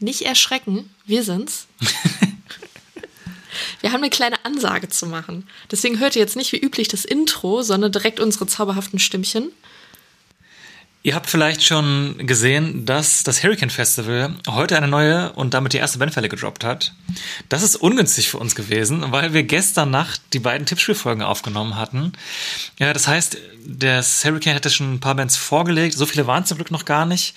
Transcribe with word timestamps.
nicht 0.00 0.22
erschrecken, 0.22 0.90
wir 1.06 1.22
sind's. 1.22 1.66
wir 3.80 3.92
haben 3.92 4.02
eine 4.02 4.10
kleine 4.10 4.44
Ansage 4.44 4.88
zu 4.88 5.06
machen. 5.06 5.48
Deswegen 5.70 5.98
hört 5.98 6.16
ihr 6.16 6.22
jetzt 6.22 6.36
nicht 6.36 6.52
wie 6.52 6.58
üblich 6.58 6.88
das 6.88 7.04
Intro, 7.04 7.62
sondern 7.62 7.92
direkt 7.92 8.20
unsere 8.20 8.46
zauberhaften 8.46 8.98
Stimmchen. 8.98 9.50
Ihr 11.04 11.14
habt 11.14 11.30
vielleicht 11.30 11.64
schon 11.64 12.26
gesehen, 12.26 12.84
dass 12.84 13.22
das 13.22 13.44
Hurricane 13.44 13.70
Festival 13.70 14.34
heute 14.48 14.76
eine 14.76 14.88
neue 14.88 15.32
und 15.32 15.54
damit 15.54 15.72
die 15.72 15.76
erste 15.76 15.98
Bandfälle 15.98 16.28
gedroppt 16.28 16.64
hat. 16.64 16.92
Das 17.48 17.62
ist 17.62 17.76
ungünstig 17.76 18.28
für 18.28 18.38
uns 18.38 18.56
gewesen, 18.56 19.04
weil 19.12 19.32
wir 19.32 19.44
gestern 19.44 19.92
Nacht 19.92 20.20
die 20.32 20.40
beiden 20.40 20.66
Tippspielfolgen 20.66 21.22
aufgenommen 21.22 21.76
hatten. 21.76 22.12
Ja, 22.80 22.92
das 22.92 23.06
heißt, 23.06 23.38
das 23.64 24.24
Hurricane 24.24 24.54
hätte 24.54 24.70
schon 24.70 24.94
ein 24.94 25.00
paar 25.00 25.14
Bands 25.14 25.36
vorgelegt. 25.36 25.96
So 25.96 26.04
viele 26.04 26.26
waren 26.26 26.44
zum 26.44 26.58
Glück 26.58 26.72
noch 26.72 26.84
gar 26.84 27.06
nicht. 27.06 27.36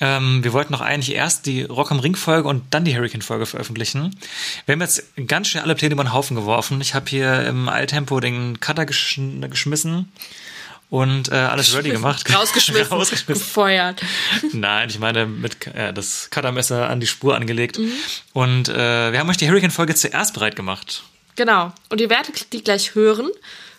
Ähm, 0.00 0.44
wir 0.44 0.52
wollten 0.52 0.72
noch 0.72 0.82
eigentlich 0.82 1.16
erst 1.16 1.46
die 1.46 1.62
Rock 1.62 1.90
am 1.90 2.00
Ring 2.00 2.14
Folge 2.14 2.46
und 2.46 2.62
dann 2.74 2.84
die 2.84 2.94
Hurricane 2.94 3.22
Folge 3.22 3.46
veröffentlichen. 3.46 4.16
Wir 4.66 4.74
haben 4.74 4.82
jetzt 4.82 5.04
ganz 5.26 5.48
schnell 5.48 5.62
alle 5.62 5.74
Pläne 5.74 5.94
über 5.94 6.04
den 6.04 6.12
Haufen 6.12 6.36
geworfen. 6.36 6.80
Ich 6.82 6.94
habe 6.94 7.08
hier 7.08 7.46
im 7.46 7.70
Alltempo 7.70 8.20
den 8.20 8.60
Cutter 8.60 8.84
gesch 8.84 9.18
geschmissen 9.48 10.12
und 10.90 11.30
äh, 11.30 11.34
alles 11.34 11.74
ready 11.76 11.90
gemacht. 11.90 12.32
Rausgeschmissen, 12.34 12.92
Rausgeschmissen. 12.92 13.44
gefeuert. 13.44 14.00
Nein, 14.52 14.88
ich 14.88 14.98
meine 14.98 15.26
mit 15.26 15.66
äh, 15.66 15.92
das 15.92 16.28
Cuttermesser 16.30 16.88
an 16.88 17.00
die 17.00 17.06
Spur 17.06 17.36
angelegt. 17.36 17.78
Mhm. 17.78 17.92
Und 18.32 18.68
äh, 18.68 19.12
wir 19.12 19.18
haben 19.18 19.28
euch 19.28 19.36
die 19.36 19.48
Hurricane-Folge 19.48 19.94
zuerst 19.94 20.34
bereit 20.34 20.56
gemacht. 20.56 21.02
Genau. 21.36 21.72
Und 21.90 22.00
ihr 22.00 22.10
werdet 22.10 22.52
die 22.52 22.64
gleich 22.64 22.94
hören. 22.94 23.30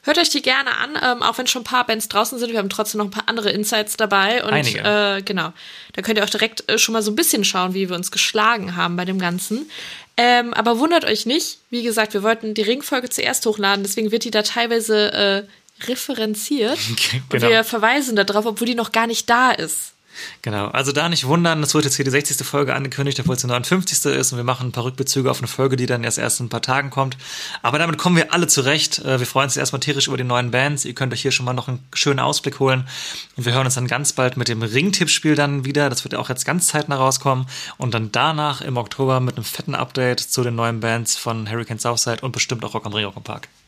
Hört 0.04 0.18
euch 0.18 0.30
die 0.30 0.42
gerne 0.42 0.78
an, 0.78 0.92
ähm, 1.04 1.24
auch 1.24 1.38
wenn 1.38 1.48
schon 1.48 1.64
ein 1.64 1.66
paar 1.66 1.86
Bands 1.86 2.08
draußen 2.08 2.40
sind. 2.40 2.52
Wir 2.52 2.60
haben 2.60 2.70
trotzdem 2.70 3.00
noch 3.00 3.06
ein 3.06 3.12
paar 3.12 3.28
andere 3.28 3.50
Insights 3.50 3.98
dabei. 3.98 4.44
Und, 4.44 4.54
Einige. 4.54 4.80
Äh, 4.80 5.22
genau. 5.24 5.52
Da 5.94 6.02
könnt 6.02 6.18
ihr 6.18 6.24
auch 6.24 6.30
direkt 6.30 6.70
äh, 6.70 6.78
schon 6.78 6.94
mal 6.94 7.02
so 7.02 7.12
ein 7.12 7.16
bisschen 7.16 7.44
schauen, 7.44 7.74
wie 7.74 7.90
wir 7.90 7.96
uns 7.96 8.12
geschlagen 8.12 8.76
haben 8.76 8.96
bei 8.96 9.06
dem 9.06 9.20
Ganzen. 9.20 9.70
Ähm, 10.16 10.54
aber 10.54 10.80
wundert 10.80 11.06
euch 11.06 11.26
nicht. 11.26 11.60
Wie 11.70 11.84
gesagt, 11.84 12.14
wir 12.14 12.24
wollten 12.24 12.54
die 12.54 12.62
Ringfolge 12.62 13.10
zuerst 13.10 13.46
hochladen. 13.46 13.84
Deswegen 13.84 14.12
wird 14.12 14.24
die 14.24 14.32
da 14.32 14.42
teilweise 14.42 15.14
äh, 15.14 15.44
referenziert. 15.88 16.78
Genau. 17.30 17.46
Und 17.46 17.52
wir 17.52 17.64
verweisen 17.64 18.16
darauf, 18.16 18.46
obwohl 18.46 18.68
die 18.68 18.76
noch 18.76 18.92
gar 18.92 19.08
nicht 19.08 19.30
da 19.30 19.52
ist. 19.52 19.94
Genau, 20.42 20.68
also 20.68 20.92
da 20.92 21.10
nicht 21.10 21.26
wundern, 21.28 21.64
es 21.64 21.74
wird 21.74 21.86
jetzt 21.86 21.96
hier 21.96 22.06
die 22.06 22.12
60. 22.12 22.46
Folge 22.46 22.74
angekündigt, 22.76 23.20
obwohl 23.20 23.36
es 23.36 23.42
die 23.42 23.48
59. 23.48 24.06
ist 24.12 24.32
und 24.32 24.38
wir 24.38 24.44
machen 24.44 24.68
ein 24.68 24.72
paar 24.72 24.84
Rückbezüge 24.84 25.30
auf 25.30 25.40
eine 25.40 25.48
Folge, 25.48 25.76
die 25.76 25.86
dann 25.86 26.04
erst 26.04 26.18
erst 26.18 26.40
in 26.40 26.48
ein 26.48 26.50
paar 26.50 26.62
Tagen 26.62 26.90
kommt. 26.90 27.18
Aber 27.62 27.80
damit 27.80 27.98
kommen 27.98 28.16
wir 28.16 28.34
alle 28.34 28.48
zurecht. 28.48 29.00
Äh, 29.00 29.20
Wir 29.20 29.26
freuen 29.26 29.46
uns 29.46 29.58
erstmal 29.58 29.80
tierisch 29.80 30.08
über 30.08 30.18
die 30.18 30.24
neuen 30.24 30.52
Bands. 30.52 30.86
Ihr 30.86 30.94
könnt 30.94 31.14
euch 31.14 31.22
hier 31.22 31.32
schon 31.32 31.46
mal 31.46 31.54
noch 31.54 31.68
einen 31.68 31.86
schönen 31.94 32.20
Ausblick 32.20 32.60
holen. 32.60 32.88
Und 33.36 33.46
wir 33.46 33.54
hören 33.54 33.66
uns 33.66 33.76
dann 33.76 33.88
ganz 33.88 34.14
bald 34.14 34.38
mit 34.38 34.48
dem 34.48 34.62
Ringtippspiel 34.62 35.36
dann 35.36 35.66
wieder. 35.66 35.90
Das 35.90 36.04
wird 36.04 36.16
auch 36.16 36.30
jetzt 36.30 36.46
ganz 36.46 36.68
zeitnah 36.68 36.98
rauskommen. 36.98 37.46
Und 37.78 37.94
dann 37.94 38.12
danach 38.12 38.62
im 38.62 38.78
Oktober 38.78 39.20
mit 39.20 39.38
einem 39.38 39.46
fetten 39.46 39.76
Update 39.76 40.20
zu 40.20 40.44
den 40.44 40.56
neuen 40.56 40.80
Bands 40.80 41.16
von 41.16 41.50
Hurricane 41.50 41.80
Southside 41.80 42.22
und 42.22 42.32
bestimmt 42.32 42.64
auch 42.66 42.74
Rock 42.74 42.86
am 42.86 42.94
Ring, 42.94 43.06
Rock 43.06 43.18
am 43.18 43.24
Park. 43.24 43.48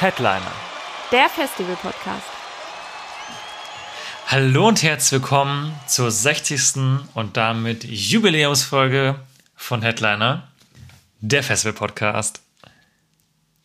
Headliner. 0.00 0.50
Der 1.12 1.28
Festival-Podcast. 1.28 2.24
Hallo 4.28 4.68
und 4.68 4.82
herzlich 4.82 5.20
willkommen 5.20 5.78
zur 5.86 6.10
60. 6.10 7.02
und 7.12 7.36
damit 7.36 7.84
Jubiläumsfolge 7.84 9.16
von 9.56 9.82
Headliner, 9.82 10.48
der 11.20 11.42
Festival-Podcast. 11.42 12.40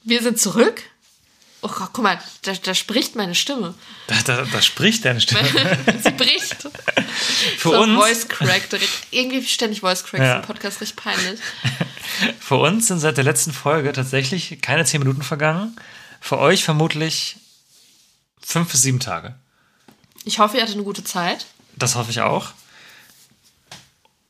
Wir 0.04 0.22
sind 0.22 0.38
zurück. 0.38 0.82
Oh 1.62 1.70
Gott, 1.70 1.92
guck 1.94 2.04
mal, 2.04 2.20
da, 2.42 2.52
da 2.62 2.74
spricht 2.76 3.16
meine 3.16 3.34
Stimme. 3.34 3.74
Da, 4.08 4.16
da, 4.26 4.44
da 4.44 4.62
spricht 4.62 5.06
deine 5.06 5.22
Stimme. 5.22 5.42
Sie 6.04 6.12
bricht. 6.12 6.64
Für 7.58 7.70
so 7.70 7.82
uns, 7.82 7.98
Voice 7.98 8.28
Crack 8.28 8.70
direkt. 8.70 8.92
Irgendwie 9.12 9.42
ständig 9.46 9.80
Voice 9.80 10.04
Cracks 10.04 10.22
Ja. 10.22 10.36
im 10.36 10.42
Podcast, 10.42 10.82
richtig 10.82 10.98
peinlich. 10.98 11.40
für 12.42 12.58
uns 12.58 12.88
sind 12.88 13.00
seit 13.00 13.16
der 13.16 13.24
letzten 13.24 13.54
Folge 13.54 13.94
tatsächlich 13.94 14.62
keine 14.62 14.84
10 14.84 15.00
Minuten 15.00 15.22
vergangen. 15.24 15.76
Für 16.26 16.40
euch 16.40 16.64
vermutlich 16.64 17.36
5 18.42 18.72
bis 18.72 18.82
7 18.82 19.00
Tage. 19.00 19.36
Ich 20.24 20.40
hoffe, 20.40 20.58
ihr 20.58 20.64
hattet 20.64 20.74
eine 20.74 20.84
gute 20.84 21.04
Zeit. 21.04 21.46
Das 21.76 21.94
hoffe 21.94 22.10
ich 22.10 22.22
auch. 22.22 22.54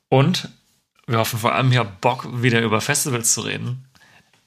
Und 0.09 0.49
wir 1.07 1.19
hoffen 1.19 1.39
vor 1.39 1.55
allem, 1.55 1.71
ihr 1.71 1.79
habt 1.79 2.01
Bock, 2.01 2.27
wieder 2.43 2.61
über 2.63 2.81
Festivals 2.81 3.33
zu 3.33 3.39
reden. 3.39 3.85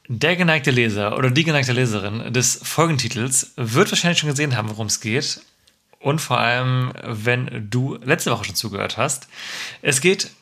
Der 0.09 0.37
geneigte 0.37 0.71
Leser 0.71 1.17
oder 1.17 1.31
die 1.31 1.43
geneigte 1.43 1.73
Leserin 1.73 2.35
des 2.35 2.61
Folgentitels 2.63 3.53
wird 3.57 3.91
wahrscheinlich 3.91 4.19
schon 4.19 4.29
gesehen 4.29 4.55
haben, 4.55 4.69
worum 4.69 4.89
es 4.89 5.01
geht. 5.01 5.41
Und 6.01 6.21
vor 6.21 6.39
allem, 6.39 6.93
wenn 7.03 7.71
du 7.71 7.95
letzte 8.05 8.31
Woche 8.31 8.45
schon 8.45 8.57
zugehört 8.57 8.99
hast. 8.99 9.27
Es 9.81 10.03
geht 10.03 10.33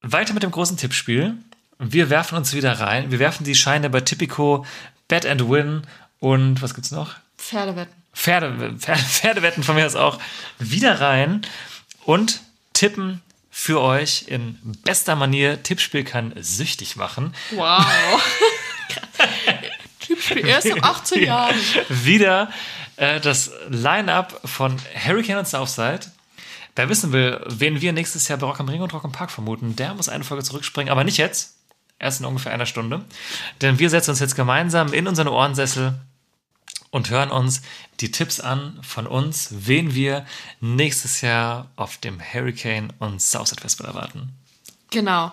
weiter 0.00 0.32
mit 0.32 0.44
dem 0.44 0.52
großen 0.52 0.76
Tippspiel. 0.76 1.38
Wir 1.80 2.08
werfen 2.08 2.38
uns 2.38 2.54
wieder 2.54 2.78
rein. 2.78 3.10
Wir 3.10 3.18
werfen 3.18 3.42
die 3.42 3.56
Scheine 3.56 3.90
bei 3.90 4.00
Tipico, 4.00 4.64
Bet 5.08 5.26
and 5.26 5.50
Win 5.50 5.82
und 6.20 6.62
was 6.62 6.74
gibt's 6.74 6.90
noch? 6.90 7.14
Pferdewetten. 7.38 7.94
Pferde, 8.14 8.74
Pferde, 8.78 9.02
Pferdewetten 9.02 9.62
von 9.62 9.74
mir 9.74 9.86
aus 9.86 9.94
auch 9.94 10.18
wieder 10.58 11.00
rein 11.00 11.42
und 12.04 12.40
tippen 12.72 13.20
für 13.50 13.80
euch 13.80 14.24
in 14.28 14.58
bester 14.84 15.16
Manier. 15.16 15.62
Tippspiel 15.62 16.02
kann 16.02 16.32
süchtig 16.40 16.96
machen. 16.96 17.34
Wow. 17.52 17.84
Typspiel 20.00 20.46
erst 20.46 20.72
ab 20.72 20.82
18 20.82 21.22
Jahren. 21.24 21.56
Wieder 21.88 22.50
äh, 22.96 23.20
das 23.20 23.50
Line-Up 23.68 24.40
von 24.44 24.76
Hurricane 24.94 25.38
und 25.38 25.48
Southside. 25.48 26.00
Wer 26.74 26.88
wissen 26.88 27.12
will, 27.12 27.40
wen 27.46 27.80
wir 27.80 27.92
nächstes 27.92 28.28
Jahr 28.28 28.38
bei 28.38 28.46
Rock 28.46 28.60
am 28.60 28.68
Ring 28.68 28.82
und 28.82 28.92
Rock 28.92 29.04
am 29.04 29.12
Park 29.12 29.30
vermuten, 29.30 29.76
der 29.76 29.94
muss 29.94 30.08
eine 30.08 30.24
Folge 30.24 30.44
zurückspringen, 30.44 30.90
aber 30.90 31.04
nicht 31.04 31.16
jetzt. 31.16 31.54
Erst 31.98 32.20
in 32.20 32.26
ungefähr 32.26 32.52
einer 32.52 32.66
Stunde. 32.66 33.04
Denn 33.62 33.78
wir 33.78 33.88
setzen 33.88 34.10
uns 34.10 34.20
jetzt 34.20 34.36
gemeinsam 34.36 34.92
in 34.92 35.08
unseren 35.08 35.28
Ohrensessel 35.28 35.94
und 36.90 37.10
hören 37.10 37.30
uns 37.30 37.62
die 38.00 38.10
Tipps 38.10 38.40
an 38.40 38.78
von 38.82 39.06
uns, 39.06 39.48
wen 39.50 39.94
wir 39.94 40.26
nächstes 40.60 41.20
Jahr 41.20 41.70
auf 41.76 41.98
dem 41.98 42.20
Hurricane 42.20 42.92
und 42.98 43.20
Southside 43.20 43.60
Festival 43.60 43.90
erwarten. 43.92 44.32
Genau. 44.90 45.32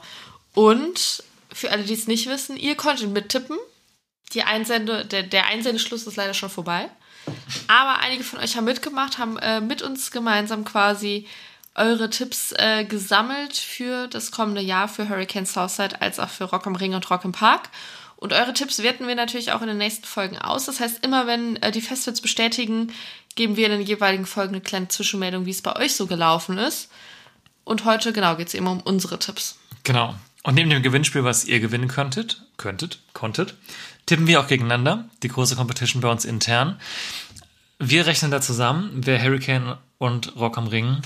Und 0.54 1.24
für 1.52 1.72
alle, 1.72 1.84
die 1.84 1.94
es 1.94 2.08
nicht 2.08 2.28
wissen, 2.28 2.58
ihr 2.58 2.76
konntet 2.76 3.10
mittippen. 3.12 3.58
Die 4.34 4.44
Einsende, 4.44 5.06
der, 5.06 5.24
der 5.24 5.48
Einsendeschluss 5.48 6.08
ist 6.08 6.16
leider 6.16 6.34
schon 6.34 6.50
vorbei. 6.50 6.90
Aber 7.68 8.00
einige 8.00 8.24
von 8.24 8.40
euch 8.40 8.56
haben 8.56 8.66
mitgemacht, 8.66 9.18
haben 9.18 9.38
äh, 9.38 9.62
mit 9.62 9.82
uns 9.82 10.12
gemeinsam 10.12 10.66
quasi 10.66 11.28
eure 11.76 12.10
Tipps 12.10 12.54
äh, 12.58 12.86
gesammelt 12.86 13.58
für 13.58 14.08
das 14.08 14.32
kommende 14.32 14.62
Jahr 14.62 14.88
für 14.88 15.10
Hurricane 15.10 15.46
Southside 15.46 16.02
als 16.02 16.20
auch 16.20 16.30
für 16.30 16.46
Rock 16.46 16.68
am 16.68 16.76
Ring 16.76 16.94
und 16.94 17.10
Rock 17.10 17.26
im 17.26 17.32
Park. 17.32 17.70
Und 18.24 18.32
eure 18.32 18.54
Tipps 18.54 18.82
werten 18.82 19.06
wir 19.06 19.16
natürlich 19.16 19.52
auch 19.52 19.62
in 19.62 19.68
den 19.68 19.78
nächsten 19.78 20.06
Folgen 20.06 20.38
aus. 20.38 20.64
Das 20.64 20.80
heißt, 20.80 21.04
immer 21.04 21.28
wenn 21.28 21.58
äh, 21.58 21.74
die 21.74 21.82
Festivals 21.82 22.22
bestätigen, 22.22 22.94
geben 23.36 23.58
wir 23.58 23.66
in 23.66 23.74
den 23.74 23.82
jeweiligen 23.82 24.26
Folgen 24.26 24.54
eine 24.54 24.62
kleine 24.62 24.88
Zwischenmeldung, 24.88 25.46
wie 25.46 25.50
es 25.50 25.62
bei 25.62 25.76
euch 25.76 25.94
so 25.94 26.08
gelaufen 26.08 26.58
ist. 26.58 26.90
Und 27.66 27.84
heute, 27.84 28.14
genau, 28.14 28.38
geht 28.38 28.48
es 28.48 28.54
eben 28.54 28.68
um 28.68 28.80
unsere 28.80 29.20
Tipps. 29.20 29.58
Genau. 29.84 30.16
Und 30.44 30.56
neben 30.56 30.70
dem 30.70 30.82
Gewinnspiel, 30.82 31.26
was 31.26 31.44
ihr 31.44 31.60
gewinnen 31.60 31.90
könntet, 31.90 32.42
könntet, 32.56 33.00
konntet, 33.12 33.56
tippen 34.06 34.26
wir 34.26 34.40
auch 34.40 34.48
gegeneinander. 34.48 35.10
Die 35.22 35.28
große 35.28 35.58
Competition 35.58 36.02
bei 36.02 36.10
uns 36.10 36.24
intern. 36.24 36.80
Wir 37.78 38.06
rechnen 38.06 38.32
da 38.32 38.40
zusammen, 38.40 39.02
wer 39.04 39.22
Hurricane 39.22 39.78
und 39.98 40.38
Rock 40.38 40.58
am 40.58 40.68
Ring 40.68 41.02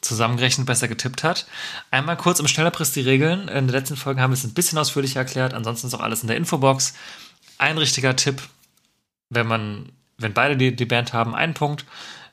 zusammengerechnet 0.00 0.66
besser 0.66 0.88
getippt 0.88 1.22
hat. 1.24 1.46
Einmal 1.90 2.16
kurz 2.16 2.40
im 2.40 2.48
Schnelleriss 2.48 2.92
die 2.92 3.02
Regeln. 3.02 3.48
In 3.48 3.66
der 3.66 3.80
letzten 3.80 3.96
Folge 3.96 4.20
haben 4.20 4.30
wir 4.30 4.34
es 4.34 4.44
ein 4.44 4.54
bisschen 4.54 4.78
ausführlicher 4.78 5.20
erklärt. 5.20 5.54
Ansonsten 5.54 5.86
ist 5.86 5.94
auch 5.94 6.00
alles 6.00 6.22
in 6.22 6.28
der 6.28 6.36
Infobox. 6.36 6.94
Ein 7.58 7.78
richtiger 7.78 8.16
Tipp, 8.16 8.42
wenn 9.28 9.46
man, 9.46 9.90
wenn 10.18 10.32
beide 10.32 10.56
die, 10.56 10.74
die 10.74 10.86
Band 10.86 11.12
haben, 11.12 11.34
einen 11.34 11.54
Punkt. 11.54 11.84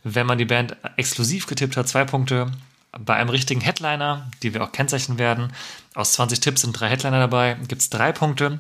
Wenn 0.04 0.28
man 0.28 0.38
die 0.38 0.46
Band 0.46 0.78
exklusiv 0.96 1.48
getippt 1.48 1.76
hat, 1.76 1.88
zwei 1.88 2.06
Punkte. 2.06 2.52
Bei 2.98 3.16
einem 3.16 3.30
richtigen 3.30 3.62
Headliner, 3.62 4.30
die 4.42 4.54
wir 4.54 4.64
auch 4.64 4.72
kennzeichnen 4.72 5.18
werden, 5.18 5.52
aus 5.94 6.14
20 6.14 6.40
Tipps 6.40 6.62
sind 6.62 6.80
drei 6.80 6.90
Headliner 6.90 7.20
dabei, 7.20 7.58
gibt 7.68 7.82
es 7.82 7.90
drei 7.90 8.12
Punkte. 8.12 8.60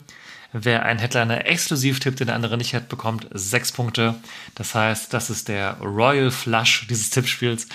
Wer 0.54 0.84
einen 0.84 1.00
Headliner 1.00 1.46
exklusiv 1.46 2.00
tippt, 2.00 2.20
den 2.20 2.28
der 2.28 2.36
andere 2.36 2.58
nicht 2.58 2.74
hat, 2.74 2.88
bekommt 2.88 3.28
sechs 3.32 3.72
Punkte. 3.72 4.16
Das 4.56 4.76
heißt, 4.76 5.14
das 5.14 5.30
ist 5.30 5.50
der 5.50 5.78
Royal 5.82 6.32
Flush 6.32 6.88
dieses 6.90 7.10
Tippspiels. 7.10 7.68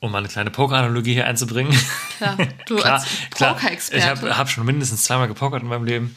Um 0.00 0.12
mal 0.12 0.18
eine 0.18 0.28
kleine 0.28 0.50
Poker-Analogie 0.50 1.14
hier 1.14 1.26
einzubringen. 1.26 1.76
Klar, 2.18 2.36
du 2.66 2.76
Klar, 2.76 2.94
als 2.94 3.06
klar. 3.30 3.52
Ich 3.52 3.62
Poker-Experte. 3.62 4.06
habe 4.06 4.38
hab 4.38 4.50
schon 4.50 4.64
mindestens 4.64 5.04
zweimal 5.04 5.28
gepokert 5.28 5.62
in 5.62 5.68
meinem 5.68 5.84
Leben. 5.84 6.16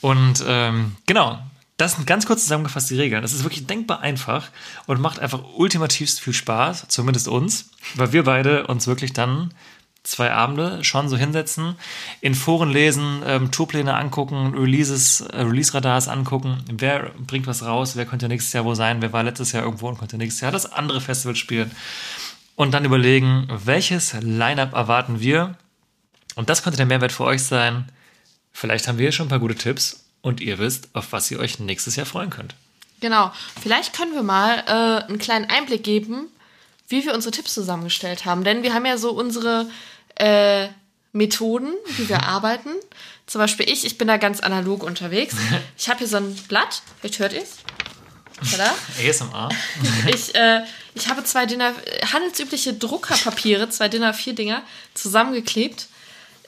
Und 0.00 0.42
ähm, 0.46 0.96
genau, 1.06 1.38
das 1.76 1.94
sind 1.94 2.06
ganz 2.06 2.26
kurz 2.26 2.42
zusammengefasst 2.42 2.90
die 2.90 2.98
Regeln. 2.98 3.22
Das 3.22 3.32
ist 3.32 3.44
wirklich 3.44 3.66
denkbar 3.66 4.00
einfach 4.00 4.48
und 4.86 5.00
macht 5.00 5.20
einfach 5.20 5.42
ultimativst 5.56 6.20
viel 6.20 6.32
Spaß, 6.32 6.86
zumindest 6.88 7.28
uns, 7.28 7.70
weil 7.94 8.12
wir 8.12 8.24
beide 8.24 8.66
uns 8.66 8.86
wirklich 8.86 9.12
dann 9.12 9.54
zwei 10.02 10.32
Abende 10.32 10.82
schon 10.84 11.08
so 11.08 11.16
hinsetzen, 11.16 11.76
in 12.20 12.34
Foren 12.34 12.70
lesen, 12.70 13.22
ähm, 13.26 13.50
Tourpläne 13.50 13.94
angucken, 13.94 14.54
Releases, 14.56 15.20
äh, 15.20 15.42
Release-Radars 15.42 16.08
angucken, 16.08 16.64
wer 16.72 17.10
bringt 17.18 17.46
was 17.46 17.64
raus, 17.64 17.94
wer 17.94 18.06
könnte 18.06 18.26
nächstes 18.26 18.52
Jahr 18.54 18.64
wo 18.64 18.74
sein, 18.74 19.02
wer 19.02 19.12
war 19.12 19.22
letztes 19.22 19.52
Jahr 19.52 19.64
irgendwo 19.64 19.88
und 19.88 19.98
könnte 19.98 20.16
nächstes 20.16 20.40
Jahr 20.40 20.50
das 20.52 20.72
andere 20.72 21.00
Festival 21.00 21.36
spielen 21.36 21.70
und 22.58 22.72
dann 22.72 22.84
überlegen, 22.84 23.46
welches 23.48 24.14
Line-Up 24.14 24.72
erwarten 24.74 25.20
wir 25.20 25.56
und 26.34 26.48
das 26.50 26.64
könnte 26.64 26.76
der 26.76 26.86
Mehrwert 26.86 27.12
für 27.12 27.22
euch 27.22 27.44
sein. 27.44 27.88
Vielleicht 28.50 28.88
haben 28.88 28.98
wir 28.98 29.12
schon 29.12 29.26
ein 29.26 29.28
paar 29.28 29.38
gute 29.38 29.54
Tipps 29.54 30.06
und 30.22 30.40
ihr 30.40 30.58
wisst, 30.58 30.88
auf 30.92 31.12
was 31.12 31.30
ihr 31.30 31.38
euch 31.38 31.60
nächstes 31.60 31.94
Jahr 31.94 32.04
freuen 32.04 32.30
könnt. 32.30 32.56
Genau. 33.00 33.30
Vielleicht 33.62 33.92
können 33.92 34.12
wir 34.12 34.24
mal 34.24 34.64
äh, 34.66 35.06
einen 35.06 35.20
kleinen 35.20 35.48
Einblick 35.48 35.84
geben, 35.84 36.26
wie 36.88 37.06
wir 37.06 37.14
unsere 37.14 37.30
Tipps 37.30 37.54
zusammengestellt 37.54 38.24
haben. 38.24 38.42
Denn 38.42 38.64
wir 38.64 38.74
haben 38.74 38.86
ja 38.86 38.98
so 38.98 39.12
unsere 39.12 39.70
äh, 40.16 40.66
Methoden, 41.12 41.72
wie 41.96 42.08
wir 42.08 42.22
arbeiten. 42.24 42.70
Zum 43.26 43.38
Beispiel 43.38 43.70
ich, 43.70 43.86
ich 43.86 43.98
bin 43.98 44.08
da 44.08 44.16
ganz 44.16 44.40
analog 44.40 44.82
unterwegs. 44.82 45.36
Ich 45.76 45.88
habe 45.88 46.00
hier 46.00 46.08
so 46.08 46.16
ein 46.16 46.34
Blatt, 46.48 46.82
vielleicht 46.98 47.20
hört 47.20 47.34
ihr 47.34 47.42
es. 47.42 47.57
Tada. 48.50 48.74
ASMR. 48.98 49.48
Ich, 50.14 50.34
äh, 50.34 50.62
ich 50.94 51.08
habe 51.08 51.24
zwei 51.24 51.46
DIN 51.46 51.62
handelsübliche 51.62 52.74
Druckerpapiere, 52.74 53.68
zwei 53.70 53.88
DIN 53.88 54.02
A4 54.02 54.34
Dinger, 54.34 54.62
zusammengeklebt. 54.94 55.86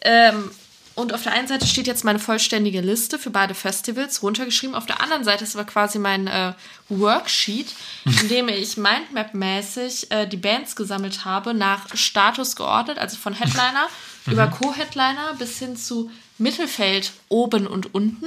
Ähm, 0.02 0.50
und 0.96 1.14
auf 1.14 1.22
der 1.22 1.32
einen 1.32 1.48
Seite 1.48 1.66
steht 1.66 1.86
jetzt 1.86 2.04
meine 2.04 2.18
vollständige 2.18 2.80
Liste 2.80 3.18
für 3.18 3.30
beide 3.30 3.54
Festivals 3.54 4.22
runtergeschrieben. 4.22 4.74
Auf 4.74 4.86
der 4.86 5.00
anderen 5.00 5.24
Seite 5.24 5.44
ist 5.44 5.56
aber 5.56 5.64
quasi 5.64 5.98
mein 5.98 6.26
äh, 6.26 6.52
Worksheet, 6.88 7.68
in 8.04 8.28
dem 8.28 8.48
ich 8.48 8.76
Mindmap-mäßig 8.76 10.10
äh, 10.10 10.26
die 10.26 10.36
Bands 10.36 10.76
gesammelt 10.76 11.24
habe, 11.24 11.54
nach 11.54 11.86
Status 11.94 12.56
geordnet, 12.56 12.98
also 12.98 13.16
von 13.16 13.34
Headliner 13.34 13.88
über 14.26 14.48
Co-Headliner 14.48 15.34
bis 15.38 15.58
hin 15.58 15.76
zu 15.76 16.10
Mittelfeld 16.38 17.12
oben 17.28 17.66
und 17.66 17.94
unten 17.94 18.26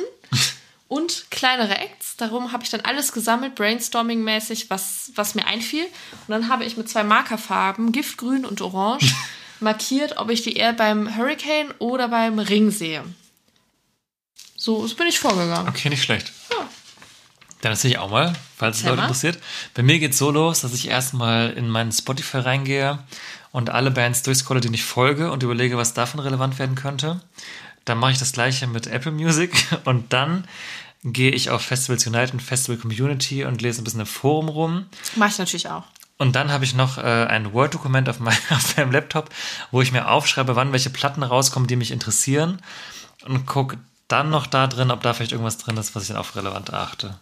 und 0.88 1.31
kleinere 1.31 1.77
Acts. 1.77 2.18
Darum 2.18 2.51
habe 2.51 2.63
ich 2.63 2.69
dann 2.69 2.81
alles 2.81 3.12
gesammelt, 3.12 3.56
brainstorming-mäßig, 3.56 4.69
was, 4.69 5.12
was 5.15 5.35
mir 5.35 5.45
einfiel. 5.47 5.85
Und 5.85 6.30
dann 6.30 6.50
habe 6.50 6.65
ich 6.65 6.77
mit 6.77 6.89
zwei 6.89 7.03
Markerfarben, 7.03 7.91
Giftgrün 7.91 8.45
und 8.45 8.62
Orange, 8.62 9.13
markiert, 9.59 10.18
ob 10.18 10.30
ich 10.30 10.44
die 10.44 10.53
eher 10.53 10.74
beim 10.74 11.15
Hurricane 11.15 11.74
oder 11.80 12.09
beim 12.09 12.39
Ring 12.39 12.71
sehe. 12.71 13.03
So, 14.56 14.85
so 14.88 14.95
bin 14.95 15.07
ich 15.07 15.19
vorgegangen. 15.19 15.68
Okay, 15.68 15.89
nicht 15.89 16.03
schlecht. 16.03 16.31
Dann 17.63 17.71
erzähle 17.71 17.94
ich 17.94 18.00
auch 18.00 18.09
mal, 18.09 18.33
falls 18.57 18.79
es 18.79 18.83
Leute 18.83 19.01
interessiert. 19.03 19.39
Bei 19.74 19.83
mir 19.83 19.97
geht's 19.97 20.18
so 20.18 20.31
los, 20.31 20.62
dass 20.62 20.74
ich 20.74 20.89
erstmal 20.89 21.51
in 21.51 21.69
meinen 21.69 21.94
Spotify 21.94 22.39
reingehe 22.39 23.00
und 23.53 23.69
alle 23.69 23.89
Bands 23.89 24.21
durchscrolle, 24.24 24.59
denen 24.59 24.74
ich 24.74 24.83
folge 24.83 25.31
und 25.31 25.44
überlege, 25.44 25.77
was 25.77 25.94
davon 25.94 26.19
relevant 26.19 26.59
werden 26.59 26.75
könnte. 26.75 27.21
Dann 27.85 27.97
mache 27.97 28.12
ich 28.12 28.19
das 28.19 28.31
gleiche 28.31 28.68
mit 28.68 28.88
Apple 28.88 29.12
Music 29.12 29.51
und 29.85 30.13
dann 30.13 30.47
gehe 31.03 31.31
ich 31.31 31.50
auf 31.50 31.62
Festivals 31.62 32.07
Unite 32.07 32.33
und 32.33 32.41
Festival 32.41 32.77
Community 32.77 33.44
und 33.44 33.62
lese 33.62 33.81
ein 33.81 33.83
bisschen 33.83 34.00
im 34.00 34.06
Forum 34.06 34.50
rum. 34.50 34.85
Mache 35.15 35.31
ich 35.31 35.38
natürlich 35.38 35.69
auch. 35.69 35.83
Und 36.18 36.35
dann 36.35 36.51
habe 36.51 36.63
ich 36.63 36.75
noch 36.75 36.97
äh, 36.97 37.01
ein 37.01 37.51
Word-Dokument 37.53 38.07
auf, 38.07 38.19
mein, 38.19 38.38
auf 38.50 38.77
meinem 38.77 38.91
Laptop, 38.91 39.30
wo 39.71 39.81
ich 39.81 39.91
mir 39.91 40.09
aufschreibe, 40.09 40.56
wann 40.56 40.71
welche 40.71 40.89
Platten 40.89 41.24
rauskommen, 41.24 41.68
die 41.68 41.75
mich 41.75 41.91
interessieren. 41.91 42.62
Und 43.25 43.45
gucke 43.45 43.77
dann 44.07 44.29
noch 44.29 44.47
da 44.47 44.68
drin, 44.68 44.91
ob 44.91 45.01
da 45.01 45.13
vielleicht 45.13 45.31
irgendwas 45.31 45.57
drin 45.57 45.77
ist, 45.77 45.95
was 45.95 46.03
ich 46.03 46.09
dann 46.09 46.18
auf 46.18 46.36
relevant 46.36 46.69
erachte. 46.69 47.19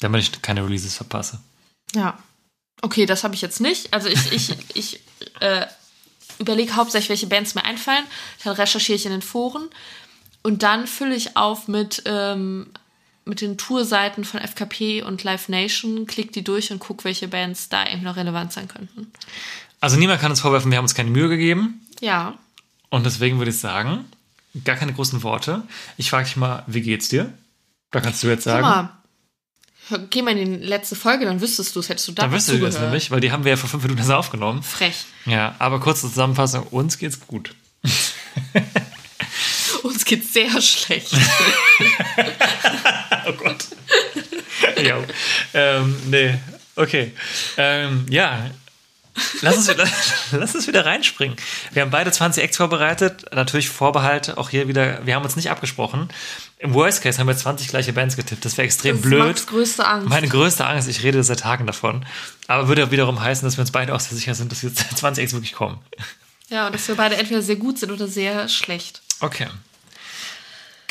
Damit 0.00 0.22
ich 0.22 0.42
keine 0.42 0.64
Releases 0.64 0.96
verpasse. 0.96 1.40
Ja. 1.94 2.18
Okay, 2.80 3.06
das 3.06 3.22
habe 3.22 3.34
ich 3.34 3.42
jetzt 3.42 3.60
nicht. 3.60 3.92
Also 3.92 4.08
ich, 4.08 4.32
ich, 4.32 4.56
ich 4.74 5.00
äh, 5.40 5.66
überlege 6.42 6.76
hauptsächlich, 6.76 7.08
welche 7.08 7.26
Bands 7.26 7.54
mir 7.54 7.64
einfallen. 7.64 8.04
Dann 8.44 8.54
recherchiere 8.54 8.96
ich 8.96 9.06
in 9.06 9.12
den 9.12 9.22
Foren. 9.22 9.68
Und 10.42 10.62
dann 10.62 10.86
fülle 10.86 11.14
ich 11.14 11.36
auf 11.36 11.68
mit, 11.68 12.02
ähm, 12.06 12.66
mit 13.24 13.40
den 13.40 13.56
Tourseiten 13.56 14.24
von 14.24 14.40
FKP 14.40 15.02
und 15.02 15.22
Live 15.22 15.48
Nation, 15.48 16.06
klick 16.06 16.32
die 16.32 16.42
durch 16.42 16.72
und 16.72 16.80
guck, 16.80 17.04
welche 17.04 17.28
Bands 17.28 17.68
da 17.68 17.86
eben 17.86 18.02
noch 18.02 18.16
relevant 18.16 18.52
sein 18.52 18.68
könnten. 18.68 19.12
Also 19.80 19.96
niemand 19.96 20.20
kann 20.20 20.30
uns 20.30 20.40
vorwerfen, 20.40 20.70
wir 20.70 20.78
haben 20.78 20.84
uns 20.84 20.94
keine 20.94 21.10
Mühe 21.10 21.28
gegeben. 21.28 21.86
Ja. 22.00 22.34
Und 22.90 23.06
deswegen 23.06 23.38
würde 23.38 23.50
ich 23.50 23.58
sagen, 23.58 24.04
gar 24.64 24.76
keine 24.76 24.92
großen 24.92 25.22
Worte. 25.22 25.62
Ich 25.96 26.10
frage 26.10 26.24
dich 26.24 26.36
mal, 26.36 26.64
wie 26.66 26.82
geht's 26.82 27.08
dir? 27.08 27.32
Da 27.90 28.00
kannst 28.00 28.22
du 28.22 28.28
jetzt 28.28 28.44
sagen. 28.44 28.62
mal. 28.62 29.01
Geh 30.10 30.22
mal 30.22 30.36
in 30.38 30.60
die 30.60 30.66
letzte 30.66 30.94
Folge, 30.96 31.24
dann 31.26 31.40
wüsstest 31.40 31.74
du 31.76 31.80
es, 31.80 31.88
hättest 31.88 32.08
du 32.08 32.12
da 32.12 32.22
Da 32.22 32.30
wüsstest 32.32 32.50
du 32.50 32.64
zugehört. 32.64 32.80
nämlich, 32.80 33.10
weil 33.10 33.20
die 33.20 33.30
haben 33.32 33.44
wir 33.44 33.50
ja 33.50 33.56
vor 33.56 33.68
fünf 33.68 33.82
Minuten 33.82 33.98
erst 34.00 34.10
aufgenommen. 34.12 34.62
Frech. 34.62 35.04
Ja, 35.26 35.54
aber 35.58 35.80
kurze 35.80 36.08
Zusammenfassung, 36.08 36.62
uns 36.68 36.98
geht's 36.98 37.20
gut. 37.26 37.54
Uns 39.82 40.04
geht's 40.04 40.32
sehr 40.32 40.60
schlecht. 40.60 41.12
Oh 43.24 43.32
Gott. 43.34 43.66
ja. 44.82 44.98
Ähm, 45.54 45.96
nee. 46.10 46.34
Okay. 46.74 47.12
Ähm, 47.56 48.04
ja. 48.10 48.50
Lass 49.42 49.56
uns, 49.56 49.68
wieder, 49.68 49.86
lass 50.32 50.54
uns 50.54 50.66
wieder 50.66 50.86
reinspringen. 50.86 51.36
Wir 51.72 51.82
haben 51.82 51.90
beide 51.90 52.10
20 52.10 52.42
Acts 52.42 52.56
vorbereitet. 52.56 53.26
Natürlich 53.34 53.68
Vorbehalt 53.68 54.36
auch 54.38 54.50
hier 54.50 54.68
wieder. 54.68 55.04
Wir 55.04 55.14
haben 55.14 55.24
uns 55.24 55.36
nicht 55.36 55.50
abgesprochen. 55.50 56.08
Im 56.58 56.74
Worst 56.74 57.02
Case 57.02 57.18
haben 57.18 57.26
wir 57.26 57.36
20 57.36 57.68
gleiche 57.68 57.92
Bands 57.92 58.16
getippt. 58.16 58.44
Das 58.44 58.56
wäre 58.56 58.64
extrem 58.64 58.96
Das 58.96 59.02
blöd. 59.02 59.18
Max 59.20 59.46
größte 59.46 59.86
Angst. 59.86 60.08
Meine 60.08 60.28
größte 60.28 60.64
Angst, 60.64 60.88
ich 60.88 61.02
rede 61.02 61.22
seit 61.24 61.40
Tagen 61.40 61.66
davon. 61.66 62.06
Aber 62.46 62.68
würde 62.68 62.90
wiederum 62.90 63.20
heißen, 63.20 63.46
dass 63.46 63.56
wir 63.56 63.62
uns 63.62 63.72
beide 63.72 63.94
auch 63.94 64.00
sehr 64.00 64.16
sicher 64.16 64.34
sind, 64.34 64.52
dass 64.52 64.62
jetzt 64.62 64.78
20 64.96 65.22
Acts 65.22 65.34
wirklich 65.34 65.52
kommen. 65.52 65.78
Ja, 66.48 66.66
und 66.66 66.74
dass 66.74 66.86
wir 66.88 66.94
beide 66.94 67.16
entweder 67.16 67.42
sehr 67.42 67.56
gut 67.56 67.78
sind 67.78 67.90
oder 67.90 68.06
sehr 68.06 68.48
schlecht. 68.48 69.02
Okay. 69.20 69.48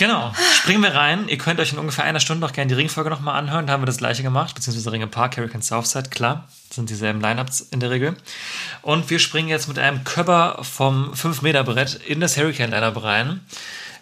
Genau. 0.01 0.33
Springen 0.55 0.81
wir 0.81 0.95
rein. 0.95 1.27
Ihr 1.27 1.37
könnt 1.37 1.59
euch 1.59 1.73
in 1.73 1.77
ungefähr 1.77 2.05
einer 2.05 2.19
Stunde 2.19 2.41
noch 2.41 2.53
gerne 2.53 2.69
die 2.69 2.73
Ringfolge 2.73 3.11
nochmal 3.11 3.37
anhören. 3.37 3.67
Da 3.67 3.73
haben 3.73 3.83
wir 3.83 3.85
das 3.85 3.99
gleiche 3.99 4.23
gemacht, 4.23 4.55
beziehungsweise 4.55 4.91
Ringe 4.91 5.05
Park, 5.05 5.37
Hurricane 5.37 5.61
Southside, 5.61 6.09
klar. 6.09 6.49
Das 6.69 6.77
sind 6.77 6.89
dieselben 6.89 7.21
Lineups 7.21 7.61
in 7.69 7.79
der 7.81 7.91
Regel. 7.91 8.17
Und 8.81 9.11
wir 9.11 9.19
springen 9.19 9.47
jetzt 9.47 9.67
mit 9.67 9.77
einem 9.77 10.03
Körper 10.03 10.57
vom 10.63 11.13
5-Meter-Brett 11.13 11.93
in 12.07 12.19
das 12.19 12.35
Hurricane-Lineup 12.35 13.03
rein. 13.03 13.45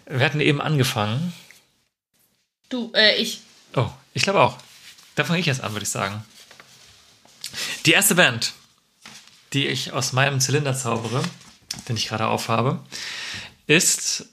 Wir 0.06 0.24
hatten 0.24 0.40
eben 0.40 0.62
angefangen. 0.62 1.34
Du, 2.70 2.90
äh, 2.94 3.16
ich. 3.16 3.42
Oh, 3.76 3.90
ich 4.14 4.22
glaube 4.22 4.40
auch. 4.40 4.56
Da 5.16 5.24
fange 5.24 5.40
ich 5.40 5.44
jetzt 5.44 5.62
an, 5.62 5.72
würde 5.72 5.84
ich 5.84 5.90
sagen. 5.90 6.24
Die 7.84 7.92
erste 7.92 8.14
Band, 8.14 8.54
die 9.52 9.66
ich 9.66 9.92
aus 9.92 10.14
meinem 10.14 10.40
Zylinder 10.40 10.74
zaubere, 10.74 11.22
den 11.90 11.96
ich 11.96 12.08
gerade 12.08 12.26
aufhabe, 12.26 12.80
ist, 13.66 14.30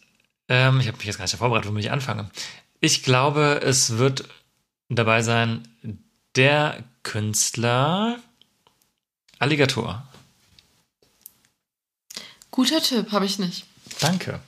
ähm, 0.50 0.80
ich 0.80 0.88
habe 0.88 0.98
mich 0.98 1.06
jetzt 1.08 1.18
gar 1.18 1.26
nicht 1.26 1.36
vorbereitet, 1.36 1.70
womit 1.70 1.86
ich 1.86 1.92
anfange. 1.92 2.30
Ich 2.80 3.04
glaube, 3.04 3.62
es 3.64 3.98
wird 3.98 4.26
dabei 4.90 5.22
sein, 5.22 5.68
der 6.36 6.84
Künstler 7.04 8.20
Alligator. 9.40 10.08
Guter 12.52 12.82
Tipp, 12.82 13.12
habe 13.12 13.26
ich 13.26 13.40
nicht. 13.40 13.66
Danke. 14.00 14.40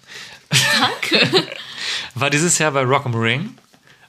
Danke. 0.79 1.47
War 2.15 2.29
dieses 2.29 2.57
Jahr 2.57 2.71
bei 2.71 2.81
Rock 2.83 3.05
am 3.05 3.13
Ring, 3.15 3.57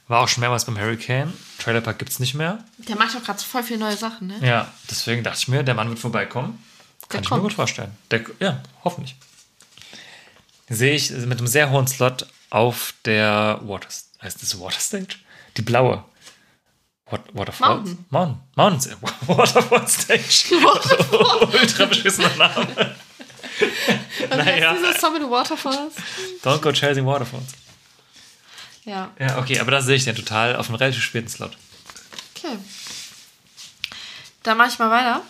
war 0.07 0.21
auch 0.21 0.27
schon 0.27 0.41
mehrmals 0.41 0.65
beim 0.65 0.77
Hurricane. 0.77 1.31
Trailer 1.59 1.81
Park 1.81 1.99
gibt's 1.99 2.19
nicht 2.19 2.33
mehr. 2.33 2.63
Der 2.77 2.95
macht 2.97 3.15
doch 3.15 3.23
gerade 3.23 3.39
voll 3.41 3.63
viele 3.63 3.79
neue 3.79 3.95
Sachen, 3.95 4.27
ne? 4.27 4.39
Ja, 4.41 4.71
deswegen 4.89 5.23
dachte 5.23 5.37
ich 5.39 5.47
mir, 5.47 5.63
der 5.63 5.75
Mann 5.75 5.87
wird 5.89 5.99
vorbeikommen. 5.99 6.61
Kann 7.07 7.09
Der 7.11 7.21
ich 7.21 7.27
kommt. 7.29 7.43
mir 7.43 7.49
gut 7.49 7.55
vorstellen. 7.55 7.91
Der, 8.09 8.23
ja, 8.39 8.61
hoffentlich. 8.83 9.15
Sehe 10.73 10.95
ich 10.95 11.11
mit 11.11 11.37
einem 11.37 11.47
sehr 11.47 11.69
hohen 11.69 11.87
Slot 11.87 12.25
auf 12.49 12.93
der 13.05 13.59
Water, 13.63 13.87
heißt 14.21 14.41
das 14.41 14.59
Water 14.59 14.79
Stage? 14.79 15.17
Die 15.57 15.61
blaue. 15.61 16.03
What, 17.07 17.21
Waterfall? 17.33 17.75
Mountain. 17.75 18.05
Mountain. 18.09 18.41
Mountain. 18.55 18.95
Waterfall 19.27 19.87
Stage. 19.87 20.55
Ultra 21.61 21.85
beschissener 21.85 22.33
Name. 22.37 22.95
naja, 24.29 24.73
Dieser 24.75 24.97
Song 24.97 25.13
mit 25.13 25.21
den 25.21 25.29
Waterfalls? 25.29 25.93
don't 26.43 26.61
go 26.61 26.71
chasing 26.71 27.05
waterfalls. 27.05 27.51
Ja, 28.85 29.11
Ja, 29.19 29.37
okay, 29.39 29.59
aber 29.59 29.71
da 29.71 29.81
sehe 29.81 29.95
ich 29.95 30.05
den 30.05 30.15
total 30.15 30.55
auf 30.55 30.67
einem 30.69 30.75
relativ 30.77 31.03
späten 31.03 31.27
Slot. 31.27 31.57
okay. 32.35 32.57
Dann 34.43 34.57
mache 34.57 34.69
ich 34.69 34.79
mal 34.79 34.89
weiter. 34.89 35.21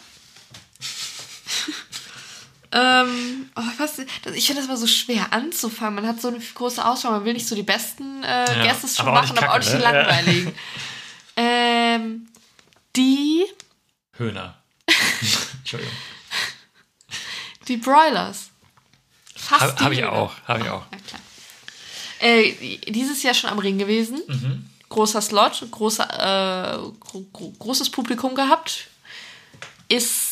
Ähm, 2.74 3.50
oh, 3.56 3.62
was, 3.78 4.00
ich 4.00 4.46
finde 4.46 4.62
das 4.62 4.70
mal 4.70 4.78
so 4.78 4.88
schwer 4.88 5.34
anzufangen. 5.34 5.96
Man 5.96 6.08
hat 6.08 6.22
so 6.22 6.30
eine 6.30 6.40
große 6.40 6.84
Auswahl, 6.84 7.12
man 7.12 7.26
will 7.26 7.34
nicht 7.34 7.48
so 7.48 7.56
die 7.56 7.64
besten 7.64 8.24
äh, 8.24 8.46
Ja, 8.46 8.64
Guesses 8.64 8.96
schon 8.96 9.08
aber 9.08 9.22
machen, 9.22 9.38
aber 9.38 9.50
auch 9.50 9.54
kacke, 9.54 9.66
nicht 9.66 9.74
die 9.74 9.78
ne? 9.78 9.84
Ja. 9.84 9.92
langweiligen. 9.92 10.56
ähm, 11.36 12.28
die, 12.96 13.46
Höhner. 14.14 14.56
Entschuldigung. 15.60 15.94
Die 17.68 17.78
Broilers. 17.78 18.50
Fast 19.36 19.62
Habe 19.62 19.86
hab 19.86 19.92
ich 19.92 20.04
auch, 20.06 20.34
habe 20.48 20.60
ich 20.62 20.70
auch. 20.70 20.86
Ja, 20.92 20.98
klar. 21.08 21.22
Äh, 22.20 22.78
dieses 22.90 23.24
Jahr 23.24 23.34
schon 23.34 23.50
am 23.50 23.60
Ring 23.60 23.78
gewesen. 23.78 24.22
Mhm. 24.28 24.70
Großer 24.90 25.22
Slot, 25.22 25.66
großer, 25.72 26.76
äh, 26.76 26.92
gro 27.00 27.26
großes 27.60 27.90
Publikum 27.90 28.36
gehabt. 28.36 28.88
Ist 29.88 30.31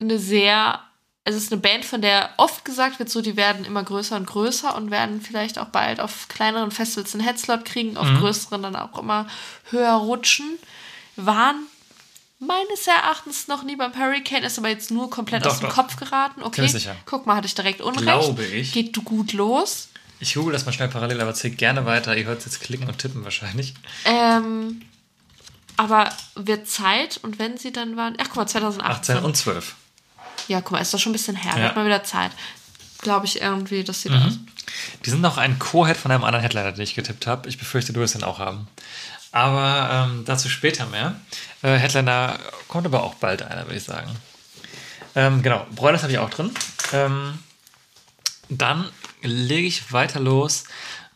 eine 0.00 0.18
sehr, 0.18 0.80
also 1.24 1.36
es 1.38 1.44
ist 1.44 1.52
eine 1.52 1.60
Band, 1.60 1.84
von 1.84 2.02
der 2.02 2.30
oft 2.36 2.64
gesagt 2.64 2.98
wird, 2.98 3.08
so 3.10 3.20
die 3.22 3.36
werden 3.36 3.64
immer 3.64 3.82
größer 3.82 4.16
und 4.16 4.26
größer 4.26 4.74
und 4.76 4.90
werden 4.90 5.20
vielleicht 5.20 5.58
auch 5.58 5.66
bald 5.68 6.00
auf 6.00 6.28
kleineren 6.28 6.70
Festivals 6.70 7.14
einen 7.14 7.24
Headslot 7.24 7.64
kriegen, 7.64 7.96
auf 7.96 8.06
Mhm. 8.06 8.18
größeren 8.18 8.62
dann 8.62 8.76
auch 8.76 8.98
immer 8.98 9.26
höher 9.70 9.92
rutschen. 9.94 10.58
Waren 11.16 11.66
meines 12.38 12.86
Erachtens 12.86 13.48
noch 13.48 13.62
nie 13.62 13.76
beim 13.76 13.94
Hurricane, 13.96 14.44
ist 14.44 14.58
aber 14.58 14.68
jetzt 14.68 14.90
nur 14.90 15.08
komplett 15.08 15.46
Doch, 15.46 15.52
aus 15.52 15.60
dem 15.60 15.68
doch. 15.68 15.74
Kopf 15.74 15.96
geraten. 15.96 16.42
Okay, 16.42 16.68
guck 17.06 17.26
mal, 17.26 17.36
hatte 17.36 17.46
ich 17.46 17.54
direkt 17.54 17.80
Unrecht. 17.80 18.02
Glaube 18.04 18.44
ich. 18.44 18.72
Geht 18.72 18.94
du 18.96 19.02
gut 19.02 19.32
los. 19.32 19.88
Ich 20.20 20.34
google 20.34 20.52
das 20.52 20.64
mal 20.66 20.72
schnell 20.72 20.88
parallel, 20.88 21.20
aber 21.20 21.30
erzähl 21.30 21.50
gerne 21.50 21.84
weiter. 21.86 22.16
Ihr 22.16 22.24
hört 22.24 22.44
jetzt 22.44 22.60
klicken 22.60 22.88
und 22.88 22.98
tippen 22.98 23.24
wahrscheinlich. 23.24 23.74
Ähm, 24.04 24.82
aber 25.76 26.10
wird 26.34 26.68
Zeit 26.68 27.18
und 27.22 27.38
wenn 27.38 27.58
sie 27.58 27.70
dann 27.72 27.96
waren, 27.96 28.16
ach 28.18 28.26
guck 28.28 28.36
mal, 28.36 28.46
2018. 28.46 29.16
18 29.16 29.24
und 29.24 29.36
12. 29.36 29.74
ja, 30.48 30.60
guck 30.60 30.72
mal, 30.72 30.80
ist 30.80 30.92
doch 30.94 30.98
schon 30.98 31.10
ein 31.10 31.14
bisschen 31.14 31.36
her, 31.36 31.52
Ja. 31.56 31.62
wird 31.64 31.76
mal 31.76 31.86
wieder 31.86 32.04
Zeit. 32.04 32.32
Glaube 33.02 33.26
ich 33.26 33.40
irgendwie, 33.40 33.84
dass 33.84 34.02
sie 34.02 34.10
Mhm. 34.10 34.14
da 34.20 34.26
ist. 34.28 34.38
Die 35.04 35.10
sind 35.10 35.20
noch 35.20 35.38
ein 35.38 35.58
Co-Head 35.58 35.96
von 35.96 36.10
einem 36.10 36.24
anderen 36.24 36.42
Headliner, 36.42 36.72
den 36.72 36.82
ich 36.82 36.94
getippt 36.94 37.26
habe. 37.26 37.48
Ich 37.48 37.58
befürchte, 37.58 37.92
du 37.92 38.00
wirst 38.00 38.14
ihn 38.14 38.24
auch 38.24 38.38
haben. 38.38 38.68
Aber 39.32 40.08
ähm, 40.10 40.24
dazu 40.24 40.48
später 40.48 40.86
mehr. 40.86 41.14
Äh, 41.62 41.76
Headliner 41.76 42.38
kommt 42.68 42.86
aber 42.86 43.02
auch 43.02 43.14
bald 43.14 43.42
einer, 43.42 43.64
würde 43.66 43.76
ich 43.76 43.84
sagen. 43.84 44.10
Ähm, 45.14 45.42
genau, 45.42 45.66
Broilers 45.74 46.02
habe 46.02 46.12
ich 46.12 46.18
auch 46.18 46.30
drin. 46.30 46.52
Ähm, 46.92 47.38
dann 48.48 48.88
lege 49.22 49.66
ich 49.66 49.92
weiter 49.92 50.20
los. 50.20 50.64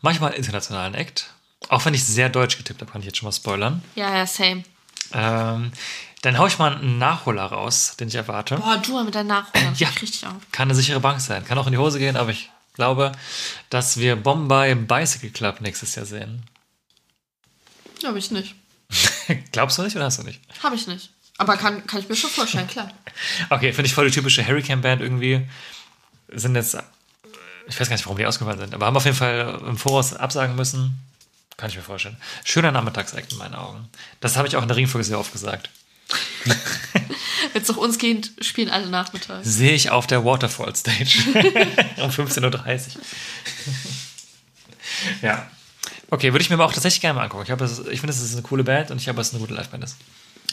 Manchmal 0.01 0.29
einen 0.31 0.37
internationalen 0.39 0.93
Act. 0.95 1.27
Auch 1.69 1.85
wenn 1.85 1.93
ich 1.93 2.03
sehr 2.03 2.29
deutsch 2.29 2.57
getippt 2.57 2.81
habe, 2.81 2.91
kann 2.91 3.01
ich 3.01 3.07
jetzt 3.07 3.17
schon 3.17 3.27
mal 3.27 3.31
spoilern. 3.31 3.83
Ja, 3.95 4.15
ja, 4.15 4.25
same. 4.27 4.63
Ähm, 5.13 5.71
dann 6.21 6.37
haue 6.37 6.47
ich 6.47 6.57
mal 6.59 6.75
einen 6.75 6.97
Nachholer 6.97 7.45
raus, 7.45 7.95
den 7.99 8.07
ich 8.07 8.15
erwarte. 8.15 8.57
Boah, 8.57 8.77
du 8.77 9.03
mit 9.03 9.15
deinem 9.15 9.27
Nachholen, 9.27 9.73
Ja. 9.75 9.89
richtig 9.89 10.25
auf. 10.27 10.33
Kann 10.51 10.67
eine 10.67 10.75
sichere 10.75 10.99
Bank 10.99 11.19
sein. 11.21 11.43
Kann 11.45 11.57
auch 11.57 11.65
in 11.65 11.71
die 11.71 11.77
Hose 11.79 11.99
gehen, 11.99 12.15
aber 12.15 12.29
ich 12.31 12.49
glaube, 12.73 13.11
dass 13.69 13.97
wir 13.97 14.15
Bombay 14.15 14.75
Bicycle 14.75 15.31
Club 15.31 15.61
nächstes 15.61 15.95
Jahr 15.95 16.05
sehen. 16.05 16.43
Habe 18.05 18.19
ich 18.19 18.31
nicht. 18.31 18.55
Glaubst 19.51 19.77
du 19.77 19.83
nicht 19.83 19.95
oder 19.95 20.05
hast 20.05 20.19
du 20.19 20.23
nicht? 20.23 20.41
Habe 20.63 20.75
ich 20.75 20.87
nicht. 20.87 21.11
Aber 21.37 21.57
kann, 21.57 21.85
kann 21.87 21.99
ich 21.99 22.09
mir 22.09 22.15
schon 22.15 22.29
vorstellen, 22.29 22.67
klar. 22.67 22.91
Okay, 23.49 23.73
finde 23.73 23.87
ich 23.87 23.93
voll 23.93 24.05
die 24.05 24.11
typische 24.13 24.45
Hurricane-Band 24.45 25.01
irgendwie. 25.01 25.47
Sind 26.29 26.55
jetzt, 26.55 26.77
ich 27.67 27.79
weiß 27.79 27.89
gar 27.89 27.95
nicht, 27.95 28.05
warum 28.05 28.17
die 28.17 28.25
ausgefallen 28.25 28.59
sind, 28.59 28.73
aber 28.73 28.85
haben 28.85 28.95
auf 28.95 29.05
jeden 29.05 29.17
Fall 29.17 29.59
im 29.67 29.77
Voraus 29.77 30.13
absagen 30.13 30.55
müssen. 30.55 30.97
Kann 31.57 31.69
ich 31.69 31.75
mir 31.75 31.81
vorstellen. 31.83 32.17
Schöner 32.43 32.71
Nachmittagsakt 32.71 33.31
in 33.33 33.37
meinen 33.37 33.55
Augen. 33.55 33.89
Das 34.19 34.37
habe 34.37 34.47
ich 34.47 34.55
auch 34.55 34.61
in 34.61 34.67
der 34.67 34.77
Ringfolge 34.77 35.03
sehr 35.05 35.19
oft 35.19 35.31
gesagt. 35.31 35.69
Wenn 37.53 37.61
es 37.61 37.67
nach 37.67 37.77
uns 37.77 37.97
geht, 37.97 38.31
spielen 38.41 38.69
alle 38.69 38.87
nachmittags. 38.89 39.47
Sehe 39.47 39.73
ich 39.73 39.89
auf 39.89 40.07
der 40.07 40.23
Waterfall 40.23 40.75
Stage 40.75 41.19
um 41.97 42.09
15.30 42.09 42.95
Uhr. 42.95 43.01
ja. 45.21 45.49
Okay, 46.09 46.33
würde 46.33 46.43
ich 46.43 46.49
mir 46.49 46.55
aber 46.55 46.65
auch 46.65 46.73
tatsächlich 46.73 47.01
gerne 47.01 47.15
mal 47.17 47.23
angucken. 47.23 47.43
Ich, 47.43 47.51
habe 47.51 47.63
es- 47.65 47.79
ich 47.79 47.99
finde, 47.99 48.13
es 48.13 48.21
ist 48.21 48.33
eine 48.33 48.41
coole 48.41 48.63
Band 48.63 48.91
und 48.91 48.97
ich 48.97 49.05
glaube, 49.05 49.17
dass 49.17 49.27
es 49.27 49.33
eine 49.33 49.41
gute 49.41 49.53
Liveband 49.53 49.83
ist. 49.83 49.95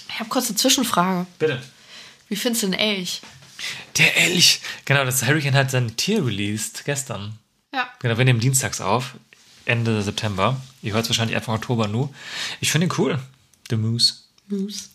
Ich 0.08 0.18
habe 0.20 0.28
kurz 0.30 0.46
eine 0.48 0.56
Zwischenfrage. 0.56 1.26
Bitte. 1.38 1.62
Wie 2.28 2.36
findest 2.36 2.62
du 2.62 2.68
den 2.68 2.78
Elch? 2.78 3.20
Der 3.96 4.16
Elch. 4.16 4.60
Genau, 4.84 5.04
das 5.04 5.26
Hurricane 5.26 5.54
hat 5.54 5.70
sein 5.70 5.96
Tier 5.96 6.24
released 6.24 6.84
gestern. 6.84 7.38
Ja. 7.74 7.88
Genau, 8.00 8.16
wir 8.18 8.24
nehmen 8.24 8.40
dienstags 8.40 8.80
auf. 8.80 9.14
Ende 9.64 10.02
September. 10.02 10.60
Ihr 10.82 10.94
hört 10.94 11.04
es 11.04 11.10
wahrscheinlich 11.10 11.36
Anfang 11.36 11.56
Oktober 11.56 11.88
nur. 11.88 12.12
Ich 12.60 12.70
finde 12.70 12.86
ihn 12.86 12.92
cool. 12.98 13.18
The 13.68 13.76
Moose. 13.76 14.14
Moose. 14.48 14.88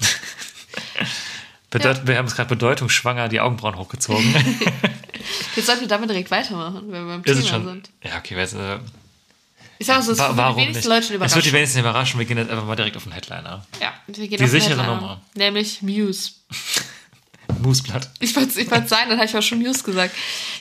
Bedeut 1.69 2.05
Wir 2.05 2.17
haben 2.17 2.27
es 2.27 2.35
gerade 2.35 2.49
bedeutungsschwanger 2.49 3.29
die 3.29 3.39
Augenbrauen 3.39 3.77
hochgezogen. 3.77 4.23
Jetzt 5.55 5.65
sollten 5.65 5.81
wir 5.81 5.87
damit 5.87 6.09
direkt 6.09 6.29
weitermachen, 6.31 6.83
wenn 6.91 7.07
wir 7.07 7.17
beim 7.17 7.21
es 7.25 7.45
Thema 7.45 7.63
sind. 7.63 7.89
Ja, 8.03 8.17
okay, 8.17 8.35
weiß, 8.37 8.53
äh, 8.53 8.77
Ich 9.79 9.87
sag 9.87 9.97
mal 9.97 10.03
so, 10.03 10.11
es 10.11 10.19
wa 10.19 10.27
wird 10.27 10.37
warum 10.37 10.55
die 10.57 10.61
wenigsten 10.67 10.89
nicht? 10.89 11.09
Leute 11.11 11.25
Es 11.25 11.35
wird 11.35 11.45
die 11.45 11.53
wenigsten 11.53 11.79
überraschen. 11.79 12.19
Wir 12.19 12.25
gehen 12.27 12.37
jetzt 12.37 12.51
einfach 12.51 12.65
mal 12.65 12.75
direkt 12.75 12.97
auf 12.97 13.03
den 13.03 13.11
Headliner. 13.13 13.65
Ja, 13.81 13.93
wir 14.07 14.13
gehen 14.27 14.29
Die 14.29 14.35
auf 14.35 14.39
den 14.41 14.49
sichere 14.49 14.69
Headliner. 14.71 14.95
Nummer. 14.95 15.21
Nämlich 15.35 15.81
Muse. 15.81 16.31
Mooseblatt. 17.61 18.09
Ich 18.19 18.35
wollte 18.35 18.59
ich 18.59 18.69
wollte 18.69 18.87
sein, 18.87 19.09
dann 19.09 19.17
habe 19.17 19.25
ich 19.27 19.35
auch 19.35 19.41
schon 19.41 19.59
Muse 19.59 19.83
gesagt. 19.83 20.13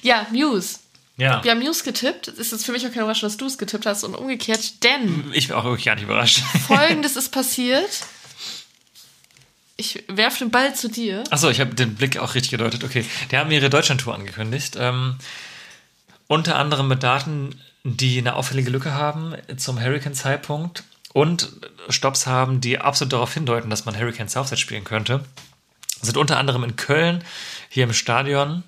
Ja, 0.03 0.27
Muse. 0.31 0.79
Ja. 1.17 1.43
Wir 1.45 1.51
haben 1.53 1.61
Muse 1.61 1.85
getippt. 1.85 2.29
Es 2.29 2.39
ist 2.39 2.53
jetzt 2.53 2.67
für 2.67 2.73
mich 2.73 2.85
auch 2.87 2.91
keine 2.91 3.03
Überraschung, 3.03 3.29
dass 3.29 3.37
du 3.37 3.47
es 3.47 3.59
getippt 3.59 3.87
hast 3.87 4.03
und 4.05 4.15
umgekehrt, 4.15 4.83
denn 4.83 5.31
Ich 5.35 5.49
bin 5.49 5.57
auch 5.57 5.65
wirklich 5.65 5.85
gar 5.85 5.95
nicht 5.95 6.05
überrascht. 6.05 6.41
folgendes 6.67 7.17
ist 7.17 7.31
passiert. 7.31 7.91
Ich 9.77 10.05
werfe 10.09 10.41
den 10.41 10.51
Ball 10.51 10.75
zu 10.75 10.89
dir. 10.89 11.25
Achso, 11.31 11.49
ich 11.49 11.61
habe 11.61 11.75
den 11.75 11.95
Blick 11.95 12.19
auch 12.19 12.35
richtig 12.35 12.51
gedeutet. 12.51 12.85
Okay, 12.85 13.05
die 13.31 13.37
haben 13.37 13.51
ihre 13.51 13.71
Deutschlandtour 13.71 14.15
angekündigt. 14.15 14.77
Ähm, 14.79 15.17
unter 16.27 16.57
anderem 16.57 16.89
mit 16.89 17.03
Daten, 17.03 17.61
die 17.85 18.19
eine 18.19 18.37
auffällige 18.37 18.71
Lücke 18.71 18.95
haben 18.95 19.35
zum 19.57 19.81
Hurricane-Zeitpunkt 19.81 20.85
und 21.13 21.53
Stops 21.89 22.27
haben, 22.27 22.61
die 22.61 22.79
absolut 22.79 23.13
darauf 23.13 23.35
hindeuten, 23.35 23.71
dass 23.71 23.85
man 23.85 23.99
Hurricane 23.99 24.29
Southside 24.29 24.61
spielen 24.61 24.85
könnte. 24.85 25.25
Sind 26.01 26.17
unter 26.17 26.39
anderem 26.39 26.65
in 26.65 26.77
Köln, 26.77 27.25
hier 27.69 27.85
im 27.85 27.93
Stadion 27.93 28.63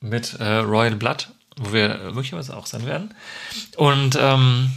mit 0.00 0.34
äh, 0.34 0.58
Royal 0.58 0.96
Blood, 0.96 1.30
wo 1.56 1.72
wir 1.72 2.10
möglicherweise 2.12 2.56
auch 2.56 2.66
sein 2.66 2.86
werden. 2.86 3.14
Und 3.76 4.16
ähm, 4.20 4.70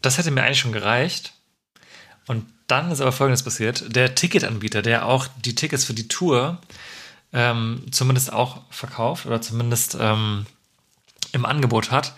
das 0.00 0.18
hätte 0.18 0.30
mir 0.30 0.42
eigentlich 0.42 0.60
schon 0.60 0.72
gereicht. 0.72 1.32
Und 2.26 2.46
dann 2.66 2.90
ist 2.90 3.00
aber 3.00 3.12
Folgendes 3.12 3.42
passiert. 3.42 3.94
Der 3.94 4.14
Ticketanbieter, 4.14 4.82
der 4.82 5.06
auch 5.06 5.26
die 5.44 5.54
Tickets 5.54 5.84
für 5.84 5.94
die 5.94 6.08
Tour 6.08 6.58
ähm, 7.32 7.82
zumindest 7.90 8.32
auch 8.32 8.62
verkauft 8.70 9.26
oder 9.26 9.40
zumindest 9.42 9.96
ähm, 10.00 10.46
im 11.32 11.44
Angebot 11.44 11.90
hat, 11.90 12.14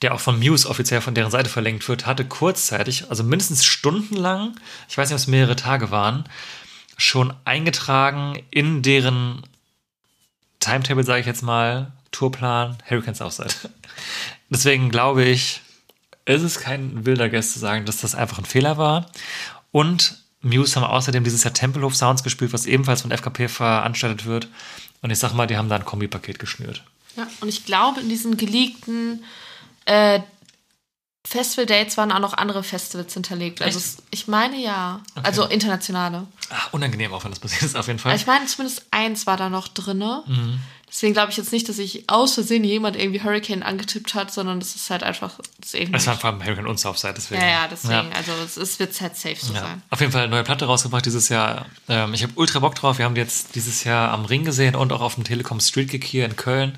der 0.00 0.14
auch 0.14 0.20
von 0.20 0.38
Muse 0.38 0.68
offiziell 0.68 1.00
von 1.00 1.14
deren 1.14 1.30
Seite 1.30 1.50
verlinkt 1.50 1.88
wird, 1.88 2.06
hatte 2.06 2.24
kurzzeitig, 2.24 3.10
also 3.10 3.24
mindestens 3.24 3.64
stundenlang, 3.64 4.54
ich 4.88 4.96
weiß 4.96 5.08
nicht, 5.08 5.14
ob 5.14 5.20
es 5.20 5.26
mehrere 5.26 5.56
Tage 5.56 5.90
waren, 5.90 6.24
schon 6.96 7.34
eingetragen 7.44 8.40
in 8.50 8.82
deren 8.82 9.42
Timetable, 10.60 11.04
sage 11.04 11.20
ich 11.20 11.26
jetzt 11.26 11.42
mal, 11.42 11.92
Tourplan 12.12 12.78
Hurricane 12.88 13.14
Southside. 13.14 13.54
Deswegen 14.50 14.90
glaube 14.90 15.24
ich, 15.24 15.62
es 16.24 16.42
ist 16.42 16.60
kein 16.60 17.06
wilder 17.06 17.28
Guess 17.28 17.52
zu 17.52 17.58
sagen, 17.58 17.86
dass 17.86 18.00
das 18.02 18.14
einfach 18.14 18.38
ein 18.38 18.44
Fehler 18.44 18.76
war. 18.76 19.06
Und 19.72 20.22
Muse 20.42 20.76
haben 20.76 20.84
außerdem 20.84 21.24
dieses 21.24 21.44
Jahr 21.44 21.52
Tempelhof 21.52 21.94
Sounds 21.94 22.22
gespielt, 22.22 22.52
was 22.52 22.66
ebenfalls 22.66 23.02
von 23.02 23.10
FKP 23.10 23.48
veranstaltet 23.48 24.26
wird. 24.26 24.48
Und 25.02 25.10
ich 25.10 25.18
sag 25.18 25.32
mal, 25.34 25.46
die 25.46 25.56
haben 25.56 25.68
da 25.68 25.76
ein 25.76 25.84
Kombipaket 25.84 26.38
geschnürt. 26.38 26.82
Ja, 27.16 27.26
und 27.40 27.48
ich 27.48 27.64
glaube, 27.64 28.00
in 28.00 28.08
diesen 28.08 28.36
geleakten 28.36 29.24
äh, 29.84 30.20
Festival-Dates 31.30 31.96
waren 31.96 32.10
auch 32.10 32.18
noch 32.18 32.32
andere 32.34 32.64
Festivals 32.64 33.14
hinterlegt. 33.14 33.62
Also 33.62 33.78
es, 33.78 33.98
ich 34.10 34.26
meine 34.26 34.56
ja. 34.56 35.00
Also 35.22 35.44
internationale. 35.46 36.26
Ah, 36.50 36.56
unangenehm 36.72 37.12
auch, 37.14 37.22
wenn 37.22 37.30
das 37.30 37.38
passiert 37.38 37.62
ist, 37.62 37.76
auf 37.76 37.86
jeden 37.86 38.00
Fall. 38.00 38.16
Ich 38.16 38.26
meine, 38.26 38.46
zumindest 38.46 38.84
eins 38.90 39.28
war 39.28 39.36
da 39.36 39.48
noch 39.48 39.68
drinne. 39.68 40.24
Mhm. 40.26 40.58
Deswegen 40.88 41.12
glaube 41.12 41.30
ich 41.30 41.36
jetzt 41.36 41.52
nicht, 41.52 41.68
dass 41.68 41.76
sich 41.76 42.10
aus 42.10 42.34
Versehen 42.34 42.64
jemand 42.64 42.96
irgendwie 42.96 43.22
Hurricane 43.22 43.62
angetippt 43.62 44.14
hat, 44.14 44.32
sondern 44.32 44.58
das 44.58 44.74
ist 44.74 44.90
halt 44.90 45.04
einfach 45.04 45.38
das 45.60 45.74
ist. 45.74 45.88
Es 45.92 46.06
war 46.08 46.16
vor 46.18 46.30
allem 46.30 46.44
Hurricane 46.44 46.66
und 46.66 46.80
Southside, 46.80 47.14
deswegen. 47.16 47.40
ja, 47.40 47.46
ja, 47.48 47.68
deswegen. 47.70 47.92
Ja. 47.92 48.10
Also 48.16 48.32
es, 48.44 48.56
es 48.56 48.80
wird 48.80 49.00
halt 49.00 49.16
safe 49.16 49.36
so 49.40 49.54
Ja. 49.54 49.60
sein. 49.60 49.82
Auf 49.90 50.00
jeden 50.00 50.10
Fall 50.10 50.22
eine 50.22 50.30
neue 50.32 50.42
Platte 50.42 50.64
rausgebracht 50.64 51.06
dieses 51.06 51.28
Jahr. 51.28 51.66
Ähm, 51.88 52.12
ich 52.12 52.24
habe 52.24 52.32
ultra 52.34 52.58
Bock 52.58 52.74
drauf. 52.74 52.98
Wir 52.98 53.04
haben 53.04 53.14
die 53.14 53.20
jetzt 53.20 53.54
dieses 53.54 53.84
Jahr 53.84 54.10
am 54.10 54.24
Ring 54.24 54.44
gesehen 54.44 54.74
und 54.74 54.92
auch 54.92 55.00
auf 55.00 55.14
dem 55.14 55.22
Telekom 55.22 55.60
Street 55.60 55.90
Gig 55.90 56.02
hier 56.04 56.24
in 56.24 56.34
Köln. 56.34 56.76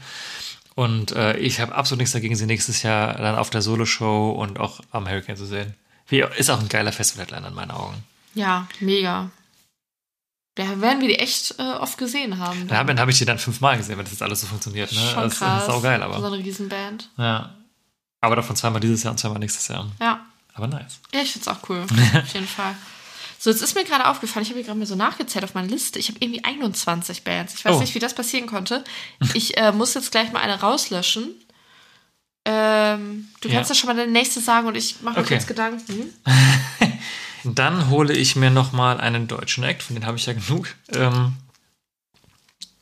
Und 0.74 1.12
äh, 1.12 1.36
ich 1.36 1.60
habe 1.60 1.74
absolut 1.74 1.98
nichts 1.98 2.12
dagegen, 2.12 2.34
sie 2.34 2.46
nächstes 2.46 2.82
Jahr 2.82 3.14
dann 3.14 3.36
auf 3.36 3.50
der 3.50 3.62
Solo-Show 3.62 4.30
und 4.30 4.58
auch 4.58 4.80
am 4.90 5.08
Hurricane 5.08 5.36
zu 5.36 5.46
sehen. 5.46 5.74
Wie, 6.08 6.24
ist 6.36 6.50
auch 6.50 6.60
ein 6.60 6.68
geiler 6.68 6.92
Festival-Headliner 6.92 7.48
in 7.48 7.54
meinen 7.54 7.70
Augen. 7.70 8.02
Ja, 8.34 8.66
mega. 8.80 9.30
Da 10.54 10.80
werden 10.80 11.00
wir 11.00 11.08
die 11.08 11.18
echt 11.18 11.54
äh, 11.58 11.62
oft 11.62 11.96
gesehen 11.96 12.38
haben. 12.38 12.68
Da 12.68 12.76
habe 12.76 12.94
hab 12.94 13.08
ich 13.08 13.18
die 13.18 13.24
dann 13.24 13.38
fünfmal 13.38 13.76
gesehen, 13.78 13.96
wenn 13.96 14.04
das 14.04 14.12
jetzt 14.12 14.22
alles 14.22 14.42
so 14.42 14.46
funktioniert. 14.46 14.92
Ne? 14.92 14.98
Schon 14.98 15.22
das 15.24 15.38
krass. 15.38 15.62
ist 15.62 15.66
saugeil, 15.66 16.00
So 16.00 16.04
aber. 16.04 16.26
eine 16.26 16.36
Riesenband. 16.38 17.08
Ja. 17.16 17.54
Aber 18.20 18.36
davon 18.36 18.54
zweimal 18.56 18.80
dieses 18.80 19.02
Jahr 19.02 19.12
und 19.12 19.18
zweimal 19.18 19.38
nächstes 19.38 19.68
Jahr. 19.68 19.90
Ja. 20.00 20.24
Aber 20.54 20.66
nice. 20.66 21.00
Ja, 21.14 21.20
ich 21.22 21.32
find's 21.32 21.48
auch 21.48 21.58
cool. 21.68 21.80
Auf 22.14 22.34
jeden 22.34 22.46
Fall. 22.46 22.74
So, 23.42 23.50
jetzt 23.50 23.60
ist 23.60 23.74
mir 23.74 23.82
gerade 23.82 24.06
aufgefallen, 24.06 24.44
ich 24.44 24.50
habe 24.50 24.60
hier 24.60 24.66
gerade 24.66 24.78
mal 24.78 24.86
so 24.86 24.94
nachgezählt 24.94 25.42
auf 25.44 25.54
meiner 25.54 25.66
Liste. 25.66 25.98
Ich 25.98 26.06
habe 26.06 26.18
irgendwie 26.20 26.44
21 26.44 27.24
Bands. 27.24 27.54
Ich 27.54 27.64
weiß 27.64 27.74
Oh. 27.74 27.80
nicht, 27.80 27.92
wie 27.96 27.98
das 27.98 28.14
passieren 28.14 28.46
konnte. 28.46 28.84
Ich 29.34 29.56
äh, 29.56 29.72
muss 29.72 29.94
jetzt 29.94 30.12
gleich 30.12 30.30
mal 30.30 30.38
eine 30.38 30.60
rauslöschen. 30.60 31.34
Ähm, 32.44 33.28
du 33.40 33.48
Ja. 33.48 33.54
kannst 33.56 33.70
ja 33.70 33.74
schon 33.74 33.88
mal 33.88 33.96
deine 33.96 34.12
nächste 34.12 34.38
sagen 34.40 34.68
und 34.68 34.76
ich 34.76 35.00
mache 35.02 35.16
mir 35.18 35.24
Okay. 35.24 35.34
kurz 35.34 35.48
Gedanken. 35.48 36.14
Dann 37.44 37.90
hole 37.90 38.12
ich 38.16 38.36
mir 38.36 38.50
nochmal 38.50 39.00
einen 39.00 39.26
deutschen 39.26 39.64
Act, 39.64 39.82
von 39.82 39.96
denen 39.96 40.06
habe 40.06 40.18
ich 40.18 40.26
ja 40.26 40.34
genug. 40.34 40.76
Ähm, 40.90 41.34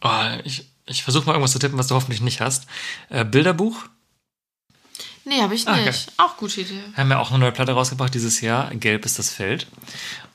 Oh, 0.03 0.11
ich 0.45 0.67
ich 0.85 1.03
versuche 1.05 1.25
mal 1.25 1.33
irgendwas 1.33 1.53
zu 1.53 1.59
tippen, 1.59 1.79
was 1.79 1.87
du 1.87 1.95
hoffentlich 1.95 2.21
nicht 2.21 2.43
hast. 2.43 2.67
Äh, 3.09 3.25
Bilderbuch 3.25 3.87
Nee, 5.27 5.43
habe 5.43 5.55
ich 5.55 5.69
Ah, 5.69 5.77
nicht. 5.77 6.11
Auch 6.17 6.39
gute 6.39 6.63
Idee. 6.63 6.81
haben 6.97 7.11
ja 7.11 7.19
auch 7.19 7.31
eine 7.31 7.39
neue 7.39 7.53
Platte 7.53 7.73
rausgebracht 7.73 8.13
dieses 8.15 8.41
Jahr. 8.41 8.75
Gelb 8.75 9.05
ist 9.05 9.19
das 9.19 9.31
Feld. 9.31 9.67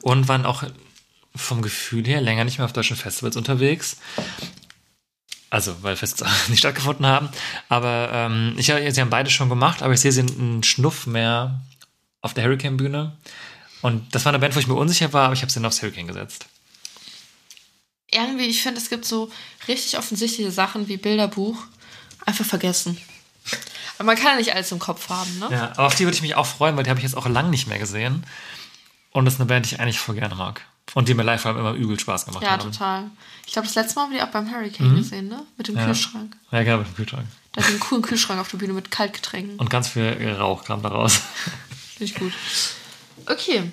Und 0.06 0.28
waren 0.28 0.46
auch 0.46 0.64
vom 1.36 1.64
Gefühl 1.64 2.06
her 2.06 2.22
länger 2.22 2.44
nicht 2.44 2.60
mehr 2.60 2.66
auf 2.66 2.74
deutschen 2.74 2.96
Festivals 2.96 3.38
unterwegs. 3.38 3.98
Also, 5.50 5.76
weil 5.82 5.96
Festivals 5.96 6.32
nicht 6.50 6.60
stattgefunden 6.60 7.08
haben. 7.08 7.30
Aber 7.70 8.12
ähm, 8.14 8.54
ich, 8.56 8.68
sie 8.68 9.02
haben 9.02 9.10
beide 9.10 9.32
schon 9.32 9.50
gemacht, 9.50 9.82
aber 9.82 9.96
ich 9.96 10.02
sehe 10.02 10.12
sie 10.12 10.22
einen 10.22 10.62
Schnuff 10.62 11.08
mehr 11.08 11.60
auf 12.22 12.36
der 12.36 12.44
Hurricane-Bühne. 12.44 13.18
Und 13.82 14.14
das 14.14 14.26
war 14.26 14.32
eine 14.32 14.38
Band, 14.38 14.56
wo 14.56 14.60
ich 14.60 14.68
mir 14.68 14.76
unsicher 14.76 15.12
war, 15.12 15.26
aber 15.26 15.34
ich 15.34 15.42
habe 15.42 15.52
sie 15.52 15.56
dann 15.56 15.66
aufs 15.66 15.82
Hurricane 15.82 16.06
gesetzt. 16.06 16.46
Irgendwie, 18.12 18.46
ich 18.46 18.62
finde, 18.62 18.80
es 18.80 18.92
gibt 18.92 19.06
so 19.06 19.32
richtig 19.68 19.98
offensichtliche 19.98 20.52
Sachen 20.52 20.88
wie 20.88 20.98
Bilderbuch. 20.98 21.58
Einfach 22.28 22.46
vergessen. 22.46 22.96
Aber 23.98 24.06
man 24.06 24.18
kann 24.18 24.34
ja 24.34 24.36
nicht 24.36 24.54
alles 24.54 24.72
im 24.72 24.78
Kopf 24.78 25.10
haben, 25.10 25.40
ne? 25.40 25.48
Ja, 25.50 25.72
aber 25.72 25.88
auf 25.88 25.96
die 25.96 26.04
würde 26.04 26.16
ich 26.16 26.22
mich 26.22 26.36
auch 26.36 26.46
freuen, 26.46 26.78
weil 26.78 26.84
die 26.84 26.92
habe 26.92 27.00
ich 27.00 27.04
jetzt 27.06 27.18
auch 27.18 27.28
lang 27.28 27.50
nicht 27.50 27.66
mehr 27.66 27.80
gesehen. 27.80 28.24
Und 29.16 29.24
das 29.26 29.36
ist 29.36 29.40
eine 29.40 29.48
Band, 29.48 29.66
die 29.66 29.76
ich 29.76 29.80
eigentlich 29.80 30.00
voll 30.00 30.16
gerne 30.16 30.36
mag. 30.36 30.62
Und 30.94 31.08
die 31.08 31.14
mir 31.14 31.24
live 31.24 31.42
vor 31.42 31.52
allem 31.52 31.60
immer 31.62 31.72
übel 31.74 31.98
Spaß 32.00 32.26
gemacht 32.26 32.44
Ja, 32.44 32.52
haben. 32.52 32.72
total. 32.72 33.06
Ich 33.48 33.54
glaube, 33.54 33.66
das 33.68 33.76
letzte 33.76 33.96
Mal 33.96 34.04
haben 34.04 34.12
wir 34.12 34.20
die 34.20 34.24
auch 34.24 34.32
beim 34.32 34.52
Hurricane 34.54 34.96
gesehen, 34.96 35.30
ne? 35.30 35.42
Mit 35.58 35.68
dem 35.68 35.76
Mhm. 35.76 35.80
Ja. 35.80 35.86
Kühlschrank. 35.88 36.36
Ja, 36.52 36.64
genau, 36.64 36.78
mit 36.80 36.88
dem 36.88 36.96
Kühlschrank. 36.96 37.26
Da 37.54 37.62
hat 37.64 37.70
einen 37.70 37.80
coolen 37.80 38.02
Kühlschrank 38.04 38.40
auf 38.42 38.50
der 38.50 38.58
Bühne 38.58 38.74
mit 38.74 38.92
Kaltgetränken. 38.92 39.58
Und 39.58 39.70
ganz 39.70 39.88
viel 39.88 40.36
Rauch 40.38 40.66
kam 40.66 40.84
da 40.84 40.90
raus. 40.90 41.22
Finde 41.98 42.04
ich 42.12 42.16
gut. 42.16 42.34
Okay. 43.26 43.72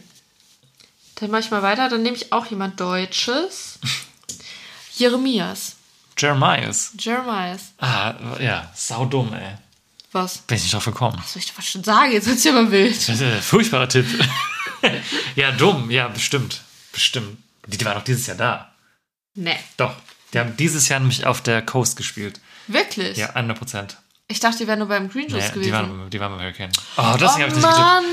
Dann 1.17 1.31
mache 1.33 1.41
ich 1.41 1.51
mal 1.51 1.63
weiter. 1.63 1.89
Dann 1.89 2.03
nehme 2.03 2.17
ich 2.17 2.33
auch 2.33 2.47
jemand 2.47 2.79
Deutsches. 2.81 3.79
Jeremias. 4.97 5.77
Jeremias. 6.17 6.93
Jeremias. 6.99 7.73
Ah, 7.79 8.15
ja, 8.41 8.71
saudumm, 8.75 9.33
ey. 9.35 9.57
Was? 10.13 10.39
Bin 10.39 10.57
ich 10.57 10.63
nicht 10.65 10.75
drauf 10.75 10.85
gekommen. 10.85 11.17
Was 11.19 11.33
soll 11.33 11.41
ich 11.41 11.47
da 11.51 11.59
was 11.59 11.67
schon 11.69 11.83
sagen? 11.83 12.13
Jetzt 12.13 12.27
wird's 12.27 12.45
ja 12.45 12.53
mal 12.53 12.71
wild. 12.71 12.95
Das 12.97 13.09
ist 13.09 13.23
ein 13.23 13.41
furchtbarer 13.43 13.89
Tipp. 13.89 14.07
ja, 15.37 15.53
dumm, 15.53 15.91
ja, 15.91 16.09
bestimmt. 16.09 16.63
Bestimmt. 16.93 17.39
Die, 17.67 17.79
die 17.79 17.85
waren 17.85 17.95
doch 17.97 18.05
dieses 18.05 18.27
Jahr 18.27 18.37
da. 18.37 18.73
Nee. 19.35 19.57
Doch. 19.77 19.95
Die 20.33 20.39
haben 20.39 20.57
dieses 20.57 20.89
Jahr 20.89 21.01
nämlich 21.01 21.27
auf 21.27 21.41
der 21.43 21.63
Coast 21.63 21.97
gespielt. 21.97 22.41
Wirklich? 22.67 23.17
Ja, 23.19 23.31
100 23.31 23.59
Prozent. 23.59 23.97
Ich 24.29 24.41
dachte, 24.41 24.59
die 24.59 24.67
wären 24.67 24.79
nur 24.79 24.89
beim 24.89 25.09
Green 25.11 25.29
Juice 25.29 25.49
Nee, 25.49 25.51
gewesen. 25.55 25.63
die, 25.65 25.73
waren, 25.73 26.11
die 26.11 26.21
waren 26.21 26.33
beim 26.33 26.41
Hurricane. 26.41 26.71
Oh, 26.97 27.17
das 27.19 27.33
oh 27.33 27.39
habe 27.39 27.49
ich 27.49 27.55
nicht. 27.55 27.63
Mann! 27.63 28.05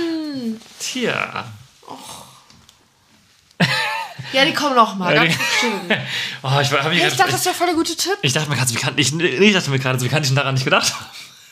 Tja. 0.79 1.45
Ja, 4.33 4.45
die 4.45 4.53
kommen 4.53 4.75
noch 4.75 4.95
mal. 4.95 5.15
Ja. 5.15 5.23
Oh, 6.41 6.57
ich, 6.61 6.71
war- 6.71 6.83
hab 6.83 6.89
mich 6.89 6.99
Ich 7.01 7.07
grad- 7.09 7.19
dachte, 7.19 7.31
das 7.33 7.43
wäre 7.45 7.55
voll 7.55 7.67
der 7.67 7.75
gute 7.75 7.95
Tipp. 7.97 8.17
ich 8.21 8.31
dachte 8.31 8.49
mir 8.49 8.55
gerade, 8.55 8.69
wie 8.71 8.75
kann 8.75 8.97
ich, 8.97 9.13
ich 9.19 9.53
dachte 9.53 9.69
mir 9.71 9.79
gerade, 9.79 9.99
wie 10.01 10.07
kann 10.07 10.21
ich 10.21 10.29
denn 10.29 10.35
daran 10.37 10.53
nicht 10.53 10.63
gedacht 10.63 10.93
haben? 10.93 11.05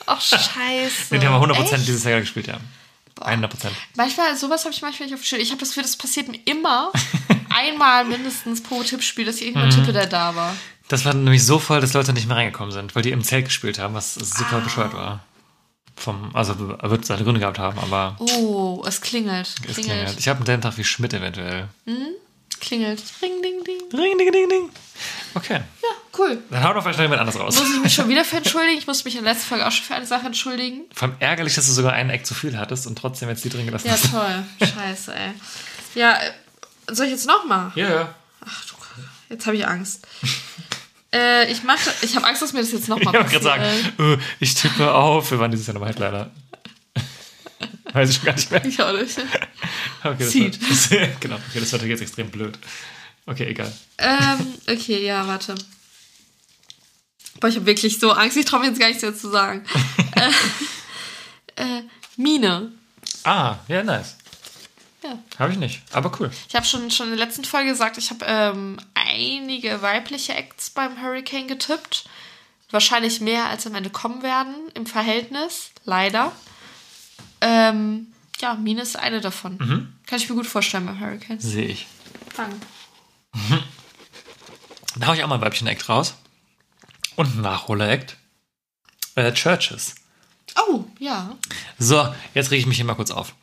Ach, 0.05 0.21
scheiße. 0.21 0.39
Nee, 1.11 1.19
die 1.19 1.25
haben 1.27 1.33
100 1.35 1.57
Prozent 1.57 1.79
Echt? 1.79 1.87
dieses 1.89 2.03
Jahr 2.05 2.21
gespielt, 2.21 2.47
ja. 2.47 2.57
100 3.21 3.49
Prozent. 3.51 3.75
Manchmal, 3.95 4.35
sowas 4.37 4.63
habe 4.65 4.73
ich 4.73 4.81
manchmal 4.81 5.07
nicht 5.07 5.15
auf 5.15 5.21
dem 5.21 5.25
Schirm. 5.25 5.41
Ich 5.41 5.49
habe 5.51 5.59
das 5.59 5.69
Gefühl, 5.69 5.83
das 5.83 5.95
passiert 5.97 6.27
mir 6.27 6.39
immer 6.45 6.91
einmal 7.49 8.05
mindestens 8.05 8.61
pro 8.63 8.83
Tippspiel, 8.83 9.25
dass 9.25 9.35
ich 9.37 9.41
Mhm. 9.41 9.47
irgendjemand 9.61 9.73
tippe, 9.75 9.93
der 9.93 10.07
da 10.07 10.35
war. 10.35 10.55
Das 10.89 11.03
war 11.05 11.13
nämlich 11.13 11.45
so 11.45 11.59
voll, 11.59 11.81
dass 11.81 11.93
Leute 11.93 12.13
nicht 12.13 12.27
mehr 12.27 12.37
reingekommen 12.37 12.71
sind, 12.71 12.95
weil 12.95 13.01
die 13.03 13.11
im 13.11 13.23
Zelt 13.23 13.45
gespielt 13.45 13.77
haben, 13.79 13.93
was 13.93 14.17
Ah. 14.17 14.23
super 14.23 14.61
bescheuert 14.61 14.93
war. 14.93 15.23
Vom, 15.95 16.29
also 16.35 16.57
wird 16.59 17.05
seine 17.05 17.23
Gründe 17.23 17.39
gehabt 17.39 17.57
haben, 17.59 17.77
aber 17.79 18.15
Oh, 18.19 18.83
es 18.87 19.01
klingelt. 19.01 19.47
es 19.47 19.55
Klingelt. 19.55 19.85
klingelt. 19.85 20.19
Ich 20.19 20.27
habe 20.27 20.37
einen 20.37 20.45
selben 20.45 20.61
Tag 20.61 20.77
wie 20.77 20.83
Schmidt 20.83 21.13
eventuell. 21.13 21.67
Klingelt. 22.59 23.01
Ring, 23.21 23.41
ding, 23.41 23.63
ding. 23.63 23.81
Ring, 23.99 24.17
ding, 24.17 24.31
ding, 24.31 24.49
ding. 24.49 24.69
Okay, 25.35 25.55
Ja, 25.81 25.89
cool. 26.17 26.37
dann 26.49 26.63
haut 26.63 26.75
doch 26.75 26.81
vielleicht 26.83 26.97
noch 26.99 27.03
jemand 27.05 27.21
anderes 27.21 27.39
raus. 27.39 27.59
Muss 27.59 27.73
ich 27.75 27.81
mich 27.81 27.93
schon 27.93 28.09
wieder 28.09 28.23
für 28.25 28.37
entschuldigen? 28.37 28.77
Ich 28.77 28.87
muss 28.87 29.03
mich 29.05 29.15
in 29.15 29.23
der 29.23 29.33
letzten 29.33 29.47
Folge 29.49 29.65
auch 29.67 29.71
schon 29.71 29.85
für 29.85 29.95
eine 29.95 30.05
Sache 30.05 30.25
entschuldigen. 30.25 30.81
Vor 30.93 31.07
allem 31.09 31.17
ärgerlich, 31.19 31.55
dass 31.55 31.65
du 31.67 31.71
sogar 31.73 31.93
einen 31.93 32.09
Eck 32.09 32.25
zu 32.25 32.33
viel 32.33 32.57
hattest 32.57 32.87
und 32.87 32.97
trotzdem 32.97 33.29
jetzt 33.29 33.43
die 33.43 33.49
drin 33.49 33.65
gelassen 33.65 33.87
Ja, 33.87 33.93
hast. 33.93 34.11
toll. 34.11 34.43
Scheiße, 34.59 35.13
ey. 35.15 35.31
Ja, 35.95 36.13
äh, 36.17 36.31
soll 36.93 37.05
ich 37.07 37.11
jetzt 37.13 37.27
noch 37.27 37.45
mal? 37.45 37.71
Ja, 37.75 37.89
ja. 37.89 38.15
Ach 38.45 38.65
du 38.65 38.75
Kacke. 38.75 39.07
Jetzt 39.29 39.45
habe 39.45 39.57
ich 39.57 39.67
Angst. 39.67 40.07
äh, 41.13 41.51
ich 41.51 41.63
mache, 41.63 41.89
ich 42.01 42.15
habe 42.15 42.25
Angst, 42.27 42.41
dass 42.41 42.53
mir 42.53 42.61
das 42.61 42.71
jetzt 42.71 42.87
noch 42.89 42.97
Ich 42.99 43.05
mal 43.05 43.13
wollte 43.13 43.29
gerade 43.39 43.45
passiert. 43.59 43.97
sagen, 43.97 44.13
äh, 44.13 44.23
ich 44.39 44.53
tippe 44.55 44.93
auf. 44.93 45.31
Wir 45.31 45.39
waren 45.39 45.51
dieses 45.51 45.67
Jahr 45.67 45.73
nochmal 45.73 45.89
Headliner. 45.89 46.29
Weiß 47.93 48.09
ich 48.09 48.15
schon 48.17 48.25
gar 48.25 48.33
nicht 48.35 48.51
mehr. 48.51 48.65
Ich 48.65 48.81
auch 48.81 48.93
nicht. 48.93 49.17
Okay, 50.03 50.23
Seed. 50.27 50.61
War, 50.61 50.69
das, 50.69 50.89
genau, 51.19 51.35
okay, 51.35 51.59
das 51.59 51.73
war 51.73 51.81
jetzt 51.83 52.01
extrem 52.01 52.29
blöd. 52.29 52.57
Okay, 53.25 53.45
egal. 53.45 53.71
Ähm, 53.97 54.53
okay, 54.69 55.05
ja, 55.05 55.25
warte. 55.27 55.55
Boah, 57.39 57.47
ich 57.47 57.55
habe 57.55 57.65
wirklich 57.65 57.99
so 57.99 58.11
Angst, 58.11 58.37
ich 58.37 58.45
traue 58.45 58.61
mir 58.61 58.67
jetzt 58.67 58.79
gar 58.79 58.87
nichts 58.87 59.03
mehr 59.03 59.15
zu 59.15 59.29
sagen. 59.29 59.63
äh, 61.55 61.61
äh, 61.61 61.83
Mine. 62.15 62.71
Ah, 63.23 63.57
ja, 63.67 63.83
nice. 63.83 64.17
Ja. 65.03 65.19
Habe 65.37 65.51
ich 65.51 65.59
nicht, 65.59 65.81
aber 65.91 66.11
cool. 66.19 66.31
Ich 66.49 66.55
habe 66.55 66.65
schon, 66.65 66.89
schon 66.91 67.11
in 67.11 67.17
der 67.17 67.25
letzten 67.25 67.45
Folge 67.45 67.69
gesagt, 67.69 67.97
ich 67.97 68.09
habe 68.09 68.25
ähm, 68.27 68.77
einige 68.93 69.81
weibliche 69.81 70.33
Acts 70.33 70.69
beim 70.69 71.01
Hurricane 71.01 71.47
getippt. 71.47 72.05
Wahrscheinlich 72.71 73.21
mehr, 73.21 73.45
als 73.45 73.65
am 73.65 73.75
Ende 73.75 73.89
kommen 73.89 74.23
werden 74.23 74.55
im 74.73 74.85
Verhältnis. 74.85 75.69
Leider. 75.85 76.31
Ähm, 77.39 78.07
ja, 78.39 78.55
Mine 78.55 78.81
ist 78.81 78.97
eine 78.97 79.21
davon. 79.21 79.57
Kann 80.05 80.19
ich 80.19 80.29
mir 80.29 80.35
gut 80.35 80.47
vorstellen 80.47 80.85
beim 80.85 80.99
Hurricane. 80.99 81.39
Sehe 81.39 81.67
ich. 81.67 81.87
Danke. 82.35 82.57
Da 84.99 85.07
hau 85.07 85.13
ich 85.13 85.23
auch 85.23 85.27
mal 85.27 85.35
ein 85.35 85.41
Weibchen-Act 85.41 85.89
raus. 85.89 86.15
Und 87.17 87.35
ein 87.35 87.41
Nachholer-Act. 87.41 88.15
Äh, 89.15 89.33
Churches. 89.33 89.95
Oh, 90.55 90.85
ja. 90.99 91.35
So, 91.77 92.07
jetzt 92.33 92.51
rege 92.51 92.61
ich 92.61 92.67
mich 92.67 92.77
hier 92.77 92.85
mal 92.85 92.95
kurz 92.95 93.11
auf. 93.11 93.33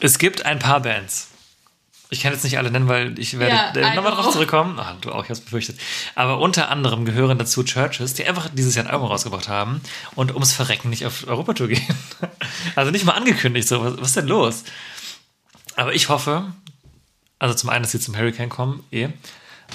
Es 0.00 0.18
gibt 0.18 0.44
ein 0.46 0.58
paar 0.58 0.80
Bands. 0.80 1.28
Ich 2.12 2.22
kann 2.22 2.32
jetzt 2.32 2.42
nicht 2.42 2.58
alle 2.58 2.70
nennen, 2.72 2.88
weil 2.88 3.16
ich 3.18 3.38
werde 3.38 3.80
Ja, 3.80 3.94
nochmal 3.94 4.12
drauf 4.12 4.32
zurückkommen. 4.32 4.80
Ah, 4.80 4.96
du 5.00 5.12
auch, 5.12 5.22
ich 5.22 5.30
hab's 5.30 5.40
befürchtet. 5.40 5.78
Aber 6.16 6.38
unter 6.40 6.68
anderem 6.70 7.04
gehören 7.04 7.38
dazu 7.38 7.62
Churches, 7.62 8.14
die 8.14 8.26
einfach 8.26 8.48
dieses 8.52 8.74
Jahr 8.74 8.86
ein 8.86 8.90
Album 8.90 9.06
rausgebracht 9.08 9.48
haben 9.48 9.80
und 10.16 10.32
ums 10.32 10.52
Verrecken 10.52 10.90
nicht 10.90 11.06
auf 11.06 11.26
Europatour 11.28 11.68
gehen. 11.68 11.86
Also 12.76 12.90
nicht 12.90 13.04
mal 13.04 13.12
angekündigt, 13.12 13.68
so, 13.68 13.84
was, 13.84 13.98
was 13.98 14.08
ist 14.08 14.16
denn 14.16 14.26
los? 14.26 14.64
Aber 15.76 15.94
ich 15.94 16.08
hoffe, 16.08 16.52
also 17.38 17.54
zum 17.54 17.68
einen, 17.70 17.82
dass 17.82 17.92
sie 17.92 18.00
zum 18.00 18.16
Hurricane 18.16 18.48
kommen, 18.48 18.84
eh, 18.92 19.08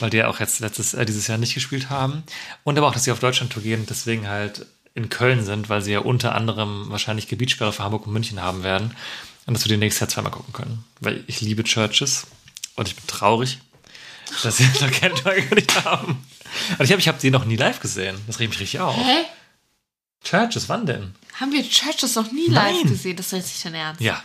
weil 0.01 0.09
die 0.09 0.17
ja 0.17 0.27
auch 0.27 0.39
jetzt 0.39 0.59
letztes, 0.59 0.93
äh, 0.93 1.05
dieses 1.05 1.27
Jahr 1.27 1.37
nicht 1.37 1.53
gespielt 1.53 1.89
haben. 1.89 2.23
Und 2.63 2.77
aber 2.77 2.87
auch, 2.87 2.93
dass 2.93 3.03
sie 3.03 3.11
auf 3.11 3.19
Deutschland-Tour 3.19 3.63
gehen 3.63 3.81
und 3.81 3.89
deswegen 3.89 4.27
halt 4.27 4.65
in 4.93 5.09
Köln 5.09 5.43
sind, 5.43 5.69
weil 5.69 5.81
sie 5.81 5.91
ja 5.91 5.99
unter 5.99 6.35
anderem 6.35 6.85
wahrscheinlich 6.89 7.27
Gebietssperre 7.27 7.73
für 7.73 7.83
Hamburg 7.83 8.07
und 8.07 8.13
München 8.13 8.41
haben 8.41 8.63
werden. 8.63 8.95
Und 9.45 9.53
dass 9.53 9.65
wir 9.65 9.69
die 9.69 9.77
nächstes 9.77 9.99
Jahr 9.99 10.09
zweimal 10.09 10.31
gucken 10.31 10.53
können. 10.53 10.83
Weil 11.01 11.23
ich 11.27 11.41
liebe 11.41 11.63
Churches 11.63 12.27
und 12.75 12.87
ich 12.87 12.95
bin 12.95 13.05
traurig, 13.07 13.59
dass 14.41 14.57
sie 14.57 14.63
noch 14.81 14.91
keine 14.91 15.13
Tour 15.13 15.33
gekündigt 15.33 15.85
haben. 15.85 16.25
Und 16.77 16.85
ich 16.85 16.91
habe 16.91 16.99
ich 16.99 17.07
hab 17.07 17.19
sie 17.19 17.29
noch 17.29 17.45
nie 17.45 17.57
live 17.57 17.79
gesehen. 17.79 18.17
Das 18.27 18.39
regt 18.39 18.51
mich 18.51 18.59
richtig 18.59 18.79
auf. 18.79 18.95
Hä? 18.95 19.25
Churches, 20.23 20.69
wann 20.69 20.85
denn? 20.85 21.13
Haben 21.39 21.51
wir 21.51 21.67
Churches 21.69 22.15
noch 22.15 22.31
nie 22.31 22.47
live 22.47 22.73
Nein. 22.83 22.91
gesehen? 22.91 23.17
Das 23.17 23.31
ist 23.33 23.33
nicht 23.33 23.65
dein 23.65 23.75
Ernst. 23.75 24.01
Ja, 24.01 24.23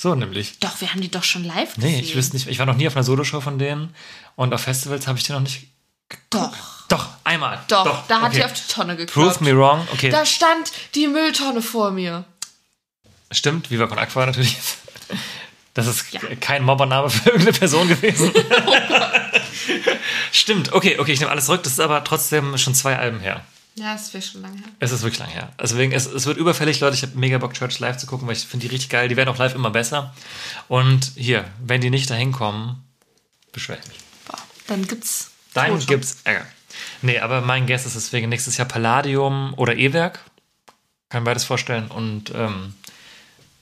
so 0.00 0.14
nämlich. 0.14 0.58
Doch, 0.60 0.80
wir 0.80 0.90
haben 0.90 1.00
die 1.00 1.10
doch 1.10 1.24
schon 1.24 1.44
live 1.44 1.74
gesehen. 1.74 1.90
Nee, 1.92 2.00
ich 2.00 2.14
wüsste 2.16 2.34
nicht, 2.36 2.46
ich 2.48 2.58
war 2.58 2.66
noch 2.66 2.76
nie 2.76 2.86
auf 2.86 2.96
einer 2.96 3.04
Soloshow 3.04 3.40
von 3.40 3.58
denen 3.58 3.94
und 4.36 4.54
auf 4.54 4.62
Festivals 4.62 5.06
habe 5.06 5.18
ich 5.18 5.24
die 5.24 5.32
noch 5.32 5.40
nicht. 5.40 5.66
Doch, 6.30 6.52
Doch, 6.88 7.08
einmal. 7.22 7.60
doch, 7.68 8.06
da 8.08 8.20
hat 8.22 8.28
okay. 8.30 8.36
die 8.38 8.44
auf 8.44 8.52
die 8.52 8.72
Tonne 8.72 8.94
Prove 8.94 9.06
geklopft. 9.06 9.40
me 9.42 9.56
wrong. 9.56 9.86
Okay, 9.92 10.10
Da 10.10 10.24
stand 10.26 10.72
die 10.94 11.06
Mülltonne 11.06 11.62
vor 11.62 11.90
mir. 11.92 12.24
stimmt, 13.30 13.70
Viva 13.70 13.86
Con 13.86 13.98
Aqua 13.98 14.26
natürlich. 14.26 14.56
Das 15.72 15.86
ist 15.86 16.12
Ja. 16.12 16.20
kein 16.40 16.64
Mobbername 16.64 17.08
für 17.08 17.30
irgendeine 17.30 17.56
Person 17.56 17.86
gewesen. 17.88 18.32
stimmt, 20.32 20.72
okay, 20.72 20.98
okay, 20.98 21.12
ich 21.12 21.20
nehme 21.20 21.30
alles 21.30 21.46
zurück. 21.46 21.62
Das 21.62 21.72
ist 21.74 21.80
aber 21.80 22.02
trotzdem 22.02 22.58
schon 22.58 22.74
zwei 22.74 22.96
Alben 22.98 23.20
her. 23.20 23.44
Ja, 23.80 23.94
das 23.94 24.12
wäre 24.12 24.22
schon 24.22 24.42
lange 24.42 24.58
her. 24.58 24.68
Es 24.78 24.92
ist 24.92 25.00
wirklich 25.00 25.20
lang 25.20 25.30
her. 25.30 25.54
Deswegen, 25.58 25.92
es, 25.92 26.04
es 26.04 26.26
wird 26.26 26.36
überfällig, 26.36 26.80
Leute. 26.80 26.96
Ich 26.96 27.02
habe 27.02 27.16
mega 27.16 27.38
Bock, 27.38 27.54
Church 27.54 27.78
live 27.78 27.96
zu 27.96 28.06
gucken, 28.06 28.28
weil 28.28 28.36
ich 28.36 28.46
finde 28.46 28.66
die 28.66 28.72
richtig 28.74 28.90
geil. 28.90 29.08
Die 29.08 29.16
werden 29.16 29.30
auch 29.30 29.38
live 29.38 29.54
immer 29.54 29.70
besser. 29.70 30.14
Und 30.68 31.12
hier, 31.16 31.46
wenn 31.64 31.80
die 31.80 31.88
nicht 31.88 32.10
dahin 32.10 32.30
kommen, 32.30 32.84
beschwer 33.52 33.78
ich 33.82 33.88
mich. 33.88 33.98
Boah, 34.26 34.38
dann 34.66 34.86
gibt's. 34.86 35.30
Dann 35.54 35.70
Tote. 35.70 35.86
gibt's 35.86 36.18
Ärger. 36.24 36.46
Nee, 37.00 37.20
aber 37.20 37.40
mein 37.40 37.66
Guess 37.66 37.86
ist 37.86 37.96
deswegen 37.96 38.28
nächstes 38.28 38.58
Jahr 38.58 38.68
Palladium 38.68 39.54
oder 39.54 39.74
E-Werk. 39.74 40.20
Kann 41.08 41.24
beides 41.24 41.44
vorstellen. 41.44 41.88
Und 41.88 42.32
ähm, 42.34 42.74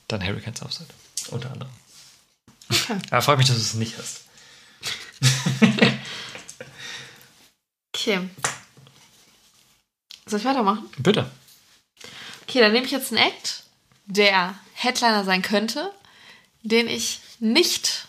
dann 0.08 0.26
Hurricanes 0.26 0.62
Offside. 0.62 0.88
Unter 1.30 1.52
anderem. 1.52 1.72
Okay. 2.70 2.98
Aber 3.10 3.22
freut 3.22 3.38
mich, 3.38 3.46
dass 3.46 3.56
du 3.56 3.62
es 3.62 3.74
nicht 3.74 3.96
hast. 3.96 4.24
Okay. 7.94 8.20
Soll 10.28 10.40
ich 10.40 10.44
weitermachen? 10.44 10.88
Bitte. 10.98 11.30
Okay, 12.42 12.60
dann 12.60 12.72
nehme 12.72 12.86
ich 12.86 12.92
jetzt 12.92 13.12
einen 13.12 13.26
Act, 13.26 13.64
der 14.06 14.54
Headliner 14.74 15.24
sein 15.24 15.42
könnte, 15.42 15.90
den 16.62 16.88
ich 16.88 17.20
nicht 17.40 18.06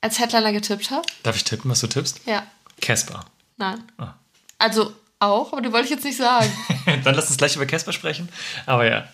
als 0.00 0.18
Headliner 0.18 0.52
getippt 0.52 0.90
habe. 0.90 1.06
Darf 1.22 1.36
ich 1.36 1.44
tippen, 1.44 1.70
was 1.70 1.80
du 1.80 1.86
tippst? 1.86 2.20
Ja. 2.26 2.46
Casper. 2.80 3.24
Nein. 3.56 3.82
Ah. 3.98 4.14
Also 4.58 4.94
auch, 5.18 5.52
aber 5.52 5.62
die 5.62 5.72
wollte 5.72 5.84
ich 5.84 5.90
jetzt 5.90 6.04
nicht 6.04 6.16
sagen. 6.16 6.50
Dann 7.04 7.14
lass 7.14 7.28
uns 7.28 7.36
gleich 7.36 7.56
über 7.56 7.66
Casper 7.66 7.92
sprechen. 7.92 8.28
Aber 8.66 8.86
ja, 8.86 9.08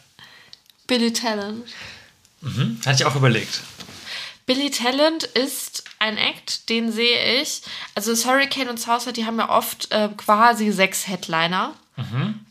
Billy 0.86 1.12
Talent. 1.12 1.64
hatte 2.84 2.94
ich 2.94 3.04
auch 3.04 3.16
überlegt. 3.16 3.60
Billy 4.46 4.70
Talent 4.70 5.24
ist 5.24 5.82
ein 5.98 6.16
Act, 6.16 6.68
den 6.68 6.92
sehe 6.92 7.40
ich. 7.42 7.62
Also 7.96 8.12
das 8.12 8.24
Hurricane 8.24 8.68
und 8.68 8.78
Southside, 8.78 9.14
die 9.14 9.26
haben 9.26 9.38
ja 9.38 9.48
oft 9.48 9.90
äh, 9.90 10.08
quasi 10.16 10.70
sechs 10.70 11.08
Headliner. 11.08 11.74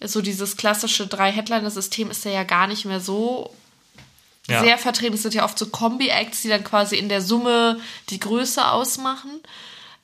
So 0.03 0.21
dieses 0.21 0.58
klassische 0.58 1.08
Drei-Headliner-System 1.08 2.10
ist 2.12 2.25
ja 2.25 2.43
gar 2.43 2.67
nicht 2.67 2.86
mehr 2.86 2.99
so 2.99 3.53
Ja. 4.47 4.62
sehr 4.62 4.77
vertreten. 4.77 5.13
Es 5.15 5.21
sind 5.23 5.34
ja 5.34 5.43
oft 5.45 5.58
so 5.60 5.67
Kombi-Acts, 5.67 6.41
die 6.41 6.49
dann 6.49 6.63
quasi 6.63 6.97
in 6.97 7.10
der 7.10 7.21
Summe 7.21 7.79
die 8.10 8.19
Größe 8.19 8.67
ausmachen. 8.67 9.39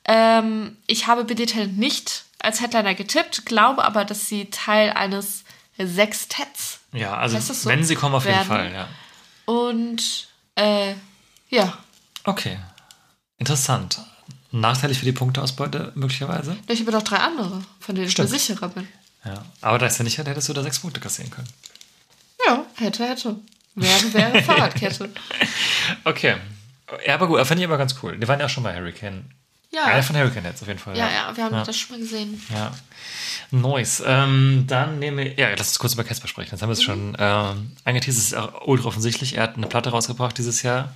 Ähm, 0.04 0.76
ich 0.86 1.06
habe 1.06 1.24
Billy 1.24 1.46
Talent 1.46 1.78
nicht 1.78 2.24
als 2.40 2.60
Headliner 2.60 2.94
getippt, 2.94 3.46
glaube 3.46 3.84
aber, 3.84 4.04
dass 4.04 4.28
sie 4.28 4.46
Teil 4.50 4.90
eines 4.90 5.44
Sextetts 5.78 6.80
Ja, 6.92 7.16
also 7.16 7.38
so? 7.38 7.68
wenn 7.68 7.84
sie 7.84 7.94
kommen, 7.94 8.14
auf 8.14 8.24
jeden 8.24 8.34
Werden. 8.36 8.48
Fall, 8.48 8.72
ja. 8.72 8.88
und 9.46 10.28
äh, 10.56 10.94
ja, 11.50 11.76
Okay. 12.24 12.58
Interessant. 13.38 13.98
Nachteilig 14.52 14.98
für 14.98 15.04
die 15.04 15.12
Punkteausbeute 15.12 15.90
möglicherweise. 15.96 16.56
ich 16.68 16.80
habe 16.80 16.92
noch 16.92 17.02
drei 17.02 17.16
andere, 17.16 17.62
von 17.80 17.94
denen 17.96 18.08
Stimmt. 18.10 18.28
ich 18.28 18.32
mir 18.32 18.38
sicherer 18.38 18.68
bin. 18.68 18.86
Ja. 19.24 19.44
Aber 19.60 19.78
da 19.78 19.86
es 19.86 19.98
ja 19.98 20.04
nicht 20.04 20.18
hätte, 20.18 20.30
hättest 20.30 20.48
du 20.48 20.52
da 20.52 20.62
sechs 20.62 20.80
Punkte 20.80 21.00
kassieren 21.00 21.30
können. 21.30 21.48
Ja, 22.46 22.64
hätte, 22.76 23.08
hätte. 23.08 23.36
Wäre, 23.74 24.12
wäre 24.14 24.42
Fahrradkette. 24.42 25.10
Okay. 26.04 26.36
Ja, 27.06 27.14
aber 27.14 27.26
gut, 27.26 27.44
fand 27.46 27.58
ich 27.60 27.66
aber 27.66 27.78
ganz 27.78 27.94
cool. 28.02 28.18
Die 28.18 28.28
waren 28.28 28.38
ja 28.38 28.46
auch 28.46 28.50
schon 28.50 28.62
bei 28.62 28.74
Hurricane. 28.76 29.24
Ja. 29.70 29.84
Einer 29.84 30.02
von 30.02 30.14
Hurricane 30.16 30.44
Heads 30.44 30.60
auf 30.62 30.68
jeden 30.68 30.78
Fall. 30.78 30.96
Ja, 30.96 31.08
ja, 31.10 31.34
wir 31.36 31.44
haben 31.44 31.54
Ja. 31.54 31.64
das 31.64 31.76
schon 31.78 31.96
mal 31.96 32.00
gesehen. 32.00 32.42
Ja. 32.52 32.72
Nice. 33.50 34.02
Ähm, 34.06 34.64
dann 34.68 34.98
nehme 34.98 35.28
ich. 35.28 35.38
Ja, 35.38 35.48
lass 35.50 35.68
uns 35.68 35.78
kurz 35.78 35.94
über 35.94 36.04
Casper 36.04 36.28
sprechen. 36.28 36.50
Jetzt 36.52 36.60
haben 36.62 36.68
wir 36.68 36.74
es 36.74 36.82
schon 36.82 37.16
ähm, 37.18 37.72
angeteasert. 37.84 38.20
Es 38.22 38.26
ist 38.28 38.34
auch 38.34 38.66
ultra 38.66 38.88
offensichtlich. 38.88 39.36
Er 39.36 39.44
hat 39.44 39.56
eine 39.56 39.66
Platte 39.66 39.90
rausgebracht 39.90 40.36
dieses 40.36 40.62
Jahr, 40.62 40.92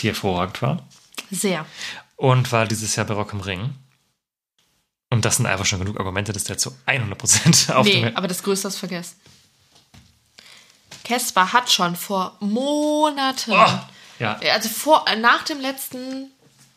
die 0.00 0.08
hervorragend 0.08 0.60
war. 0.62 0.82
Sehr. 1.30 1.64
Und 2.16 2.50
war 2.50 2.66
dieses 2.66 2.96
Jahr 2.96 3.06
bei 3.06 3.14
Rock 3.14 3.32
im 3.32 3.40
Ring. 3.40 3.74
Und 5.12 5.26
das 5.26 5.36
sind 5.36 5.44
einfach 5.44 5.66
schon 5.66 5.78
genug 5.78 5.98
Argumente, 6.00 6.32
dass 6.32 6.44
der 6.44 6.56
zu 6.56 6.74
100% 6.86 7.70
auf 7.74 7.84
Nee, 7.84 8.10
aber 8.14 8.28
das 8.28 8.42
Größte 8.42 8.68
ist 8.68 8.78
vergessen. 8.78 9.16
Casper 11.04 11.52
hat 11.52 11.70
schon 11.70 11.96
vor 11.96 12.34
Monaten, 12.40 13.52
Oh, 13.52 13.66
ja. 14.18 14.40
also 14.54 14.70
vor, 14.70 15.04
nach 15.20 15.42
dem 15.42 15.60
letzten, 15.60 16.30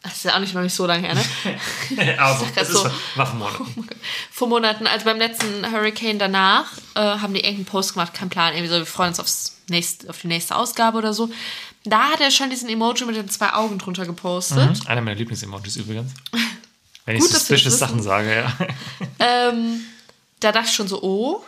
das 0.04 0.17
ist 0.17 0.26
ja 0.26 0.36
auch 0.36 0.39
nicht 0.39 0.54
nicht 0.54 0.76
so 0.76 0.86
lange 0.86 1.08
her, 1.08 1.15
ne? 1.15 2.19
aber 2.19 2.45
das 2.56 2.67
ist 2.67 2.76
so. 2.76 2.91
Waffenmord. 3.15 3.54
vor 4.32 4.50
Monaten, 4.50 4.86
also 4.86 5.06
beim 5.06 5.17
letzten 5.17 5.71
Hurricane 5.71 6.19
danach, 6.19 6.74
äh, 6.95 7.00
haben 7.00 7.34
die 7.34 7.39
irgendeinen 7.39 7.65
Post 7.67 7.93
gemacht, 7.93 8.13
kein 8.13 8.30
Plan, 8.30 8.54
irgendwie 8.54 8.67
so, 8.74 8.80
wir 8.80 8.86
freuen 8.86 9.10
uns 9.10 9.21
aufs 9.21 9.60
nächste, 9.69 10.10
auf 10.10 10.19
die 10.19 10.28
nächste 10.28 10.58
Ausgabe 10.58 10.98
oder 10.98 11.13
so. 11.13 11.30
Da 11.86 12.10
hat 12.10 12.19
er 12.19 12.32
schon 12.32 12.50
diesen 12.50 12.67
Emoji 12.67 13.06
mit 13.06 13.15
den 13.15 13.30
zwei 13.30 13.54
Augen 13.54 13.78
drunter 13.78 14.06
gepostet. 14.06 14.86
Einer 14.88 15.00
meiner 15.00 15.15
Lieblings-Emojis 15.15 15.78
übrigens. 15.78 16.12
Wenn 17.06 17.15
ich 17.18 17.22
Gut, 17.22 17.32
das 17.34 17.39
suspicious 17.41 17.65
wissen. 17.74 17.78
Sachen 17.78 18.02
sage, 18.02 18.36
ja. 18.36 18.54
Ähm, 19.20 19.82
da 20.39 20.52
dachte 20.52 20.68
ich 20.70 20.76
schon 20.76 20.88
so, 20.88 21.02
oh. 21.02 21.44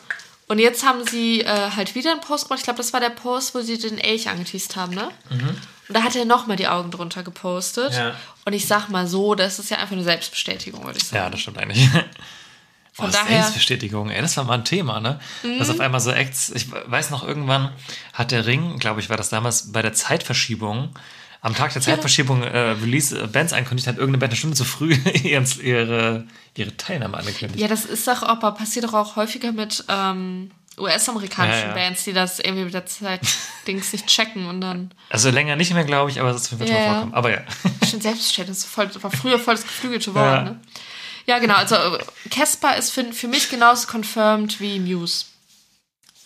Und 0.48 0.60
jetzt 0.60 0.86
haben 0.86 1.06
sie 1.06 1.42
äh, 1.42 1.72
halt 1.76 1.94
wieder 1.96 2.12
einen 2.12 2.22
Post 2.22 2.46
gemacht. 2.46 2.60
Ich 2.60 2.64
glaube, 2.64 2.78
das 2.78 2.94
war 2.94 3.00
der 3.00 3.10
Post, 3.10 3.54
wo 3.54 3.62
sie 3.62 3.78
den 3.78 3.98
Elch 3.98 4.30
angeteased 4.30 4.76
haben, 4.78 4.94
ne? 4.94 5.10
Und 5.30 5.94
da 5.94 6.04
hat 6.04 6.16
er 6.16 6.26
nochmal 6.26 6.56
die 6.58 6.68
Augen 6.68 6.90
drunter 6.92 7.24
gepostet. 7.24 7.94
Ja. 7.94 8.16
Und 8.46 8.54
ich 8.54 8.66
sag 8.68 8.88
mal 8.90 9.08
so, 9.08 9.36
das 9.36 9.60
ist 9.60 9.70
ja 9.72 9.78
einfach 9.78 9.94
eine 9.94 10.04
Selbstbestätigung, 10.04 10.86
würde 10.86 11.00
ich 11.00 11.06
sagen. 11.06 11.24
Ja, 11.24 11.30
das 11.30 11.40
stimmt 11.42 11.58
eigentlich. 11.58 11.90
Von 12.94 13.10
oh, 13.10 13.12
daher- 13.12 13.26
Mhm. 13.38 13.42
Selbstbestätigung, 13.42 14.10
ey, 14.10 14.22
das 14.22 14.36
war 14.38 14.44
mal 14.46 14.56
ein 14.56 14.66
Thema, 14.66 15.00
ne? 15.00 15.20
Dass 15.60 15.70
auf 15.70 15.80
einmal 15.80 16.00
so 16.02 16.12
Acts, 16.12 16.50
ich 16.56 16.68
weiß 16.72 17.10
noch, 17.12 17.28
irgendwann 17.28 17.72
hat 18.14 18.32
der 18.32 18.46
Ring, 18.46 18.80
glaube 18.80 19.02
ich, 19.02 19.10
war 19.10 19.18
das 19.18 19.30
damals 19.30 19.72
bei 19.72 19.82
der 19.82 19.94
Zeitverschiebung, 19.94 20.90
am 21.42 21.56
Tag 21.56 21.72
der 21.74 21.82
Zeitverschiebung 21.82 22.44
äh, 22.44 22.58
Release 22.58 23.18
äh, 23.20 23.28
Bands 23.28 23.54
ankündigt, 23.54 23.88
hat 23.88 23.96
irgendeine 23.98 24.20
Band 24.20 24.32
eine 24.32 24.38
Stunde 24.38 24.56
zu 24.58 24.66
früh 24.66 24.94
ihre, 25.24 26.26
ihre 26.56 26.78
Teilnahme 26.78 27.18
angekündigt. 27.18 27.60
Ja, 27.60 27.68
das 27.68 27.86
ist 27.86 28.08
doch 28.08 28.24
aber 28.24 28.52
passiert 28.54 28.86
doch 28.86 28.94
auch 28.94 29.16
häufiger 29.16 29.52
mit 29.52 29.84
ähm, 29.88 30.52
US-amerikanischen 30.80 31.62
Ja, 31.62 31.68
ja. 31.70 31.74
Bands, 31.74 32.04
die 32.04 32.14
das 32.14 32.40
irgendwie 32.40 32.66
mit 32.66 32.74
der 32.74 32.86
Zeit 32.86 33.22
Dings 33.68 33.92
nicht 33.94 34.08
checken 34.08 34.48
und 34.48 34.62
dann 34.62 34.92
Also 35.10 35.30
länger 35.32 35.56
nicht 35.56 35.74
mehr, 35.74 35.84
glaube 35.86 36.12
ich, 36.12 36.20
aber 36.20 36.30
es 36.32 36.42
ist 36.44 36.54
auf 36.54 36.60
jeden 36.60 36.72
Fall 36.72 36.90
vorkommen. 36.92 37.14
Aber 37.14 37.32
ja. 37.32 37.42
schon 37.90 38.02
Selbstständig. 38.02 38.56
Das 38.58 38.78
war 38.78 38.86
voll- 38.88 39.04
war 39.04 39.12
früher 39.12 39.40
voll 39.40 39.56
das 39.56 39.64
geflügelte 39.64 40.14
Wort, 40.14 40.26
Ja. 40.26 40.44
ne? 40.44 40.60
Ja, 41.26 41.40
genau. 41.40 41.56
Also 41.56 41.76
äh, 41.76 42.00
Casper 42.30 42.78
ist 42.78 42.92
für, 42.92 43.04
für 43.12 43.28
mich 43.28 43.50
genauso 43.50 43.88
confirmed 43.88 44.62
wie 44.62 44.80
Muse. 44.80 45.26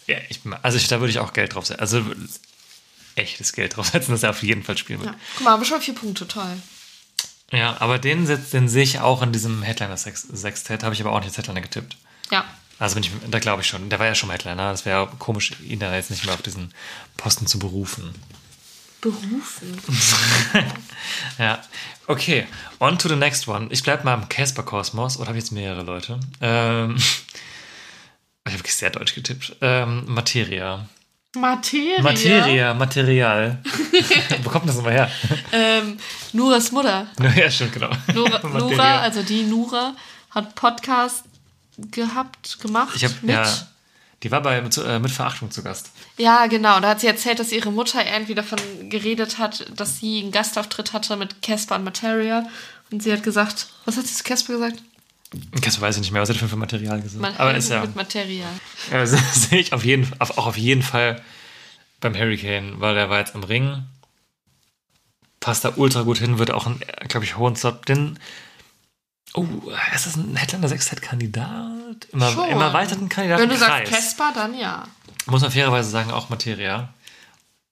ja 0.07 0.17
ich, 0.29 0.41
also 0.61 0.77
ich, 0.77 0.87
da 0.87 0.99
würde 0.99 1.09
ich 1.11 1.19
auch 1.19 1.33
Geld 1.33 1.55
drauf 1.55 1.65
setzen. 1.65 1.79
Also 1.79 2.03
echtes 3.15 3.53
Geld 3.53 3.75
drauf 3.75 3.87
setzen, 3.87 4.11
dass 4.11 4.23
er 4.23 4.31
auf 4.31 4.43
jeden 4.43 4.63
Fall 4.63 4.77
spielen 4.77 4.99
wird. 4.99 5.11
Ja. 5.11 5.17
Guck 5.35 5.45
mal, 5.45 5.53
aber 5.53 5.65
schon 5.65 5.81
vier 5.81 5.95
Punkte, 5.95 6.27
toll. 6.27 6.61
Ja, 7.51 7.75
aber 7.79 7.99
den, 7.99 8.25
den 8.25 8.69
sehe 8.69 8.83
ich 8.83 8.99
auch 8.99 9.21
in 9.21 9.33
diesem 9.33 9.61
Headliner-Sextett, 9.61 10.83
habe 10.83 10.95
ich 10.95 11.01
aber 11.01 11.11
auch 11.11 11.19
nicht 11.19 11.27
als 11.27 11.37
Headliner 11.37 11.61
getippt. 11.61 11.97
Ja. 12.31 12.45
Also 12.79 12.95
bin 12.95 13.03
ich, 13.03 13.11
da 13.29 13.39
glaube 13.39 13.61
ich 13.61 13.67
schon. 13.67 13.89
Der 13.89 13.99
war 13.99 14.07
ja 14.07 14.15
schon 14.15 14.27
mal 14.27 14.33
Headliner. 14.33 14.71
Es 14.71 14.85
wäre 14.85 15.07
komisch, 15.19 15.51
ihn 15.61 15.79
da 15.79 15.93
jetzt 15.93 16.09
nicht 16.09 16.25
mehr 16.25 16.33
auf 16.33 16.41
diesen 16.41 16.73
Posten 17.17 17.45
zu 17.45 17.59
berufen. 17.59 18.15
Berufen. 19.01 19.79
Ja. 21.37 21.61
Okay, 22.07 22.45
on 22.79 22.97
to 22.97 23.07
the 23.07 23.15
next 23.15 23.47
one. 23.47 23.67
Ich 23.71 23.83
bleibe 23.83 24.03
mal 24.03 24.15
im 24.15 24.29
Casper-Kosmos. 24.29 25.17
Oder 25.17 25.27
habe 25.27 25.37
ich 25.37 25.43
jetzt 25.43 25.51
mehrere 25.51 25.83
Leute? 25.83 26.19
Ähm, 26.39 26.95
ich 26.97 27.03
habe 28.45 28.59
wirklich 28.59 28.75
sehr 28.75 28.89
deutsch 28.89 29.15
getippt. 29.15 29.55
Ähm, 29.61 30.03
Materia. 30.07 30.87
Materia. 31.35 32.01
Materia, 32.01 32.73
Material. 32.73 33.57
Wo 34.43 34.49
kommt 34.49 34.67
das 34.67 34.75
nochmal 34.75 34.93
her? 34.93 35.11
Ähm, 35.53 35.97
Nuras 36.33 36.71
Mutter. 36.73 37.07
ja, 37.35 37.49
stimmt, 37.49 37.73
genau. 37.73 37.89
Nura, 38.13 38.39
Materia. 38.43 38.59
Nura, 38.59 38.99
also 38.99 39.23
die 39.23 39.43
Nura, 39.43 39.95
hat 40.31 40.55
Podcast 40.55 41.23
gehabt, 41.77 42.59
gemacht. 42.59 42.95
Ich 42.97 43.05
habe 43.05 43.13
mit. 43.21 43.31
ja, 43.35 43.45
die 44.23 44.29
war 44.29 44.41
bei 44.41 44.61
mit, 44.61 44.77
äh, 44.77 44.99
mit 44.99 45.11
Verachtung 45.11 45.49
zu 45.51 45.63
Gast. 45.63 45.91
Ja, 46.17 46.47
genau. 46.47 46.81
Da 46.81 46.89
hat 46.89 46.99
sie 46.99 47.07
erzählt, 47.07 47.39
dass 47.39 47.53
ihre 47.53 47.71
Mutter 47.71 48.05
irgendwie 48.05 48.35
davon 48.35 48.59
geredet 48.89 49.37
hat, 49.37 49.65
dass 49.73 49.99
sie 49.99 50.19
einen 50.19 50.31
Gastauftritt 50.31 50.91
hatte 50.91 51.15
mit 51.15 51.41
Casper 51.41 51.75
und 51.75 51.85
Materia. 51.85 52.45
Und 52.91 53.01
sie 53.01 53.13
hat 53.13 53.23
gesagt, 53.23 53.67
was 53.85 53.95
hat 53.95 54.05
sie 54.05 54.15
zu 54.15 54.23
Casper 54.25 54.53
gesagt? 54.53 54.83
Casper 55.61 55.83
weiß 55.83 55.95
ich 55.95 56.01
nicht 56.01 56.11
mehr, 56.11 56.21
was 56.21 56.29
hat 56.29 56.41
er 56.41 56.49
für 56.49 56.55
Material 56.55 57.01
gesagt. 57.01 57.21
Man 57.21 57.35
Aber 57.37 57.55
ist 57.55 57.69
ja, 57.69 57.81
mit 57.81 57.95
Materia. 57.95 58.47
ja 58.91 58.97
das 58.99 59.11
sehe 59.49 59.59
ich 59.59 59.73
auf 59.73 59.85
jeden, 59.85 60.11
auf, 60.19 60.37
auch 60.37 60.47
auf 60.47 60.57
jeden 60.57 60.83
Fall 60.83 61.21
beim 62.01 62.15
Hurricane, 62.15 62.81
weil 62.81 62.97
er 62.97 63.09
war 63.09 63.19
jetzt 63.19 63.35
am 63.35 63.43
Ring. 63.43 63.85
Passt 65.39 65.63
da 65.63 65.73
ultra 65.75 66.01
gut 66.01 66.17
hin, 66.17 66.37
wird 66.37 66.51
auch, 66.51 66.69
glaube 67.07 67.25
ich, 67.25 67.37
hohen 67.37 67.55
Slot. 67.55 67.87
Den, 67.87 68.19
oh, 69.33 69.47
ist 69.95 70.05
das 70.05 70.15
ein 70.15 70.35
Headliner 70.35 70.67
Sextet-Kandidat? 70.67 72.05
Immer. 72.11 72.47
Im 72.49 72.61
erweiterten 72.61 73.09
Kandidaten 73.09 73.41
Wenn 73.41 73.49
du 73.49 73.57
sagst 73.57 73.91
Casper, 73.91 74.31
dann 74.35 74.57
ja. 74.57 74.87
muss 75.27 75.41
man 75.41 75.51
fairerweise 75.51 75.89
sagen, 75.89 76.11
auch 76.11 76.29
Materia. 76.29 76.93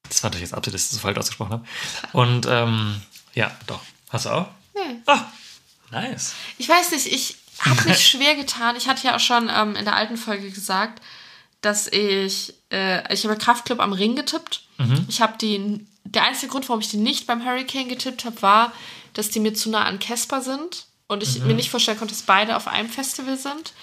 Das 0.08 0.24
war 0.24 0.30
natürlich 0.30 0.50
jetzt 0.50 0.54
Absicht, 0.54 0.74
dass 0.74 0.82
ich 0.82 0.90
das 0.90 0.96
so 0.96 1.02
falsch 1.02 1.18
ausgesprochen 1.18 1.52
habe. 1.52 1.66
Und 2.14 2.48
ähm, 2.50 3.02
ja, 3.34 3.52
doch. 3.68 3.82
Hast 4.10 4.26
du 4.26 4.30
auch? 4.30 4.48
Nee. 4.74 5.02
Ah, 5.06 5.26
nice. 5.92 6.34
Ich 6.58 6.68
weiß 6.68 6.92
nicht, 6.92 7.06
ich 7.08 7.38
habe 7.62 7.84
mich 7.90 8.08
schwer 8.08 8.36
getan. 8.36 8.76
Ich 8.76 8.88
hatte 8.88 9.06
ja 9.08 9.16
auch 9.16 9.20
schon 9.20 9.50
ähm, 9.54 9.76
in 9.76 9.86
der 9.86 9.96
alten 9.96 10.18
Folge 10.18 10.50
gesagt, 10.52 11.02
dass 11.62 11.88
ich, 11.88 12.54
äh, 12.72 13.14
ich 13.14 13.26
habe 13.26 13.38
Kraftclub 13.38 13.80
am 13.80 13.94
Ring 13.94 14.16
getippt. 14.16 14.64
Ich 15.10 15.22
habe 15.22 15.38
die, 15.38 15.86
der 16.06 16.24
einzige 16.24 16.50
Grund, 16.52 16.70
warum 16.70 16.80
ich 16.80 16.90
die 16.90 16.98
nicht 16.98 17.28
beim 17.28 17.44
Hurricane 17.46 17.90
getippt 17.90 18.24
habe, 18.24 18.42
war, 18.42 18.72
dass 19.14 19.30
die 19.30 19.42
mir 19.42 19.54
zu 19.54 19.70
nah 19.70 19.84
an 19.84 20.00
Casper 20.00 20.42
sind 20.42 20.86
und 21.08 21.22
ich 21.22 21.40
mir 21.42 21.54
nicht 21.54 21.70
vorstellen 21.70 21.98
konnte, 21.98 22.14
dass 22.14 22.22
beide 22.24 22.56
auf 22.56 22.68
einem 22.68 22.88
Festival 22.90 23.38
sind. 23.38 23.74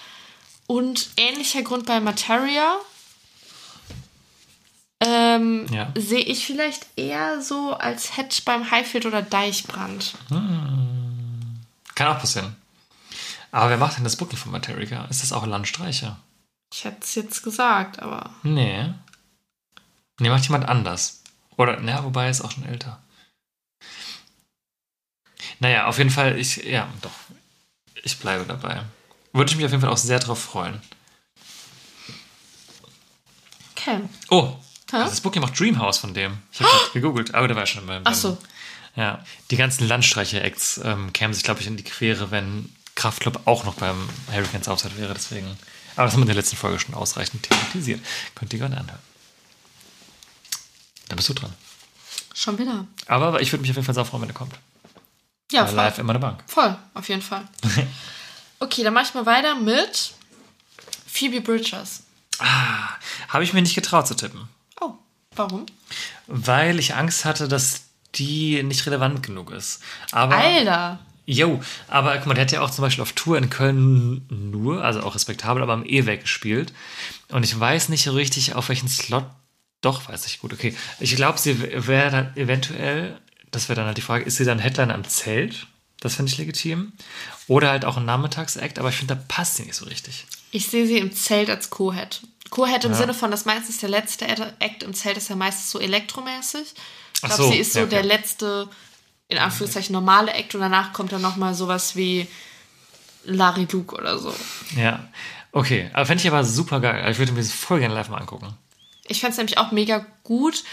Und 0.65 1.09
ähnlicher 1.17 1.61
Grund 1.61 1.85
bei 1.85 1.99
Materia. 1.99 2.77
Ähm, 4.99 5.67
Ja. 5.71 5.91
Sehe 5.95 6.21
ich 6.21 6.45
vielleicht 6.45 6.87
eher 6.95 7.41
so 7.41 7.73
als 7.73 8.15
Head 8.15 8.43
beim 8.45 8.71
Highfield 8.71 9.05
oder 9.05 9.21
Deichbrand. 9.21 10.15
Kann 10.29 12.07
auch 12.07 12.19
passieren. 12.19 12.55
Aber 13.51 13.69
wer 13.69 13.77
macht 13.77 13.97
denn 13.97 14.03
das 14.03 14.15
Booking 14.15 14.37
von 14.37 14.51
Materica? 14.51 15.05
Ist 15.05 15.23
das 15.23 15.31
auch 15.33 15.45
Landstreicher? 15.45 16.19
Ich 16.73 16.83
hätte 16.83 16.99
es 17.01 17.15
jetzt 17.15 17.43
gesagt, 17.43 18.01
aber. 18.01 18.31
Nee. 18.43 18.93
Nee, 20.19 20.29
macht 20.29 20.43
jemand 20.43 20.67
anders. 20.67 21.23
Oder, 21.55 21.79
naja, 21.79 22.03
wobei 22.03 22.25
er 22.25 22.31
ist 22.31 22.41
auch 22.41 22.51
schon 22.51 22.65
älter. 22.65 23.01
Naja, 25.59 25.87
auf 25.87 25.97
jeden 25.97 26.09
Fall, 26.09 26.37
ich, 26.37 26.57
ja, 26.57 26.87
doch. 27.01 27.11
Ich 28.03 28.19
bleibe 28.19 28.45
dabei. 28.45 28.83
Würde 29.33 29.49
ich 29.49 29.57
mich 29.57 29.65
auf 29.65 29.71
jeden 29.71 29.81
Fall 29.81 29.91
auch 29.91 29.97
sehr 29.97 30.19
drauf 30.19 30.41
freuen. 30.41 30.81
Okay. 33.71 34.01
Oh, 34.29 34.55
Hä? 34.91 34.97
das 34.97 35.21
Booking 35.21 35.41
macht 35.41 35.59
Dreamhouse 35.59 35.97
von 35.97 36.13
dem. 36.13 36.37
Ich 36.51 36.59
habe 36.59 36.69
gerade 36.69 36.91
gegoogelt, 36.91 37.35
aber 37.35 37.47
der 37.47 37.57
war 37.57 37.65
schon 37.65 37.85
beim. 37.85 38.03
Ach 38.05 38.13
so. 38.13 38.37
Ja, 38.95 39.23
die 39.51 39.57
ganzen 39.57 39.87
Landstreicher-Acts 39.87 40.81
ähm, 40.83 41.13
kämen 41.13 41.33
sich, 41.33 41.43
glaube 41.43 41.61
ich, 41.61 41.67
in 41.67 41.77
die 41.77 41.83
Quere, 41.83 42.31
wenn 42.31 42.73
Kraftclub 42.97 43.41
auch 43.45 43.63
noch 43.63 43.75
beim 43.75 44.09
Hurricanes 44.31 44.67
Auftritt 44.67 44.97
wäre. 44.97 45.13
Deswegen. 45.13 45.47
Aber 45.95 46.05
das 46.05 46.13
haben 46.13 46.19
wir 46.19 46.23
in 46.23 46.27
der 46.27 46.35
letzten 46.35 46.57
Folge 46.57 46.79
schon 46.79 46.93
ausreichend 46.95 47.43
thematisiert. 47.43 48.01
Könnt 48.35 48.51
ihr 48.53 48.59
gerne 48.59 48.77
anhören. 48.77 48.99
Da 51.07 51.15
bist 51.15 51.29
du 51.29 51.33
dran. 51.33 51.53
Schon 52.33 52.57
wieder. 52.57 52.85
Aber 53.07 53.41
ich 53.41 53.51
würde 53.51 53.61
mich 53.61 53.71
auf 53.71 53.77
jeden 53.77 53.85
Fall 53.85 53.95
sehr 53.95 54.05
freuen, 54.05 54.23
wenn 54.23 54.29
er 54.29 54.35
kommt. 54.35 54.53
Ja, 55.51 55.61
Weil 55.61 55.67
voll. 55.67 55.75
live 55.77 55.97
immer 55.99 56.09
eine 56.11 56.19
Bank. 56.19 56.43
Voll, 56.47 56.77
auf 56.93 57.07
jeden 57.07 57.21
Fall. 57.21 57.47
Okay, 58.59 58.81
dann 58.83 58.95
mache 58.95 59.05
ich 59.05 59.13
mal 59.13 59.27
weiter 59.27 59.53
mit 59.53 60.13
Phoebe 61.05 61.41
Bridgers. 61.41 62.01
Habe 62.39 63.43
ich 63.43 63.53
mir 63.53 63.61
nicht 63.61 63.75
getraut 63.75 64.07
zu 64.07 64.15
tippen. 64.15 64.49
Oh, 64.81 64.93
warum? 65.35 65.67
Weil 66.25 66.79
ich 66.79 66.95
Angst 66.95 67.23
hatte, 67.23 67.47
dass 67.47 67.81
die 68.15 68.63
nicht 68.63 68.83
relevant 68.87 69.21
genug 69.21 69.51
ist. 69.51 69.79
Aber. 70.11 70.35
Alter. 70.35 70.97
Jo, 71.29 71.59
aber 71.89 72.17
guck 72.17 72.27
mal, 72.27 72.35
der 72.35 72.43
hat 72.43 72.53
ja 72.53 72.61
auch 72.61 72.69
zum 72.69 72.83
Beispiel 72.83 73.01
auf 73.01 73.11
Tour 73.11 73.37
in 73.37 73.49
Köln 73.49 74.25
nur, 74.29 74.81
also 74.81 75.01
auch 75.01 75.13
respektabel, 75.13 75.61
aber 75.61 75.73
am 75.73 75.85
E-Weg 75.85 76.21
gespielt. 76.21 76.71
Und 77.27 77.43
ich 77.43 77.59
weiß 77.59 77.89
nicht 77.89 78.03
so 78.03 78.13
richtig, 78.13 78.55
auf 78.55 78.69
welchen 78.69 78.87
Slot. 78.87 79.25
Doch, 79.81 80.07
weiß 80.07 80.25
ich 80.25 80.39
gut, 80.39 80.53
okay. 80.53 80.73
Ich 81.01 81.15
glaube, 81.17 81.37
sie 81.37 81.59
wäre 81.85 82.11
dann 82.11 82.37
eventuell, 82.37 83.19
das 83.51 83.67
wäre 83.67 83.75
dann 83.75 83.87
halt 83.87 83.97
die 83.97 84.01
Frage, 84.01 84.23
ist 84.23 84.37
sie 84.37 84.45
dann 84.45 84.59
Headliner 84.59 84.95
am 84.95 85.03
Zelt? 85.03 85.67
Das 85.99 86.15
finde 86.15 86.31
ich 86.31 86.37
legitim. 86.37 86.93
Oder 87.47 87.71
halt 87.71 87.83
auch 87.83 87.97
ein 87.97 88.05
Nachmittagsakt, 88.05 88.79
aber 88.79 88.87
ich 88.87 88.95
finde, 88.95 89.15
da 89.15 89.21
passt 89.27 89.57
sie 89.57 89.63
nicht 89.63 89.75
so 89.75 89.85
richtig. 89.85 90.27
Ich 90.51 90.67
sehe 90.67 90.87
sie 90.87 90.97
im 90.97 91.13
Zelt 91.13 91.49
als 91.49 91.69
Co-Head. 91.69 92.21
Co-Head 92.51 92.85
im 92.85 92.93
Sinne 92.93 93.13
von, 93.13 93.31
dass 93.31 93.43
meistens 93.43 93.79
der 93.79 93.89
letzte 93.89 94.25
Act 94.59 94.83
im 94.83 94.93
Zelt 94.93 95.17
ist 95.17 95.29
ja 95.29 95.35
meistens 95.35 95.71
so 95.71 95.79
elektromäßig. 95.79 96.73
Ich 97.15 97.21
glaube, 97.21 97.35
so, 97.35 97.51
sie 97.51 97.57
ist 97.57 97.73
so 97.73 97.79
ja, 97.79 97.85
okay. 97.85 97.95
der 97.95 98.03
letzte, 98.03 98.69
in 99.29 99.37
Anführungszeichen, 99.37 99.93
normale 99.93 100.33
Act 100.33 100.55
und 100.55 100.61
danach 100.61 100.93
kommt 100.93 101.11
dann 101.11 101.21
nochmal 101.21 101.53
sowas 101.53 101.95
wie 101.95 102.27
Larry 103.25 103.67
Luke 103.71 103.95
oder 103.95 104.17
so. 104.17 104.33
Ja. 104.75 105.07
Okay, 105.51 105.89
aber 105.93 106.05
fände 106.05 106.21
ich 106.21 106.27
aber 106.27 106.43
super 106.43 106.79
geil. 106.79 107.09
Ich 107.09 107.17
würde 107.17 107.31
mir 107.31 107.39
das 107.39 107.51
voll 107.51 107.79
gerne 107.79 107.93
live 107.93 108.09
mal 108.09 108.17
angucken. 108.17 108.53
Ich 109.07 109.19
fände 109.19 109.31
es 109.31 109.37
nämlich 109.37 109.57
auch 109.57 109.71
mega 109.71 110.05
gut. 110.23 110.63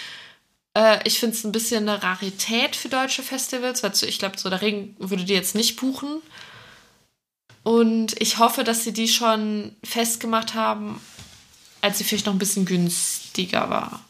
Äh, 0.74 1.06
ich 1.06 1.18
finde 1.18 1.36
es 1.36 1.44
ein 1.44 1.52
bisschen 1.52 1.88
eine 1.88 2.02
Rarität 2.02 2.76
für 2.76 2.88
deutsche 2.88 3.22
Festivals, 3.22 3.82
weil 3.82 3.92
ich 3.92 4.18
glaube, 4.18 4.38
so 4.38 4.50
der 4.50 4.60
Regen 4.60 4.96
würde 4.98 5.24
die 5.24 5.32
jetzt 5.32 5.54
nicht 5.54 5.76
buchen. 5.76 6.20
Und 7.62 8.20
ich 8.20 8.38
hoffe, 8.38 8.62
dass 8.62 8.84
sie 8.84 8.92
die 8.92 9.08
schon 9.08 9.74
festgemacht 9.82 10.54
haben, 10.54 11.00
als 11.80 11.98
sie 11.98 12.04
vielleicht 12.04 12.26
noch 12.26 12.34
ein 12.34 12.38
bisschen 12.38 12.66
günstiger 12.66 13.70
war. 13.70 14.04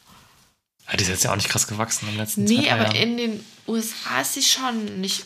Ja, 0.91 0.97
die 0.97 1.03
ist 1.03 1.09
jetzt 1.09 1.25
ja 1.25 1.33
auch 1.33 1.37
nicht 1.37 1.49
krass 1.49 1.67
gewachsen 1.67 2.07
den 2.07 2.17
letzten 2.17 2.47
zwei, 2.47 2.55
Nee, 2.55 2.63
drei 2.63 2.73
aber 2.73 2.83
Jahren. 2.85 2.97
in 2.97 3.17
den 3.17 3.45
USA 3.67 4.21
ist 4.21 4.35
sie 4.35 4.43
schon 4.43 5.01
nicht 5.01 5.25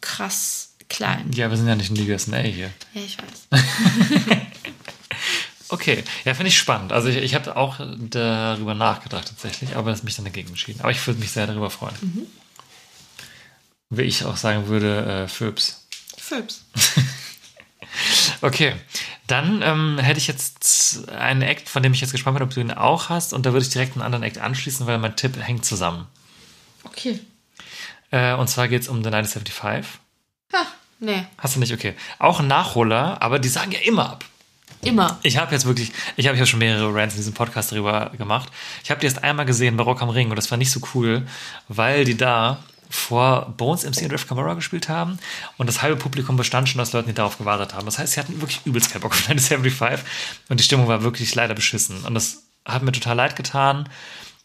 krass 0.00 0.74
klein. 0.88 1.30
Ja, 1.32 1.48
wir 1.50 1.56
sind 1.56 1.66
ja 1.66 1.74
nicht 1.76 1.90
in 1.90 1.96
Liga 1.96 2.18
SNA 2.18 2.38
hier. 2.38 2.70
Ja, 2.92 3.00
ich 3.02 3.16
weiß. 3.18 3.62
Okay, 5.70 6.04
ja, 6.24 6.34
finde 6.34 6.48
ich 6.48 6.58
spannend. 6.58 6.92
Also 6.92 7.08
ich, 7.08 7.16
ich 7.16 7.34
habe 7.34 7.56
auch 7.56 7.80
darüber 7.80 8.74
nachgedacht 8.74 9.26
tatsächlich, 9.28 9.74
aber 9.74 9.90
das 9.90 10.02
mich 10.04 10.14
dann 10.14 10.24
dagegen 10.26 10.50
entschieden. 10.50 10.80
Aber 10.82 10.90
ich 10.90 11.04
würde 11.04 11.18
mich 11.18 11.32
sehr 11.32 11.46
darüber 11.48 11.70
freuen. 11.70 11.94
Mhm. 12.00 12.26
Wie 13.90 14.02
ich 14.02 14.24
auch 14.24 14.36
sagen 14.36 14.68
würde, 14.68 15.24
äh, 15.24 15.28
Föbs. 15.28 15.86
Philips. 16.16 16.64
Okay, 18.42 18.74
dann 19.26 19.62
ähm, 19.62 19.98
hätte 19.98 20.18
ich 20.18 20.26
jetzt 20.26 21.08
einen 21.10 21.42
Act, 21.42 21.68
von 21.68 21.82
dem 21.82 21.92
ich 21.92 22.00
jetzt 22.00 22.12
gespannt 22.12 22.36
bin, 22.38 22.46
ob 22.46 22.52
du 22.52 22.60
ihn 22.60 22.70
auch 22.70 23.08
hast. 23.08 23.32
Und 23.32 23.46
da 23.46 23.52
würde 23.52 23.64
ich 23.64 23.72
direkt 23.72 23.94
einen 23.94 24.02
anderen 24.02 24.22
Act 24.22 24.38
anschließen, 24.38 24.86
weil 24.86 24.98
mein 24.98 25.16
Tipp 25.16 25.36
hängt 25.40 25.64
zusammen. 25.64 26.06
Okay. 26.84 27.20
Äh, 28.10 28.34
und 28.34 28.48
zwar 28.48 28.68
geht 28.68 28.82
es 28.82 28.88
um 28.88 29.02
The 29.02 29.08
1975. 29.08 30.00
Ha, 30.52 30.66
nee, 31.00 31.24
Hast 31.38 31.56
du 31.56 31.60
nicht? 31.60 31.72
Okay. 31.72 31.94
Auch 32.18 32.40
ein 32.40 32.46
Nachholer, 32.46 33.20
aber 33.22 33.38
die 33.38 33.48
sagen 33.48 33.72
ja 33.72 33.80
immer 33.80 34.10
ab. 34.10 34.24
immer. 34.82 35.18
Ich 35.22 35.38
habe 35.38 35.52
jetzt 35.52 35.64
wirklich, 35.64 35.90
ich 36.16 36.28
habe 36.28 36.36
ja 36.36 36.44
schon 36.44 36.58
mehrere 36.58 36.94
Rants 36.94 37.14
in 37.14 37.20
diesem 37.20 37.32
Podcast 37.34 37.72
darüber 37.72 38.10
gemacht. 38.18 38.50
Ich 38.82 38.90
habe 38.90 39.00
die 39.00 39.06
erst 39.06 39.24
einmal 39.24 39.46
gesehen 39.46 39.76
bei 39.76 39.84
Rock 39.84 40.02
am 40.02 40.10
Ring 40.10 40.28
und 40.30 40.36
das 40.36 40.50
war 40.50 40.58
nicht 40.58 40.70
so 40.70 40.80
cool, 40.94 41.26
weil 41.68 42.04
die 42.04 42.16
da 42.16 42.58
vor 42.90 43.54
Bones 43.56 43.84
MC 43.84 44.02
und 44.02 44.12
Riff 44.12 44.28
Camara 44.28 44.54
gespielt 44.54 44.88
haben 44.88 45.18
und 45.58 45.66
das 45.66 45.82
halbe 45.82 45.96
Publikum 45.96 46.36
bestand 46.36 46.68
schon 46.68 46.80
aus 46.80 46.92
Leuten, 46.92 47.08
die 47.08 47.14
darauf 47.14 47.38
gewartet 47.38 47.74
haben. 47.74 47.86
Das 47.86 47.98
heißt, 47.98 48.12
sie 48.12 48.20
hatten 48.20 48.40
wirklich 48.40 48.60
übelst 48.64 48.90
keinen 48.90 49.02
Bock 49.02 49.12
auf 49.12 49.28
1975 49.28 50.06
und 50.48 50.60
die 50.60 50.64
Stimmung 50.64 50.88
war 50.88 51.02
wirklich 51.02 51.34
leider 51.34 51.54
beschissen. 51.54 52.04
Und 52.04 52.14
das 52.14 52.44
hat 52.64 52.82
mir 52.82 52.92
total 52.92 53.16
leid 53.16 53.36
getan, 53.36 53.88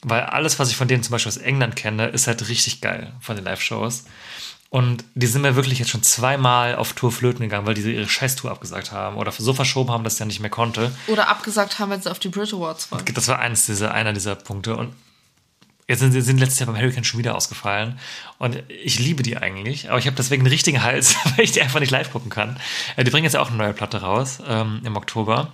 weil 0.02 0.21
alles, 0.21 0.60
was 0.60 0.69
ich 0.69 0.75
von 0.75 0.88
denen 0.88 1.04
zum 1.04 1.12
Beispiel 1.12 1.30
aus 1.30 1.38
England 1.38 1.75
kenne, 1.75 2.08
ist 2.08 2.28
halt 2.28 2.47
richtig 2.47 2.82
geil 2.82 3.13
von 3.19 3.36
den 3.36 3.45
Live-Shows. 3.45 4.06
Und 4.69 5.04
die 5.15 5.25
sind 5.25 5.41
mir 5.41 5.56
wirklich 5.56 5.80
jetzt 5.80 5.89
schon 5.89 6.04
zweimal 6.04 6.75
auf 6.75 6.93
Tour 6.93 7.12
flöten 7.12 7.41
gegangen, 7.41 7.65
weil 7.65 7.73
die 7.73 7.82
ihre 7.82 8.08
Scheiß-Tour 8.08 8.52
abgesagt 8.52 8.91
haben 8.91 9.17
oder 9.17 9.32
so 9.32 9.54
verschoben 9.54 9.89
haben, 9.89 10.04
dass 10.04 10.17
der 10.17 10.28
nicht 10.28 10.41
mehr 10.41 10.52
konnte. 10.52 10.91
Oder 11.08 11.28
abgesagt 11.28 11.80
haben, 11.80 11.89
wenn 11.89 12.02
sie 12.02 12.12
auf 12.12 12.19
die 12.19 12.30
Brit 12.30 12.54
Awards 12.54 12.91
wollen. 12.91 13.04
Das 13.13 13.28
war 13.28 13.39
eins 13.39 13.65
dieser, 13.65 13.93
einer 13.93 14.13
dieser 14.13 14.36
Punkte. 14.36 14.75
Und 14.75 14.93
jetzt 15.89 15.99
sind 15.99 16.13
sie 16.13 16.21
sind 16.21 16.38
letztes 16.39 16.60
Jahr 16.60 16.67
beim 16.67 16.78
Hurricane 16.82 17.04
schon 17.04 17.19
wieder 17.19 17.36
ausgefallen. 17.36 17.99
Und 18.38 18.63
ich 18.69 18.99
liebe 18.99 19.21
die 19.23 19.36
eigentlich, 19.36 19.89
aber 19.89 19.99
ich 19.99 20.06
habe 20.06 20.15
deswegen 20.15 20.43
einen 20.43 20.52
richtigen 20.52 20.82
Hals, 20.84 21.15
weil 21.36 21.43
ich 21.43 21.52
die 21.52 21.62
einfach 21.62 21.82
nicht 21.82 21.91
live 21.91 22.12
gucken 22.12 22.30
kann. 22.30 22.58
Äh, 22.95 23.04
Die 23.04 23.12
bringen 23.12 23.25
jetzt 23.25 23.34
ja 23.34 23.41
auch 23.41 23.49
eine 23.49 23.58
neue 23.58 23.73
Platte 23.73 24.02
raus 24.02 24.39
ähm, 24.47 24.82
im 24.86 24.95
Oktober. 24.95 25.52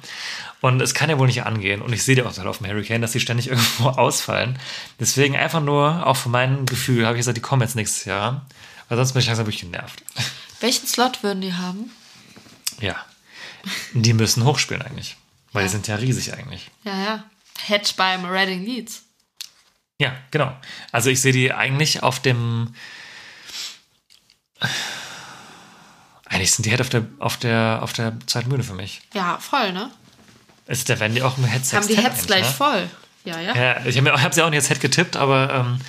Und 0.62 0.82
es 0.82 0.93
kann 0.93 1.10
ja 1.10 1.17
wohl 1.19 1.28
nicht 1.28 1.43
angehen. 1.43 1.82
Und 1.82 1.93
ich 1.93 2.04
sehe 2.04 2.15
die 2.15 2.21
auch 2.24 2.34
gerade 2.34 2.50
auf 2.50 2.58
dem 2.60 2.67
Hurricane, 2.67 3.02
dass 3.02 3.12
die 3.13 3.19
ständig 3.19 3.48
irgendwo 3.50 3.89
ausfallen. 3.89 4.60
Deswegen 5.00 5.36
einfach 5.36 5.62
nur, 5.62 6.06
auch 6.06 6.17
von 6.17 6.32
meinem 6.32 6.65
Gefühl, 6.65 7.06
habe 7.06 7.15
ich 7.15 7.19
gesagt, 7.21 7.38
die 7.38 7.41
kommen 7.41 7.62
jetzt 7.63 7.76
nächstes 7.76 8.06
Jahr. 8.06 8.45
Weil 8.89 8.98
sonst 8.98 9.13
bin 9.13 9.21
ich 9.21 9.26
langsam 9.28 9.45
wirklich 9.48 9.62
genervt. 9.62 10.04
Welchen 10.60 10.86
Slot 10.88 11.24
würden 11.24 11.41
die 11.41 11.54
haben? 11.54 11.89
Ja. 12.80 12.95
Die 13.93 14.13
müssen 14.13 14.43
hochspielen 14.43 14.82
eigentlich. 14.84 15.15
Weil 15.54 15.63
Ja. 15.63 15.67
die 15.67 15.71
sind 15.71 15.88
ja 15.88 15.95
riesig 15.95 16.34
eigentlich. 16.34 16.69
Ja, 16.84 17.04
ja. 17.04 17.24
Head 17.65 17.95
beim 17.95 18.26
Reading 18.26 18.63
Leeds. 18.65 19.04
Ja, 19.99 20.13
genau. 20.31 20.55
Also 20.91 21.10
ich 21.10 21.21
sehe 21.21 21.31
die 21.31 21.53
eigentlich 21.53 22.03
auf 22.03 22.19
dem. 22.19 22.73
Eigentlich 26.25 26.51
sind 26.51 26.65
die 26.65 26.71
Head 26.71 26.81
auf 26.81 26.89
der, 26.89 27.05
auf 27.19 27.38
der, 27.38 27.79
auf 27.81 27.93
der 27.93 28.13
zweiten 28.25 28.49
Bühne 28.49 28.63
für 28.63 28.73
mich. 28.73 29.01
Ja, 29.13 29.38
voll, 29.39 29.71
ne? 29.71 29.91
Ist 30.67 30.89
der 30.89 30.99
Wendy 30.99 31.21
auch 31.21 31.38
im 31.38 31.45
Head 31.45 31.62
Haben 31.73 31.88
die 31.88 31.97
Heads 31.97 32.25
gleich 32.25 32.45
ne? 32.45 32.51
voll. 32.51 32.89
Ja, 33.23 33.39
ja. 33.39 33.55
Ja, 33.55 33.86
ich 33.86 33.97
habe 33.97 34.21
hab 34.21 34.34
sie 34.34 34.41
auch 34.41 34.49
nicht 34.49 34.60
als 34.60 34.67
Head 34.67 34.81
getippt, 34.81 35.15
aber 35.15 35.53
ähm, 35.53 35.79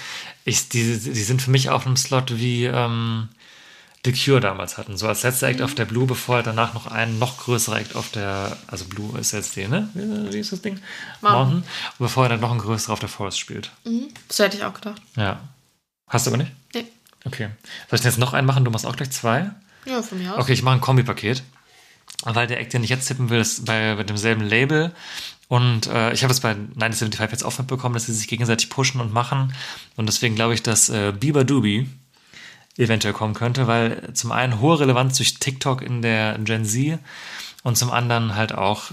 ich, 0.44 0.68
die, 0.68 0.98
die 0.98 1.22
sind 1.22 1.42
für 1.42 1.50
mich 1.50 1.70
auf 1.70 1.86
einem 1.86 1.96
Slot 1.96 2.38
wie 2.38 2.66
ähm, 2.66 3.28
The 4.06 4.12
Cure 4.12 4.40
damals 4.40 4.78
hatten. 4.78 4.96
So 4.96 5.08
als 5.08 5.24
letzter 5.24 5.48
Act 5.48 5.60
auf 5.60 5.74
der 5.74 5.84
Blue, 5.84 6.06
bevor 6.06 6.36
halt 6.36 6.46
danach 6.46 6.74
noch 6.74 6.86
ein 6.86 7.18
noch 7.18 7.38
größerer 7.38 7.80
Act 7.80 7.96
auf 7.96 8.10
der, 8.10 8.56
also 8.68 8.84
Blue 8.84 9.18
ist 9.18 9.32
jetzt 9.32 9.56
die, 9.56 9.66
ne? 9.66 9.88
Wie, 9.94 10.38
ist 10.38 10.52
das 10.52 10.62
Ding? 10.62 10.78
Mountain. 11.20 11.58
Und 11.58 11.64
bevor 11.98 12.26
er 12.26 12.28
dann 12.28 12.40
noch 12.40 12.52
ein 12.52 12.58
größerer 12.58 12.92
auf 12.92 13.00
der 13.00 13.08
Forest 13.08 13.40
spielt. 13.40 13.72
So 14.28 14.44
hätte 14.44 14.58
ich 14.58 14.64
auch 14.64 14.74
gedacht. 14.74 15.02
Ja. 15.16 15.40
Hast 16.08 16.24
du 16.24 16.30
aber 16.30 16.38
nicht? 16.38 16.52
Nee. 16.72 16.84
Okay. 17.24 17.48
Soll 17.90 17.96
ich 17.96 18.00
denn 18.02 18.12
jetzt 18.12 18.18
noch 18.18 18.32
einen 18.32 18.46
machen? 18.46 18.64
Du 18.64 18.70
machst 18.70 18.86
auch 18.86 18.94
gleich 18.94 19.10
zwei? 19.10 19.50
Ja, 19.86 20.00
von 20.02 20.18
mir 20.18 20.32
aus. 20.32 20.40
Okay, 20.40 20.52
ich 20.52 20.62
mache 20.62 20.76
ein 20.76 20.80
Kombipaket. 20.80 21.42
Weil 22.22 22.46
der 22.46 22.60
Act, 22.60 22.72
den 22.72 22.84
ich 22.84 22.90
jetzt 22.90 23.08
tippen 23.08 23.28
will, 23.28 23.40
ist 23.40 23.64
bei, 23.64 23.96
bei 23.96 24.04
demselben 24.04 24.42
Label. 24.42 24.92
Und 25.48 25.88
äh, 25.88 26.12
ich 26.12 26.22
habe 26.22 26.32
es 26.32 26.38
bei 26.40 26.54
975 26.54 27.32
jetzt 27.32 27.44
auch 27.44 27.58
mitbekommen, 27.58 27.94
dass 27.94 28.06
sie 28.06 28.14
sich 28.14 28.28
gegenseitig 28.28 28.70
pushen 28.70 29.00
und 29.00 29.12
machen. 29.12 29.52
Und 29.96 30.06
deswegen 30.06 30.36
glaube 30.36 30.54
ich, 30.54 30.62
dass 30.62 30.88
äh, 30.88 31.12
Bieber 31.12 31.42
Doobie 31.44 31.88
eventuell 32.76 33.14
kommen 33.14 33.34
könnte, 33.34 33.66
weil 33.66 34.12
zum 34.12 34.32
einen 34.32 34.60
hohe 34.60 34.80
Relevanz 34.80 35.16
durch 35.16 35.38
TikTok 35.38 35.82
in 35.82 36.02
der 36.02 36.38
Gen 36.38 36.64
Z 36.64 36.98
und 37.62 37.76
zum 37.76 37.90
anderen 37.90 38.34
halt 38.34 38.52
auch 38.52 38.92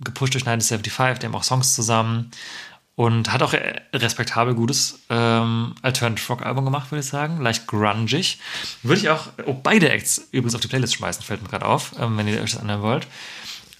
gepusht 0.00 0.34
durch 0.34 0.44
975, 0.44 1.20
die 1.20 1.26
haben 1.26 1.34
auch 1.34 1.44
Songs 1.44 1.74
zusammen 1.74 2.30
und 2.94 3.32
hat 3.32 3.42
auch 3.42 3.54
respektabel 3.94 4.54
gutes 4.54 5.00
ähm, 5.08 5.74
Alternative 5.82 6.28
Rock 6.28 6.44
Album 6.44 6.64
gemacht, 6.64 6.90
würde 6.90 7.00
ich 7.00 7.06
sagen. 7.06 7.40
Leicht 7.40 7.66
grungig. 7.66 8.38
Würde 8.82 9.00
ich 9.00 9.08
auch 9.08 9.28
oh, 9.46 9.54
beide 9.54 9.90
Acts 9.90 10.28
übrigens 10.30 10.54
auf 10.54 10.60
die 10.60 10.68
Playlist 10.68 10.94
schmeißen, 10.94 11.22
fällt 11.22 11.42
mir 11.42 11.48
gerade 11.48 11.66
auf, 11.66 11.92
ähm, 11.98 12.16
wenn 12.18 12.28
ihr 12.28 12.42
euch 12.42 12.52
das 12.52 12.60
anhören 12.60 12.82
wollt. 12.82 13.06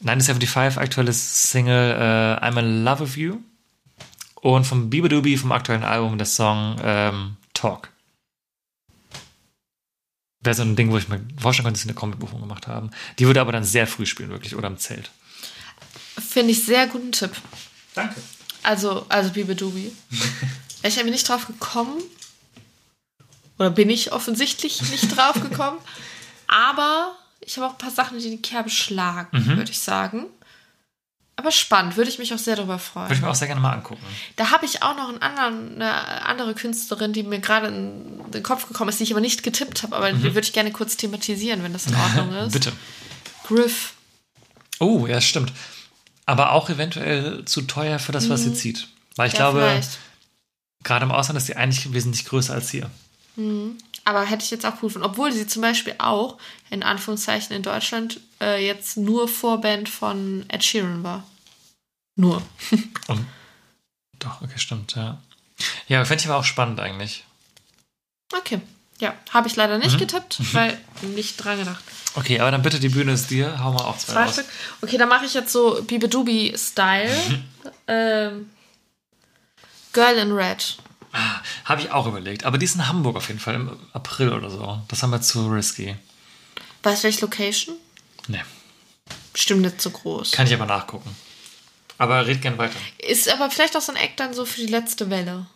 975, 0.01 0.81
aktuelles 0.81 1.51
Single 1.51 1.93
äh, 1.93 2.45
I'm 2.45 2.59
in 2.59 2.85
Love 2.85 3.01
with 3.01 3.17
You. 3.17 3.37
Und 4.37 4.67
vom 4.67 4.91
Bieber 4.91 5.09
Doobie, 5.09 5.37
vom 5.37 5.53
aktuellen 5.53 5.85
Album, 5.85 6.19
der 6.19 6.27
Song 6.27 6.77
ähm, 6.83 7.37
Talk. 7.55 7.91
Wäre 10.43 10.55
so 10.55 10.63
ein 10.63 10.77
Ding, 10.77 10.91
wo 10.91 10.99
ich 10.99 11.09
mir 11.09 11.21
vorstellen 11.41 11.65
könnte, 11.65 11.79
dass 11.79 11.83
sie 11.83 11.89
eine 11.89 11.95
Kombi-Buchung 11.95 12.41
gemacht 12.41 12.67
haben. 12.67 12.91
Die 13.19 13.27
würde 13.27 13.41
aber 13.41 13.53
dann 13.53 13.65
sehr 13.65 13.87
früh 13.87 14.07
spielen, 14.07 14.31
wirklich, 14.31 14.57
oder 14.57 14.69
im 14.69 14.79
Zelt. 14.79 15.11
Finde 16.19 16.53
ich 16.53 16.65
sehr 16.65 16.87
guten 16.89 17.13
Tipp. 17.13 17.31
Danke. 17.95 18.21
Also, 18.63 19.07
also 19.09 19.31
Bibi 19.31 19.55
Dubi. 19.55 19.93
Wäre 20.11 20.89
ich 20.89 20.97
irgendwie 20.97 21.13
nicht 21.13 21.29
drauf 21.29 21.47
gekommen. 21.47 22.03
Oder 23.59 23.71
bin 23.71 23.91
ich 23.91 24.13
offensichtlich 24.13 24.83
nicht 24.91 25.17
drauf 25.17 25.41
gekommen. 25.41 25.79
Aber 26.49 27.17
ich 27.41 27.57
habe 27.57 27.67
auch 27.67 27.73
ein 27.73 27.79
paar 27.79 27.91
Sachen, 27.91 28.19
die 28.19 28.31
die 28.31 28.43
Kerbe 28.43 28.71
schlagen, 28.71 29.47
würde 29.57 29.71
ich 29.71 29.81
sagen. 29.81 30.27
Aber 31.43 31.51
spannend, 31.51 31.97
würde 31.97 32.09
ich 32.09 32.21
mich 32.21 32.33
auch 32.33 32.39
sehr 32.39 32.55
darüber 32.55 32.79
freuen. 32.79 33.07
Würde 33.07 33.17
ich 33.17 33.21
mir 33.23 33.29
auch 33.29 33.35
sehr 33.35 33.49
gerne 33.49 33.61
mal 33.61 33.73
angucken. 33.73 34.01
Da 34.37 34.53
habe 34.53 34.65
ich 34.65 34.85
auch 34.85 34.97
noch 34.97 35.09
einen 35.09 35.21
anderen, 35.21 35.75
eine 35.83 36.25
andere 36.25 36.55
Künstlerin, 36.55 37.13
die 37.13 37.25
mir 37.25 37.41
gerade 37.41 37.67
in 37.67 38.31
den 38.31 38.45
Kopf 38.45 38.69
gekommen 38.69 38.91
ist, 38.91 39.01
die 39.01 39.05
ich 39.05 39.11
aber 39.11 39.21
nicht 39.21 39.43
getippt 39.43 39.83
habe, 39.83 39.97
aber 39.97 40.13
die 40.13 40.23
würde 40.23 40.41
ich 40.47 40.53
gerne 40.53 40.71
kurz 40.71 40.97
thematisieren, 40.97 41.65
wenn 41.65 41.73
das 41.73 41.89
in 41.89 41.97
Ordnung 41.97 42.33
ist. 42.37 42.47
Mhm. 42.47 42.51
Bitte. 42.53 42.73
Griff. 43.49 43.95
Oh, 44.79 45.09
ja, 45.09 45.21
stimmt. 45.21 45.53
Aber 46.27 46.53
auch 46.53 46.71
eventuell 46.71 47.45
zu 47.45 47.63
teuer 47.63 47.99
für 47.99 48.13
das, 48.13 48.31
was 48.31 48.43
sie 48.45 48.55
zieht. 48.55 48.87
Weil 49.17 49.27
ich 49.27 49.35
Mhm. 49.35 49.39
Ja, 49.41 49.51
glaube, 49.51 49.61
vielleicht. 49.69 49.99
gerade 50.85 51.05
im 51.05 51.11
Ausland 51.11 51.39
ist 51.39 51.47
sie 51.47 51.57
eigentlich 51.57 51.93
wesentlich 51.93 52.25
größer 52.25 52.55
als 52.55 52.71
hier. 52.71 52.89
Aber 54.05 54.25
hätte 54.25 54.45
ich 54.45 54.51
jetzt 54.51 54.65
auch 54.67 54.73
gefunden. 54.81 55.03
Obwohl 55.03 55.33
sie 55.33 55.47
zum 55.47 55.63
Beispiel 55.63 55.95
auch, 55.99 56.39
in 56.71 56.83
Anführungszeichen, 56.83 57.55
in 57.57 57.63
Deutschland 57.63 58.21
äh, 58.41 58.65
jetzt 58.65 58.97
nur 58.97 59.29
Vorband 59.29 59.89
von 59.89 60.45
Ed 60.49 60.63
Sheeran 60.65 61.03
war. 61.03 61.25
Nur. 62.17 62.43
Und 63.09 63.27
doch, 64.19 64.43
okay, 64.43 64.59
stimmt, 64.59 64.95
ja. 64.95 65.21
Ja, 65.89 66.05
fände 66.05 66.23
ich 66.23 66.29
aber 66.29 66.39
auch 66.39 66.45
spannend 66.45 66.81
eigentlich. 66.81 67.25
Okay. 68.37 68.61
Ja, 68.99 69.15
habe 69.31 69.49
ich 69.49 69.57
leider 69.57 69.79
nicht 69.79 69.99
getippt, 69.99 70.39
weil 70.55 70.79
nicht 71.03 71.37
dran 71.37 71.59
gedacht. 71.59 71.83
Okay, 72.15 72.39
aber 72.41 72.51
dann 72.51 72.63
bitte, 72.63 72.79
die 72.79 72.89
Bühne 72.91 73.13
ist 73.13 73.31
dir. 73.31 73.59
Hau 73.59 73.73
mal 73.73 73.85
auch 73.85 73.97
zwei, 73.99 74.13
Zwei 74.13 74.25
raus. 74.25 74.33
Stück. 74.35 74.47
Okay, 74.83 74.99
dann 74.99 75.09
mache 75.09 75.25
ich 75.25 75.35
jetzt 75.35 75.51
so 75.53 75.83
Bibidubi-Style. 75.83 77.43
ähm, 77.89 78.51
Girl 79.93 80.17
in 80.19 80.33
Red. 80.33 80.77
Habe 81.65 81.81
ich 81.83 81.91
auch 81.91 82.07
überlegt. 82.07 82.45
Aber 82.45 82.59
die 82.59 82.65
ist 82.65 82.75
in 82.77 82.87
Hamburg 82.89 83.17
auf 83.17 83.29
jeden 83.29 83.41
Fall 83.41 83.55
im 83.55 83.77
April 83.93 84.33
oder 84.33 84.51
so. 84.51 84.81
Das 84.89 85.03
haben 85.03 85.11
wir 85.11 85.21
zu 85.21 85.49
risky. 85.49 85.97
Weißt 86.83 87.03
du, 87.03 87.05
welche 87.05 87.21
Location? 87.23 87.77
Nee, 88.29 88.43
Bestimmt 89.33 89.63
nicht 89.63 89.81
so 89.81 89.91
groß. 89.91 90.31
kann 90.33 90.47
ich 90.47 90.55
aber 90.55 90.67
nachgucken. 90.67 91.15
Aber 92.03 92.27
red 92.27 92.43
gern 92.43 92.59
weiter. 92.59 92.75
Ist 92.99 93.29
aber 93.33 93.51
vielleicht 93.51 93.77
auch 93.77 93.81
so 93.81 93.93
ein 93.93 93.97
Eck 93.97 94.17
dann 94.17 94.35
so 94.35 94.45
für 94.45 94.61
die 94.61 94.67
letzte 94.67 95.09
Welle. 95.09 95.47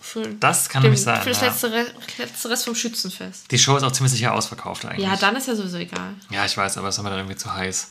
Für, 0.00 0.26
Das 0.26 0.68
kann 0.68 0.82
nämlich 0.82 1.02
sein. 1.02 1.22
für 1.22 1.28
das 1.30 1.40
ja. 1.42 1.48
letzte, 1.48 1.70
Re 1.72 1.86
letzte 2.18 2.50
Rest 2.50 2.64
vom 2.64 2.74
Schützenfest. 2.74 3.50
Die 3.50 3.58
Show 3.58 3.76
ist 3.76 3.82
auch 3.82 3.92
ziemlich 3.92 4.12
sicher 4.12 4.32
ausverkauft 4.34 4.84
eigentlich. 4.84 5.06
Ja, 5.06 5.16
dann 5.16 5.36
ist 5.36 5.48
ja 5.48 5.54
sowieso 5.54 5.76
egal. 5.76 6.14
Ja, 6.30 6.44
ich 6.46 6.56
weiß, 6.56 6.78
aber 6.78 6.88
es 6.88 6.96
ist 6.96 7.02
mir 7.04 7.10
dann 7.10 7.18
irgendwie 7.20 7.36
zu 7.36 7.52
heiß. 7.52 7.90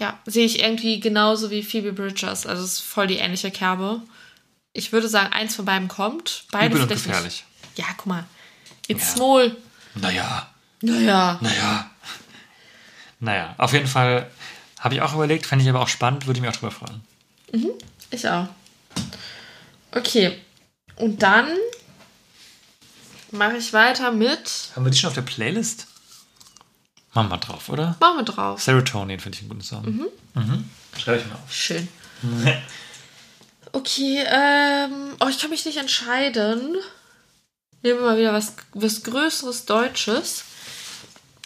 Ja, 0.00 0.18
sehe 0.26 0.44
ich 0.46 0.60
irgendwie 0.60 1.00
genauso 1.00 1.50
wie 1.50 1.62
Phoebe 1.62 1.92
Bridgers. 1.92 2.46
Also 2.46 2.62
es 2.64 2.74
ist 2.74 2.80
voll 2.80 3.06
die 3.06 3.16
ähnliche 3.16 3.50
Kerbe. 3.50 4.00
Ich 4.74 4.92
würde 4.92 5.08
sagen, 5.08 5.32
eins 5.32 5.54
von 5.56 5.64
beiden 5.64 5.88
kommt. 5.88 6.44
Beide 6.50 6.66
Übel 6.74 6.82
und 6.82 6.88
vielleicht 6.88 7.04
gefährlich. 7.04 7.44
Nicht. 7.76 7.78
Ja, 7.78 7.94
guck 7.96 8.06
mal. 8.06 8.24
It's 8.88 9.02
Ja. 9.10 9.16
small. 9.16 9.56
Naja, 9.94 10.46
Naja. 10.82 11.38
naja. 11.40 11.90
Naja, 13.20 13.54
auf 13.58 13.72
jeden 13.72 13.86
Fall 13.86 14.30
habe 14.82 14.96
ich 14.96 15.00
auch 15.00 15.14
überlegt, 15.14 15.46
fände 15.46 15.62
ich 15.62 15.70
aber 15.70 15.80
auch 15.80 15.88
spannend, 15.88 16.26
würde 16.26 16.38
ich 16.38 16.42
mich 16.42 16.50
auch 16.50 16.56
drüber 16.56 16.72
freuen. 16.72 17.00
Ich 18.10 18.28
auch. 18.28 18.48
Okay. 19.92 20.38
Und 20.96 21.22
dann 21.22 21.48
mache 23.30 23.56
ich 23.56 23.72
weiter 23.72 24.10
mit. 24.10 24.70
Haben 24.74 24.84
wir 24.84 24.90
die 24.90 24.98
schon 24.98 25.08
auf 25.08 25.14
der 25.14 25.22
Playlist? 25.22 25.86
Machen 27.14 27.30
wir 27.30 27.38
drauf, 27.38 27.68
oder? 27.68 27.96
Machen 28.00 28.18
wir 28.18 28.24
drauf. 28.24 28.60
Serotonin 28.60 29.20
finde 29.20 29.36
ich 29.36 29.42
einen 29.42 29.50
guten 29.50 29.62
Song. 29.62 30.08
Mhm. 30.34 30.70
Schreibe 30.98 31.20
ich 31.20 31.26
mal 31.26 31.34
auf. 31.36 31.52
Schön. 31.52 31.88
Okay, 33.74 34.22
ähm. 34.26 35.14
Oh, 35.18 35.28
ich 35.28 35.38
kann 35.38 35.48
mich 35.48 35.64
nicht 35.64 35.78
entscheiden. 35.78 36.76
Nehmen 37.82 38.00
wir 38.00 38.02
mal 38.02 38.18
wieder 38.18 38.34
was, 38.34 38.54
was 38.74 39.02
Größeres 39.02 39.64
Deutsches. 39.64 40.44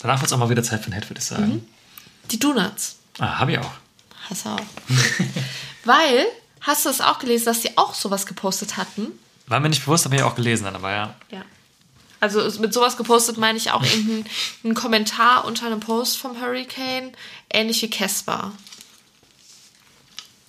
Danach 0.00 0.20
wird 0.20 0.26
es 0.26 0.32
auch 0.32 0.38
mal 0.38 0.50
wieder 0.50 0.64
Zeit 0.64 0.82
für 0.82 0.90
ein 0.90 0.94
Head, 0.94 1.08
würde 1.08 1.20
ich 1.20 1.24
sagen. 1.24 1.64
Die 2.32 2.40
Donuts. 2.40 2.96
Ah, 3.18 3.38
habe 3.38 3.52
ich 3.52 3.58
auch. 3.58 3.72
Hast 4.28 4.44
du 4.44 4.50
auch. 4.50 4.60
Weil, 5.84 6.26
hast 6.60 6.84
du 6.84 6.90
es 6.90 7.00
auch 7.00 7.18
gelesen, 7.18 7.46
dass 7.46 7.60
die 7.60 7.76
auch 7.78 7.94
sowas 7.94 8.26
gepostet 8.26 8.76
hatten? 8.76 9.12
War 9.46 9.60
mir 9.60 9.68
nicht 9.68 9.84
bewusst, 9.84 10.04
habe 10.04 10.16
ich 10.16 10.22
auch 10.22 10.34
gelesen 10.34 10.64
dann, 10.64 10.74
aber 10.74 10.90
ja. 10.90 11.14
Ja. 11.30 11.42
Also 12.18 12.60
mit 12.60 12.72
sowas 12.72 12.96
gepostet 12.96 13.36
meine 13.38 13.58
ich 13.58 13.70
auch 13.70 13.82
irgendeinen 13.84 14.26
einen 14.64 14.74
Kommentar 14.74 15.44
unter 15.44 15.66
einem 15.66 15.80
Post 15.80 16.18
vom 16.18 16.40
Hurricane, 16.40 17.12
ähnlich 17.50 17.82
wie 17.82 17.90
Casper. 17.90 18.52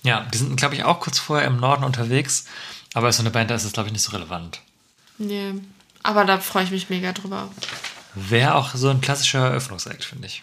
Ja, 0.02 0.26
die 0.32 0.38
sind, 0.38 0.56
glaube 0.56 0.74
ich, 0.74 0.84
auch 0.84 1.00
kurz 1.00 1.18
vorher 1.18 1.46
im 1.46 1.58
Norden 1.58 1.84
unterwegs. 1.84 2.46
Aber 2.94 3.12
so 3.12 3.22
eine 3.22 3.30
Band, 3.30 3.50
da 3.50 3.54
ist 3.54 3.64
es, 3.64 3.72
glaube 3.72 3.88
ich, 3.88 3.92
nicht 3.92 4.02
so 4.02 4.12
relevant. 4.12 4.60
Nee. 5.18 5.54
Aber 6.02 6.24
da 6.24 6.38
freue 6.38 6.64
ich 6.64 6.70
mich 6.70 6.88
mega 6.88 7.12
drüber. 7.12 7.50
Wäre 8.14 8.54
auch 8.54 8.74
so 8.74 8.88
ein 8.88 9.00
klassischer 9.00 9.40
Eröffnungsakt, 9.40 10.04
finde 10.04 10.26
ich. 10.26 10.42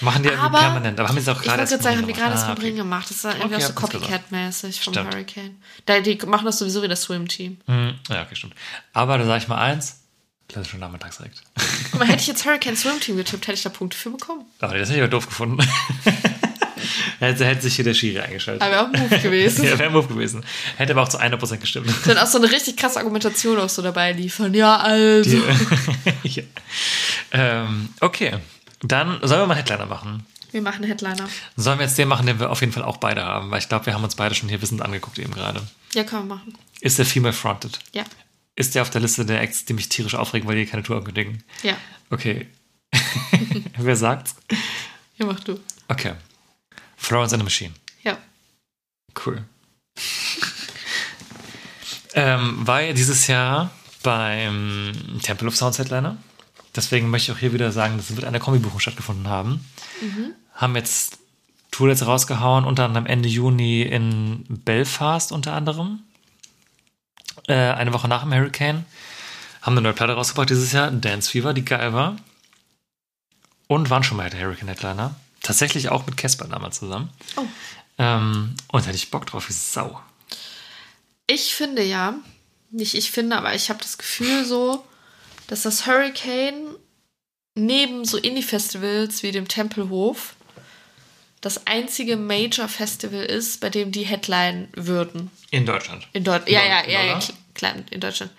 Machen 0.00 0.22
die 0.22 0.30
Aber 0.30 0.58
permanent. 0.58 0.98
Aber 0.98 1.08
haben 1.08 1.16
die 1.16 1.22
es 1.22 1.28
auch 1.28 1.36
Ich 1.40 1.42
gerade 1.42 1.58
wollte 1.60 1.60
erst 1.60 1.70
gerade 1.72 1.82
sagen, 1.82 1.96
haben 1.98 2.06
die 2.06 2.12
gerade 2.12 2.30
das 2.32 2.42
gemacht? 2.42 2.58
mit 2.58 2.66
Ring 2.66 2.76
gemacht. 2.76 3.10
Das 3.10 3.16
ist 3.16 3.24
irgendwie 3.24 3.54
Okay, 3.54 3.64
auch 3.64 3.68
so. 3.68 3.72
Copycat-mäßig 3.74 4.80
vom 4.82 4.92
Stimmt. 4.94 5.14
Hurricane. 5.14 5.56
Da, 5.86 6.00
die 6.00 6.18
machen 6.26 6.44
das 6.44 6.58
sowieso 6.58 6.82
wie 6.82 6.88
das 6.88 7.02
Swim-Team. 7.02 7.58
Hm, 7.66 7.94
ja, 8.08 8.22
okay, 8.22 8.36
stimmt. 8.36 8.54
Aber 8.92 9.18
da 9.18 9.24
sage 9.26 9.42
ich 9.42 9.48
mal 9.48 9.58
eins: 9.58 10.00
klassischer 10.48 10.78
Nachmittagsakt. 10.78 11.42
Guck 11.90 12.00
mal, 12.00 12.06
hätte 12.08 12.20
ich 12.20 12.26
jetzt 12.28 12.44
Hurricane 12.44 12.76
Swim-Team 12.76 13.16
getippt, 13.16 13.46
hätte 13.48 13.56
ich 13.56 13.62
da 13.62 13.70
Punkte 13.70 13.96
für 13.96 14.10
bekommen. 14.10 14.44
Aber 14.60 14.78
das 14.78 14.88
hätte 14.88 14.98
ich 14.98 15.02
aber 15.02 15.10
doof 15.10 15.26
gefunden. 15.26 15.58
hätte, 17.18 17.44
hätte 17.44 17.62
sich 17.62 17.74
hier 17.74 17.84
der 17.84 17.94
Schiri 17.94 18.20
eingeschaltet. 18.20 18.62
Aber 18.62 18.70
wäre 18.72 18.82
auch 18.82 18.92
ein 18.92 19.00
Move 19.00 19.18
gewesen. 19.18 19.64
ja, 19.64 19.78
wäre 19.78 19.88
ein 19.88 19.92
Move 19.92 20.08
gewesen. 20.08 20.44
Hätte 20.76 20.92
aber 20.92 21.02
auch 21.02 21.08
zu 21.08 21.18
100% 21.20 21.56
gestimmt. 21.58 21.92
Dann 22.06 22.18
auch 22.18 22.26
so 22.26 22.38
eine 22.38 22.50
richtig 22.50 22.76
krasse 22.76 22.98
Argumentation 22.98 23.58
auch 23.58 23.68
so 23.68 23.82
dabei 23.82 24.12
liefern. 24.12 24.54
Ja, 24.54 24.76
also. 24.76 25.36
ja. 26.22 26.42
ähm, 27.32 27.88
okay. 28.00 28.34
Dann 28.80 29.18
sollen 29.22 29.42
wir 29.42 29.46
mal 29.46 29.56
Headliner 29.56 29.86
machen. 29.86 30.26
Wir 30.50 30.62
machen 30.62 30.84
Headliner. 30.84 31.28
Sollen 31.56 31.78
wir 31.78 31.86
jetzt 31.86 31.98
den 31.98 32.08
machen, 32.08 32.26
den 32.26 32.40
wir 32.40 32.50
auf 32.50 32.60
jeden 32.60 32.72
Fall 32.72 32.82
auch 32.82 32.96
beide 32.96 33.24
haben? 33.24 33.50
Weil 33.50 33.58
ich 33.58 33.68
glaube, 33.68 33.86
wir 33.86 33.94
haben 33.94 34.04
uns 34.04 34.14
beide 34.14 34.34
schon 34.34 34.48
hier 34.48 34.62
wissend 34.62 34.80
angeguckt 34.80 35.18
eben 35.18 35.32
gerade. 35.34 35.60
Ja, 35.94 36.04
können 36.04 36.28
wir 36.28 36.36
machen. 36.36 36.56
Ist 36.80 36.98
der 36.98 37.06
Female 37.06 37.34
Fronted? 37.34 37.78
Ja. 37.92 38.04
Ist 38.54 38.74
der 38.74 38.82
auf 38.82 38.90
der 38.90 39.00
Liste 39.00 39.26
der 39.26 39.40
Acts, 39.42 39.64
die 39.66 39.72
mich 39.74 39.88
tierisch 39.88 40.14
aufregen, 40.14 40.48
weil 40.48 40.56
die 40.56 40.66
keine 40.66 40.82
Tour 40.82 40.96
ankündigen? 40.96 41.44
Ja. 41.62 41.76
Okay. 42.10 42.48
Wer 43.76 43.96
sagt's? 43.96 44.36
Ja, 45.16 45.26
mach 45.26 45.40
du. 45.40 45.60
Okay. 45.88 46.14
Florence 46.96 47.32
and 47.32 47.42
the 47.42 47.44
Machine. 47.44 47.74
Ja. 48.02 48.18
Cool. 49.24 49.44
ähm, 52.14 52.66
war 52.66 52.80
ja 52.82 52.92
dieses 52.92 53.26
Jahr 53.26 53.70
beim 54.02 54.92
Temple 55.22 55.48
of 55.48 55.56
Sounds 55.56 55.78
Headliner. 55.78 56.16
Deswegen 56.78 57.10
möchte 57.10 57.32
ich 57.32 57.36
auch 57.36 57.40
hier 57.40 57.52
wieder 57.52 57.72
sagen, 57.72 57.96
das 57.96 58.14
wird 58.14 58.24
eine 58.24 58.38
Kombibuchung 58.38 58.78
stattgefunden 58.78 59.26
haben. 59.26 59.68
Haben 60.54 60.76
jetzt 60.76 61.18
Tour 61.72 61.88
jetzt 61.88 62.06
rausgehauen, 62.06 62.64
unter 62.64 62.84
anderem 62.84 63.06
Ende 63.06 63.28
Juni 63.28 63.82
in 63.82 64.44
Belfast 64.48 65.32
unter 65.32 65.54
anderem. 65.54 66.04
Äh, 67.48 67.54
eine 67.54 67.92
Woche 67.92 68.06
nach 68.06 68.22
dem 68.22 68.32
Hurricane. 68.32 68.84
Haben 69.60 69.72
eine 69.72 69.80
neue 69.80 69.92
Platte 69.92 70.12
rausgebracht 70.12 70.50
dieses 70.50 70.70
Jahr, 70.70 70.92
Dance 70.92 71.28
Fever, 71.28 71.52
die 71.52 71.64
geil 71.64 71.92
war. 71.94 72.14
Und 73.66 73.90
waren 73.90 74.04
schon 74.04 74.16
mal 74.16 74.30
der 74.30 74.38
Hurricane 74.38 74.68
Headliner. 74.68 75.16
Tatsächlich 75.42 75.88
auch 75.88 76.06
mit 76.06 76.16
Casper 76.16 76.46
damals 76.46 76.78
zusammen. 76.78 77.10
Oh. 77.34 77.42
Ähm, 77.98 78.54
und 78.68 78.84
da 78.84 78.86
hätte 78.86 78.98
ich 78.98 79.10
Bock 79.10 79.26
drauf, 79.26 79.48
wie 79.48 79.52
Sau. 79.52 80.00
Ich 81.26 81.56
finde 81.56 81.82
ja, 81.82 82.14
nicht 82.70 82.94
ich 82.94 83.10
finde, 83.10 83.36
aber 83.36 83.52
ich 83.56 83.68
habe 83.68 83.80
das 83.82 83.98
Gefühl 83.98 84.44
so, 84.44 84.84
dass 85.48 85.62
das 85.62 85.86
Hurricane 85.86 86.67
neben 87.58 88.04
so 88.04 88.16
Indie-Festivals 88.16 89.22
wie 89.22 89.32
dem 89.32 89.48
Tempelhof 89.48 90.34
das 91.40 91.66
einzige 91.66 92.16
Major-Festival 92.16 93.24
ist, 93.24 93.60
bei 93.60 93.70
dem 93.70 93.92
die 93.92 94.04
Headline 94.04 94.68
würden. 94.74 95.30
In 95.50 95.66
Deutschland. 95.66 96.06
In 96.12 96.24
Deutschland. 96.24 96.50
Ja, 96.50 96.64
ja, 96.64 96.88
ja, 96.88 97.04
ja, 97.04 97.18
kl- 97.18 97.32
klar, 97.54 97.74
in 97.90 98.00
Deutschland. 98.00 98.32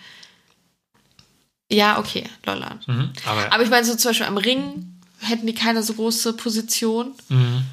Ja, 1.72 2.00
okay, 2.00 2.24
Lolland. 2.46 2.88
Mhm. 2.88 3.12
Aber, 3.26 3.54
Aber 3.54 3.64
ich 3.64 3.70
meine, 3.70 3.86
so 3.86 3.96
zum 3.96 4.10
Beispiel 4.10 4.26
am 4.26 4.38
Ring 4.38 5.00
hätten 5.20 5.46
die 5.48 5.54
keine 5.54 5.84
so 5.84 5.94
große 5.94 6.34
Position. 6.34 7.14
mhm. 7.30 7.64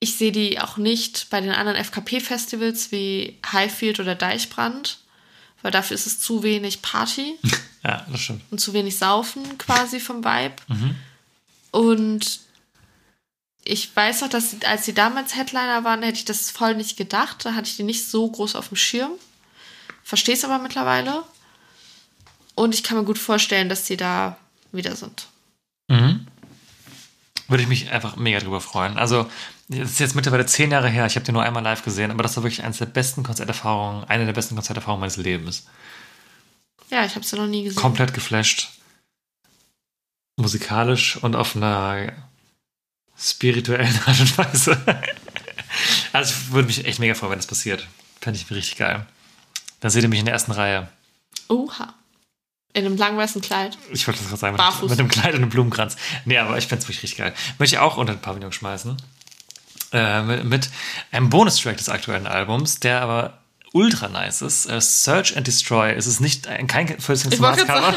Ich 0.00 0.16
sehe 0.16 0.32
die 0.32 0.60
auch 0.60 0.76
nicht 0.76 1.30
bei 1.30 1.40
den 1.40 1.52
anderen 1.52 1.78
FKP-Festivals 1.82 2.92
wie 2.92 3.38
Highfield 3.52 4.00
oder 4.00 4.14
Deichbrand, 4.14 4.98
weil 5.64 5.70
dafür 5.72 5.94
ist 5.94 6.06
es 6.06 6.20
zu 6.20 6.42
wenig 6.42 6.82
Party 6.82 7.38
ja, 7.82 8.06
das 8.10 8.20
stimmt. 8.20 8.42
und 8.50 8.60
zu 8.60 8.74
wenig 8.74 8.98
Saufen 8.98 9.56
quasi 9.56 9.98
vom 9.98 10.22
Vibe. 10.22 10.56
Und 11.70 12.40
ich 13.64 13.96
weiß 13.96 14.20
noch, 14.20 14.28
dass 14.28 14.50
sie, 14.50 14.58
als 14.66 14.84
sie 14.84 14.92
damals 14.92 15.34
Headliner 15.34 15.82
waren, 15.82 16.02
hätte 16.02 16.18
ich 16.18 16.26
das 16.26 16.50
voll 16.50 16.74
nicht 16.74 16.98
gedacht. 16.98 17.46
Da 17.46 17.54
hatte 17.54 17.68
ich 17.68 17.76
die 17.76 17.82
nicht 17.82 18.06
so 18.08 18.30
groß 18.30 18.56
auf 18.56 18.68
dem 18.68 18.76
Schirm. 18.76 19.12
Verstehe 20.02 20.34
es 20.34 20.44
aber 20.44 20.58
mittlerweile. 20.58 21.22
Und 22.54 22.74
ich 22.74 22.82
kann 22.82 22.98
mir 22.98 23.04
gut 23.04 23.18
vorstellen, 23.18 23.70
dass 23.70 23.86
sie 23.86 23.96
da 23.96 24.36
wieder 24.70 24.94
sind. 24.96 25.28
Mhm. 25.88 26.26
Würde 27.48 27.62
ich 27.62 27.68
mich 27.68 27.90
einfach 27.90 28.16
mega 28.16 28.38
drüber 28.38 28.60
freuen. 28.60 28.96
Also, 28.96 29.28
es 29.68 29.92
ist 29.92 30.00
jetzt 30.00 30.14
mittlerweile 30.14 30.46
zehn 30.46 30.70
Jahre 30.70 30.88
her, 30.88 31.06
ich 31.06 31.16
habe 31.16 31.26
den 31.26 31.34
nur 31.34 31.42
einmal 31.42 31.62
live 31.62 31.82
gesehen, 31.84 32.10
aber 32.10 32.22
das 32.22 32.36
war 32.36 32.42
wirklich 32.42 32.64
eines 32.64 32.78
der 32.78 32.86
besten 32.86 33.22
Konzerterfahrungen, 33.22 34.04
eine 34.04 34.26
der 34.26 34.32
besten 34.32 34.54
Konzerterfahrungen 34.54 35.00
meines 35.00 35.16
Lebens. 35.16 35.66
Ja, 36.90 37.04
ich 37.04 37.14
habe 37.14 37.24
sie 37.24 37.36
noch 37.36 37.46
nie 37.46 37.64
gesehen. 37.64 37.80
Komplett 37.80 38.14
geflasht. 38.14 38.70
Musikalisch 40.36 41.16
und 41.16 41.36
auf 41.36 41.56
einer 41.56 42.12
spirituellen 43.16 43.98
Art 44.06 44.20
und 44.20 44.38
Weise. 44.38 44.82
Also 46.12 46.32
ich 46.32 46.52
würde 46.52 46.68
mich 46.68 46.84
echt 46.84 47.00
mega 47.00 47.14
freuen, 47.14 47.32
wenn 47.32 47.38
das 47.40 47.48
passiert. 47.48 47.88
Fände 48.20 48.38
ich 48.38 48.48
richtig 48.48 48.76
geil. 48.76 49.06
Dann 49.80 49.90
seht 49.90 50.04
ihr 50.04 50.08
mich 50.08 50.20
in 50.20 50.24
der 50.24 50.34
ersten 50.34 50.52
Reihe. 50.52 50.88
Oha. 51.48 51.94
In 52.74 52.84
einem 52.84 52.96
langen 52.96 53.16
weißen 53.16 53.40
Kleid. 53.40 53.78
Ich 53.92 54.06
wollte 54.06 54.20
das 54.20 54.28
gerade 54.28 54.40
sagen, 54.40 54.52
mit, 54.54 54.58
Barfuß. 54.58 54.90
mit 54.90 54.98
einem 54.98 55.08
Kleid 55.08 55.34
und 55.34 55.42
einem 55.42 55.48
Blumenkranz. 55.48 55.96
Nee, 56.24 56.38
aber 56.38 56.58
ich 56.58 56.66
fände 56.66 56.82
es 56.82 56.88
wirklich 56.88 57.04
richtig 57.04 57.18
geil. 57.18 57.32
Möchte 57.58 57.76
ich 57.76 57.80
auch 57.80 57.96
unter 57.96 58.12
den 58.14 58.20
Pavillon 58.20 58.52
schmeißen. 58.52 58.96
Äh, 59.92 60.22
mit, 60.22 60.44
mit 60.44 60.70
einem 61.12 61.30
Bonustrack 61.30 61.76
des 61.76 61.88
aktuellen 61.88 62.26
Albums, 62.26 62.80
der 62.80 63.00
aber 63.00 63.38
ultra 63.72 64.08
nice 64.08 64.42
ist. 64.42 64.66
Äh, 64.66 64.80
Search 64.80 65.36
and 65.36 65.46
Destroy. 65.46 65.92
Es 65.92 66.08
ist 66.08 66.20
nicht 66.20 66.48
ein, 66.48 66.66
kein 66.66 66.98
First 66.98 67.30
Cover. 67.30 67.94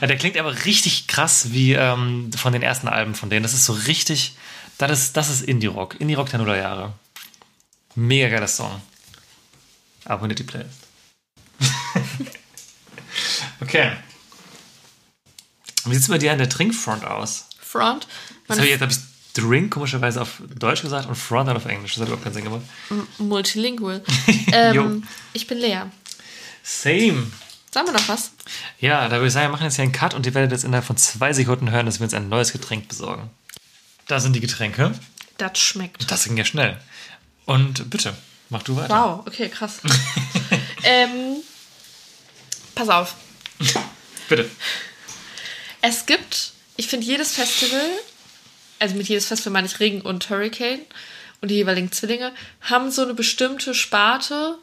Ja, 0.00 0.06
der 0.06 0.16
klingt 0.16 0.36
aber 0.36 0.64
richtig 0.64 1.06
krass 1.06 1.52
wie 1.52 1.72
ähm, 1.72 2.30
von 2.32 2.52
den 2.52 2.62
ersten 2.62 2.88
Alben 2.88 3.14
von 3.14 3.30
denen. 3.30 3.42
Das 3.42 3.54
ist 3.54 3.64
so 3.64 3.72
richtig, 3.72 4.36
das 4.78 4.90
ist, 4.90 5.16
das 5.16 5.30
ist 5.30 5.42
Indie-Rock. 5.42 6.00
Indie-Rock 6.00 6.30
der 6.30 6.38
Nullerjahre. 6.40 6.92
Mega 7.94 8.28
geiler 8.28 8.48
Song. 8.48 8.80
Abonniert 10.04 10.38
die 10.38 10.44
Playlist. 10.44 10.87
Okay. 13.60 13.92
Wie 15.84 15.94
sieht 15.94 16.02
es 16.02 16.08
bei 16.08 16.18
dir 16.18 16.32
an 16.32 16.38
der 16.38 16.48
Trinkfront 16.48 17.04
aus? 17.04 17.46
Front. 17.60 18.06
Jetzt 18.06 18.48
Meine 18.48 18.60
habe 18.60 18.66
ich, 18.66 18.72
jetzt 18.72 18.82
hab 18.82 18.90
ich 18.90 18.98
Drink 19.34 19.72
komischerweise 19.72 20.20
auf 20.20 20.42
Deutsch 20.58 20.82
gesagt 20.82 21.08
und 21.08 21.14
Front 21.14 21.48
dann 21.48 21.56
auf 21.56 21.66
Englisch. 21.66 21.94
Das 21.94 22.02
hat 22.02 22.08
überhaupt 22.08 22.24
keinen 22.24 22.34
Sinn 22.34 22.44
gemacht. 22.44 22.62
Multilingual. 23.18 24.02
Ähm, 24.50 25.06
ich 25.34 25.46
bin 25.46 25.58
Lea. 25.58 25.82
Same. 26.62 27.30
Sagen 27.70 27.86
wir 27.86 27.92
noch 27.92 28.08
was? 28.08 28.32
Ja, 28.80 29.08
da 29.08 29.16
würde 29.16 29.26
ich 29.26 29.32
sagen, 29.34 29.46
wir 29.46 29.52
machen 29.52 29.64
jetzt 29.64 29.76
hier 29.76 29.82
einen 29.82 29.92
Cut 29.92 30.14
und 30.14 30.24
ihr 30.24 30.34
werdet 30.34 30.52
jetzt 30.52 30.64
innerhalb 30.64 30.86
von 30.86 30.96
zwei 30.96 31.34
Sekunden 31.34 31.70
hören, 31.70 31.84
dass 31.84 32.00
wir 32.00 32.04
uns 32.04 32.14
ein 32.14 32.30
neues 32.30 32.52
Getränk 32.52 32.88
besorgen. 32.88 33.28
Da 34.06 34.20
sind 34.20 34.32
die 34.32 34.40
Getränke. 34.40 34.92
Das 35.36 35.58
schmeckt. 35.58 36.10
Das 36.10 36.24
ging 36.24 36.36
ja 36.38 36.46
schnell. 36.46 36.78
Und 37.44 37.90
bitte, 37.90 38.16
mach 38.48 38.62
du 38.62 38.76
weiter. 38.76 38.94
Wow, 38.94 39.26
okay, 39.26 39.48
krass. 39.50 39.80
ähm, 40.82 41.36
pass 42.74 42.88
auf. 42.88 43.14
Bitte. 44.28 44.50
Es 45.80 46.06
gibt, 46.06 46.52
ich 46.76 46.88
finde, 46.88 47.06
jedes 47.06 47.32
Festival, 47.32 47.80
also 48.78 48.94
mit 48.94 49.08
jedes 49.08 49.26
Festival 49.26 49.52
meine 49.52 49.66
ich 49.66 49.80
Regen 49.80 50.00
und 50.00 50.28
Hurricane 50.28 50.80
und 51.40 51.50
die 51.50 51.56
jeweiligen 51.56 51.92
Zwillinge, 51.92 52.32
haben 52.62 52.90
so 52.90 53.02
eine 53.02 53.14
bestimmte 53.14 53.74
Sparte, 53.74 54.58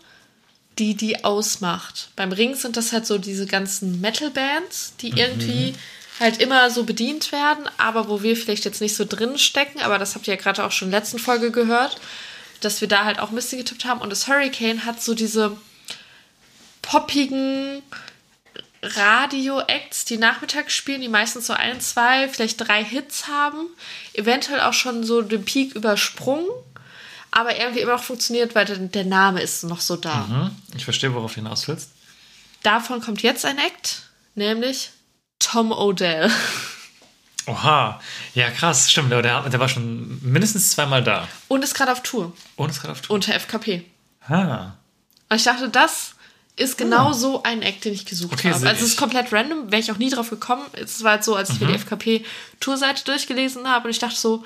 die 0.78 0.96
die 0.96 1.24
ausmacht. 1.24 2.10
Beim 2.16 2.32
Ring 2.32 2.56
sind 2.56 2.78
das 2.78 2.92
halt 2.92 3.06
so 3.08 3.18
diese 3.18 3.46
ganzen 3.46 4.02
Metal-Bands, 4.02 4.96
die 5.00 5.10
irgendwie 5.10 5.74
halt 6.20 6.42
immer 6.42 6.70
so 6.70 6.84
bedient 6.84 7.32
werden, 7.32 7.70
aber 7.78 8.08
wo 8.10 8.24
wir 8.24 8.38
vielleicht 8.38 8.66
jetzt 8.66 8.82
nicht 8.82 8.96
so 8.96 9.06
drin 9.06 9.38
stecken, 9.38 9.82
aber 9.82 10.00
das 10.00 10.16
habt 10.16 10.28
ihr 10.28 10.36
ja 10.36 10.42
gerade 10.42 10.64
auch 10.64 10.72
schon 10.72 10.88
in 10.88 10.92
der 10.92 11.02
letzten 11.02 11.20
Folge 11.20 11.52
gehört, 11.52 12.00
dass 12.62 12.82
wir 12.82 12.88
da 12.88 13.06
halt 13.06 13.20
auch 13.20 13.30
ein 13.30 13.36
bisschen 13.36 13.58
getippt 13.58 13.86
haben. 13.86 14.02
Und 14.02 14.10
das 14.10 14.28
Hurricane 14.28 14.86
hat 14.86 15.02
so 15.02 15.14
diese 15.14 15.58
poppigen 16.82 17.82
Radio-Acts, 18.86 20.06
die 20.06 20.18
nachmittags 20.18 20.74
spielen, 20.74 21.02
die 21.02 21.10
meistens 21.10 21.48
so 21.48 21.54
ein, 21.54 21.82
zwei, 21.82 22.30
vielleicht 22.30 22.68
drei 22.68 22.84
Hits 22.84 23.28
haben, 23.28 23.68
eventuell 24.14 24.62
auch 24.62 24.74
schon 24.74 25.04
so 25.04 25.22
den 25.22 25.46
Peak 25.46 25.76
übersprungen, 25.76 26.48
aber 27.32 27.58
irgendwie 27.58 27.82
immer 27.82 27.94
noch 27.94 28.04
funktioniert, 28.04 28.56
weil 28.56 28.66
der, 28.66 29.06
Name 29.06 29.42
ist 29.42 29.64
noch 29.64 29.82
so 29.82 29.96
da. 29.96 30.28
Hm? 30.28 30.52
Ich 30.76 30.86
verstehe, 30.86 31.14
worauf 31.14 31.34
du 31.34 31.42
hinaus 31.42 31.68
willst. 31.68 31.92
Davon 32.64 33.02
kommt 33.02 33.22
jetzt 33.22 33.46
ein 33.46 33.58
Act, 33.58 34.04
nämlich 34.36 34.92
Tom 35.40 35.72
Odell. 35.72 36.32
Oha. 37.48 38.02
Ja, 38.34 38.50
krass, 38.50 38.90
stimmt. 38.90 39.12
Der, 39.12 39.22
der 39.22 39.60
war 39.60 39.70
schon 39.70 40.20
mindestens 40.24 40.72
zweimal 40.72 41.04
da. 41.04 41.28
Und 41.48 41.64
ist 41.64 41.76
gerade 41.76 41.92
auf 41.92 42.02
Tour 42.02 42.34
Und 42.56 42.70
ist 42.70 42.82
gerade 42.82 42.94
auf 42.94 43.02
Tour. 43.02 43.14
unter 43.14 43.34
FKP. 43.34 43.86
Ah. 44.28 44.74
Und 45.30 45.38
ich 45.38 45.44
dachte, 45.44 45.70
das 45.70 46.15
ist 46.58 46.78
genau 46.78 47.12
so 47.14 47.44
ein 47.44 47.62
Act, 47.62 47.86
den 47.86 47.94
ich 47.94 48.06
gesucht 48.06 48.34
Okay, 48.34 48.54
habe. 48.54 48.68
Also 48.68 48.86
es 48.86 48.92
ist 48.92 48.98
komplett 48.98 49.34
random, 49.34 49.72
wäre 49.72 49.82
ich 49.82 49.92
auch 49.92 49.98
nie 49.98 50.10
drauf 50.10 50.30
gekommen. 50.30 50.64
Es 50.74 51.04
war 51.04 51.12
halt 51.12 51.24
so, 51.24 51.36
als 51.36 51.50
ich 51.50 51.60
mir 51.60 51.68
die 51.68 51.74
FKP-Tourseite 51.74 53.04
durchgelesen 53.04 53.68
habe 53.68 53.86
und 53.86 53.92
ich 53.92 54.00
dachte 54.00 54.16
so, 54.16 54.44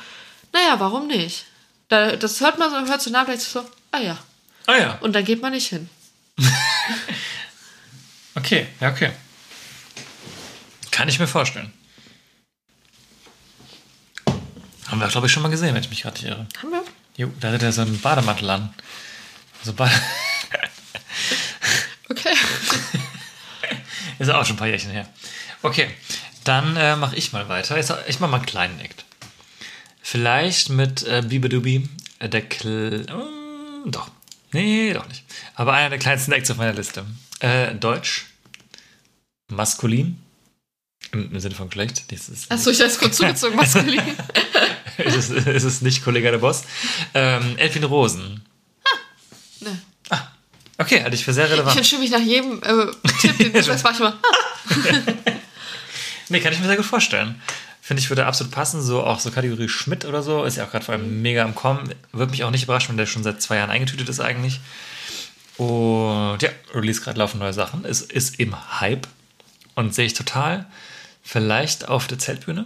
naja, 0.52 0.80
warum 0.80 1.08
nicht? 1.08 1.46
Da, 1.88 2.16
das 2.16 2.42
hört 2.42 2.58
man 2.58 2.70
so, 2.72 2.92
hört 2.92 3.02
so 3.02 3.12
denkt 3.12 3.42
sich 3.42 3.50
so, 3.50 3.64
ah 3.92 4.00
ja. 4.00 4.18
Ah 4.66 4.78
ja. 4.78 4.98
Und 5.02 5.14
dann 5.14 5.24
geht 5.24 5.42
man 5.42 5.52
nicht 5.52 5.68
hin. 5.68 5.90
Okay, 8.36 8.68
ja, 8.80 8.90
okay. 8.90 9.12
Kann 10.92 11.10
ich 11.10 11.20
mir 11.20 11.28
vorstellen. 11.28 11.74
Haben 14.88 15.00
wir, 15.00 15.08
glaube 15.08 15.28
ich, 15.28 15.34
schon 15.34 15.44
mal 15.44 15.50
gesehen, 15.50 15.76
wenn 15.76 15.84
ich 15.84 15.90
mich 15.90 16.02
gerade 16.02 16.18
nicht 16.18 16.30
irre. 16.30 16.48
Haben 16.62 16.72
wir? 16.72 16.84
Jo, 17.18 17.32
da 17.40 17.52
hat 17.52 17.62
er 17.62 17.74
so 17.74 17.82
einen 17.82 18.00
Bademantel 18.00 18.50
an. 18.50 18.74
So 19.64 19.74
Bade 19.74 19.92
Okay. 22.10 22.34
Ist 24.20 24.30
auch 24.30 24.46
schon 24.46 24.56
ein 24.56 24.60
paar 24.60 24.68
Jährchen 24.68 24.92
her. 24.92 25.08
Okay, 25.62 25.90
dann 26.44 26.76
äh, 26.76 26.96
mache 26.96 27.16
ich 27.16 27.32
mal 27.34 27.48
weiter. 27.50 27.78
Jetzt, 27.78 27.94
ich 28.08 28.20
mache 28.20 28.32
mal 28.32 28.38
einen 28.38 28.46
kleinen 28.46 28.80
Act. 28.80 29.06
Vielleicht 30.02 30.70
mit 30.70 31.04
äh, 31.04 31.22
Bibidubi, 31.26 31.88
äh, 32.20 32.30
der 32.30 32.42
Kl 32.42 33.06
äh, 33.08 33.90
Doch. 33.90 34.10
Nee, 34.52 34.94
doch 34.94 35.08
nicht. 35.08 35.24
Aber 35.54 35.74
einer 35.74 35.90
der 35.90 36.00
kleinsten 36.00 36.32
Acts 36.32 36.50
auf 36.50 36.58
meiner 36.58 36.74
Liste. 36.74 37.06
Äh, 37.40 37.76
Deutsch. 37.76 38.26
Maskulin. 39.50 40.18
Im, 41.12 41.32
Im 41.32 41.40
Sinne 41.40 41.56
von 41.56 41.70
Geschlecht. 41.70 42.12
Ist, 42.12 42.52
Achso, 42.52 42.72
ich 42.72 42.82
habe 42.82 42.92
kurz 42.94 43.18
zugezogen, 43.18 43.56
maskulin. 43.56 44.02
es, 44.98 45.30
ist, 45.30 45.48
es 45.48 45.64
ist 45.64 45.82
nicht 45.82 46.04
Kollege 46.04 46.32
der 46.32 46.40
Boss. 46.40 46.64
Ähm, 47.14 47.58
Elfin 47.58 47.84
Rosen. 47.84 48.39
Okay, 50.80 51.04
halte 51.04 51.16
ich 51.16 51.24
für 51.24 51.34
sehr 51.34 51.46
Ich 51.46 51.52
relevant. 51.52 51.78
entschuldige 51.78 52.10
mich 52.12 52.20
nach 52.20 52.26
jedem 52.26 52.64
äh, 52.64 52.92
Tipp, 53.22 53.38
den 53.38 53.54
du 53.54 53.62
sagst, 53.64 53.84
mach 53.84 53.94
ich 53.94 54.00
immer. 54.00 54.18
Nee, 56.32 56.40
kann 56.42 56.54
ich 56.54 56.60
mir 56.60 56.68
sehr 56.68 56.76
gut 56.78 56.86
vorstellen. 56.86 57.42
Finde 57.82 58.02
ich, 58.04 58.10
würde 58.10 58.28
absolut 58.28 58.54
passen. 58.54 58.84
So 58.84 59.04
auch 59.04 59.20
so 59.20 59.32
Kategorie 59.32 59.68
Schmidt 59.68 60.06
oder 60.06 60.22
so. 60.22 60.44
Ist 60.44 60.58
ja 60.58 60.66
auch 60.66 60.70
gerade 60.70 60.86
vor 60.86 60.94
allem 60.94 61.24
mega 61.24 61.44
am 61.44 61.56
Kommen. 61.56 61.92
Würde 62.12 62.30
mich 62.30 62.44
auch 62.44 62.52
nicht 62.52 62.64
überraschen, 62.64 62.90
wenn 62.90 62.98
der 62.98 63.08
schon 63.08 63.24
seit 63.24 63.42
zwei 63.42 63.56
Jahren 63.56 63.72
eingetütet 63.72 64.08
ist 64.10 64.20
eigentlich. 64.20 64.60
Und 65.58 66.38
ja, 66.42 66.50
Release 66.76 67.02
gerade 67.02 67.18
laufen 67.18 67.40
neue 67.40 67.52
Sachen. 67.54 67.84
Es 67.84 68.02
ist 68.04 68.40
im 68.40 68.56
Hype. 68.80 69.08
Und 69.74 69.96
sehe 69.96 70.06
ich 70.06 70.14
total. 70.14 70.68
Vielleicht 71.24 71.88
auf 71.88 72.06
der 72.06 72.20
Zeltbühne. 72.20 72.66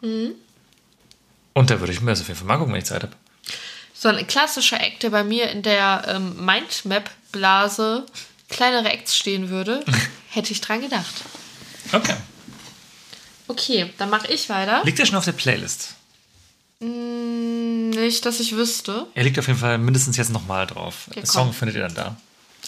Und 0.00 1.70
da 1.70 1.78
würde 1.80 1.92
ich 1.92 2.00
mir 2.00 2.10
das 2.10 2.20
auf 2.22 2.26
jeden 2.28 2.38
Fall 2.40 2.48
mal 2.48 2.56
gucken, 2.58 2.72
wenn 2.72 2.80
ich 2.80 2.86
Zeit 2.86 3.04
habe. 3.04 3.12
So 3.98 4.08
ein 4.08 4.26
klassischer 4.26 4.80
Act, 4.80 5.02
der 5.02 5.10
bei 5.10 5.24
mir 5.24 5.50
in 5.50 5.62
der 5.62 6.04
ähm, 6.08 6.44
Mindmap-Blase 6.44 8.04
kleinere 8.48 8.90
Acts 8.90 9.16
stehen 9.16 9.48
würde, 9.48 9.84
hätte 10.30 10.52
ich 10.52 10.60
dran 10.60 10.80
gedacht. 10.82 11.14
Okay. 11.92 12.14
Okay, 13.48 13.92
dann 13.98 14.10
mache 14.10 14.26
ich 14.32 14.48
weiter. 14.48 14.82
Liegt 14.84 14.98
er 14.98 15.06
schon 15.06 15.16
auf 15.16 15.24
der 15.24 15.32
Playlist? 15.32 15.94
Nicht, 16.80 18.26
dass 18.26 18.40
ich 18.40 18.54
wüsste. 18.54 19.06
Er 19.14 19.24
liegt 19.24 19.38
auf 19.38 19.46
jeden 19.46 19.58
Fall 19.58 19.78
mindestens 19.78 20.16
jetzt 20.16 20.30
nochmal 20.30 20.66
drauf. 20.66 21.06
Okay, 21.10 21.24
Song 21.24 21.52
findet 21.52 21.76
ihr 21.76 21.82
dann 21.82 21.94
da. 21.94 22.16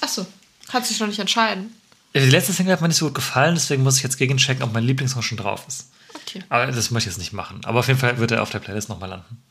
Achso, 0.01 0.27
kannst 0.69 0.91
dich 0.91 1.01
noch 1.01 1.09
nicht 1.09 1.19
entscheiden. 1.19 1.75
Die 2.15 2.21
letzte 2.21 2.53
Single 2.53 2.73
hat 2.73 2.81
mir 2.81 2.89
nicht 2.89 2.97
so 2.97 3.07
gut 3.07 3.17
gefallen, 3.17 3.55
deswegen 3.55 3.83
muss 3.83 3.99
ich 3.99 4.03
jetzt 4.03 4.17
gegenchecken, 4.17 4.63
ob 4.63 4.73
mein 4.73 4.85
Lieblingssong 4.85 5.23
schon 5.23 5.37
drauf 5.37 5.65
ist. 5.69 5.91
Okay, 6.15 6.43
Aber 6.49 6.67
das 6.67 6.91
möchte 6.91 7.09
ich 7.11 7.15
jetzt 7.15 7.19
nicht 7.19 7.33
machen. 7.35 7.61
Aber 7.65 7.81
auf 7.81 7.89
jeden 7.89 8.01
Fall 8.01 8.19
wird 8.19 8.31
er 8.31 8.43
auf 8.43 8.51
der 8.51 8.61
Playlist 8.61 8.89
nochmal 8.89 9.11
landen. 9.11 9.43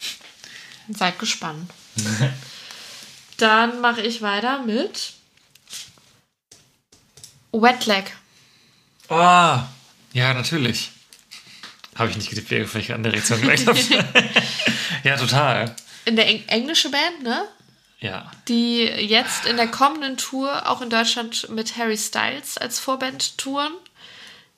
Seid 0.93 1.19
gespannt. 1.19 1.69
dann 3.37 3.81
mache 3.81 4.01
ich 4.01 4.21
weiter 4.21 4.63
mit 4.63 5.13
Wet 7.51 7.85
Leg. 7.85 8.15
Oh, 9.09 9.59
ja, 10.13 10.33
natürlich. 10.33 10.91
Habe 11.95 12.11
ich 12.11 12.17
nicht 12.17 12.29
getippt, 12.29 12.73
weil 12.73 12.81
ich 12.81 12.93
andere 12.93 13.13
Reaktion 13.13 13.41
gemerkt 13.41 13.65
habe. 13.65 13.79
ja, 15.03 15.17
total. 15.17 15.75
In 16.05 16.15
der 16.15 16.27
Eng 16.27 16.43
englische 16.47 16.89
Band, 16.89 17.23
ne? 17.23 17.47
Ja. 17.99 18.31
Die 18.47 18.83
jetzt 18.83 19.45
in 19.45 19.57
der 19.57 19.67
kommenden 19.67 20.17
Tour 20.17 20.69
auch 20.69 20.81
in 20.81 20.89
Deutschland 20.89 21.49
mit 21.49 21.77
Harry 21.77 21.97
Styles 21.97 22.57
als 22.57 22.77
Vorband 22.77 23.37
touren. 23.37 23.73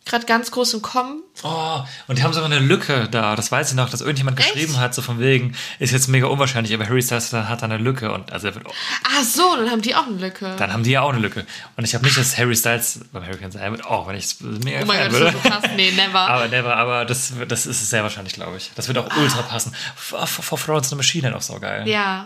Gerade 0.06 0.26
ganz 0.26 0.50
groß 0.50 0.74
im 0.74 0.82
Kommen. 0.82 1.22
Oh, 1.44 1.82
und 2.08 2.18
die 2.18 2.24
haben 2.24 2.34
sogar 2.34 2.50
eine 2.50 2.60
Lücke 2.60 3.08
da. 3.12 3.36
Das 3.36 3.52
weiß 3.52 3.70
ich 3.70 3.76
noch, 3.76 3.90
dass 3.90 4.02
irgendjemand 4.02 4.40
Echt? 4.40 4.54
geschrieben 4.54 4.80
hat, 4.80 4.96
so 4.96 5.04
von 5.04 5.20
wegen, 5.20 5.56
ist 5.78 5.92
jetzt 5.92 6.08
mega 6.08 6.26
unwahrscheinlich, 6.26 6.74
aber 6.74 6.88
Harry 6.88 7.02
Styles 7.02 7.32
hat 7.32 7.62
da 7.62 7.66
eine 7.66 7.78
Lücke. 7.78 8.12
Und 8.12 8.32
also 8.32 8.48
er 8.48 8.56
wird, 8.56 8.66
Ah 8.68 9.24
so, 9.24 9.56
dann 9.56 9.70
haben 9.70 9.84
die 9.84 9.94
auch 9.94 10.08
eine 10.08 10.18
Lücke. 10.18 10.56
dann 10.58 10.74
haben 10.74 10.84
die 10.84 10.92
ja 10.92 11.02
auch 11.02 11.10
eine 11.10 11.20
Lücke. 11.20 11.46
Und 11.78 11.84
ich 11.84 11.94
habe 11.94 12.04
nicht, 12.06 12.18
dass 12.18 12.38
Harry 12.38 12.56
Styles 12.56 13.02
beim 13.12 13.26
Hurricane 13.26 13.52
sein 13.52 13.72
wird, 13.72 13.86
auch 13.86 14.08
wenn 14.08 14.16
ich 14.16 14.26
es 14.26 14.42
mega 14.42 14.82
oh 14.82 14.86
mein 14.86 15.04
Gott, 15.04 15.12
würde. 15.12 15.26
das 15.26 15.36
ist 15.36 15.44
so 15.44 15.50
krass. 15.50 15.64
Nee, 15.76 15.92
never. 15.92 16.20
Aber 16.20 16.48
never, 16.48 16.76
aber 16.76 17.06
das, 17.06 17.34
das 17.48 17.66
ist 17.68 17.90
sehr 17.90 18.02
wahrscheinlich, 18.02 18.34
glaube 18.34 18.58
ich. 18.58 18.72
Das 18.76 18.88
wird 18.88 18.98
auch 18.98 19.16
ultra 19.16 19.44
passen. 19.44 19.76
For, 19.96 20.26
for 20.26 20.58
Florence 20.58 20.90
the 20.90 20.96
Machine 20.96 21.36
auch 21.36 21.42
so 21.42 21.60
geil. 21.60 21.88
Ja. 21.88 22.26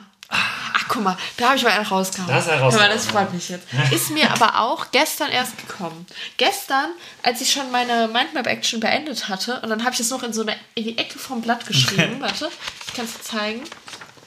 Ach, 0.83 0.87
guck 0.89 1.03
mal, 1.03 1.17
da 1.37 1.47
habe 1.47 1.57
ich 1.57 1.63
mal 1.63 1.71
einen 1.71 1.85
rausgehauen. 1.85 2.27
Da 2.27 2.35
hast 2.35 2.47
du 2.47 2.51
einen 2.51 2.61
rausgehauen, 2.61 2.91
das 2.91 3.05
freut 3.05 3.33
mich 3.33 3.49
jetzt. 3.49 3.65
Ist 3.91 4.09
mir 4.11 4.29
aber 4.31 4.59
auch 4.59 4.91
gestern 4.91 5.29
erst 5.29 5.57
gekommen. 5.57 6.05
Gestern, 6.37 6.89
als 7.23 7.41
ich 7.41 7.51
schon 7.51 7.71
meine 7.71 8.07
Mindmap-Action 8.07 8.79
beendet 8.79 9.29
hatte, 9.29 9.59
und 9.61 9.69
dann 9.69 9.81
habe 9.83 9.91
ich 9.91 9.97
das 9.99 10.09
noch 10.09 10.23
in 10.23 10.33
so 10.33 10.41
eine, 10.41 10.55
in 10.75 10.83
die 10.85 10.97
Ecke 10.97 11.17
vom 11.19 11.41
Blatt 11.41 11.65
geschrieben. 11.65 12.15
Warte, 12.19 12.49
ich 12.87 12.93
kann 12.93 13.05
es 13.05 13.21
zeigen. 13.23 13.61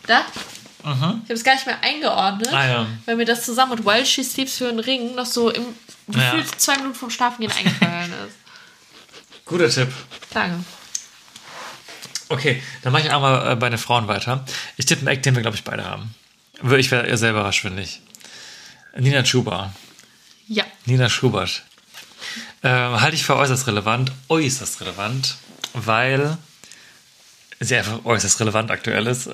Da. 0.07 0.21
Ich 0.85 0.91
habe 0.93 1.23
es 1.29 1.43
gar 1.43 1.55
nicht 1.55 1.67
mehr 1.67 1.81
eingeordnet, 1.83 2.53
Ah, 2.53 2.65
ja. 2.67 2.87
weil 3.07 3.17
mir 3.17 3.25
das 3.25 3.45
zusammen 3.45 3.73
mit 3.77 3.85
While 3.85 4.07
She 4.07 4.23
Sleeps 4.23 4.59
für 4.59 4.69
einen 4.69 4.79
Ring 4.79 5.17
noch 5.17 5.27
so 5.27 5.51
im 5.51 5.65
gefühlt 6.07 6.47
Ja. 6.47 6.59
zwei 6.59 6.77
Minuten 6.77 6.95
vom 6.95 7.11
Schlafengehen 7.11 7.51
eingefallen 7.53 8.13
ist. 8.29 8.37
Guter 9.47 9.69
Tipp. 9.69 9.93
Danke. 10.33 10.65
Okay, 12.29 12.63
dann 12.83 12.93
mache 12.93 13.03
ich 13.03 13.13
einmal 13.13 13.53
äh, 13.53 13.57
bei 13.57 13.69
den 13.69 13.79
Frauen 13.79 14.07
weiter. 14.09 14.45
Ich 14.77 14.87
tippe 14.87 15.01
einen 15.01 15.09
Eck, 15.09 15.23
den 15.25 15.35
wir, 15.35 15.43
glaube 15.43 15.57
ich, 15.57 15.65
beide 15.65 15.85
haben. 15.85 16.15
Ich 16.79 16.91
wäre 16.91 17.17
sehr 17.17 17.31
überrascht, 17.31 17.63
finde 17.63 17.83
ich. 17.83 18.01
Nina 18.97 19.23
Chuba. 19.23 19.73
Ja. 20.49 20.65
Nina 20.87 21.09
Schubert. 21.09 21.63
Ähm, 22.63 23.01
halte 23.01 23.15
ich 23.17 23.25
für 23.25 23.37
äußerst 23.37 23.67
relevant. 23.67 24.13
Äußerst 24.29 24.81
relevant, 24.81 25.37
weil 25.75 26.39
sie 27.61 27.77
einfach 27.77 28.05
äußerst 28.05 28.41
relevant 28.41 28.71
aktuell 28.71 29.07
ist. 29.07 29.29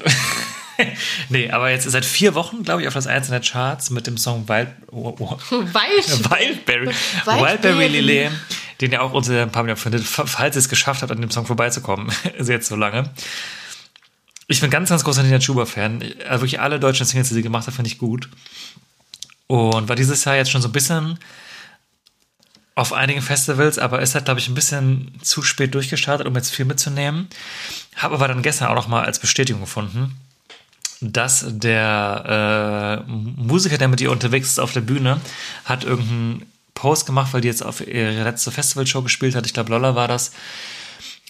nee, 1.29 1.51
aber 1.51 1.70
jetzt 1.70 1.89
seit 1.91 2.05
vier 2.05 2.35
Wochen, 2.35 2.62
glaube 2.64 2.83
ich, 2.83 2.89
auf 2.89 2.95
das 2.95 3.07
einzelne 3.07 3.41
Charts 3.41 3.91
mit 3.91 4.07
dem 4.07 4.16
Song 4.18 4.49
Wild, 4.49 4.68
oh, 4.91 5.14
oh, 5.18 5.39
Wild. 5.51 6.31
Wildberry, 6.31 6.87
Wildberry. 6.87 7.41
Wildberry 7.43 7.89
Lillet, 7.89 8.31
den 8.81 8.93
ja 8.93 9.01
auch 9.01 9.12
unsere 9.12 9.47
Pamela 9.47 9.77
findet, 9.77 10.03
fa- 10.05 10.27
falls 10.27 10.57
ihr 10.57 10.61
es 10.61 10.68
geschafft 10.68 11.03
habt, 11.03 11.12
an 11.12 11.20
dem 11.20 11.31
Song 11.31 11.47
vorbeizukommen, 11.47 12.11
ist 12.37 12.49
jetzt 12.49 12.68
so 12.68 12.77
lange. 12.77 13.11
Ich 14.53 14.61
bin 14.61 14.68
ganz, 14.68 14.90
ganz 14.90 15.03
großer 15.03 15.22
Nina 15.22 15.38
Chuba-Fan. 15.38 16.03
Also 16.28 16.42
wirklich 16.42 16.61
alle 16.61 16.78
deutschen 16.78 17.07
Singles, 17.07 17.28
die 17.28 17.34
sie 17.34 17.42
gemacht 17.42 17.66
hat, 17.66 17.72
finde 17.72 17.88
ich 17.88 17.96
gut. 17.96 18.28
Und 19.46 19.88
war 19.88 19.96
dieses 19.96 20.26
Jahr 20.26 20.36
jetzt 20.36 20.50
schon 20.50 20.61
so 20.61 20.68
ein 20.68 20.72
bisschen 20.72 21.18
auf 22.74 22.92
einigen 22.92 23.22
Festivals, 23.22 23.78
aber 23.78 24.03
ist 24.03 24.14
halt, 24.14 24.26
glaube 24.26 24.40
ich, 24.40 24.48
ein 24.48 24.55
bisschen 24.55 25.11
zu 25.22 25.42
spät 25.42 25.74
durchgestartet, 25.74 26.26
um 26.26 26.34
jetzt 26.34 26.50
viel 26.50 26.66
mitzunehmen. 26.66 27.28
Habe 27.96 28.16
aber 28.16 28.28
dann 28.28 28.42
gestern 28.42 28.68
auch 28.68 28.74
noch 28.74 28.88
mal 28.88 29.05
als 29.05 29.18
Bestätigung 29.18 29.62
gefunden, 29.62 30.20
dass 31.00 31.46
der 31.48 33.05
äh, 33.09 33.11
Musiker, 33.11 33.78
der 33.78 33.88
mit 33.88 34.03
ihr 34.03 34.12
unterwegs 34.12 34.48
ist 34.48 34.61
auf 34.61 34.74
der 34.74 34.82
Bühne, 34.82 35.18
hat 35.64 35.84
irgendeinen 35.84 36.44
Post 36.74 37.07
gemacht, 37.07 37.32
weil 37.32 37.40
die 37.40 37.48
jetzt 37.48 37.64
auf 37.64 37.80
ihre 37.80 38.22
letzte 38.22 38.50
Festivalshow 38.50 39.00
gespielt 39.00 39.34
hat. 39.34 39.46
Ich 39.46 39.55
glaube, 39.55 39.70
Lolla 39.70 39.94
war 39.94 40.09
das. 40.09 40.32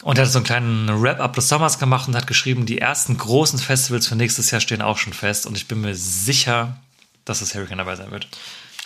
Und 0.02 0.18
er 0.18 0.24
hat 0.24 0.32
so 0.32 0.38
einen 0.38 0.44
kleinen 0.46 1.02
Wrap-up 1.02 1.34
des 1.34 1.48
Sommers 1.48 1.78
gemacht 1.78 2.08
und 2.08 2.16
hat 2.16 2.26
geschrieben, 2.26 2.66
die 2.66 2.78
ersten 2.78 3.16
großen 3.16 3.58
Festivals 3.58 4.06
für 4.08 4.16
nächstes 4.16 4.50
Jahr 4.50 4.60
stehen 4.60 4.82
auch 4.82 4.98
schon 4.98 5.12
fest. 5.12 5.46
Und 5.46 5.56
ich 5.56 5.68
bin 5.68 5.80
mir 5.80 5.94
sicher, 5.94 6.76
dass 7.24 7.38
das 7.40 7.54
Hurricane 7.54 7.78
dabei 7.78 7.94
sein 7.96 8.10
wird. 8.10 8.26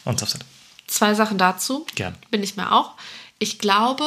Und 0.04 0.20
Softset. 0.20 0.44
Zwei 0.86 1.14
Sachen 1.14 1.38
dazu. 1.38 1.86
Gern. 1.94 2.14
Bin 2.30 2.42
ich 2.42 2.56
mir 2.56 2.70
auch. 2.70 2.92
Ich 3.38 3.58
glaube, 3.58 4.04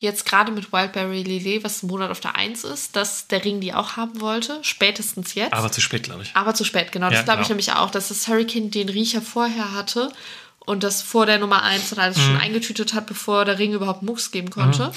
jetzt 0.00 0.26
gerade 0.26 0.52
mit 0.52 0.72
Wildberry 0.72 1.22
Lillet, 1.22 1.64
was 1.64 1.82
im 1.82 1.88
Monat 1.88 2.10
auf 2.10 2.20
der 2.20 2.34
1 2.36 2.64
ist, 2.64 2.94
dass 2.96 3.28
der 3.28 3.44
Ring 3.44 3.60
die 3.60 3.72
auch 3.72 3.96
haben 3.96 4.20
wollte. 4.20 4.58
Spätestens 4.62 5.34
jetzt. 5.34 5.52
Aber 5.54 5.70
zu 5.72 5.80
spät, 5.80 6.02
glaube 6.02 6.24
ich. 6.24 6.30
Aber 6.34 6.52
zu 6.54 6.64
spät, 6.64 6.92
genau. 6.92 7.06
Das 7.08 7.18
Ja, 7.20 7.22
glaube 7.22 7.42
ich 7.42 7.48
genau. 7.48 7.54
nämlich 7.56 7.72
auch, 7.72 7.90
dass 7.90 8.08
das 8.08 8.26
Hurricane 8.28 8.70
den 8.70 8.88
Riecher 8.88 9.22
vorher 9.22 9.72
hatte 9.72 10.12
und 10.58 10.82
das 10.82 11.00
vor 11.00 11.26
der 11.26 11.38
Nummer 11.38 11.62
1 11.62 11.92
und 11.92 11.98
alles 12.00 12.18
Mhm. 12.18 12.22
schon 12.22 12.36
eingetütet 12.38 12.92
hat, 12.92 13.06
bevor 13.06 13.44
der 13.44 13.58
Ring 13.58 13.72
überhaupt 13.72 14.02
Mucks 14.02 14.32
geben 14.32 14.50
konnte. 14.50 14.92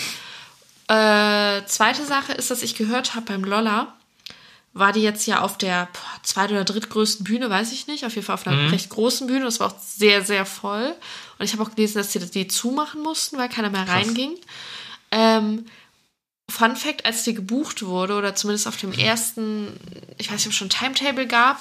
Äh, 0.90 1.66
zweite 1.68 2.04
Sache 2.06 2.34
ist, 2.34 2.50
dass 2.52 2.64
ich 2.64 2.76
gehört 2.76 3.14
habe 3.16 3.28
beim 3.28 3.44
Lolla, 3.44 3.94
war 4.74 4.92
die 4.92 5.02
jetzt 5.02 5.26
ja 5.28 5.42
auf 5.42 5.58
der 5.58 5.88
boah, 5.94 6.24
zweit- 6.24 6.52
oder 6.52 6.64
drittgrößten 6.64 7.24
Bühne, 7.24 7.50
weiß 7.50 7.72
ich 7.72 7.88
nicht. 7.88 8.06
Auf 8.06 8.16
jeden 8.16 8.26
Fall 8.26 8.36
auf 8.36 8.48
einer 8.48 8.56
Mhm. 8.58 8.70
recht 8.70 8.90
großen 8.90 9.28
Bühne. 9.28 9.46
Das 9.46 9.60
war 9.60 9.68
auch 9.68 9.80
sehr, 9.80 10.24
sehr 10.24 10.46
voll. 10.46 10.96
Und 11.38 11.46
ich 11.46 11.54
habe 11.54 11.64
auch 11.64 11.76
gelesen, 11.76 11.98
dass 12.00 12.12
sie 12.12 12.20
die 12.20 12.48
zumachen 12.48 13.02
mussten, 13.02 13.38
weil 13.38 13.50
keiner 13.50 13.70
mehr 13.70 13.88
reinging. 13.88 14.36
Ähm, 15.12 15.66
Fun 16.50 16.76
Fact, 16.76 17.06
als 17.06 17.24
die 17.24 17.36
gebucht 17.36 17.84
wurde, 17.86 18.16
oder 18.16 18.34
zumindest 18.36 18.68
auf 18.68 18.78
dem 18.78 18.92
ersten, 18.92 19.80
ich 20.18 20.28
weiß 20.32 20.38
nicht, 20.38 20.48
ob 20.48 20.52
es 20.54 20.58
schon 20.58 20.68
ein 20.68 20.72
Timetable 20.96 21.28
gab, 21.28 21.60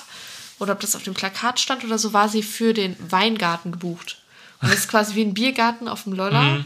oder 0.59 0.72
ob 0.72 0.81
das 0.81 0.97
auf 0.97 1.03
dem 1.03 1.12
Plakat 1.14 1.61
stand 1.61 1.85
oder 1.85 1.99
so, 1.99 2.12
war 2.14 2.29
sie 2.31 2.43
für 2.43 2.72
den 2.72 2.97
Weingarten 3.11 3.72
gebucht. 3.72 4.22
Und 4.62 4.70
das 4.72 4.81
ist 4.81 4.89
quasi 4.89 5.14
wie 5.14 5.22
ein 5.22 5.35
Biergarten 5.35 5.89
auf 5.89 6.05
dem 6.05 6.14
Lolla. 6.14 6.64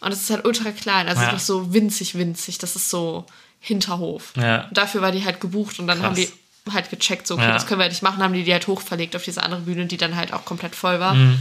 Und 0.00 0.12
es 0.12 0.20
ist 0.22 0.30
halt 0.30 0.44
ultra 0.44 0.70
klein, 0.70 1.08
also. 1.08 1.22
Ja. 1.22 1.32
nicht 1.32 1.44
so 1.44 1.72
winzig, 1.72 2.14
winzig. 2.16 2.58
Das 2.58 2.76
ist 2.76 2.90
so 2.90 3.26
Hinterhof. 3.60 4.32
Ja. 4.36 4.64
Und 4.68 4.76
dafür 4.76 5.02
war 5.02 5.12
die 5.12 5.24
halt 5.24 5.40
gebucht 5.40 5.78
und 5.78 5.86
dann 5.86 5.98
Krass. 5.98 6.06
haben 6.06 6.14
die 6.16 6.28
halt 6.72 6.90
gecheckt, 6.90 7.26
so, 7.26 7.34
okay, 7.34 7.44
Ja. 7.44 7.52
das 7.52 7.66
können 7.66 7.80
wir 7.80 7.84
halt 7.84 7.92
nicht 7.92 8.02
machen, 8.02 8.22
haben 8.22 8.34
die 8.34 8.44
die 8.44 8.52
halt 8.52 8.66
hochverlegt 8.66 9.16
auf 9.16 9.24
diese 9.24 9.42
andere 9.42 9.62
Bühne, 9.62 9.86
die 9.86 9.96
dann 9.96 10.16
halt 10.16 10.32
auch 10.32 10.44
komplett 10.44 10.74
voll 10.76 11.00
war. 11.00 11.14
Mhm. 11.14 11.40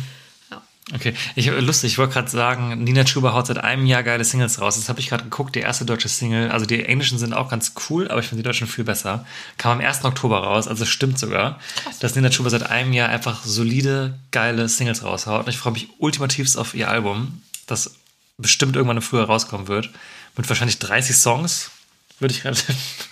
Ja. 0.50 0.62
Okay, 0.96 1.14
ich 1.36 1.48
lustig, 1.48 1.92
ich 1.92 1.98
wollte 1.98 2.14
gerade 2.14 2.30
sagen, 2.30 2.82
Nina 2.84 3.04
Chuba 3.04 3.34
haut 3.34 3.48
seit 3.48 3.58
einem 3.58 3.86
Jahr 3.86 4.04
geile 4.04 4.24
Singles 4.24 4.62
raus. 4.62 4.78
Das 4.78 4.88
habe 4.88 5.02
ich 5.02 5.10
gerade 5.10 5.26
geguckt, 5.26 5.54
die 5.56 5.60
erste 5.60 5.84
deutsche 5.84 6.08
Single. 6.08 6.50
Also 6.50 6.66
die 6.66 6.82
englischen 6.86 7.18
sind 7.20 7.34
auch 7.34 7.50
ganz 7.50 7.74
cool, 7.90 8.08
aber 8.10 8.22
ich 8.22 8.28
finde 8.28 8.42
die 8.42 8.48
deutschen 8.48 8.68
viel 8.68 8.86
besser. 8.86 9.26
Kam 9.58 9.80
am 9.80 9.86
1. 9.86 10.06
Oktober 10.06 10.40
raus, 10.40 10.68
also 10.70 10.86
stimmt 10.86 11.20
sogar, 11.20 11.60
dass 12.00 12.16
Nina 12.16 12.30
Chuba 12.30 12.50
seit 12.50 12.64
einem 12.70 12.94
Jahr 12.94 13.10
einfach 13.10 13.44
solide, 13.44 14.18
geile 14.32 14.70
Singles 14.70 15.04
raushaut. 15.04 15.46
Und 15.46 15.50
ich 15.50 15.58
freue 15.58 15.74
mich 15.74 15.90
ultimativst 16.00 16.58
auf 16.58 16.74
ihr 16.74 16.90
Album, 16.90 17.42
das 17.68 17.96
bestimmt 18.38 18.76
irgendwann 18.76 18.98
im 18.98 19.04
Frühjahr 19.04 19.28
rauskommen 19.28 19.68
wird. 19.68 19.90
Mit 20.36 20.48
wahrscheinlich 20.48 20.80
30 20.80 21.16
Songs, 21.16 21.72
würde 22.20 22.34
ich 22.34 22.42
gerade. 22.42 22.60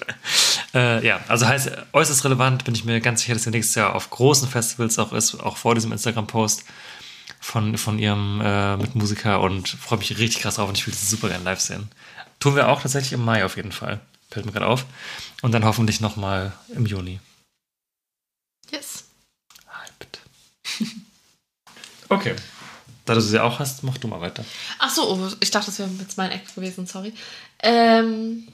äh, 0.73 1.05
ja, 1.05 1.19
also 1.27 1.47
heißt 1.47 1.71
äußerst 1.93 2.23
relevant, 2.25 2.63
bin 2.63 2.75
ich 2.75 2.85
mir 2.85 3.01
ganz 3.01 3.21
sicher, 3.21 3.33
dass 3.33 3.43
sie 3.43 3.49
nächstes 3.49 3.75
Jahr 3.75 3.95
auf 3.95 4.09
großen 4.09 4.47
Festivals 4.47 4.99
auch 4.99 5.13
ist, 5.13 5.35
auch 5.35 5.57
vor 5.57 5.75
diesem 5.75 5.91
Instagram-Post 5.91 6.63
von, 7.39 7.77
von 7.77 7.99
ihrem 7.99 8.41
äh, 8.41 8.77
Mitmusiker 8.77 9.41
und 9.41 9.67
freue 9.67 9.99
mich 9.99 10.17
richtig 10.17 10.41
krass 10.41 10.55
drauf 10.55 10.69
und 10.69 10.77
ich 10.77 10.85
will 10.85 10.93
das 10.93 11.09
super 11.09 11.29
gerne 11.29 11.43
live 11.43 11.59
sehen. 11.59 11.89
Tun 12.39 12.55
wir 12.55 12.69
auch 12.69 12.81
tatsächlich 12.81 13.13
im 13.13 13.23
Mai 13.23 13.45
auf 13.45 13.55
jeden 13.55 13.71
Fall. 13.71 14.01
Fällt 14.29 14.45
mir 14.45 14.51
gerade 14.51 14.67
auf. 14.67 14.85
Und 15.41 15.51
dann 15.51 15.63
hoffentlich 15.63 16.01
nochmal 16.01 16.53
im 16.69 16.85
Juni. 16.85 17.19
Yes. 18.71 19.05
Hyped. 19.67 20.19
Okay. 22.07 22.35
Da 23.05 23.13
du 23.13 23.21
sie 23.21 23.39
auch 23.41 23.59
hast, 23.59 23.83
mach 23.83 23.97
du 23.97 24.07
mal 24.07 24.19
weiter. 24.21 24.43
Ach 24.79 24.89
so, 24.89 25.09
oh, 25.13 25.29
ich 25.39 25.51
dachte, 25.51 25.67
das 25.67 25.79
wäre 25.79 25.89
jetzt 25.99 26.17
mein 26.17 26.31
Act 26.31 26.55
gewesen, 26.55 26.87
sorry. 26.87 27.13
Ähm. 27.59 28.47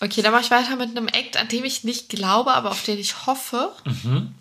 Okay, 0.00 0.20
dann 0.20 0.32
mache 0.32 0.42
ich 0.42 0.50
weiter 0.50 0.76
mit 0.76 0.90
einem 0.90 1.08
Act, 1.08 1.36
an 1.36 1.48
dem 1.48 1.64
ich 1.64 1.84
nicht 1.84 2.08
glaube, 2.08 2.52
aber 2.52 2.72
auf 2.72 2.82
den 2.82 2.98
ich 2.98 3.26
hoffe. 3.26 3.72
Mhm. 3.84 4.34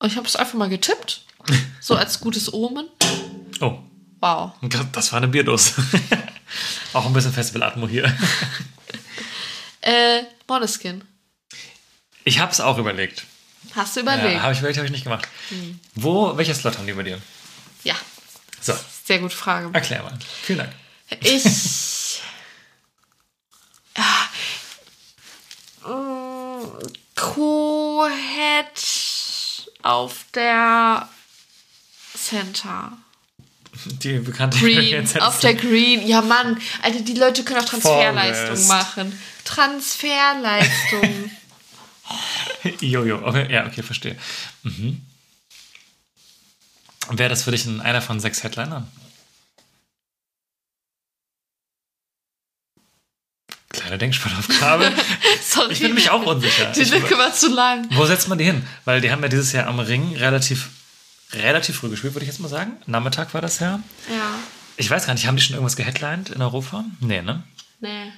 Und 0.00 0.10
ich 0.10 0.16
habe 0.16 0.26
es 0.26 0.36
einfach 0.36 0.54
mal 0.54 0.68
getippt. 0.68 1.22
So 1.82 1.94
als 1.96 2.20
gutes 2.20 2.52
Omen. 2.52 2.88
Oh, 3.60 3.78
Wow. 4.20 4.52
das 4.92 5.12
war 5.12 5.16
eine 5.16 5.28
Bierdose. 5.28 5.82
auch 6.92 7.06
ein 7.06 7.12
bisschen 7.14 7.32
Festival-Atmo 7.32 7.88
hier. 7.88 8.14
Äh, 9.82 10.24
Moneskin. 10.46 11.02
Ich 12.24 12.38
habe 12.38 12.52
es 12.52 12.60
auch 12.60 12.76
überlegt. 12.76 13.24
Hast 13.74 13.96
du 13.96 14.00
Ja, 14.00 14.14
überlegt? 14.16 14.42
habe 14.42 14.52
ich 14.52 14.58
überlegt, 14.58 14.78
habe 14.78 14.86
ich 14.86 14.92
nicht 14.92 15.04
gemacht. 15.04 15.28
Wo, 15.94 16.36
welcher 16.36 16.54
Slot 16.54 16.76
haben 16.78 16.86
die 16.86 16.92
bei 16.92 17.02
dir? 17.02 17.20
Ja, 17.84 17.94
So, 18.60 18.74
sehr 19.04 19.18
gute 19.20 19.36
Frage. 19.36 19.70
erklär 19.72 20.02
mal. 20.02 20.18
Vielen 20.42 20.58
Dank. 20.58 20.72
Ich. 21.20 22.20
ja. 23.96 24.04
Mm, 25.82 26.66
Co-Head 27.16 28.66
auf 29.82 30.26
der 30.34 31.08
Center. 32.14 32.92
Die 33.86 34.18
bekannte 34.18 34.58
Green. 34.58 35.08
Auf 35.20 35.40
der 35.40 35.54
Green. 35.54 36.06
Ja, 36.06 36.20
Mann. 36.20 36.60
Alter, 36.82 37.00
die 37.00 37.14
Leute 37.14 37.44
können 37.44 37.60
auch 37.60 37.64
Transferleistung 37.64 38.46
Forrest. 38.56 38.68
machen. 38.68 39.20
Transferleistung. 39.44 41.30
Jojo, 42.80 43.26
okay, 43.26 43.52
ja, 43.52 43.66
okay, 43.66 43.82
verstehe. 43.82 44.16
Mhm. 44.62 45.00
Wäre 47.10 47.28
das 47.28 47.42
für 47.42 47.50
dich 47.50 47.64
ein, 47.66 47.80
einer 47.80 48.02
von 48.02 48.20
sechs 48.20 48.42
Headlinern? 48.42 48.86
Kleine 53.70 53.98
Denksportaufgabe. 53.98 54.92
Sorry. 55.42 55.72
Ich 55.72 55.80
bin 55.80 55.94
mich 55.94 56.10
auch 56.10 56.24
unsicher. 56.24 56.72
Die 56.72 56.84
Lücke 56.84 57.16
war 57.16 57.32
zu 57.32 57.48
lang. 57.48 57.88
wo 57.92 58.04
setzt 58.04 58.28
man 58.28 58.38
die 58.38 58.44
hin? 58.44 58.66
Weil 58.84 59.00
die 59.00 59.10
haben 59.10 59.22
ja 59.22 59.28
dieses 59.28 59.52
Jahr 59.52 59.66
am 59.68 59.80
Ring 59.80 60.16
relativ, 60.16 60.70
relativ 61.32 61.76
früh 61.76 61.88
gespielt, 61.88 62.14
würde 62.14 62.24
ich 62.24 62.30
jetzt 62.30 62.40
mal 62.40 62.48
sagen. 62.48 62.72
Nachmittag 62.86 63.32
war 63.32 63.40
das 63.40 63.58
ja. 63.60 63.80
Ja. 64.08 64.38
Ich 64.76 64.90
weiß 64.90 65.06
gar 65.06 65.14
nicht, 65.14 65.26
haben 65.26 65.36
die 65.36 65.42
schon 65.42 65.54
irgendwas 65.54 65.76
geheadlined 65.76 66.30
in 66.30 66.42
Europa? 66.42 66.84
Nee, 67.00 67.22
ne? 67.22 67.42
Nee. 67.80 68.12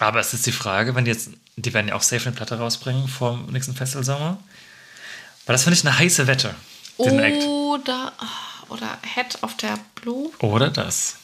Aber 0.00 0.18
es 0.18 0.34
ist 0.34 0.46
die 0.46 0.52
Frage, 0.52 0.94
wenn 0.96 1.04
die 1.04 1.10
jetzt, 1.12 1.30
die 1.56 1.72
werden 1.74 1.88
ja 1.88 1.94
auch 1.94 2.02
safe 2.02 2.26
eine 2.26 2.34
Platte 2.34 2.58
rausbringen 2.58 3.06
vor 3.06 3.36
dem 3.36 3.52
nächsten 3.52 3.74
Festivalsommer. 3.76 4.38
Weil 5.46 5.54
das 5.54 5.62
finde 5.64 5.78
ich 5.78 5.86
eine 5.86 5.96
heiße 5.98 6.26
Wette. 6.26 6.54
Den 6.98 7.18
Act. 7.20 7.42
Oder, 7.44 8.12
oder 8.68 8.98
Head 9.14 9.42
auf 9.42 9.56
der 9.56 9.78
Blue. 9.96 10.30
Oder 10.40 10.70
das. 10.70 11.16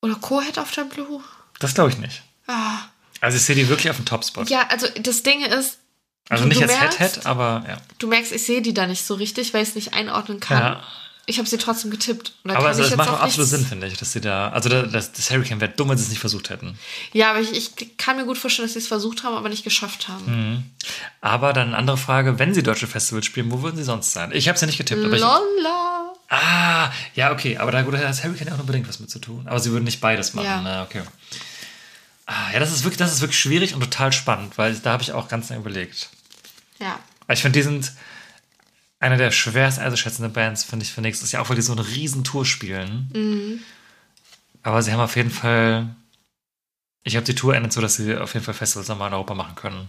Oder 0.00 0.14
Co-Head 0.16 0.58
auf 0.58 0.70
der 0.72 0.84
Blue. 0.84 1.22
Das 1.58 1.74
glaube 1.74 1.90
ich 1.90 1.98
nicht. 1.98 2.22
Ah. 2.46 2.78
Also 3.20 3.36
ich 3.36 3.44
sehe 3.44 3.54
die 3.56 3.68
wirklich 3.68 3.90
auf 3.90 3.96
dem 3.96 4.04
Topspot. 4.04 4.50
Ja, 4.50 4.66
also 4.68 4.86
das 5.00 5.22
Ding 5.22 5.44
ist, 5.44 5.78
also 6.28 6.44
du- 6.44 6.48
nicht 6.48 6.60
du 6.60 6.64
als 6.64 6.78
Head-Head, 6.98 7.26
aber 7.26 7.64
ja. 7.66 7.76
du 7.98 8.06
merkst, 8.06 8.32
ich 8.32 8.44
sehe 8.44 8.60
die 8.62 8.74
da 8.74 8.86
nicht 8.86 9.04
so 9.04 9.14
richtig, 9.14 9.54
weil 9.54 9.62
ich 9.62 9.70
es 9.70 9.74
nicht 9.74 9.94
einordnen 9.94 10.40
kann. 10.40 10.58
ja. 10.58 10.82
Ich 11.26 11.38
habe 11.38 11.48
sie 11.48 11.56
trotzdem 11.56 11.90
getippt. 11.90 12.32
Aber 12.44 12.66
also, 12.68 12.82
das 12.82 12.96
macht 12.96 13.08
auch 13.08 13.20
absolut 13.20 13.48
Sinn, 13.48 13.64
finde 13.64 13.86
ich, 13.86 13.96
dass 13.96 14.12
sie 14.12 14.20
da. 14.20 14.50
Also, 14.50 14.68
da- 14.68 14.82
das, 14.82 15.12
das 15.12 15.30
Hurricane 15.30 15.60
wäre 15.60 15.70
dumm, 15.72 15.88
wenn 15.88 15.96
sie 15.96 16.04
es 16.04 16.10
nicht 16.10 16.18
versucht 16.20 16.50
hätten. 16.50 16.78
Ja, 17.12 17.30
aber 17.30 17.40
ich, 17.40 17.52
ich 17.52 17.96
kann 17.96 18.16
mir 18.16 18.26
gut 18.26 18.36
vorstellen, 18.36 18.66
dass 18.66 18.74
sie 18.74 18.80
es 18.80 18.88
versucht 18.88 19.22
haben, 19.22 19.34
aber 19.34 19.48
nicht 19.48 19.64
geschafft 19.64 20.08
haben. 20.08 20.24
Mhm. 20.26 20.64
Aber 21.22 21.52
dann 21.54 21.68
eine 21.68 21.76
andere 21.78 21.96
Frage: 21.96 22.38
Wenn 22.38 22.52
sie 22.52 22.62
deutsche 22.62 22.86
Festivals 22.86 23.24
spielen, 23.24 23.50
wo 23.50 23.62
würden 23.62 23.76
sie 23.76 23.84
sonst 23.84 24.12
sein? 24.12 24.32
Ich 24.34 24.48
habe 24.48 24.58
sie 24.58 24.66
nicht 24.66 24.76
getippt, 24.78 25.02
aber. 25.02 25.16
Lolla. 25.16 26.12
Ah, 26.28 26.90
ja, 27.14 27.32
okay. 27.32 27.56
Aber 27.58 27.70
da 27.72 27.82
gut, 27.82 27.94
hat 27.94 28.02
das 28.02 28.22
Hurricane 28.24 28.52
auch 28.52 28.58
unbedingt 28.58 28.88
was 28.88 29.00
mit 29.00 29.10
zu 29.10 29.18
tun. 29.18 29.46
Aber 29.48 29.60
sie 29.60 29.70
würden 29.70 29.84
nicht 29.84 30.00
beides 30.00 30.34
machen. 30.34 30.46
Ja. 30.46 30.60
Na, 30.60 30.82
okay. 30.82 31.02
Ah, 32.26 32.52
ja, 32.52 32.58
das 32.58 32.72
ist, 32.72 32.84
wirklich, 32.84 32.96
das 32.98 33.12
ist 33.12 33.20
wirklich 33.20 33.38
schwierig 33.38 33.74
und 33.74 33.80
total 33.80 34.10
spannend, 34.12 34.56
weil 34.56 34.74
da 34.76 34.92
habe 34.92 35.02
ich 35.02 35.12
auch 35.12 35.28
ganz 35.28 35.50
lange 35.50 35.60
überlegt. 35.60 36.08
Ja. 36.80 36.98
Ich 37.30 37.42
finde, 37.42 37.58
die 37.58 37.62
sind 37.62 37.92
eine 39.04 39.16
der 39.18 39.30
schwerst 39.30 39.78
einzuschätzenden 39.78 40.32
Bands, 40.32 40.64
finde 40.64 40.84
ich, 40.84 40.92
für 40.92 41.00
nächstes 41.02 41.30
Jahr, 41.30 41.42
auch 41.42 41.48
weil 41.50 41.56
die 41.56 41.62
so 41.62 41.72
eine 41.72 41.86
riesen 41.86 42.24
Tour 42.24 42.44
spielen. 42.46 43.62
Aber 44.62 44.82
sie 44.82 44.92
haben 44.92 45.00
auf 45.00 45.16
jeden 45.16 45.30
Fall. 45.30 45.94
Ich 47.02 47.12
glaube, 47.12 47.26
die 47.26 47.34
Tour 47.34 47.54
endet 47.54 47.72
so, 47.72 47.82
dass 47.82 47.96
sie 47.96 48.16
auf 48.16 48.32
jeden 48.32 48.44
Fall 48.44 48.54
Festivals 48.54 48.88
nochmal 48.88 49.08
in 49.08 49.14
Europa 49.14 49.34
machen 49.34 49.54
können. 49.56 49.88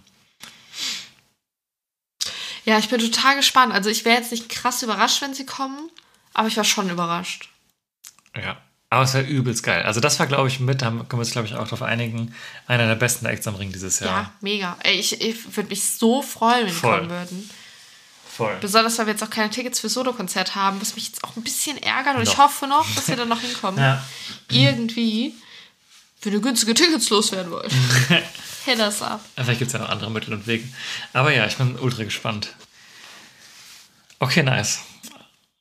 Ja, 2.65 2.77
ich 2.79 2.89
bin 2.89 2.99
total 2.99 3.35
gespannt. 3.35 3.73
Also 3.73 3.89
ich 3.89 4.05
wäre 4.05 4.17
jetzt 4.17 4.31
nicht 4.31 4.49
krass 4.49 4.81
überrascht, 4.83 5.21
wenn 5.21 5.33
sie 5.33 5.45
kommen, 5.45 5.89
aber 6.33 6.47
ich 6.47 6.57
war 6.57 6.63
schon 6.63 6.89
überrascht. 6.89 7.49
Ja. 8.35 8.57
Aber 8.89 9.03
es 9.03 9.13
wäre 9.13 9.25
übelst 9.25 9.63
geil. 9.63 9.83
Also, 9.83 9.99
das 9.99 10.19
war, 10.19 10.27
glaube 10.27 10.47
ich, 10.47 10.59
mit, 10.59 10.81
da 10.81 10.89
können 10.89 11.07
wir 11.11 11.17
uns, 11.19 11.31
glaube 11.31 11.47
ich, 11.47 11.55
auch 11.55 11.63
darauf 11.63 11.81
einigen, 11.81 12.33
einer 12.67 12.87
der 12.87 12.95
besten 12.95 13.25
Acts 13.25 13.47
am 13.47 13.55
Ring 13.55 13.71
dieses 13.71 13.99
Ja, 13.99 14.05
Jahr. 14.05 14.33
mega. 14.41 14.77
Ey, 14.83 14.99
ich, 14.99 15.19
ich 15.21 15.55
würde 15.57 15.69
mich 15.69 15.83
so 15.83 16.21
freuen, 16.21 16.67
wenn 16.67 16.73
Voll. 16.73 16.97
kommen 16.99 17.09
würden. 17.09 17.49
Voll. 18.35 18.57
Besonders, 18.59 18.97
weil 18.97 19.05
wir 19.05 19.13
jetzt 19.13 19.23
auch 19.23 19.29
keine 19.29 19.49
Tickets 19.49 19.79
für 19.79 19.87
Solo-Konzert 19.87 20.55
haben, 20.55 20.81
was 20.81 20.95
mich 20.95 21.07
jetzt 21.07 21.23
auch 21.23 21.37
ein 21.37 21.43
bisschen 21.43 21.77
ärgert. 21.81 22.17
Und 22.17 22.23
ich 22.23 22.29
Noch. 22.29 22.39
hoffe 22.39 22.67
noch, 22.67 22.85
dass 22.93 23.07
wir 23.07 23.15
dann 23.15 23.29
noch 23.29 23.39
hinkommen. 23.39 23.79
Ja. 23.79 24.03
Irgendwie, 24.51 25.33
wenn 26.21 26.33
ihr 26.33 26.41
günstige 26.41 26.73
Tickets 26.73 27.09
loswerden 27.09 27.49
wollt. 27.51 27.71
Hit 28.65 28.79
us 28.79 29.01
up. 29.01 29.21
Vielleicht 29.35 29.59
gibt 29.59 29.69
es 29.69 29.73
ja 29.73 29.79
noch 29.79 29.87
andere 29.89 30.11
Mittel 30.11 30.33
und 30.33 30.47
Wege. 30.47 30.67
Aber 31.13 31.31
ja, 31.33 31.45
ich 31.45 31.55
bin 31.55 31.79
ultra 31.79 32.03
gespannt. 32.03 32.53
Okay, 34.19 34.43
nice. 34.43 34.79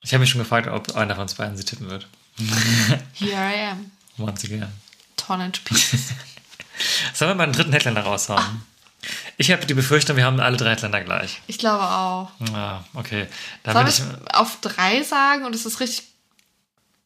Ich 0.00 0.12
habe 0.12 0.20
mich 0.22 0.30
schon 0.30 0.40
gefragt, 0.40 0.66
ob 0.66 0.96
einer 0.96 1.14
von 1.14 1.22
uns 1.22 1.34
beiden 1.34 1.56
sie 1.56 1.64
tippen 1.64 1.88
wird. 1.88 2.08
Here 3.14 3.32
I 3.54 3.70
am. 3.70 3.92
Once 4.18 4.44
again. 4.44 4.66
Torn 5.16 5.40
into 5.40 5.60
pieces. 5.64 6.10
Sollen 7.14 7.30
wir 7.30 7.34
mal 7.36 7.44
einen 7.44 7.52
dritten 7.52 7.72
Headliner 7.72 8.00
raushauen? 8.02 8.62
Ich 9.36 9.50
habe 9.50 9.66
die 9.66 9.74
Befürchtung, 9.74 10.16
wir 10.16 10.24
haben 10.24 10.38
alle 10.40 10.56
drei 10.56 10.70
Headliner 10.70 11.00
gleich. 11.02 11.40
Ich 11.46 11.58
glaube 11.58 11.82
auch. 11.84 12.30
Ah, 12.54 12.84
okay. 12.94 13.26
Da 13.62 13.72
Soll 13.72 13.88
ich 13.88 13.98
ich. 14.00 14.34
auf 14.34 14.58
drei 14.60 15.02
sagen 15.02 15.44
und 15.44 15.54
es 15.54 15.66
ist 15.66 15.80
richtig 15.80 16.04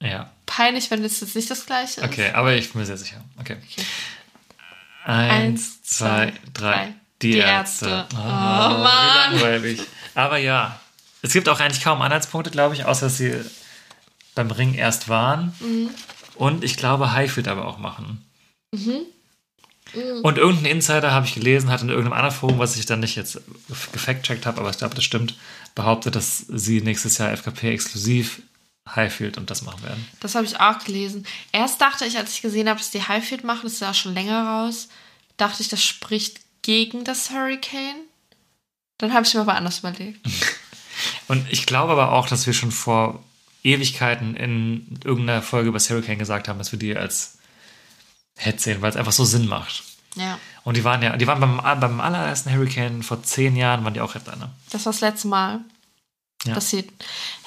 Ja, 0.01 0.30
peinlich, 0.46 0.90
wenn 0.90 1.03
es 1.05 1.20
jetzt 1.20 1.34
nicht 1.36 1.51
das 1.51 1.66
gleiche 1.66 2.01
ist? 2.01 2.07
okay, 2.07 2.30
aber 2.32 2.55
ich 2.55 2.70
bin 2.72 2.80
mir 2.80 2.86
sehr 2.86 2.96
sicher. 2.99 3.22
Okay. 3.40 3.57
Okay. 3.70 3.84
Eins, 5.05 5.82
zwei, 5.82 6.32
drei. 6.53 6.72
drei. 6.72 6.94
Die, 7.22 7.32
Die 7.32 7.38
Ärzte. 7.38 7.88
Ärzte. 7.88 8.16
Oh, 8.16 8.18
Oh, 8.20 8.22
Mann. 8.78 9.32
Wie 9.34 9.38
langweilig. 9.38 9.80
Aber 10.14 10.36
ja, 10.38 10.78
es 11.22 11.32
gibt 11.32 11.49
auch 11.49 11.59
eigentlich 11.61 11.82
kaum 11.82 12.01
Anhaltspunkte, 12.03 12.51
glaube 12.51 12.74
ich, 12.74 12.84
außer 12.84 13.07
dass 13.07 13.16
sie 13.16 13.34
beim 14.34 14.51
Ring 14.51 14.74
erst 14.74 15.09
waren. 15.09 15.55
Mhm. 15.61 15.90
Und 16.36 16.62
ich 16.62 16.76
glaube, 16.76 17.12
Highfield 17.12 17.49
aber 17.49 17.66
auch 17.66 17.78
machen. 17.78 18.24
Mhm. 18.72 19.01
Und 20.22 20.39
irgendein 20.39 20.72
Insider 20.72 21.12
habe 21.12 21.26
ich 21.26 21.34
gelesen, 21.34 21.70
hat 21.70 21.82
in 21.82 21.89
irgendeinem 21.89 22.12
anderen 22.12 22.34
Forum, 22.34 22.59
was 22.59 22.76
ich 22.76 22.86
dann 22.86 23.01
nicht 23.01 23.16
jetzt 23.16 23.41
gefact-checkt 23.93 24.47
habe, 24.47 24.61
aber 24.61 24.70
ich 24.70 24.78
glaube, 24.78 24.95
das 24.95 25.05
stimmt, 25.05 25.34
behauptet, 25.74 26.14
dass 26.14 26.39
sie 26.49 26.80
nächstes 26.80 27.18
Jahr 27.18 27.32
FKP 27.32 27.72
exklusiv 27.72 28.43
Highfield 28.95 29.36
und 29.36 29.51
das 29.51 29.62
machen 29.62 29.82
werden. 29.82 30.07
Das 30.20 30.34
habe 30.34 30.47
ich 30.47 30.61
auch 30.61 30.78
gelesen. 30.78 31.26
Erst 31.53 31.80
dachte 31.80 32.05
ich, 32.07 32.16
als 32.16 32.32
ich 32.32 32.43
gesehen 32.43 32.68
habe, 32.68 32.78
dass 32.78 32.91
die 32.91 33.03
Highfield 33.03 33.45
machen, 33.45 33.62
das 33.64 33.74
ist 33.74 33.80
ja 33.80 33.95
schon 33.95 34.14
länger 34.14 34.47
raus, 34.47 34.89
dachte 35.36 35.62
ich, 35.62 35.68
das 35.68 35.84
spricht 35.84 36.41
gegen 36.62 37.05
das 37.05 37.30
Hurricane. 37.30 38.01
Dann 38.99 39.12
habe 39.12 39.26
ich 39.26 39.34
mir 39.34 39.41
aber 39.41 39.55
anders 39.55 39.80
überlegt. 39.80 40.20
Und 41.28 41.47
ich 41.51 41.66
glaube 41.66 41.93
aber 41.93 42.12
auch, 42.12 42.26
dass 42.26 42.47
wir 42.47 42.53
schon 42.53 42.72
vor 42.72 43.22
Ewigkeiten 43.62 44.34
in 44.36 44.99
irgendeiner 45.05 45.43
Folge 45.43 45.68
über 45.68 45.76
das 45.76 45.91
Hurricane 45.91 46.18
gesagt 46.18 46.49
haben, 46.49 46.59
dass 46.59 46.72
wir 46.72 46.78
die 46.78 46.97
als 46.97 47.38
Sehen, 48.59 48.82
weil 48.82 48.91
es 48.91 48.97
einfach 48.97 49.12
so 49.12 49.24
Sinn 49.24 49.47
macht. 49.47 49.82
Ja. 50.14 50.39
Und 50.64 50.76
die 50.76 50.84
waren 50.84 51.03
ja, 51.03 51.16
die 51.16 51.26
waren 51.26 51.41
beim, 51.41 51.80
beim 51.80 52.01
allerersten 52.01 52.53
Hurricane 52.53 53.03
vor 53.03 53.22
zehn 53.22 53.57
Jahren, 53.57 53.84
waren 53.84 53.95
die 53.95 54.01
auch 54.01 54.14
Headliner. 54.14 54.51
Das 54.70 54.84
war 54.86 54.93
das 54.93 55.01
letzte 55.01 55.28
Mal. 55.28 55.61
Ja. 56.45 56.55
Dass 56.55 56.70
sie, 56.70 56.89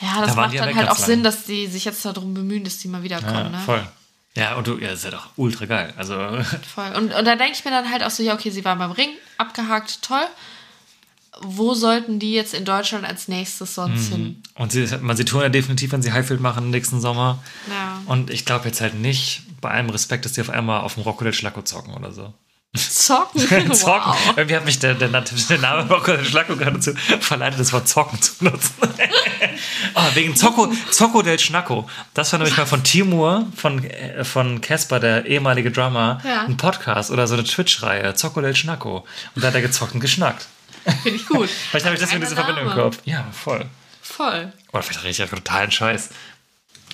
ja, 0.01 0.19
das 0.19 0.35
Da 0.35 0.41
macht 0.41 0.55
dann 0.55 0.75
halt 0.75 0.89
auch 0.89 0.95
ganz 0.95 1.05
Sinn, 1.05 1.23
lang. 1.23 1.31
dass 1.31 1.45
die 1.45 1.67
sich 1.67 1.85
jetzt 1.85 2.03
darum 2.03 2.33
bemühen, 2.33 2.63
dass 2.63 2.79
die 2.79 2.89
mal 2.89 3.03
wiederkommen. 3.03 3.51
Ja, 3.53 3.59
ne? 3.59 3.59
voll. 3.59 3.87
Ja, 4.35 4.55
und 4.55 4.67
du, 4.67 4.77
ja, 4.77 4.89
das 4.89 4.99
ist 4.99 5.05
ja 5.05 5.11
doch 5.11 5.29
ultra 5.35 5.65
geil. 5.65 5.93
Also, 5.97 6.15
Voll. 6.73 6.91
Und, 6.95 7.13
und 7.13 7.25
da 7.25 7.35
denke 7.35 7.53
ich 7.53 7.65
mir 7.65 7.71
dann 7.71 7.89
halt 7.91 8.03
auch 8.03 8.09
so, 8.09 8.23
ja, 8.23 8.33
okay, 8.33 8.49
sie 8.49 8.63
waren 8.63 8.79
beim 8.79 8.91
Ring, 8.91 9.09
abgehakt, 9.37 10.01
toll. 10.01 10.25
Wo 11.39 11.73
sollten 11.73 12.19
die 12.19 12.33
jetzt 12.33 12.53
in 12.53 12.65
Deutschland 12.65 13.05
als 13.05 13.27
nächstes 13.29 13.75
sonst 13.75 14.09
Mhm. 14.09 14.15
hin? 14.15 14.43
und 14.55 14.71
sie, 14.71 14.85
man, 15.01 15.15
sie 15.15 15.23
tun 15.25 15.41
ja 15.41 15.49
definitiv, 15.49 15.91
wenn 15.93 16.01
sie 16.01 16.11
Highfield 16.11 16.41
machen 16.41 16.69
nächsten 16.69 16.99
Sommer. 16.99 17.39
Ja. 17.69 18.01
Und 18.05 18.29
ich 18.29 18.45
glaube 18.45 18.67
jetzt 18.67 18.81
halt 18.81 18.95
nicht, 18.95 19.43
bei 19.61 19.71
allem 19.71 19.89
Respekt, 19.89 20.25
dass 20.25 20.33
die 20.33 20.41
auf 20.41 20.49
einmal 20.49 20.81
auf 20.81 20.95
dem 20.95 21.03
Rocco 21.03 21.31
Schlacko 21.31 21.61
zocken 21.61 21.93
oder 21.93 22.11
so. 22.11 22.33
Zocken. 22.75 23.41
zocken. 23.73 24.13
Wow. 24.13 24.33
Irgendwie 24.37 24.55
hat 24.55 24.65
mich 24.65 24.79
der, 24.79 24.93
der, 24.93 25.07
der 25.09 25.57
Name 25.59 25.89
Rocco 25.89 26.21
Schlacko 26.23 26.55
geradezu 26.55 26.93
verleitet, 27.19 27.59
das 27.59 27.71
Wort 27.73 27.87
zocken 27.87 28.21
zu 28.21 28.43
nutzen. 28.45 28.73
oh, 29.95 30.01
wegen 30.13 30.35
Zocco, 30.35 30.71
Zocco 30.89 31.21
del 31.21 31.37
Schnacko. 31.39 31.89
Das 32.13 32.31
war 32.31 32.39
nämlich 32.39 32.57
mal 32.57 32.65
von 32.65 32.83
Timur, 32.83 33.47
von 33.55 33.83
äh, 33.83 34.23
von 34.23 34.61
Casper, 34.61 34.99
der 34.99 35.25
ehemalige 35.25 35.71
Drummer, 35.71 36.21
Ja. 36.25 36.43
ein 36.45 36.57
Podcast 36.57 37.11
oder 37.11 37.27
so 37.27 37.33
eine 37.35 37.43
Twitch-Reihe, 37.43 38.13
Zocco 38.15 38.41
del 38.41 38.55
Schnacko. 38.55 39.05
Und 39.35 39.43
da 39.43 39.47
hat 39.49 39.55
er 39.55 39.61
gezockt 39.61 39.93
und 39.93 39.99
geschnackt. 39.99 40.47
Finde 41.03 41.17
ich 41.17 41.27
gut. 41.27 41.49
Vielleicht 41.69 41.85
habe 41.85 41.95
ich 41.95 42.01
deswegen 42.01 42.21
diese 42.21 42.35
Verbindung 42.35 42.65
im. 42.67 42.73
Kopf. 42.73 42.99
Ja, 43.05 43.25
voll. 43.31 43.65
Voll. 44.01 44.51
Oder 44.73 44.83
vielleicht 44.83 45.01
rede 45.03 45.11
ich 45.11 45.21
einfach 45.21 45.37
totalen 45.37 45.71
Scheiß. 45.71 46.09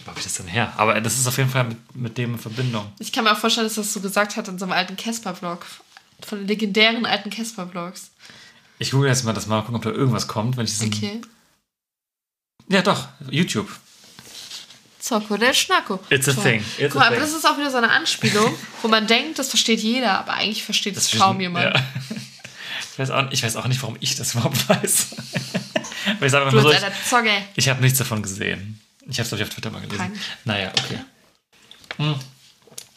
Wo 0.04 0.10
habe 0.10 0.20
ich 0.20 0.26
das 0.26 0.36
denn 0.36 0.48
her? 0.48 0.74
Aber 0.78 1.00
das 1.02 1.18
ist 1.18 1.26
auf 1.28 1.38
jeden 1.38 1.50
Fall 1.50 1.64
mit, 1.64 1.96
mit 1.96 2.18
dem 2.18 2.34
in 2.34 2.40
Verbindung. 2.40 2.92
Ich 3.00 3.12
kann 3.12 3.24
mir 3.24 3.32
auch 3.32 3.38
vorstellen, 3.38 3.66
dass 3.66 3.76
das 3.76 3.94
so 3.94 4.02
gesagt 4.02 4.36
hat 4.36 4.48
in 4.48 4.60
so 4.60 4.66
einem 4.66 4.74
alten 4.74 4.98
Casper-Vlog. 4.98 5.66
Von 6.26 6.40
den 6.40 6.48
legendären 6.48 7.06
alten 7.06 7.30
Casper-Vlogs. 7.30 8.12
Ich 8.80 8.92
google 8.92 9.10
jetzt 9.10 9.24
mal 9.24 9.34
das 9.34 9.48
mal, 9.48 9.62
gucken, 9.62 9.76
ob 9.76 9.82
da 9.84 9.90
irgendwas 9.90 10.28
kommt. 10.28 10.58
Wenn 10.58 10.66
ich 10.66 10.72
diesen, 10.72 10.94
Okay. 10.94 11.22
Ja, 12.70 12.82
doch, 12.82 13.08
YouTube. 13.30 13.70
Zocco 15.00 15.38
del 15.38 15.54
Schnacko. 15.54 16.00
It's 16.10 16.28
a 16.28 16.34
Toll. 16.34 16.44
thing. 16.44 16.66
It's 16.78 16.94
Guck 16.94 16.96
a 16.96 17.06
mal, 17.06 17.08
aber 17.08 17.22
das 17.22 17.34
ist 17.34 17.46
auch 17.46 17.58
wieder 17.58 17.72
so 17.72 17.78
eine 17.78 17.90
Anspielung, 17.90 18.54
wo 18.82 18.88
man 18.90 19.08
denkt, 19.08 19.40
das 19.40 19.50
versteht 19.50 19.80
jeder, 19.80 20.20
aber 20.20 20.34
eigentlich 20.34 20.64
versteht 20.64 20.98
es 20.98 21.10
Das 21.10 21.20
kaum 21.20 21.40
jemand. 21.40 21.74
Ja. 21.74 21.82
Ich, 22.98 23.00
weiß 23.00 23.12
auch, 23.12 23.30
ich 23.30 23.44
weiß 23.44 23.56
auch 23.58 23.68
nicht, 23.68 23.80
warum 23.84 23.96
ich 24.00 24.16
das 24.16 24.34
überhaupt 24.34 24.68
weiß. 24.70 25.08
Aber 26.16 26.26
ich 26.26 26.32
sage 26.32 26.46
einfach 26.46 26.64
so, 26.64 26.72
ich, 26.72 27.30
ich 27.54 27.70
habe 27.70 27.80
nichts 27.80 28.00
davon 28.00 28.24
gesehen. 28.24 28.82
Ich 29.02 29.20
habe 29.20 29.22
es, 29.22 29.28
glaube 29.28 29.44
ich, 29.44 29.48
auf 29.48 29.54
Twitter 29.54 29.70
mal 29.70 29.82
gelesen. 29.82 30.00
Peinlich. 30.00 30.22
Naja, 30.46 30.72
okay. 30.84 31.00
Hm. 31.98 32.16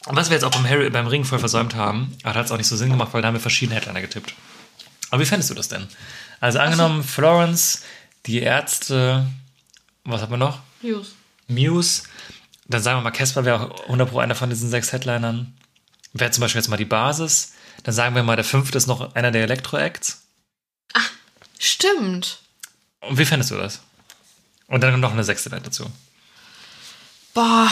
Was 0.07 0.31
wir 0.31 0.37
jetzt 0.37 0.45
auch 0.45 0.51
beim, 0.53 0.67
Harry, 0.67 0.89
beim 0.89 1.07
Ring 1.07 1.27
voll 1.27 1.39
versäumt 1.39 1.75
haben, 1.75 2.17
hat 2.25 2.47
es 2.47 2.51
auch 2.51 2.57
nicht 2.57 2.67
so 2.67 2.77
Sinn 2.77 2.89
gemacht, 2.89 3.13
weil 3.13 3.21
da 3.21 3.29
haben 3.29 3.35
wir 3.35 3.43
verschiedene 3.43 3.79
Headliner 3.79 4.01
getippt. 4.01 4.35
Aber 5.11 5.21
wie 5.21 5.27
fändest 5.27 5.51
du 5.51 5.55
das 5.55 5.69
denn? 5.69 5.87
Also 6.41 6.61
angenommen, 6.61 7.05
Florence, 7.05 7.83
die 8.25 8.41
Ärzte, 8.41 9.27
was 10.05 10.23
haben 10.23 10.33
wir 10.33 10.39
noch? 10.39 10.61
News. 10.81 11.15
Muse, 11.47 12.05
dann 12.69 12.83
sagen 12.83 13.01
wir 13.01 13.03
mal, 13.03 13.11
Casper 13.11 13.45
wäre 13.45 13.61
auch 13.61 13.83
100 13.83 14.09
Pro 14.09 14.21
einer 14.21 14.35
von 14.35 14.49
diesen 14.49 14.71
sechs 14.71 14.93
Headlinern. 14.93 15.53
Wäre 16.15 16.31
zum 16.31 16.41
Beispiel 16.41 16.61
jetzt 16.61 16.69
mal 16.69 16.79
die 16.79 16.87
Basis. 16.87 17.53
Dann 17.83 17.95
sagen 17.95 18.15
wir 18.15 18.23
mal, 18.23 18.37
der 18.37 18.45
fünfte 18.45 18.79
ist 18.79 18.87
noch 18.87 19.15
einer 19.15 19.31
der 19.31 19.43
Elektro-Acts. 19.43 20.23
Stimmt. 21.59 22.39
Und 23.01 23.19
wie 23.19 23.25
fändest 23.27 23.51
du 23.51 23.57
das? 23.57 23.81
Und 24.67 24.81
dann 24.83 24.99
noch 24.99 25.13
eine 25.13 25.25
sechste 25.25 25.51
Band 25.51 25.67
dazu. 25.67 25.91
Boah. 27.35 27.71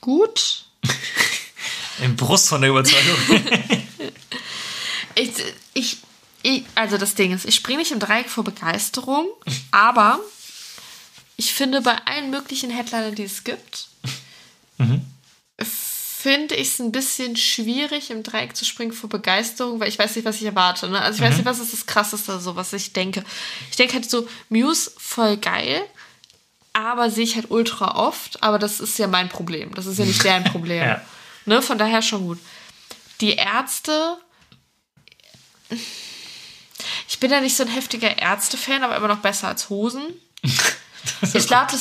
Gut. 0.00 0.64
Im 2.02 2.16
Brust 2.16 2.48
von 2.48 2.60
der 2.60 2.70
Überzeugung. 2.70 3.16
Ich, 5.18 5.30
ich, 5.72 5.96
ich, 6.42 6.64
also 6.74 6.98
das 6.98 7.14
Ding 7.14 7.32
ist, 7.32 7.46
ich 7.46 7.54
springe 7.54 7.78
nicht 7.78 7.90
im 7.90 7.98
Dreieck 7.98 8.28
vor 8.28 8.44
Begeisterung, 8.44 9.26
aber 9.70 10.20
ich 11.36 11.54
finde 11.54 11.80
bei 11.80 11.96
allen 12.04 12.30
möglichen 12.30 12.70
Headlinern, 12.70 13.14
die 13.14 13.24
es 13.24 13.42
gibt, 13.42 13.88
finde 16.26 16.56
ich 16.56 16.70
es 16.70 16.80
ein 16.80 16.90
bisschen 16.90 17.36
schwierig, 17.36 18.10
im 18.10 18.24
Dreieck 18.24 18.56
zu 18.56 18.64
springen 18.64 18.90
vor 18.90 19.08
Begeisterung, 19.08 19.78
weil 19.78 19.88
ich 19.88 19.96
weiß 19.96 20.16
nicht, 20.16 20.24
was 20.24 20.34
ich 20.34 20.42
erwarte. 20.42 20.88
Ne? 20.88 21.00
Also 21.00 21.18
ich 21.18 21.22
weiß 21.22 21.36
nicht, 21.36 21.46
was 21.46 21.60
ist 21.60 21.72
das 21.72 21.86
Krasseste, 21.86 22.40
so 22.40 22.56
was 22.56 22.72
ich 22.72 22.92
denke. 22.92 23.22
Ich 23.70 23.76
denke 23.76 23.94
halt 23.94 24.10
so, 24.10 24.26
Muse 24.48 24.90
voll 24.98 25.36
geil, 25.36 25.80
aber 26.72 27.10
sehe 27.10 27.22
ich 27.22 27.36
halt 27.36 27.52
ultra 27.52 27.94
oft, 27.94 28.42
aber 28.42 28.58
das 28.58 28.80
ist 28.80 28.98
ja 28.98 29.06
mein 29.06 29.28
Problem. 29.28 29.72
Das 29.76 29.86
ist 29.86 30.00
ja 30.00 30.04
nicht 30.04 30.24
deren 30.24 30.42
Problem. 30.52 30.82
Ja. 30.82 31.00
Ne? 31.44 31.62
Von 31.62 31.78
daher 31.78 32.02
schon 32.02 32.26
gut. 32.26 32.40
Die 33.20 33.36
Ärzte. 33.36 34.18
Ich 37.06 37.20
bin 37.20 37.30
ja 37.30 37.40
nicht 37.40 37.56
so 37.56 37.62
ein 37.62 37.70
heftiger 37.70 38.18
Ärzte-Fan, 38.18 38.82
aber 38.82 38.96
immer 38.96 39.06
noch 39.06 39.20
besser 39.20 39.46
als 39.46 39.68
Hosen. 39.70 40.02
Ich 41.34 41.46
glaube, 41.46 41.72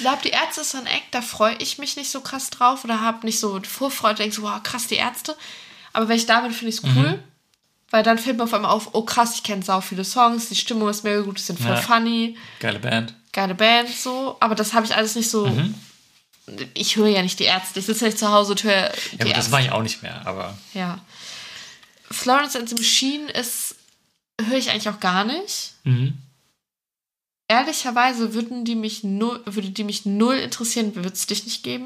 glaube, 0.00 0.22
die 0.24 0.30
Ärzte 0.30 0.60
ist 0.62 0.70
so 0.72 0.78
ein 0.78 0.86
Eck, 0.86 1.02
da 1.10 1.22
freue 1.22 1.56
ich 1.56 1.78
mich 1.78 1.96
nicht 1.96 2.10
so 2.10 2.20
krass 2.20 2.50
drauf 2.50 2.84
oder 2.84 3.00
habe 3.00 3.24
nicht 3.26 3.38
so 3.40 3.60
Vorfreude, 3.62 4.16
denke 4.16 4.34
so, 4.36 4.42
wow, 4.42 4.62
krass, 4.62 4.86
die 4.86 4.96
Ärzte. 4.96 5.36
Aber 5.92 6.08
wenn 6.08 6.16
ich 6.16 6.26
da 6.26 6.40
bin, 6.40 6.52
finde 6.52 6.70
ich 6.70 6.76
es 6.78 6.84
cool. 6.84 7.10
Mhm. 7.10 7.18
Weil 7.90 8.02
dann 8.02 8.16
fällt 8.18 8.38
mir 8.38 8.44
auf 8.44 8.54
einmal 8.54 8.70
auf, 8.70 8.90
oh 8.94 9.02
krass, 9.02 9.34
ich 9.34 9.42
kenne 9.42 9.62
sau 9.62 9.80
viele 9.82 10.04
Songs, 10.04 10.48
die 10.48 10.56
Stimmung 10.56 10.88
ist 10.88 11.04
mega 11.04 11.20
gut, 11.20 11.38
die 11.38 11.42
sind 11.42 11.58
voll 11.60 11.72
Ja. 11.74 11.76
funny, 11.76 12.36
Geile 12.60 12.78
Band. 12.78 13.14
geile 13.32 13.54
Band, 13.54 13.90
so. 13.90 14.36
Aber 14.40 14.54
das 14.54 14.72
habe 14.72 14.86
ich 14.86 14.94
alles 14.96 15.14
nicht 15.14 15.28
so. 15.30 15.46
Mhm. 15.46 15.74
Ich 16.74 16.96
höre 16.96 17.08
ja 17.08 17.22
nicht 17.22 17.38
die 17.38 17.44
Ärzte. 17.44 17.78
Ich 17.80 17.86
sitze 17.86 18.00
ja 18.00 18.06
nicht 18.06 18.18
zu 18.18 18.30
Hause 18.32 18.52
und 18.52 18.64
höre 18.64 18.72
Ja, 18.84 18.90
die 19.12 19.24
gut, 19.24 19.36
das 19.36 19.50
mache 19.50 19.62
ich 19.62 19.70
auch 19.70 19.82
nicht 19.82 20.02
mehr, 20.02 20.26
aber 20.26 20.56
Ja. 20.74 20.98
Florence 22.10 22.56
and 22.56 22.68
the 22.68 22.74
Machine 22.74 23.30
ist, 23.32 23.74
höre 24.40 24.56
ich 24.58 24.70
eigentlich 24.70 24.88
auch 24.88 25.00
gar 25.00 25.24
nicht. 25.24 25.72
mhm. 25.84 26.14
Ehrlicherweise 27.52 28.32
würden 28.32 28.64
die 28.64 28.74
mich 28.74 29.04
null, 29.04 29.42
würde 29.44 29.68
die 29.68 29.84
mich 29.84 30.06
null 30.06 30.36
interessieren, 30.36 30.94
würde 30.94 31.10
es 31.10 31.26
dich 31.26 31.44
nicht 31.44 31.62
geben. 31.62 31.84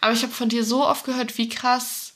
Aber 0.00 0.14
ich 0.14 0.22
habe 0.22 0.32
von 0.32 0.48
dir 0.48 0.64
so 0.64 0.86
oft 0.86 1.04
gehört, 1.04 1.36
wie 1.36 1.50
krass 1.50 2.14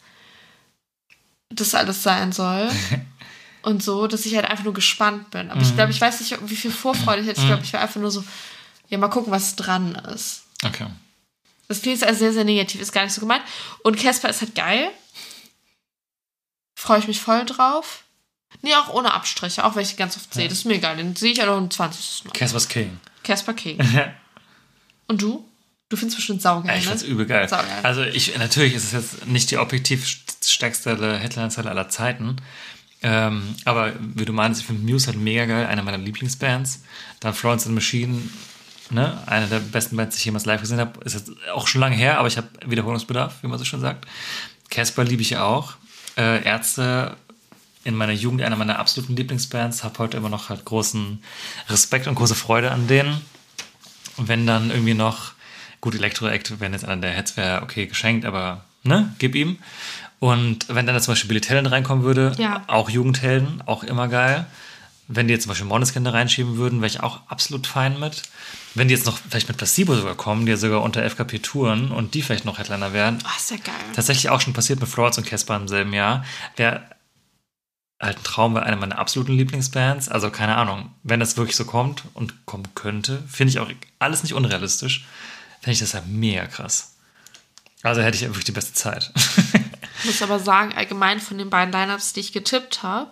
das 1.50 1.74
alles 1.74 2.02
sein 2.02 2.32
soll. 2.32 2.70
und 3.62 3.82
so, 3.82 4.07
dass 4.07 4.24
ich 4.24 4.36
halt 4.36 4.46
einfach 4.46 4.64
nur 4.64 4.72
gespannt 4.72 5.30
bin. 5.30 5.50
Aber 5.50 5.61
ich 5.61 5.74
glaube, 5.74 5.90
ich 5.90 6.00
weiß 6.00 6.18
nicht, 6.18 6.38
wie 6.48 6.57
viel 6.57 6.70
Vorfreude 6.70 7.20
ich 7.20 7.28
hätte. 7.28 7.42
Ich 7.42 7.46
glaube, 7.46 7.62
ich 7.62 7.74
wäre 7.74 7.82
einfach 7.82 8.00
nur 8.00 8.11
so, 8.11 8.24
ja, 8.88 8.96
mal 8.96 9.09
gucken, 9.09 9.30
was 9.30 9.54
dran 9.57 9.94
ist. 10.14 10.44
okay. 10.64 10.86
Das 11.68 11.82
klingt 11.82 12.02
also 12.04 12.18
sehr, 12.18 12.32
sehr 12.32 12.44
negativ, 12.44 12.80
ist 12.80 12.92
gar 12.92 13.04
nicht 13.04 13.12
so 13.12 13.20
gemeint. 13.20 13.44
Und 13.84 13.98
Casper 13.98 14.30
ist 14.30 14.40
halt 14.40 14.54
geil. 14.54 14.90
Freue 16.74 17.00
ich 17.00 17.09
mich 17.09 17.20
voll 17.20 17.44
drauf. 17.44 18.04
Nee, 18.62 18.74
auch 18.74 18.92
ohne 18.92 19.12
Abstriche, 19.12 19.64
auch 19.64 19.76
wenn 19.76 19.82
ich 19.82 19.96
ganz 19.96 20.16
oft 20.16 20.32
sehe. 20.32 20.48
Das 20.48 20.59
ist 20.59 20.64
mir 20.64 20.74
egal, 20.74 20.96
den 20.96 21.14
sehe 21.16 21.32
ich 21.32 21.38
ja 21.38 21.46
noch 21.46 21.57
ein 21.57 21.70
20. 21.70 22.24
Mal. 22.24 22.32
Casper's 22.32 22.68
King. 22.68 22.98
Casper 23.22 23.54
King. 23.54 23.78
Und 25.09 25.22
du? 25.22 25.44
Du 25.88 25.96
findest 25.96 26.16
bestimmt 26.16 26.42
saugeil, 26.42 26.78
Ich 26.78 26.84
ne? 26.84 26.90
find's 26.90 27.04
übel 27.04 27.26
geil. 27.26 27.48
Saugeil. 27.48 27.80
Also 27.84 28.02
ich, 28.02 28.36
natürlich 28.36 28.74
ist 28.74 28.84
es 28.84 28.92
jetzt 28.92 29.26
nicht 29.26 29.50
die 29.52 29.59
objektiv 29.59 30.04
stärkste 30.44 30.96
Headline-Zeile 31.20 31.70
aller 31.70 31.88
Zeiten. 31.88 32.36
Ähm, 33.02 33.54
aber 33.64 33.92
wie 34.00 34.24
du 34.24 34.32
meinst, 34.32 34.61
ich 34.61 34.66
finde 34.66 34.82
Muse 34.90 35.07
halt 35.07 35.18
mega 35.18 35.44
geil, 35.44 35.66
eine 35.66 35.82
meiner 35.84 35.98
Lieblingsbands. 35.98 36.82
Dann 37.20 37.34
Florence 37.34 37.66
and 37.66 37.70
the 37.70 37.74
Machine, 37.74 38.20
ne, 38.90 39.22
eine 39.26 39.46
der 39.46 39.61
besten 39.61 39.96
Bands, 39.96 40.16
die 40.16 40.20
ich 40.20 40.24
jemals 40.24 40.44
live 40.44 40.61
gesehen 40.61 40.80
habe. 40.80 40.98
Ist 41.04 41.14
jetzt 41.14 41.30
auch 41.54 41.68
schon 41.68 41.80
lange 41.80 41.94
her, 41.94 42.18
aber 42.18 42.26
ich 42.26 42.36
habe 42.36 42.48
Wiederholungsbedarf, 42.66 43.42
wie 43.42 43.46
man 43.46 43.59
so 43.59 43.64
schon 43.64 43.80
sagt. 43.80 44.07
Casper 44.70 45.04
liebe 45.04 45.22
ich 45.22 45.30
ja 45.30 45.44
auch. 45.44 45.74
Äh, 46.16 46.42
Ärzte 46.44 47.16
in 47.87 47.95
meiner 47.95 48.12
Jugend 48.12 48.43
einer 48.43 48.57
meiner 48.57 48.78
absoluten 48.78 49.16
Lieblingsbands, 49.16 49.84
habe 49.84 49.99
heute 50.01 50.16
immer 50.16 50.28
noch 50.28 50.49
halt 50.49 50.64
großen 50.64 51.22
Respekt 51.68 52.07
und 52.07 52.14
große 52.16 52.34
Freude 52.34 52.70
an 52.72 52.87
denen. 52.89 53.20
Und 54.16 54.28
wenn 54.28 54.47
dann 54.47 54.70
irgendwie 54.70 54.95
noch, 54.95 55.32
gut, 55.80 55.95
Elektro-Act, 55.95 56.61
wenn 56.61 56.72
jetzt 56.72 56.84
einer 56.84 57.01
der 57.01 57.12
Heads 57.12 57.37
wäre, 57.37 57.62
okay, 57.62 57.87
geschenkt, 57.87 58.24
aber 58.24 58.64
ne, 58.82 59.14
gib 59.18 59.34
ihm. 59.34 59.59
Und 60.18 60.66
wenn 60.68 60.87
dann 60.87 60.95
da 60.95 61.01
zum 61.01 61.12
Beispiel 61.12 61.28
Billy 61.28 61.41
Talent 61.41 61.70
reinkommen 61.70 62.05
würde, 62.05 62.32
Ja. 62.39 62.62
auch 62.66 62.89
Jugendhelden, 62.91 63.62
auch 63.66 63.84
immer 63.84 64.09
geil. 64.09 64.47
Wenn 65.09 65.28
die 65.28 65.34
jetzt 65.34 65.45
zum 65.45 65.51
Beispiel 65.51 65.68
Måneskin 65.68 66.03
da 66.03 66.11
reinschieben 66.11 66.57
würden, 66.57 66.80
wäre 66.80 66.89
ich 66.89 67.01
auch 67.01 67.20
absolut 67.28 67.66
fein 67.68 68.01
mit. 68.01 68.22
Wenn 68.74 68.89
die 68.89 68.95
jetzt 68.95 69.07
noch 69.07 69.18
vielleicht 69.18 69.47
mit 69.47 69.57
Placebo 69.57 69.95
sogar 69.95 70.16
kommen, 70.16 70.47
die 70.47 70.51
ja 70.51 70.57
sogar 70.57 70.82
unter 70.82 71.03
FKP 71.09 71.39
touren 71.39 71.93
und 71.93 72.14
die 72.14 72.22
vielleicht 72.22 72.45
noch 72.45 72.59
Headliner 72.59 72.93
wären, 72.93 73.18
Oh, 73.24 73.28
ist 73.37 73.51
ja 73.53 73.57
geil. 73.59 73.74
tatsächlich 73.95 74.30
auch 74.30 74.41
schon 74.41 74.53
passiert 74.55 74.80
mit 74.80 74.89
Florence 74.89 75.18
und 75.18 75.26
Casper 75.26 75.55
im 75.57 75.68
selben 75.68 75.93
Jahr. 75.93 76.24
Wäre 76.57 76.82
ein 77.99 78.16
Traum, 78.22 78.55
wäre 78.55 78.66
eine 78.66 78.76
meiner 78.76 78.99
absoluten 78.99 79.32
Lieblingsbands. 79.32 80.09
Also 80.09 80.30
keine 80.30 80.57
Ahnung, 80.57 80.94
wenn 81.03 81.20
das 81.20 81.36
wirklich 81.36 81.57
so 81.57 81.64
kommt 81.64 82.03
und 82.14 82.47
kommen 82.47 82.74
könnte, 82.74 83.22
finde 83.28 83.51
ich 83.51 83.59
auch 83.59 83.70
alles 83.99 84.22
nicht 84.22 84.34
unrealistisch, 84.34 85.07
finde 85.61 85.72
ich 85.72 85.78
das 85.78 85.94
halt 85.94 86.07
mega 86.07 86.47
krass. 86.47 86.94
Also 87.82 88.03
hätte 88.03 88.16
ich 88.16 88.22
wirklich 88.22 88.44
die 88.44 88.53
beste 88.53 88.74
Zeit. 88.74 89.12
Ich 90.01 90.05
muss 90.05 90.22
aber 90.22 90.38
sagen, 90.38 90.74
allgemein 90.74 91.20
von 91.20 91.38
den 91.38 91.51
beiden 91.51 91.72
Lineups, 91.72 92.12
die 92.12 92.20
ich 92.20 92.32
getippt 92.32 92.82
habe, 92.82 93.11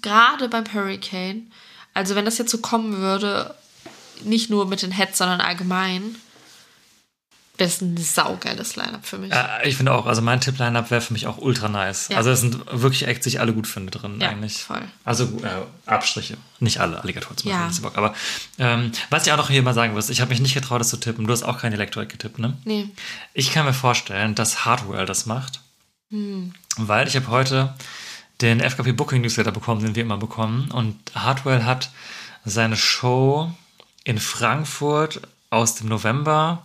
gerade 0.00 0.48
beim 0.48 0.64
Hurricane, 0.72 1.50
also 1.92 2.14
wenn 2.14 2.24
das 2.24 2.38
jetzt 2.38 2.50
so 2.50 2.58
kommen 2.58 2.98
würde, 2.98 3.54
nicht 4.22 4.50
nur 4.50 4.66
mit 4.66 4.82
den 4.82 4.92
Heads, 4.92 5.18
sondern 5.18 5.40
allgemein, 5.40 6.16
wäre 7.56 7.68
es 7.68 7.80
ein 7.80 7.96
saugeiles 7.96 8.74
Lineup 8.76 9.06
für 9.06 9.18
mich. 9.18 9.32
Äh, 9.32 9.68
ich 9.68 9.76
finde 9.76 9.92
auch, 9.92 10.06
also 10.06 10.22
mein 10.22 10.40
Tipp-Line-Up 10.40 10.90
wäre 10.90 11.00
für 11.00 11.12
mich 11.12 11.26
auch 11.26 11.38
ultra 11.38 11.68
nice. 11.68 12.08
Ja. 12.08 12.16
Also 12.16 12.30
es 12.30 12.40
sind 12.40 12.60
wirklich 12.70 13.06
Acts, 13.06 13.22
die 13.24 13.28
ich 13.30 13.40
alle 13.40 13.52
gut 13.52 13.66
finde 13.66 13.92
drin 13.96 14.20
Ja, 14.20 14.30
eigentlich. 14.30 14.62
voll. 14.62 14.82
Also 15.04 15.24
äh, 15.42 15.88
Abstriche. 15.88 16.36
Nicht 16.58 16.80
alle, 16.80 17.00
Alligator 17.00 17.36
zum. 17.36 17.50
Beispiel. 17.50 17.74
Ja. 17.76 17.88
Bock. 17.88 17.96
Aber 17.96 18.14
ähm, 18.58 18.90
was 19.10 19.26
ich 19.26 19.32
auch 19.32 19.36
noch 19.36 19.50
hier 19.50 19.62
mal 19.62 19.74
sagen 19.74 19.92
muss, 19.92 20.10
ich 20.10 20.20
habe 20.20 20.30
mich 20.30 20.40
nicht 20.40 20.54
getraut, 20.54 20.80
das 20.80 20.90
zu 20.90 20.96
tippen. 20.96 21.26
Du 21.26 21.32
hast 21.32 21.44
auch 21.44 21.58
kein 21.60 21.72
Electro 21.72 22.00
getippt, 22.00 22.38
ne? 22.38 22.56
Nee. 22.64 22.88
Ich 23.34 23.52
kann 23.52 23.66
mir 23.66 23.72
vorstellen, 23.74 24.34
dass 24.34 24.64
Hardwell 24.64 25.06
das 25.06 25.26
macht. 25.26 25.60
Hm. 26.10 26.54
Weil 26.76 27.06
ich 27.06 27.14
habe 27.14 27.28
heute 27.28 27.74
den 28.40 28.60
FKP 28.60 28.92
Booking 28.92 29.22
Newsletter 29.22 29.52
bekommen, 29.52 29.80
den 29.82 29.94
wir 29.94 30.02
immer 30.02 30.16
bekommen. 30.16 30.70
Und 30.72 30.96
Hardwell 31.14 31.64
hat 31.64 31.90
seine 32.44 32.76
Show 32.76 33.52
in 34.02 34.18
Frankfurt 34.18 35.20
aus 35.50 35.76
dem 35.76 35.88
November 35.88 36.64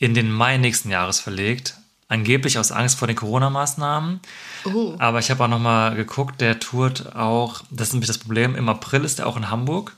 in 0.00 0.14
den 0.14 0.32
Mai 0.32 0.56
nächsten 0.56 0.90
Jahres 0.90 1.20
verlegt. 1.20 1.76
Angeblich 2.08 2.58
aus 2.58 2.72
Angst 2.72 2.98
vor 2.98 3.06
den 3.06 3.16
Corona-Maßnahmen. 3.16 4.18
Oh. 4.64 4.96
Aber 4.98 5.20
ich 5.20 5.30
habe 5.30 5.44
auch 5.44 5.48
noch 5.48 5.60
mal 5.60 5.94
geguckt, 5.94 6.40
der 6.40 6.58
tourt 6.58 7.14
auch, 7.14 7.62
das 7.70 7.88
ist 7.88 7.92
nämlich 7.92 8.08
das 8.08 8.18
Problem, 8.18 8.56
im 8.56 8.68
April 8.68 9.04
ist 9.04 9.20
er 9.20 9.28
auch 9.28 9.36
in 9.36 9.50
Hamburg. 9.50 9.94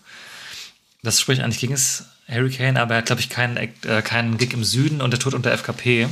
Das 1.02 1.20
spricht 1.20 1.40
eigentlich 1.40 1.60
gegen 1.60 1.72
das 1.72 2.04
Hurricane, 2.28 2.76
aber 2.76 2.94
er 2.94 2.98
hat, 2.98 3.06
glaube 3.06 3.22
ich, 3.22 3.30
keinen, 3.30 3.56
äh, 3.56 4.02
keinen 4.02 4.36
Gig 4.36 4.52
im 4.52 4.64
Süden 4.64 5.00
und 5.00 5.12
der 5.12 5.20
tourt 5.20 5.34
unter 5.34 5.52
FKP. 5.52 6.08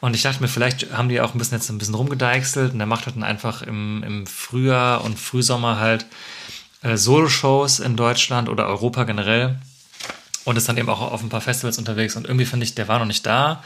Und 0.00 0.16
ich 0.16 0.22
dachte 0.22 0.40
mir, 0.40 0.48
vielleicht 0.48 0.92
haben 0.92 1.10
die 1.10 1.20
auch 1.20 1.34
ein 1.34 1.38
bisschen 1.38 1.58
jetzt 1.58 1.68
ein 1.68 1.78
bisschen 1.78 1.94
rumgedeichselt 1.94 2.72
und 2.72 2.80
er 2.80 2.86
macht 2.86 3.04
halt 3.04 3.16
dann 3.16 3.22
einfach 3.22 3.62
im, 3.62 4.02
im 4.02 4.26
Frühjahr 4.26 5.04
und 5.04 5.18
Frühsommer 5.18 5.78
halt 5.78 6.06
äh, 6.82 6.96
Solo-Shows 6.96 7.80
in 7.80 7.96
Deutschland 7.96 8.48
oder 8.48 8.66
Europa 8.66 9.04
generell 9.04 9.60
und 10.50 10.56
ist 10.56 10.68
dann 10.68 10.76
eben 10.76 10.88
auch 10.88 11.00
auf 11.00 11.22
ein 11.22 11.28
paar 11.28 11.40
Festivals 11.40 11.78
unterwegs 11.78 12.16
und 12.16 12.26
irgendwie 12.26 12.44
finde 12.44 12.64
ich, 12.64 12.74
der 12.74 12.88
war 12.88 12.98
noch 12.98 13.06
nicht 13.06 13.24
da. 13.24 13.62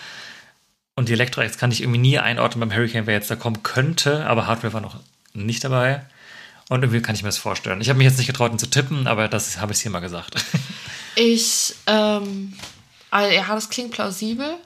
Und 0.97 1.09
die 1.09 1.13
Electro 1.15 1.41
Acts 1.41 1.59
kann 1.59 1.73
ich 1.73 1.81
irgendwie 1.81 1.99
nie 1.99 2.19
einordnen 2.19 2.61
beim 2.61 2.77
Hurricane, 2.77 3.07
wer 3.07 3.15
jetzt 3.15 3.31
da 3.31 3.37
kommen 3.37 3.65
könnte, 3.65 4.27
aber 4.27 4.47
Hardware 4.47 4.73
war 4.73 4.81
noch 4.81 4.97
nicht 5.33 5.65
dabei. 5.65 6.05
Und 6.69 6.83
irgendwie 6.83 7.03
kann 7.03 7.15
ich 7.15 7.23
mir 7.23 7.29
das 7.29 7.39
vorstellen. 7.39 7.81
Ich 7.81 7.89
habe 7.89 7.99
mich 7.99 8.07
jetzt 8.07 8.19
nicht 8.19 8.29
getraut, 8.29 8.53
ihn 8.53 8.59
zu 8.59 8.71
tippen, 8.71 9.07
aber 9.07 9.29
das 9.29 9.59
habe 9.61 9.73
ich 9.73 9.81
hier 9.81 9.91
mal 9.91 10.01
gesagt. 10.01 10.37
Ich, 11.17 11.77
ähm, 11.87 12.55
also, 13.13 13.33
ja, 13.33 13.47
das 13.55 13.71
klingt 13.71 13.93
plausibel. 13.93 14.57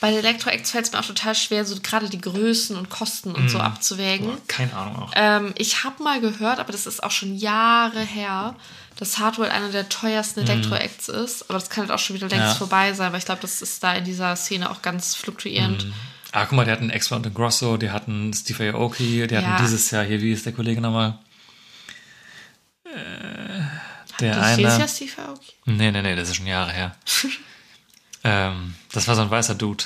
Bei 0.00 0.10
den 0.10 0.18
Elektro-Acts 0.18 0.70
fällt 0.72 0.84
es 0.86 0.92
mir 0.92 0.98
auch 1.00 1.06
total 1.06 1.34
schwer, 1.34 1.64
so 1.64 1.76
gerade 1.82 2.10
die 2.10 2.20
Größen 2.20 2.76
und 2.76 2.90
Kosten 2.90 3.34
und 3.34 3.48
so 3.50 3.58
abzuwägen. 3.60 4.36
Keine 4.46 4.74
Ahnung 4.74 4.96
auch. 4.96 5.12
Ähm, 5.16 5.54
ich 5.56 5.84
habe 5.84 6.02
mal 6.02 6.20
gehört, 6.20 6.58
aber 6.58 6.70
das 6.70 6.86
ist 6.86 7.02
auch 7.02 7.10
schon 7.10 7.34
Jahre 7.36 8.00
her, 8.00 8.54
dass 8.96 9.18
Hardwell 9.18 9.48
einer 9.50 9.70
der 9.70 9.88
teuersten 9.88 10.40
Elektro-Acts 10.40 11.08
ist. 11.08 11.44
Aber 11.48 11.58
das 11.58 11.70
kann 11.70 11.84
halt 11.88 11.92
auch 11.92 11.98
schon 11.98 12.14
wieder 12.16 12.28
längst 12.28 12.48
Ja. 12.48 12.54
vorbei 12.54 12.92
sein, 12.92 13.12
weil 13.12 13.20
ich 13.20 13.24
glaube, 13.24 13.40
das 13.40 13.62
ist 13.62 13.82
da 13.82 13.94
in 13.94 14.04
dieser 14.04 14.36
Szene 14.36 14.70
auch 14.70 14.82
ganz 14.82 15.14
fluktuierend. 15.14 15.86
Ah, 16.32 16.44
guck 16.44 16.52
mal, 16.56 16.66
die 16.66 16.72
hatten 16.72 16.90
Extra 16.90 17.16
und 17.16 17.34
Grosso, 17.34 17.78
die 17.78 17.90
hatten 17.90 18.34
Steve 18.34 18.74
Aoki, 18.74 19.26
die 19.26 19.34
Ja. 19.34 19.40
hatten 19.42 19.62
dieses 19.64 19.90
Jahr 19.90 20.04
hier, 20.04 20.20
wie 20.20 20.32
ist 20.32 20.44
der 20.44 20.52
Kollege 20.52 20.82
nochmal? 20.82 21.18
Äh, 22.84 22.90
der 24.20 24.36
Das 24.36 24.46
ist 24.52 24.58
eine. 24.58 24.78
ja 24.78 24.88
Steve 24.88 25.12
Aoki. 25.26 25.52
Nee, 25.64 25.90
nee, 25.90 26.02
nee, 26.02 26.14
das 26.16 26.28
ist 26.28 26.36
schon 26.36 26.46
Jahre 26.46 26.72
her. 26.72 26.94
ähm, 28.26 28.74
das 28.92 29.06
war 29.06 29.14
so 29.14 29.22
ein 29.22 29.30
weißer 29.30 29.54
Dude. 29.54 29.84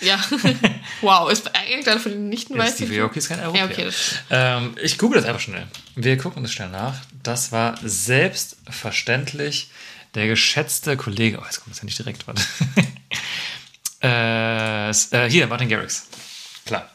Ja. 0.00 0.22
wow, 1.00 1.30
ist 1.30 1.50
irgendeiner 1.70 2.00
von 2.00 2.12
den 2.12 2.28
nicht 2.28 2.50
weißer 2.50 2.84
Steve? 2.84 3.02
Aoki 3.02 3.18
ist 3.18 3.28
kein 3.28 3.40
Europäer. 3.40 3.64
Ja, 3.64 3.70
okay, 3.70 3.90
ähm, 4.30 4.76
ich 4.82 4.98
google 4.98 5.20
das 5.20 5.28
einfach 5.28 5.40
schnell. 5.40 5.66
Wir 5.94 6.18
gucken 6.18 6.42
das 6.42 6.52
schnell 6.52 6.68
nach. 6.68 6.96
Das 7.22 7.50
war 7.50 7.78
selbstverständlich 7.82 9.70
der 10.14 10.26
geschätzte 10.26 10.98
Kollege. 10.98 11.38
Oh, 11.40 11.44
jetzt 11.44 11.60
kommt 11.60 11.74
das 11.74 11.80
ja 11.80 11.86
nicht 11.86 11.98
direkt. 11.98 12.26
Warte. 12.26 12.42
äh, 14.02 14.90
äh, 14.90 15.30
hier, 15.30 15.46
Martin 15.46 15.70
Garrix. 15.70 16.08
Klar. 16.66 16.90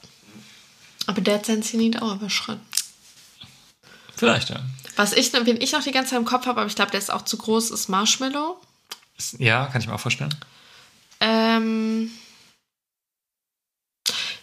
Aber 1.08 1.22
der 1.22 1.36
hat 1.36 1.46
sein 1.48 1.64
Zenit 1.64 2.02
auch 2.02 2.16
überschritten. 2.16 2.62
Vielleicht, 4.16 4.52
ja. 4.52 4.60
Was 4.96 5.14
ich, 5.14 5.34
wen 5.34 5.60
ich 5.60 5.72
noch 5.72 5.84
die 5.84 5.92
ganze 5.92 6.12
Zeit 6.12 6.20
im 6.20 6.26
Kopf 6.26 6.46
habe, 6.46 6.62
aber 6.62 6.70
ich 6.70 6.76
glaube, 6.76 6.92
der 6.92 7.00
ist 7.00 7.12
auch 7.12 7.24
zu 7.24 7.38
groß, 7.38 7.72
ist 7.72 7.90
Marshmallow. 7.90 8.62
Ja, 9.40 9.66
kann 9.68 9.82
ich 9.82 9.88
mir 9.88 9.96
auch 9.96 10.00
vorstellen. 10.00 10.36
Ähm. 11.24 12.12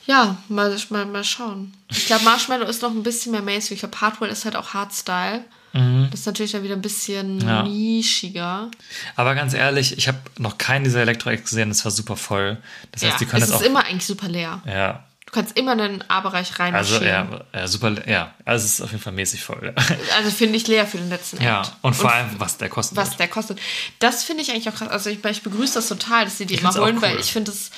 Ja, 0.07 0.39
mal, 0.49 0.77
mal, 0.89 1.07
mal 1.07 1.23
schauen. 1.25 1.73
Ich 1.89 2.07
glaube, 2.07 2.25
Marshmallow 2.25 2.67
ist 2.67 2.83
noch 2.83 2.91
ein 2.91 3.03
bisschen 3.03 3.31
mehr 3.33 3.43
Mainstream. 3.43 3.75
Ich 3.77 3.81
glaube, 3.81 4.01
Hardwell 4.01 4.31
ist 4.31 4.45
halt 4.45 4.57
auch 4.57 4.75
Hardstyle. 4.75 5.45
Das 5.73 6.19
ist 6.21 6.27
natürlich 6.27 6.51
dann 6.51 6.65
wieder 6.65 6.75
ein 6.75 6.83
bisschen 6.83 7.37
Mhm. 7.37 7.43
Ja. 7.49 7.63
nischiger. 7.63 8.71
Aber 9.15 9.37
ganz 9.37 9.55
ehrlich, 9.55 9.97
ich 9.97 10.09
habe 10.09 10.19
noch 10.39 10.59
keinen 10.59 10.83
dieser 10.83 11.03
Elektro-Acts 11.03 11.51
gesehen. 11.51 11.69
Das 11.69 11.85
war 11.85 11.93
super 11.93 12.17
voll. 12.17 12.59
Das 12.91 13.05
heißt, 13.05 13.21
die 13.21 13.25
können 13.27 13.45
es 13.45 13.51
jetzt 13.51 13.61
ist 13.61 13.65
auch. 13.65 13.71
immer 13.71 13.85
eigentlich 13.85 14.05
super 14.05 14.27
leer. 14.27 14.61
Ja, 14.67 15.05
Du 15.33 15.39
kannst 15.39 15.57
immer 15.57 15.73
in 15.75 15.79
den 15.79 16.11
A-Bereich 16.11 16.49
Also 16.49 16.97
reinmarschieren. 16.97 17.05
ja, 17.07 17.61
ja, 17.61 17.69
super, 17.69 17.95
ja. 18.09 18.35
Also 18.45 18.65
es 18.65 18.73
ist 18.75 18.81
auf 18.81 18.91
jeden 18.91 19.01
Fall 19.03 19.13
mäßig 19.13 19.45
voll. 19.45 19.73
Also 20.17 20.31
finde 20.33 20.57
ich 20.57 20.67
leer 20.67 20.89
für 20.89 20.99
den 20.99 21.09
letzten 21.09 21.41
Ja, 21.41 21.61
Act. 21.63 21.73
und 21.83 21.95
vor 21.95 22.13
allem, 22.13 22.29
was 22.39 22.57
der 22.59 22.69
kostet. 22.69 22.97
was 22.97 23.17
der 23.17 23.29
kostet. 23.29 23.61
Das 24.01 24.25
finde 24.25 24.43
ich 24.43 24.51
eigentlich 24.51 24.69
auch 24.69 24.75
krass. 24.75 24.89
Also 24.89 25.09
ich, 25.09 25.25
ich 25.25 25.43
begrüße 25.43 25.75
das 25.75 25.87
total, 25.87 26.25
dass 26.25 26.37
sie 26.39 26.47
die 26.47 26.55
Ich 26.55 26.61
immer 26.63 26.75
holen, 26.75 27.01
weil 27.01 27.15
cool. 27.15 27.21
ich 27.21 27.31
finde 27.33 27.53
es, 27.53 27.71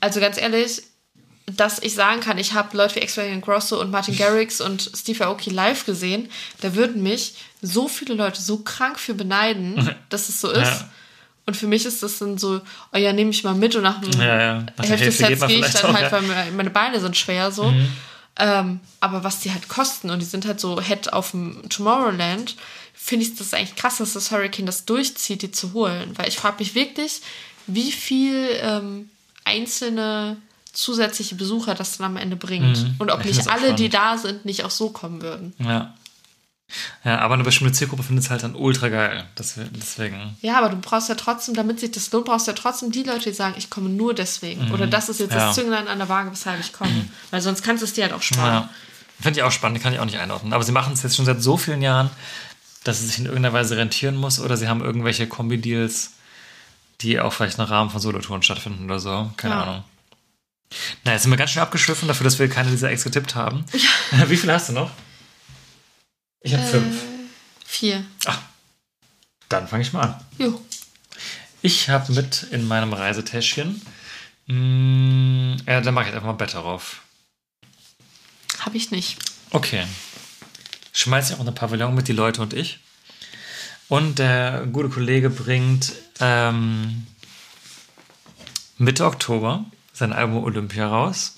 also 0.00 0.20
ganz 0.20 0.38
ehrlich, 0.38 0.82
dass 1.46 1.80
ich 1.80 1.94
sagen 1.94 2.20
kann, 2.20 2.38
ich 2.38 2.52
habe 2.54 2.76
Leute 2.76 2.94
wie 2.94 3.00
X-Ray 3.00 3.40
Grosso 3.40 3.80
und 3.80 3.90
Martin 3.90 4.16
Garrix 4.18 4.60
und 4.60 4.88
Steve 4.96 5.26
Aoki 5.26 5.50
live 5.50 5.84
gesehen, 5.86 6.30
da 6.60 6.76
würden 6.76 7.02
mich 7.02 7.34
so 7.60 7.88
viele 7.88 8.14
Leute 8.14 8.40
so 8.40 8.58
krank 8.58 9.00
für 9.00 9.14
beneiden, 9.14 9.96
dass 10.10 10.28
es 10.28 10.40
so 10.40 10.48
ist. 10.50 10.60
Ja. 10.62 10.88
Und 11.46 11.56
für 11.56 11.66
mich 11.66 11.84
ist 11.84 12.02
das 12.02 12.18
dann 12.18 12.38
so, 12.38 12.60
oh 12.92 12.96
ja, 12.96 13.12
nehme 13.12 13.30
ich 13.30 13.44
mal 13.44 13.54
mit 13.54 13.76
und 13.76 13.82
nach 13.82 14.00
dem 14.00 14.18
Ja, 14.18 14.40
ja. 14.40 14.66
Nach 14.76 14.84
Hälfte 14.86 15.24
gehe 15.46 15.58
ich 15.60 15.72
dann 15.72 15.90
auch, 15.90 16.00
halt. 16.00 16.10
Mhm. 16.22 16.28
weil 16.28 16.52
meine 16.52 16.70
Beine 16.70 17.00
sind 17.00 17.16
schwer 17.16 17.52
so. 17.52 17.72
Ähm, 18.36 18.80
aber 19.00 19.22
was 19.24 19.40
die 19.40 19.52
halt 19.52 19.68
kosten 19.68 20.10
und 20.10 20.18
die 20.20 20.26
sind 20.26 20.46
halt 20.46 20.58
so 20.58 20.80
Head 20.80 21.12
auf 21.12 21.30
dem 21.32 21.68
Tomorrowland, 21.68 22.56
finde 22.94 23.26
ich 23.26 23.36
das 23.36 23.52
eigentlich 23.54 23.76
krass, 23.76 23.98
dass 23.98 24.14
das 24.14 24.30
Hurricane 24.30 24.66
das 24.66 24.86
durchzieht, 24.86 25.42
die 25.42 25.50
zu 25.50 25.72
holen. 25.72 26.12
Weil 26.16 26.28
ich 26.28 26.36
frage 26.36 26.56
mich 26.58 26.74
wirklich, 26.74 27.20
wie 27.66 27.92
viel 27.92 28.48
ähm, 28.60 29.10
einzelne 29.44 30.38
zusätzliche 30.72 31.36
Besucher 31.36 31.74
das 31.74 31.98
dann 31.98 32.06
am 32.06 32.16
Ende 32.16 32.36
bringt. 32.36 32.82
Mhm. 32.82 32.94
Und 32.98 33.10
ob 33.10 33.20
Ich 33.24 33.36
nicht 33.36 33.48
alle, 33.48 33.74
die 33.74 33.88
spannend. 33.90 33.94
da 33.94 34.18
sind, 34.18 34.44
nicht 34.44 34.64
auch 34.64 34.70
so 34.70 34.90
kommen 34.90 35.22
würden. 35.22 35.54
Ja. 35.58 35.94
Ja, 37.04 37.18
aber 37.18 37.34
eine 37.34 37.44
bestimmte 37.44 37.72
Zielgruppe 37.74 38.02
findet 38.02 38.24
es 38.24 38.30
halt 38.30 38.42
dann 38.42 38.54
ultra 38.56 38.88
geil. 38.88 39.24
Das, 39.34 39.54
deswegen. 39.70 40.36
Ja, 40.40 40.58
aber 40.58 40.70
du 40.70 40.76
brauchst 40.76 41.08
ja 41.08 41.14
trotzdem, 41.14 41.54
damit 41.54 41.78
sich 41.78 41.90
das 41.92 42.10
lohnt, 42.10 42.24
brauchst 42.24 42.46
du 42.46 42.52
ja 42.52 42.56
trotzdem 42.56 42.90
die 42.90 43.02
Leute, 43.02 43.30
die 43.30 43.34
sagen, 43.34 43.54
ich 43.58 43.70
komme 43.70 43.90
nur 43.90 44.14
deswegen. 44.14 44.72
Oder 44.72 44.86
das 44.86 45.08
ist 45.08 45.20
jetzt 45.20 45.30
Mhm. 45.32 45.38
Ja. 45.38 45.46
das 45.46 45.54
Zünglein 45.54 45.88
an 45.88 45.98
der 45.98 46.08
Waage, 46.08 46.32
weshalb 46.32 46.58
ich 46.60 46.72
komme. 46.72 47.04
Weil 47.30 47.40
sonst 47.42 47.62
kannst 47.62 47.82
du 47.82 47.84
es 47.84 47.92
dir 47.92 48.04
halt 48.04 48.12
auch 48.14 48.22
sparen. 48.22 48.52
Ja. 48.64 48.68
Finde 49.20 49.38
ich 49.40 49.44
auch 49.44 49.52
spannend, 49.52 49.80
kann 49.82 49.92
ich 49.92 50.00
auch 50.00 50.04
nicht 50.06 50.18
einordnen. 50.18 50.52
Aber 50.52 50.64
sie 50.64 50.72
machen 50.72 50.94
es 50.94 51.02
jetzt 51.02 51.16
schon 51.16 51.26
seit 51.26 51.40
so 51.42 51.56
vielen 51.56 51.82
Jahren, 51.82 52.10
dass 52.82 53.00
es 53.00 53.08
sich 53.08 53.18
in 53.18 53.26
irgendeiner 53.26 53.52
Weise 53.54 53.76
rentieren 53.76 54.16
muss 54.16 54.40
oder 54.40 54.56
sie 54.56 54.66
haben 54.66 54.80
irgendwelche 54.82 55.26
Kombi-Deals, 55.28 56.12
die 57.02 57.20
auch 57.20 57.32
vielleicht 57.32 57.58
im 57.58 57.64
Rahmen 57.64 57.90
von 57.90 58.00
Solotouren 58.00 58.42
stattfinden 58.42 58.86
oder 58.86 58.98
so. 58.98 59.30
Keine 59.36 59.54
Ja. 59.54 59.62
Ahnung. 59.62 59.84
Na, 61.04 61.12
jetzt 61.12 61.22
sind 61.22 61.30
wir 61.30 61.36
ganz 61.36 61.50
schön 61.50 61.62
abgeschwiffen 61.62 62.08
dafür, 62.08 62.24
dass 62.24 62.38
wir 62.38 62.48
keine 62.48 62.70
dieser 62.70 62.90
Ex 62.90 63.04
getippt 63.04 63.34
haben. 63.36 63.64
Wie 64.26 64.36
viel 64.36 64.50
hast 64.52 64.70
du 64.70 64.72
noch? 64.72 64.90
Ich 66.44 66.52
habe 66.52 66.62
fünf. 66.62 67.02
Vier. 67.64 68.04
Dann 69.48 69.66
fange 69.66 69.82
ich 69.82 69.92
mal 69.94 70.02
an. 70.02 70.20
Jo. 70.38 70.60
Ich 71.62 71.88
habe 71.88 72.12
mit 72.12 72.44
in 72.50 72.68
meinem 72.68 72.92
Reisetäschchen. 72.92 73.80
Mh, 74.46 75.56
ja, 75.66 75.80
dann 75.80 75.94
mache 75.94 76.08
ich 76.08 76.14
einfach 76.14 76.26
mal 76.26 76.34
Bett 76.34 76.52
darauf. 76.52 77.00
Habe 78.58 78.76
ich 78.76 78.90
nicht. 78.90 79.16
Okay. 79.50 79.86
Schmeiß 80.92 81.30
ich 81.30 81.36
auch 81.36 81.40
eine 81.40 81.52
Pavillon 81.52 81.94
mit, 81.94 82.08
die 82.08 82.12
Leute 82.12 82.42
und 82.42 82.52
ich. 82.52 82.80
Und 83.88 84.18
der 84.18 84.66
gute 84.66 84.90
Kollege 84.90 85.30
bringt 85.30 85.92
ähm, 86.20 87.06
Mitte 88.76 89.06
Oktober 89.06 89.64
sein 89.94 90.12
Album 90.12 90.44
Olympia 90.44 90.88
raus. 90.88 91.36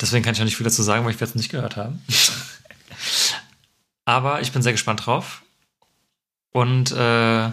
Deswegen 0.00 0.24
kann 0.24 0.34
ich 0.34 0.40
auch 0.40 0.46
nicht 0.46 0.56
viel 0.56 0.64
dazu 0.64 0.82
sagen, 0.82 1.04
weil 1.04 1.14
ich 1.14 1.20
es 1.20 1.34
nicht 1.34 1.50
gehört 1.50 1.76
habe. 1.76 1.98
Aber 4.12 4.42
ich 4.42 4.52
bin 4.52 4.60
sehr 4.60 4.72
gespannt 4.72 5.06
drauf. 5.06 5.40
Und 6.50 6.90
äh, 6.92 7.46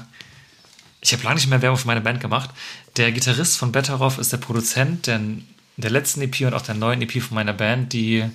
ich 1.00 1.14
habe 1.14 1.24
lange 1.24 1.36
nicht 1.36 1.48
mehr 1.48 1.62
Werbung 1.62 1.78
für 1.78 1.88
meine 1.88 2.02
Band 2.02 2.20
gemacht. 2.20 2.50
Der 2.98 3.14
Gitarrist 3.14 3.56
von 3.56 3.72
Betteroff 3.72 4.18
ist 4.18 4.34
der 4.34 4.40
Produzent 4.40 5.08
der, 5.08 5.22
der 5.78 5.90
letzten 5.90 6.22
EP 6.22 6.42
und 6.42 6.54
auch 6.54 6.62
der 6.62 6.76
neuen 6.76 7.02
EP 7.02 7.24
von 7.24 7.36
meiner 7.36 7.54
Band, 7.54 7.94
die 7.94 8.30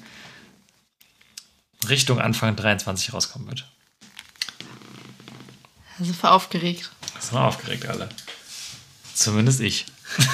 Richtung 1.86 2.18
Anfang 2.18 2.56
23 2.56 3.12
rauskommen 3.12 3.46
wird. 3.46 3.70
Also 5.98 6.14
voll 6.14 6.30
aufgeregt. 6.30 6.90
Sind 7.20 7.34
wir 7.34 7.44
aufgeregt 7.44 7.84
alle. 7.84 8.08
Zumindest 9.12 9.60
ich. 9.60 9.84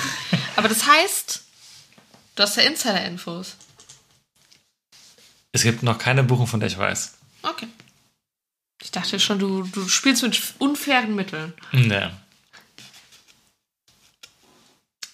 Aber 0.54 0.68
das 0.68 0.86
heißt, 0.86 1.42
du 2.36 2.42
hast 2.44 2.56
ja 2.56 2.62
Insider-Infos. 2.62 3.56
Es 5.50 5.64
gibt 5.64 5.82
noch 5.82 5.98
keine 5.98 6.22
Buchung, 6.22 6.46
von 6.46 6.60
der 6.60 6.68
ich 6.68 6.78
weiß. 6.78 7.14
Okay. 7.42 7.66
Ich 8.82 8.90
dachte 8.90 9.20
schon, 9.20 9.38
du, 9.38 9.62
du 9.64 9.88
spielst 9.88 10.22
mit 10.22 10.40
unfairen 10.58 11.14
Mitteln. 11.14 11.52
Nee. 11.72 12.08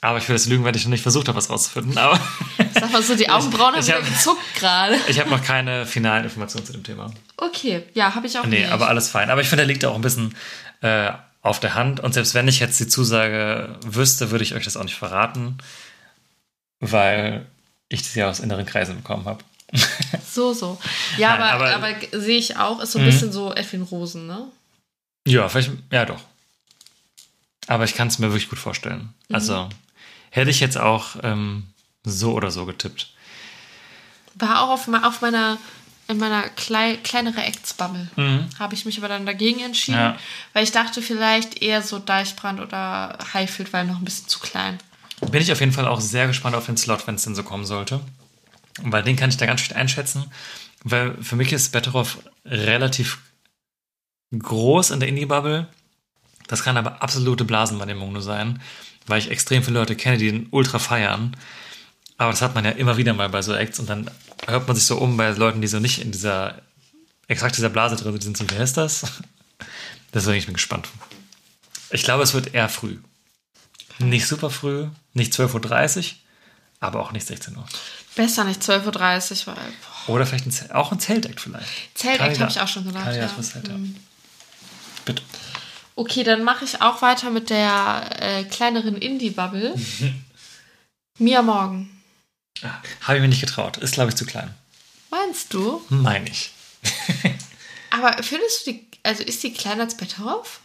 Aber 0.00 0.18
ich 0.18 0.28
will 0.28 0.36
das 0.36 0.46
lügen, 0.46 0.64
wenn 0.64 0.74
ich 0.74 0.84
noch 0.84 0.90
nicht 0.90 1.02
versucht 1.02 1.26
habe, 1.28 1.36
was 1.36 1.50
rauszufinden. 1.50 1.98
Aber 1.98 2.20
Sag 2.74 2.92
mal 2.92 3.02
so, 3.02 3.16
die 3.16 3.28
Augenbrauen 3.30 3.74
haben 3.74 3.84
wieder 3.84 3.96
hab- 3.96 4.04
gezuckt 4.06 4.42
gerade. 4.54 4.96
ich 5.08 5.18
habe 5.18 5.30
noch 5.30 5.42
keine 5.42 5.84
finalen 5.86 6.24
Informationen 6.24 6.64
zu 6.66 6.72
dem 6.72 6.84
Thema. 6.84 7.12
Okay, 7.36 7.82
ja, 7.94 8.14
habe 8.14 8.26
ich 8.26 8.38
auch 8.38 8.44
Nee, 8.44 8.60
nicht. 8.60 8.70
aber 8.70 8.88
alles 8.88 9.08
fein. 9.08 9.30
Aber 9.30 9.40
ich 9.40 9.48
finde, 9.48 9.64
der 9.64 9.72
liegt 9.72 9.84
auch 9.84 9.94
ein 9.96 10.02
bisschen 10.02 10.36
äh, 10.82 11.10
auf 11.42 11.58
der 11.60 11.74
Hand. 11.74 12.00
Und 12.00 12.12
selbst 12.14 12.34
wenn 12.34 12.46
ich 12.46 12.60
jetzt 12.60 12.78
die 12.78 12.86
Zusage 12.88 13.78
wüsste, 13.84 14.30
würde 14.30 14.44
ich 14.44 14.54
euch 14.54 14.64
das 14.64 14.76
auch 14.76 14.84
nicht 14.84 14.94
verraten, 14.96 15.58
weil 16.78 17.46
ich 17.88 18.02
das 18.02 18.14
ja 18.14 18.28
aus 18.28 18.38
inneren 18.40 18.66
Kreisen 18.66 18.96
bekommen 18.96 19.24
habe. 19.24 19.42
So, 20.30 20.52
so. 20.52 20.78
Ja, 21.16 21.30
Nein, 21.38 21.40
aber, 21.54 21.74
aber- 21.74 21.88
aber, 21.88 22.20
sehe 22.20 22.36
ich 22.38 22.56
auch, 22.58 22.80
ist 22.80 22.92
so 22.92 22.98
ein 22.98 23.04
Mhm. 23.06 23.10
bisschen 23.10 23.32
so 23.32 23.54
Edwin 23.54 23.82
Rosen, 23.82 24.26
ne? 24.26 24.46
Ja, 25.26 25.48
vielleicht, 25.48 25.70
ja 25.90 26.04
doch. 26.04 26.20
Aber 27.66 27.84
ich 27.84 27.94
kann 27.94 28.08
es 28.08 28.18
mir 28.18 28.28
wirklich 28.28 28.48
gut 28.50 28.58
vorstellen. 28.58 29.12
Also 29.32 29.68
hätte 30.30 30.50
ich 30.50 30.60
jetzt 30.60 30.76
auch 30.78 31.16
ähm, 31.22 31.66
so 32.04 32.32
oder 32.34 32.50
so 32.50 32.66
getippt. 32.66 33.08
War 34.34 34.60
auch 34.62 34.68
auf, 34.70 34.88
auf 35.02 35.20
meiner, 35.22 35.56
in 36.08 36.18
meiner 36.18 36.42
klei 36.50 36.98
kleinere 37.02 37.42
Acts-Bubble. 37.42 38.08
Mhm. 38.16 38.46
Habe 38.58 38.74
ich 38.74 38.84
mich 38.84 38.98
aber 38.98 39.08
dann 39.08 39.24
dagegen 39.26 39.60
entschieden, 39.60 39.98
Ja. 39.98 40.18
weil 40.52 40.62
ich 40.64 40.72
dachte 40.72 41.00
vielleicht 41.02 41.62
eher 41.62 41.82
so 41.82 41.98
Deichbrand 41.98 42.60
oder 42.60 43.18
Highfield, 43.32 43.72
weil 43.72 43.86
noch 43.86 43.96
ein 43.98 44.04
bisschen 44.04 44.28
zu 44.28 44.38
klein. 44.38 44.78
Bin 45.30 45.40
ich 45.40 45.50
auf 45.50 45.60
jeden 45.60 45.72
Fall 45.72 45.88
auch 45.88 46.00
sehr 46.00 46.26
gespannt 46.26 46.54
auf 46.54 46.66
den 46.66 46.76
Slot, 46.76 47.06
wenn 47.06 47.14
es 47.14 47.22
denn 47.24 47.34
so 47.34 47.42
kommen 47.42 47.64
sollte. 47.64 48.00
Weil 48.82 49.02
den 49.02 49.16
kann 49.16 49.30
ich 49.30 49.36
da 49.36 49.46
ganz 49.46 49.60
schlecht 49.60 49.76
einschätzen. 49.76 50.30
Weil 50.82 51.22
für 51.22 51.36
mich 51.36 51.52
ist 51.52 51.72
Betteroff 51.72 52.18
relativ 52.44 53.18
groß 54.36 54.90
in 54.90 55.00
der 55.00 55.08
Indie-Bubble. 55.08 55.68
Das 56.48 56.62
kann 56.62 56.76
aber 56.76 57.02
absolute 57.02 57.44
Blasenwahrnehmung 57.44 58.12
nur 58.12 58.22
sein, 58.22 58.62
weil 59.06 59.18
ich 59.18 59.30
extrem 59.30 59.62
viele 59.62 59.80
Leute 59.80 59.96
kenne, 59.96 60.18
die 60.18 60.30
den 60.30 60.48
ultra 60.50 60.78
feiern. 60.78 61.36
Aber 62.18 62.30
das 62.30 62.42
hat 62.42 62.54
man 62.54 62.64
ja 62.64 62.70
immer 62.70 62.96
wieder 62.96 63.14
mal 63.14 63.28
bei 63.28 63.42
so 63.42 63.54
Acts 63.54 63.78
und 63.78 63.90
dann 63.90 64.10
hört 64.46 64.66
man 64.66 64.76
sich 64.76 64.86
so 64.86 64.96
um 64.96 65.16
bei 65.16 65.30
Leuten, 65.30 65.60
die 65.60 65.66
so 65.66 65.80
nicht 65.80 66.00
in 66.00 66.12
dieser, 66.12 66.62
exakt 67.28 67.56
dieser 67.56 67.68
Blase 67.68 67.96
drin 67.96 68.20
sind, 68.20 68.36
so, 68.36 68.44
wer 68.48 68.60
ist 68.60 68.76
das? 68.76 69.04
Deswegen 70.14 70.38
ich 70.38 70.46
bin 70.46 70.54
gespannt. 70.54 70.88
Ich 71.90 72.04
glaube, 72.04 72.22
es 72.22 72.32
wird 72.32 72.54
eher 72.54 72.68
früh. 72.68 72.98
Nicht 73.98 74.26
super 74.26 74.50
früh, 74.50 74.88
nicht 75.14 75.32
12.30 75.32 75.98
Uhr, 75.98 76.04
aber 76.80 77.00
auch 77.00 77.12
nicht 77.12 77.26
16 77.26 77.56
Uhr. 77.56 77.66
Besser 78.16 78.42
nicht 78.44 78.60
12.30 78.62 79.46
Uhr, 79.46 79.56
weil 79.56 79.72
boah, 80.06 80.14
Oder 80.14 80.26
vielleicht 80.26 80.46
ein, 80.46 80.50
Zelt- 80.50 80.72
auch 80.72 80.90
ein 80.90 80.98
Zeltakt 80.98 81.40
vielleicht. 81.40 81.68
Kandidat- 81.94 82.40
habe 82.40 82.50
ich 82.50 82.60
auch 82.60 82.68
schon 82.68 82.84
gedacht. 82.86 83.14
Ja. 83.14 83.28
fürs 83.28 83.50
Zeltakt. 83.52 83.78
Mhm. 83.78 83.96
Bitte. 85.04 85.22
Okay, 85.94 86.24
dann 86.24 86.42
mache 86.42 86.64
ich 86.64 86.82
auch 86.82 87.00
weiter 87.02 87.30
mit 87.30 87.48
der 87.50 88.10
äh, 88.20 88.44
kleineren 88.44 88.96
Indie-Bubble. 88.96 89.74
Mia 91.18 91.42
Morgan. 91.42 91.88
Habe 93.02 93.16
ich 93.16 93.22
mir 93.22 93.28
nicht 93.28 93.40
getraut. 93.40 93.76
Ist, 93.78 93.94
glaube 93.94 94.10
ich, 94.10 94.16
zu 94.16 94.26
klein. 94.26 94.52
Meinst 95.10 95.54
du? 95.54 95.82
Meine 95.88 96.28
ich. 96.28 96.50
Aber 97.90 98.22
findest 98.22 98.66
du 98.66 98.72
die, 98.72 98.86
also 99.02 99.22
ist 99.22 99.42
die 99.42 99.52
kleiner 99.52 99.84
als 99.84 99.96
Betteroff? 99.96 100.60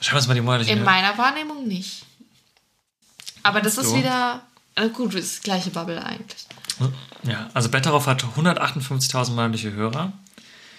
Schauen 0.00 0.12
wir 0.14 0.16
uns 0.16 0.26
mal 0.28 0.34
die 0.34 0.40
monatlichen 0.40 0.78
In 0.78 0.84
meiner 0.84 1.16
Wahrnehmung 1.18 1.66
nicht. 1.66 2.04
Aber 3.42 3.60
das 3.60 3.78
ist 3.78 3.94
wieder, 3.94 4.42
äh, 4.76 4.88
gut, 4.88 5.14
das 5.14 5.40
gleiche 5.42 5.70
Bubble 5.70 6.02
eigentlich. 6.04 6.46
Ja, 7.24 7.50
also 7.52 7.68
Betteroff 7.68 8.06
hat 8.06 8.24
158.000 8.24 9.30
monatliche 9.30 9.72
Hörer. 9.72 10.12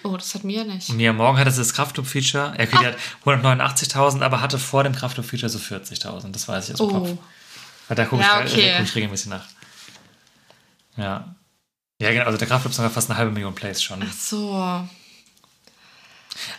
Oh, 0.04 0.16
das 0.16 0.34
hat 0.34 0.42
Mia 0.42 0.64
nicht. 0.64 0.88
Mia 0.92 1.12
Morgan 1.12 1.38
hatte 1.38 1.56
das 1.56 1.74
Kraftclub-Feature. 1.74 2.54
Er 2.56 2.66
die 2.66 2.76
hat 2.76 2.96
189.000, 3.24 4.22
aber 4.22 4.40
hatte 4.40 4.58
vor 4.58 4.82
dem 4.82 4.94
Kraftclub-Feature 4.94 5.48
so 5.48 5.58
40.000. 5.58 6.32
Das 6.32 6.48
weiß 6.48 6.68
ich 6.68 6.74
aus 6.74 6.78
dem 6.80 6.88
Kopf. 6.90 7.08
Oh, 7.12 7.18
Weil 7.86 7.96
da 7.96 8.04
gucke 8.04 8.22
Ja, 8.22 8.42
ich, 8.44 8.52
okay. 8.52 8.74
guck 8.78 8.86
ich 8.86 8.94
regelmäßig 8.96 9.28
nach. 9.28 9.44
Ja. 10.96 11.34
Ja, 12.00 12.10
genau. 12.10 12.24
Also 12.24 12.36
der 12.38 12.48
Kraftclub 12.48 12.70
ist 12.72 12.76
sogar 12.76 12.90
fast 12.90 13.10
eine 13.10 13.18
halbe 13.18 13.30
Million 13.30 13.54
Plays 13.54 13.80
schon. 13.80 14.02
ach 14.02 14.12
so. 14.12 14.54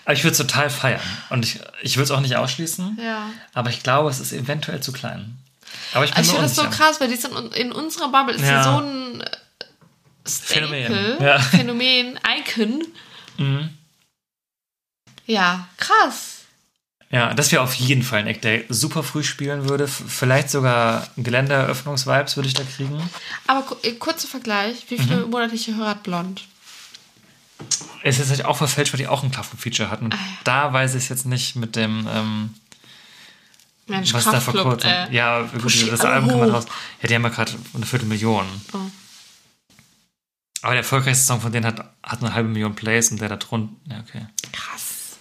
Aber 0.06 0.14
ich 0.14 0.24
würde 0.24 0.32
es 0.32 0.38
total 0.38 0.70
feiern. 0.70 1.02
Und 1.30 1.44
ich, 1.46 1.60
ich 1.82 1.98
würde 1.98 2.06
es 2.06 2.12
auch 2.12 2.22
nicht 2.22 2.38
ausschließen. 2.38 2.98
Ja. 3.04 3.30
Aber 3.54 3.70
ich 3.72 3.84
glaube, 3.84 4.10
es 4.10 4.22
ist 4.22 4.32
eventuell 4.32 4.82
zu 4.82 4.94
klein. 4.94 5.38
Aber 5.94 6.06
ich 6.06 6.14
bin 6.14 6.24
Ich 6.24 6.30
finde 6.30 6.44
das 6.44 6.56
so 6.56 6.64
krass, 6.70 7.00
weil 7.02 7.08
die 7.10 7.16
sind 7.16 7.34
in 7.56 7.72
unserer 7.72 8.10
Bubble 8.10 8.36
ist 8.36 8.42
Ja. 8.42 8.48
ja. 8.52 8.64
so 8.64 8.80
ein 8.82 9.22
äh, 9.22 9.28
Phänomen. 10.26 10.86
Staple, 10.94 11.18
Ja. 11.26 11.40
Phänomen, 11.40 12.20
Icon. 12.40 12.84
Mhm. 13.38 13.70
Ja, 15.26 15.68
krass. 15.78 16.30
Ja, 17.10 17.34
das 17.36 17.52
wäre 17.52 17.62
auf 17.62 17.76
jeden 17.76 18.02
Fall 18.02 18.20
ein 18.22 18.28
Act, 18.28 18.44
der 18.44 18.64
super 18.70 19.04
früh 19.04 19.24
spielen 19.24 19.70
würde. 19.70 19.88
Vielleicht 19.88 20.50
sogar 20.50 21.08
Geländeeröffnungsvibes 21.16 22.36
würde 22.38 22.48
ich 22.48 22.56
da 22.56 22.64
kriegen. 22.64 23.08
Aber 23.46 23.64
äh, 23.84 23.92
kurzer 23.94 24.28
Vergleich, 24.28 24.86
wie 24.90 24.98
viele 24.98 25.18
Mhm. 25.26 25.30
monatliche 25.30 25.76
Hörer 25.76 25.90
hat 25.90 26.04
Blond? 26.04 26.44
Es 28.02 28.20
ist 28.20 28.30
halt 28.32 28.44
auch 28.46 28.58
verfälscht, 28.58 28.94
weil 28.94 28.98
die 28.98 29.08
auch 29.08 29.24
ein 29.24 29.32
Club-Feature 29.32 29.90
hatten. 29.92 30.06
Und 30.06 30.16
da 30.44 30.74
weiß 30.74 30.96
ich 30.96 31.04
es 31.04 31.10
jetzt 31.10 31.26
nicht 31.26 31.56
mit 31.56 31.76
dem, 31.76 32.08
ähm, 32.12 32.54
Mensch, 33.88 34.14
was 34.14 34.24
da 34.26 34.40
kurzem. 34.40 34.90
äh, 34.90 35.14
ja, 35.14 35.42
gut, 35.42 35.92
das. 35.92 36.02
Album 36.02 36.30
kam 36.30 36.50
raus. 36.50 36.66
Ja, 37.02 37.08
die 37.10 37.16
haben 37.16 37.24
ja 37.24 37.30
gerade 37.30 37.52
eine 37.74 37.86
Viertelmillion. 37.86 38.46
Oh. 38.74 38.78
Aber 40.62 40.72
der 40.72 40.82
erfolgreichste 40.84 41.26
Song 41.26 41.42
von 41.42 41.52
denen 41.52 41.66
hat, 41.66 41.80
hat 42.02 42.22
eine 42.22 42.34
halbe 42.34 42.48
Million 42.48 42.74
Plays 42.76 43.12
und 43.12 43.20
der 43.20 43.28
da 43.30 43.36
drunter. 43.36 43.74
Ja, 43.90 44.00
okay. 44.00 44.26
Krass. 44.54 45.18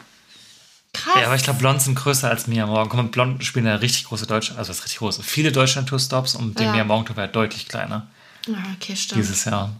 Krass. 0.92 1.14
Ja, 1.20 1.26
aber 1.26 1.34
ich 1.34 1.42
glaube, 1.42 1.58
Blond 1.58 1.82
sind 1.82 1.96
größer 1.96 2.30
als 2.30 2.46
Mia 2.46 2.66
Morgan. 2.66 2.88
Komm, 2.88 3.10
Blond 3.10 3.44
spielen 3.44 3.66
ja 3.66 3.74
richtig 3.76 4.04
große 4.04 4.26
Deutsche, 4.26 4.52
also 4.56 4.68
das 4.68 4.78
ist 4.78 4.84
richtig 4.84 4.98
groß. 5.00 5.20
Viele 5.24 5.50
Deutschland-Tour-Stops 5.50 6.36
und 6.36 6.60
die 6.60 6.64
Ja. 6.64 6.72
Mia 6.72 6.84
Morgan 6.84 7.06
Tour 7.06 7.16
war 7.16 7.24
ja 7.24 7.30
deutlich 7.32 7.66
kleiner 7.66 8.06
Ja, 8.46 8.54
okay, 8.76 8.94
stimmt. 8.94 9.20
dieses 9.20 9.44
Jahr. 9.46 9.74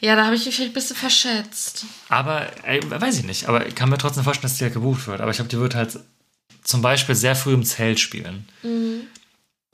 Ja, 0.00 0.16
da 0.16 0.24
habe 0.24 0.34
ich 0.34 0.46
mich 0.46 0.54
vielleicht 0.56 0.70
ein 0.72 0.74
bisschen 0.74 0.96
verschätzt. 0.96 1.84
Aber, 2.08 2.46
ey, 2.66 2.80
weiß 2.88 3.18
ich 3.18 3.24
nicht, 3.24 3.46
aber 3.48 3.66
ich 3.66 3.74
kann 3.74 3.88
mir 3.90 3.98
trotzdem 3.98 4.24
vorstellen, 4.24 4.50
dass 4.50 4.58
die 4.58 4.64
halt 4.64 4.72
gebucht 4.74 5.06
wird. 5.06 5.20
Aber 5.20 5.30
ich 5.30 5.36
glaube, 5.36 5.50
die 5.50 5.58
wird 5.58 5.74
halt 5.74 5.98
zum 6.70 6.82
Beispiel 6.82 7.14
sehr 7.14 7.36
früh 7.36 7.52
im 7.52 7.64
Zelt 7.64 8.00
spielen. 8.00 8.48
Mhm. 8.62 9.02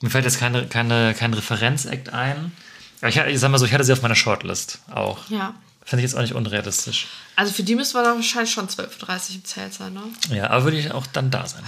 Mir 0.01 0.11
fällt 0.11 0.25
jetzt 0.25 0.39
keine, 0.39 0.67
keine, 0.67 1.15
kein 1.15 1.33
Referenzakt 1.35 2.13
ein. 2.13 2.53
Aber 3.01 3.09
ich, 3.09 3.17
ich 3.17 3.39
sag 3.39 3.51
mal 3.51 3.59
so, 3.59 3.67
ich 3.67 3.73
hatte 3.73 3.85
sie 3.85 3.93
auf 3.93 4.03
meiner 4.03 4.15
Shortlist 4.15 4.81
auch. 4.91 5.29
Ja. 5.31 5.55
Finde 5.85 6.05
ich 6.05 6.11
jetzt 6.11 6.19
auch 6.19 6.23
nicht 6.23 6.35
unrealistisch. 6.35 7.07
Also 7.37 7.53
für 7.53 7.63
die 7.63 7.77
müssen 7.77 7.95
wir 7.95 8.03
dann 8.03 8.17
wahrscheinlich 8.17 8.51
schon 8.51 8.69
12.30 8.69 9.31
Uhr 9.31 9.35
im 9.37 9.45
Zelt 9.45 9.75
sein, 9.75 9.93
ne? 9.93 10.03
Ja, 10.31 10.51
aber 10.51 10.65
würde 10.65 10.79
ich 10.79 10.91
auch 10.91 11.07
dann 11.07 11.31
da 11.31 11.47
sein. 11.47 11.63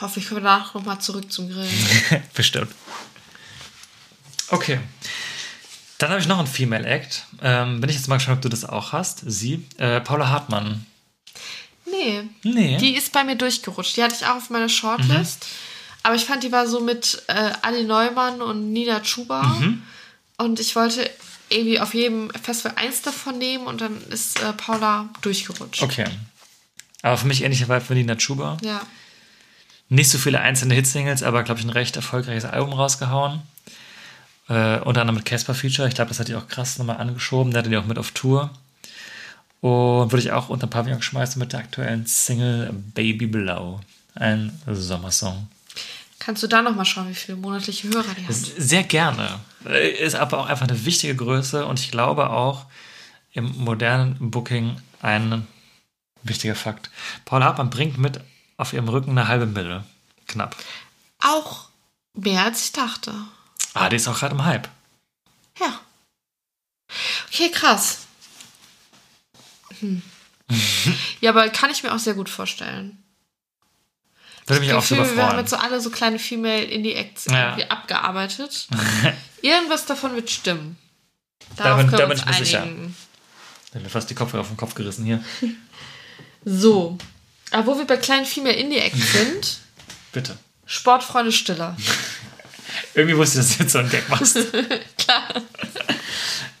Hoffentlich 0.00 0.26
können 0.26 0.42
wir 0.42 0.48
danach 0.48 0.74
nochmal 0.74 0.98
zurück 0.98 1.30
zum 1.30 1.48
Grillen. 1.48 1.86
Bestimmt. 2.34 2.72
Okay. 4.48 4.80
Dann 5.98 6.10
habe 6.10 6.20
ich 6.20 6.26
noch 6.26 6.38
einen 6.38 6.48
Female 6.48 6.86
Act. 6.86 7.26
Ähm, 7.42 7.80
bin 7.80 7.90
ich 7.90 7.96
jetzt 7.96 8.08
mal 8.08 8.16
gespannt, 8.16 8.38
ob 8.38 8.42
du 8.42 8.48
das 8.48 8.64
auch 8.64 8.92
hast. 8.92 9.22
Sie, 9.26 9.66
äh, 9.76 10.00
Paula 10.00 10.30
Hartmann. 10.30 10.86
Nee. 11.90 12.22
Nee. 12.42 12.76
Die 12.78 12.96
ist 12.96 13.12
bei 13.12 13.24
mir 13.24 13.36
durchgerutscht. 13.36 13.96
Die 13.96 14.02
hatte 14.02 14.14
ich 14.18 14.26
auch 14.26 14.36
auf 14.36 14.50
meiner 14.50 14.68
Shortlist. 14.68 15.46
Aber 16.02 16.14
ich 16.14 16.24
fand, 16.24 16.42
die 16.42 16.52
war 16.52 16.66
so 16.66 16.80
mit 16.80 17.22
äh, 17.26 17.52
Ali 17.62 17.84
Neumann 17.84 18.40
und 18.40 18.72
Nina 18.72 19.00
Chuba. 19.00 19.60
Und 20.38 20.60
ich 20.60 20.74
wollte 20.76 21.08
irgendwie 21.50 21.80
auf 21.80 21.94
jedem 21.94 22.30
Festival 22.30 22.74
eins 22.76 23.02
davon 23.02 23.38
nehmen 23.38 23.66
und 23.66 23.80
dann 23.80 24.00
ist 24.10 24.40
äh, 24.42 24.52
Paula 24.52 25.08
durchgerutscht. 25.22 25.82
Okay. 25.82 26.06
Aber 27.02 27.16
für 27.16 27.26
mich 27.26 27.42
ähnlicher 27.42 27.68
Vibe 27.68 27.88
wie 27.88 27.94
Nina 27.94 28.16
Chuba. 28.16 28.58
Ja. 28.62 28.82
Nicht 29.88 30.10
so 30.10 30.18
viele 30.18 30.40
einzelne 30.40 30.74
Hitsingles, 30.74 31.22
aber 31.22 31.42
glaube 31.42 31.60
ich 31.60 31.66
ein 31.66 31.70
recht 31.70 31.96
erfolgreiches 31.96 32.44
Album 32.44 32.74
rausgehauen. 32.74 33.42
Äh, 34.48 34.80
unter 34.80 35.02
anderem 35.02 35.16
mit 35.16 35.24
Casper 35.24 35.54
Feature. 35.54 35.88
Ich 35.88 35.94
glaube, 35.94 36.08
das 36.08 36.20
hat 36.20 36.28
die 36.28 36.34
auch 36.34 36.48
krass 36.48 36.78
nochmal 36.78 36.98
angeschoben. 36.98 37.52
Der 37.52 37.60
hatte 37.60 37.70
die 37.70 37.76
auch 37.76 37.86
mit 37.86 37.98
auf 37.98 38.12
Tour. 38.12 38.50
Und 39.60 40.12
würde 40.12 40.18
ich 40.18 40.32
auch 40.32 40.48
unter 40.48 40.66
Pavillon 40.66 41.02
schmeißen 41.02 41.38
mit 41.38 41.52
der 41.52 41.60
aktuellen 41.60 42.06
Single 42.06 42.72
Baby 42.94 43.26
Blau. 43.26 43.80
Ein 44.14 44.60
Sommersong. 44.66 45.48
Kannst 46.18 46.42
du 46.42 46.46
da 46.46 46.62
nochmal 46.62 46.84
schauen, 46.84 47.08
wie 47.08 47.14
viele 47.14 47.38
monatliche 47.38 47.88
Hörer 47.88 48.14
die 48.16 48.26
hat? 48.26 48.34
Sehr 48.34 48.82
gerne. 48.82 49.40
Ist 50.00 50.16
aber 50.16 50.38
auch 50.38 50.46
einfach 50.46 50.68
eine 50.68 50.84
wichtige 50.84 51.14
Größe 51.14 51.64
und 51.64 51.80
ich 51.80 51.90
glaube 51.90 52.30
auch 52.30 52.66
im 53.32 53.56
modernen 53.58 54.16
Booking 54.18 54.80
ein 55.00 55.46
wichtiger 56.22 56.56
Fakt. 56.56 56.90
Paula 57.24 57.46
Hartmann 57.46 57.70
bringt 57.70 57.98
mit 57.98 58.20
auf 58.56 58.72
ihrem 58.72 58.88
Rücken 58.88 59.12
eine 59.12 59.28
halbe 59.28 59.46
Mille. 59.46 59.84
Knapp. 60.26 60.56
Auch 61.20 61.68
mehr 62.14 62.44
als 62.44 62.64
ich 62.64 62.72
dachte. 62.72 63.14
Ah, 63.74 63.88
die 63.88 63.96
ist 63.96 64.08
auch 64.08 64.18
gerade 64.18 64.34
im 64.34 64.44
Hype. 64.44 64.68
Ja. 65.60 65.80
Okay, 67.28 67.50
krass. 67.50 68.07
Hm. 69.80 70.02
ja, 71.20 71.30
aber 71.30 71.48
kann 71.50 71.70
ich 71.70 71.82
mir 71.82 71.92
auch 71.94 71.98
sehr 71.98 72.14
gut 72.14 72.28
vorstellen. 72.28 73.02
Würde 74.46 74.60
mich 74.60 74.72
auch 74.72 74.80
Gefühl, 74.80 74.98
super 74.98 75.16
wir 75.16 75.22
haben 75.22 75.28
freuen. 75.30 75.40
jetzt 75.40 75.50
so 75.50 75.56
alle 75.56 75.80
so 75.80 75.90
kleine 75.90 76.18
Female 76.18 76.62
Indie-Acts 76.64 77.26
Ja. 77.26 77.50
irgendwie 77.50 77.70
abgearbeitet. 77.70 78.66
Irgendwas 79.42 79.84
davon 79.84 80.14
wird 80.14 80.30
stimmen. 80.30 80.78
Da 81.56 81.64
Darauf 81.64 81.80
bin- 81.80 81.86
können 81.90 81.98
da 81.98 82.08
wir 82.08 82.14
bin 82.14 82.18
ich 82.18 82.38
mir 82.38 82.44
sicher. 82.46 82.62
einigen. 82.62 82.96
Ich 83.68 83.74
habe 83.74 83.84
mir 83.84 83.90
fast 83.90 84.08
die 84.08 84.14
Kopfhörer 84.14 84.44
vom 84.44 84.56
Kopf 84.56 84.74
gerissen 84.74 85.04
hier. 85.04 85.22
So. 86.44 86.96
Aber 87.50 87.66
wo 87.66 87.78
wir 87.78 87.84
bei 87.86 87.96
kleinen 87.96 88.24
Female 88.24 88.54
Indie-Acts 88.54 89.12
sind, 89.12 89.58
Bitte. 90.12 90.38
Sportfreunde 90.64 91.32
Stiller. 91.32 91.76
Irgendwie 92.94 93.16
wusste 93.16 93.40
ich, 93.40 93.46
dass 93.46 93.56
du 93.56 93.62
jetzt 93.64 93.72
so 93.72 93.78
einen 93.80 93.90
Gag 93.90 94.08
machst. 94.08 94.38
Klar. 94.96 95.28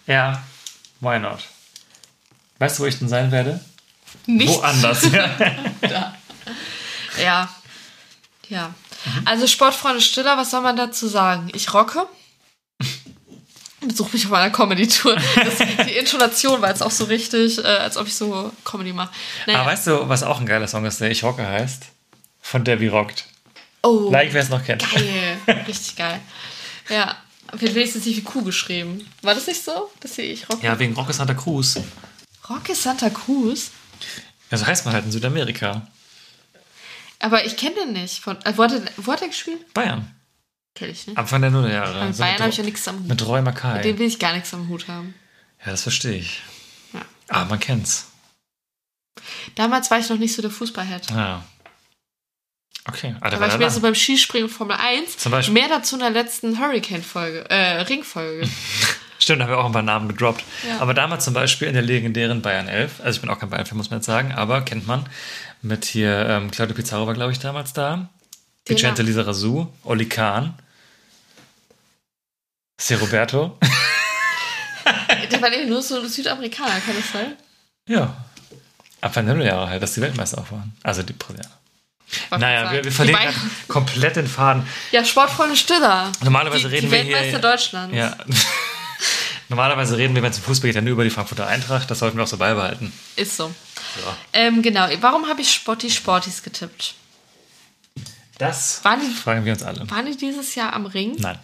Ja, 0.06 0.42
why 1.00 1.18
not? 1.18 1.40
Weißt 2.58 2.78
du, 2.78 2.82
wo 2.82 2.86
ich 2.86 2.98
denn 2.98 3.08
sein 3.08 3.30
werde? 3.30 3.60
Nicht. 4.26 4.48
Woanders. 4.54 5.02
Ja. 5.12 6.14
Ja. 7.20 7.48
Ja. 8.48 8.74
Also 9.24 9.46
Sportfreunde 9.48 10.00
Stiller, 10.00 10.36
was 10.36 10.52
soll 10.52 10.60
man 10.60 10.76
dazu 10.76 11.08
sagen? 11.08 11.50
Ich 11.52 11.74
rocke. 11.74 12.06
Besuch 13.80 14.12
mich 14.12 14.26
auf 14.26 14.32
einer 14.32 14.50
Comedy-Tour. 14.50 15.16
Die 15.86 15.92
Intonation 15.96 16.60
war 16.62 16.68
jetzt 16.68 16.82
auch 16.82 16.90
so 16.90 17.04
richtig, 17.04 17.58
äh, 17.58 17.62
als 17.66 17.96
ob 17.96 18.06
ich 18.06 18.14
so 18.14 18.52
Comedy 18.64 18.92
mache. 18.92 19.10
Naja. 19.46 19.60
Aber 19.60 19.70
weißt 19.70 19.86
du, 19.88 20.08
was 20.08 20.22
auch 20.22 20.38
ein 20.40 20.46
geiler 20.46 20.68
Song 20.68 20.84
ist, 20.84 21.00
der 21.00 21.10
Ich 21.10 21.24
Rocke 21.24 21.46
heißt? 21.46 21.84
Von 22.40 22.64
Debbie 22.64 22.88
Rockt. 22.88 23.24
oh, 23.82 24.10
Like, 24.12 24.32
wer 24.32 24.42
es 24.42 24.48
noch 24.48 24.64
kennt. 24.64 24.84
geil. 24.92 25.38
Richtig 25.66 25.96
geil. 25.96 26.20
Ja. 26.88 27.16
Wird 27.52 27.74
wenigstens 27.74 28.04
nicht 28.04 28.16
wie 28.18 28.22
Kuh 28.22 28.42
geschrieben. 28.42 29.08
War 29.22 29.34
das 29.34 29.46
nicht 29.46 29.64
so? 29.64 29.90
Das 30.00 30.14
sehe 30.14 30.30
ich 30.32 30.48
rocke. 30.50 30.64
Ja, 30.66 30.78
wegen 30.78 30.94
Rocke 30.94 31.12
Santa 31.14 31.34
Cruz. 31.34 31.78
Rocke 32.48 32.74
Santa 32.74 33.10
Cruz? 33.10 33.70
Ja, 34.50 34.58
so 34.58 34.66
heißt 34.66 34.84
man 34.84 34.94
halt 34.94 35.04
in 35.04 35.12
Südamerika. 35.12 35.86
Aber 37.18 37.44
ich 37.44 37.56
kenne 37.56 37.74
den 37.76 37.92
nicht. 37.92 38.20
Von, 38.20 38.40
äh, 38.44 38.52
wo, 38.56 38.62
hat 38.64 38.72
er, 38.72 38.82
wo 38.96 39.12
hat 39.12 39.22
er 39.22 39.28
gespielt? 39.28 39.72
Bayern. 39.74 40.14
Kenne 40.74 40.92
ich 40.92 41.06
nicht. 41.06 41.18
Anfang 41.18 41.40
der 41.42 41.50
Nullerjahre. 41.50 42.06
Mit 42.06 42.16
So 42.16 42.22
Bayern 42.22 42.38
habe 42.38 42.50
ich 42.50 42.56
ja 42.56 42.64
nichts 42.64 42.86
am 42.86 43.00
Hut. 43.00 43.08
Mit 43.08 43.26
Roy 43.26 43.42
Mackay. 43.42 43.74
Mit 43.76 43.84
dem 43.84 43.98
will 43.98 44.06
ich 44.06 44.18
gar 44.18 44.32
nichts 44.34 44.54
am 44.54 44.68
Hut 44.68 44.88
haben. 44.88 45.14
Ja, 45.64 45.72
das 45.72 45.82
verstehe 45.82 46.18
ich. 46.18 46.40
Ja. 46.92 47.00
Ah, 47.28 47.44
man 47.44 47.58
kennt's. 47.58 48.06
Damals 49.56 49.90
war 49.90 49.98
ich 49.98 50.08
noch 50.08 50.18
nicht 50.18 50.34
so 50.34 50.42
der 50.42 50.50
Fußballhead. 50.52 51.10
Ja. 51.10 51.44
Okay, 52.86 53.14
ah, 53.20 53.24
Da 53.24 53.30
der 53.30 53.40
war 53.40 53.48
ich 53.48 53.54
da 53.54 53.68
so 53.68 53.80
beim 53.80 53.94
Skispringen 53.94 54.48
Formel 54.48 54.76
1. 54.76 55.18
Zum 55.18 55.32
Beispiel. 55.32 55.52
Mehr 55.54 55.68
dazu 55.68 55.96
in 55.96 56.00
der 56.00 56.10
letzten 56.10 56.58
Hurricane-Folge, 56.58 57.50
äh, 57.50 57.80
Ringfolge. 57.82 58.48
Stimmt, 59.28 59.42
da 59.42 59.44
haben 59.44 59.50
wir 59.52 59.58
auch 59.58 59.66
ein 59.66 59.72
paar 59.72 59.82
Namen 59.82 60.08
gedroppt. 60.08 60.42
Ja. 60.66 60.78
Aber 60.80 60.94
damals 60.94 61.22
zum 61.26 61.34
Beispiel 61.34 61.68
in 61.68 61.74
der 61.74 61.82
legendären 61.82 62.40
Bayern 62.40 62.66
11, 62.66 63.00
also 63.04 63.16
ich 63.16 63.20
bin 63.20 63.28
auch 63.28 63.38
kein 63.38 63.50
Bayern-Fan, 63.50 63.76
muss 63.76 63.90
man 63.90 63.98
jetzt 63.98 64.06
sagen, 64.06 64.32
aber 64.32 64.62
kennt 64.62 64.86
man, 64.86 65.04
mit 65.60 65.84
hier, 65.84 66.26
ähm, 66.26 66.50
Claudio 66.50 66.74
Pizarro 66.74 67.06
war, 67.06 67.12
glaube 67.12 67.32
ich, 67.32 67.38
damals 67.38 67.74
da, 67.74 68.08
Den 68.66 68.76
Vicente 68.78 69.02
Namen. 69.02 69.14
Lizarazu, 69.14 69.70
Oli 69.84 70.08
Kahn, 70.08 70.54
C. 72.78 72.94
Roberto. 72.94 73.58
Der 75.30 75.42
war 75.42 75.52
eben 75.52 75.68
nur 75.68 75.82
so 75.82 76.00
ein 76.00 76.08
Südamerikaner, 76.08 76.80
kann 76.80 76.96
das 76.96 77.12
sein? 77.12 77.34
ja. 77.86 78.16
Anfang 79.02 79.26
der 79.26 79.34
Nullerjahre 79.36 79.68
halt, 79.68 79.80
dass 79.82 79.92
die 79.94 80.00
Weltmeister 80.00 80.38
auch 80.38 80.50
waren. 80.50 80.74
Also 80.82 81.04
die 81.04 81.12
Brasilianer. 81.12 81.54
Wollte 82.30 82.40
Naja, 82.44 82.72
wir, 82.72 82.82
wir 82.82 82.90
verlieren 82.90 83.32
komplett 83.68 84.16
den 84.16 84.26
Faden. 84.26 84.66
Ja, 84.90 85.04
Sportfreunde 85.04 85.54
Stiller. 85.54 86.10
Normalerweise 86.24 86.68
die, 86.68 86.74
reden 86.74 86.86
die 86.86 86.92
wir 86.92 87.02
hier- 87.02 87.14
Weltmeister 87.14 87.38
Deutschlands. 87.50 87.94
Ja. 87.94 88.16
Normalerweise 89.48 89.96
reden 89.96 90.14
wir, 90.14 90.22
wenn 90.22 90.30
es 90.30 90.38
um 90.38 90.44
Fußball 90.44 90.68
geht, 90.68 90.74
ja 90.76 90.80
nur 90.82 90.92
über 90.92 91.04
die 91.04 91.10
Frankfurter 91.10 91.46
Eintracht. 91.46 91.90
Das 91.90 91.98
sollten 92.00 92.16
wir 92.18 92.24
auch 92.24 92.28
so 92.28 92.36
beibehalten. 92.36 92.92
Ist 93.16 93.36
so. 93.36 93.46
Ja. 94.04 94.16
Ähm, 94.34 94.60
genau. 94.62 94.86
Warum 95.00 95.26
habe 95.28 95.40
ich 95.40 95.52
Sporty 95.52 95.90
Sportis 95.90 96.42
getippt? 96.42 96.94
Das 98.38 98.84
Waren 98.84 99.00
die- 99.00 99.14
fragen 99.14 99.44
wir 99.44 99.52
uns 99.52 99.62
alle. 99.62 99.88
Waren 99.90 100.06
die 100.06 100.16
dieses 100.16 100.54
Jahr 100.54 100.72
am 100.72 100.86
Ring? 100.86 101.16
Nein. 101.18 101.38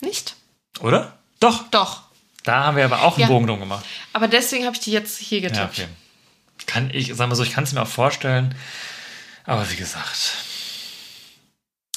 Nicht? 0.00 0.36
Oder? 0.80 1.18
Doch. 1.40 1.64
Doch. 1.70 2.02
Da 2.44 2.64
haben 2.64 2.76
wir 2.76 2.84
aber 2.84 3.02
auch 3.02 3.14
einen 3.14 3.22
Ja. 3.22 3.26
Bogen 3.28 3.46
drum 3.46 3.58
gemacht. 3.60 3.84
Aber 4.12 4.28
deswegen 4.28 4.64
habe 4.64 4.74
ich 4.76 4.80
die 4.80 4.92
jetzt 4.92 5.18
hier 5.18 5.40
getippt. 5.40 5.78
Ja, 5.78 5.84
okay. 5.84 5.88
Kann 6.66 6.90
ich, 6.92 7.12
sag 7.14 7.28
mal 7.28 7.34
so, 7.34 7.42
ich 7.42 7.52
kann 7.52 7.64
es 7.64 7.72
mir 7.72 7.82
auch 7.82 7.88
vorstellen. 7.88 8.54
Aber 9.44 9.68
wie 9.70 9.76
gesagt. 9.76 10.32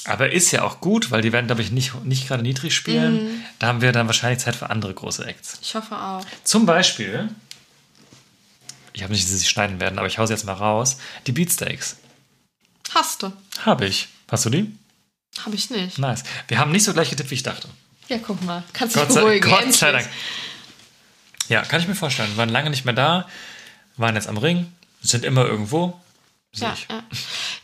Aber 0.04 0.32
ist 0.32 0.50
ja 0.50 0.62
auch 0.62 0.80
gut, 0.80 1.10
weil 1.10 1.22
die 1.22 1.32
werden, 1.32 1.46
glaube 1.46 1.62
ich, 1.62 1.70
nicht, 1.70 2.04
nicht 2.04 2.26
gerade 2.26 2.42
niedrig 2.42 2.74
spielen. 2.74 3.24
Mhm. 3.24 3.44
Da 3.58 3.68
haben 3.68 3.80
wir 3.82 3.92
dann 3.92 4.06
wahrscheinlich 4.06 4.40
Zeit 4.40 4.56
für 4.56 4.68
andere 4.70 4.92
große 4.92 5.24
Acts. 5.24 5.58
Ich 5.62 5.74
hoffe 5.74 5.96
auch. 5.96 6.24
Zum 6.42 6.66
Beispiel, 6.66 7.28
ich 8.92 9.02
habe 9.02 9.12
nicht, 9.12 9.24
dass 9.24 9.38
sie 9.38 9.46
schneiden 9.46 9.80
werden, 9.80 9.98
aber 9.98 10.08
ich 10.08 10.18
hau 10.18 10.26
sie 10.26 10.32
jetzt 10.32 10.44
mal 10.44 10.54
raus. 10.54 10.98
Die 11.26 11.32
Beatsteaks. 11.32 11.96
Hast 12.94 13.22
du? 13.22 13.32
Habe 13.64 13.86
ich. 13.86 14.08
Hast 14.30 14.44
du 14.44 14.50
die? 14.50 14.76
Habe 15.44 15.54
ich 15.54 15.70
nicht. 15.70 15.98
Nice. 15.98 16.24
Wir 16.48 16.58
haben 16.58 16.72
nicht 16.72 16.84
so 16.84 16.92
gleich 16.92 17.10
getippt, 17.10 17.30
wie 17.30 17.36
ich 17.36 17.42
dachte. 17.42 17.68
Ja, 18.08 18.18
guck 18.18 18.42
mal. 18.42 18.62
Kannst 18.72 18.96
dich 18.96 19.02
Gott 19.02 19.12
sei, 19.12 19.20
beruhigen. 19.20 19.48
Gott 19.48 19.60
endlich. 19.60 19.78
sei 19.78 19.92
Dank. 19.92 20.08
Ja, 21.48 21.62
kann 21.62 21.80
ich 21.80 21.88
mir 21.88 21.94
vorstellen. 21.94 22.36
Waren 22.36 22.48
lange 22.48 22.70
nicht 22.70 22.84
mehr 22.84 22.94
da, 22.94 23.28
waren 23.96 24.14
jetzt 24.14 24.28
am 24.28 24.36
Ring, 24.36 24.72
sind 25.00 25.24
immer 25.24 25.46
irgendwo. 25.46 26.00
Ja, 26.54 26.74